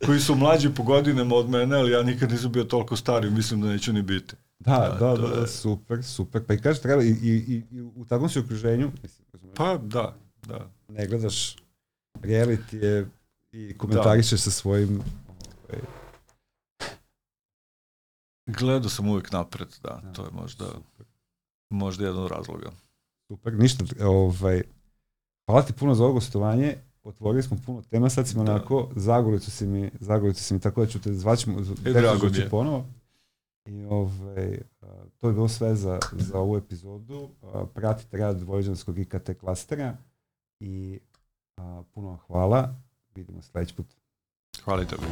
koji 0.07 0.21
su 0.21 0.35
mlađi 0.35 0.71
po 0.71 0.83
godinama 0.83 1.35
od 1.37 1.49
mene, 1.49 1.77
ali 1.77 1.93
ja 1.93 2.03
nikad 2.03 2.31
nisam 2.31 2.53
bio 2.53 2.65
toliko 2.65 2.97
stari, 2.97 3.31
mislim 3.31 3.61
da 3.61 3.69
neću 3.69 3.93
ni 3.93 4.03
biti. 4.03 4.35
Da, 4.59 4.97
Da, 5.01 5.07
da, 5.07 5.29
da, 5.29 5.41
je- 5.41 5.47
super, 5.49 6.05
super. 6.05 6.45
Pa 6.45 6.55
i 6.55 6.59
kažeš, 6.59 6.83
treba, 6.83 7.03
i, 7.03 7.09
i, 7.09 7.13
i, 7.23 7.63
i 7.71 7.81
u 7.83 8.05
takvom 8.05 8.29
si 8.29 8.39
okruženju, 8.39 8.91
mislim, 9.03 9.27
Pa, 9.55 9.77
da, 9.77 10.17
da. 10.43 10.71
ne 10.89 11.07
gledaš 11.07 11.57
reality 12.15 12.75
je 12.75 13.07
i 13.53 13.79
komentarišeš 13.79 14.31
da. 14.31 14.39
sa 14.39 14.51
svojim 14.51 15.03
ovaj, 15.69 15.81
Gledao 18.47 18.91
sam 18.91 19.09
uvijek 19.09 19.33
napred, 19.33 19.69
da, 19.83 20.01
da 20.03 20.13
to 20.13 20.25
je 20.25 20.31
možda, 20.33 20.67
super. 20.67 21.07
možda 21.71 22.05
jedan 22.05 22.23
od 22.23 22.31
razloga. 22.31 22.71
Super, 23.29 23.55
ništa, 23.59 23.85
ovaj, 24.05 24.63
hvala 25.47 25.63
ti 25.63 25.73
puno 25.73 25.95
za 25.95 26.05
ovo 26.05 26.13
gostovanje, 26.13 26.77
otvorili 27.03 27.43
smo 27.43 27.57
puno 27.67 27.83
tema, 27.83 28.11
sad 28.11 28.29
smo 28.29 28.45
da. 28.45 28.55
onako, 28.55 28.89
Zagoricu 28.97 29.51
si 29.51 29.67
mi, 29.67 29.91
Zagoricu 30.01 30.43
si 30.43 30.55
mi, 30.55 30.61
tako 30.61 30.81
da 30.81 30.87
ću 30.87 31.01
te 31.01 31.15
zvaći, 31.15 31.51
e, 31.85 31.93
drago 31.93 32.29
mi 32.29 32.39
je. 32.39 32.49
ponovo. 32.49 32.87
I 33.67 33.85
ovaj, 33.85 34.59
to 35.19 35.29
je 35.29 35.33
bilo 35.33 35.49
sve 35.49 35.75
za, 35.75 35.99
za 36.13 36.39
ovu 36.39 36.57
epizodu. 36.57 37.29
Pratite 37.75 38.17
rad 38.17 38.43
Vojvođanskog 38.43 38.99
IKT 38.99 39.31
klastera 39.41 39.97
i 40.61 41.01
a, 41.57 41.83
puno 41.95 42.19
hvala. 42.27 42.75
Vidimo 43.21 43.43
sledeći 43.43 43.75
put. 43.75 43.87
Hvala 44.65 44.83
i 44.83 44.87
tebi. 44.87 45.03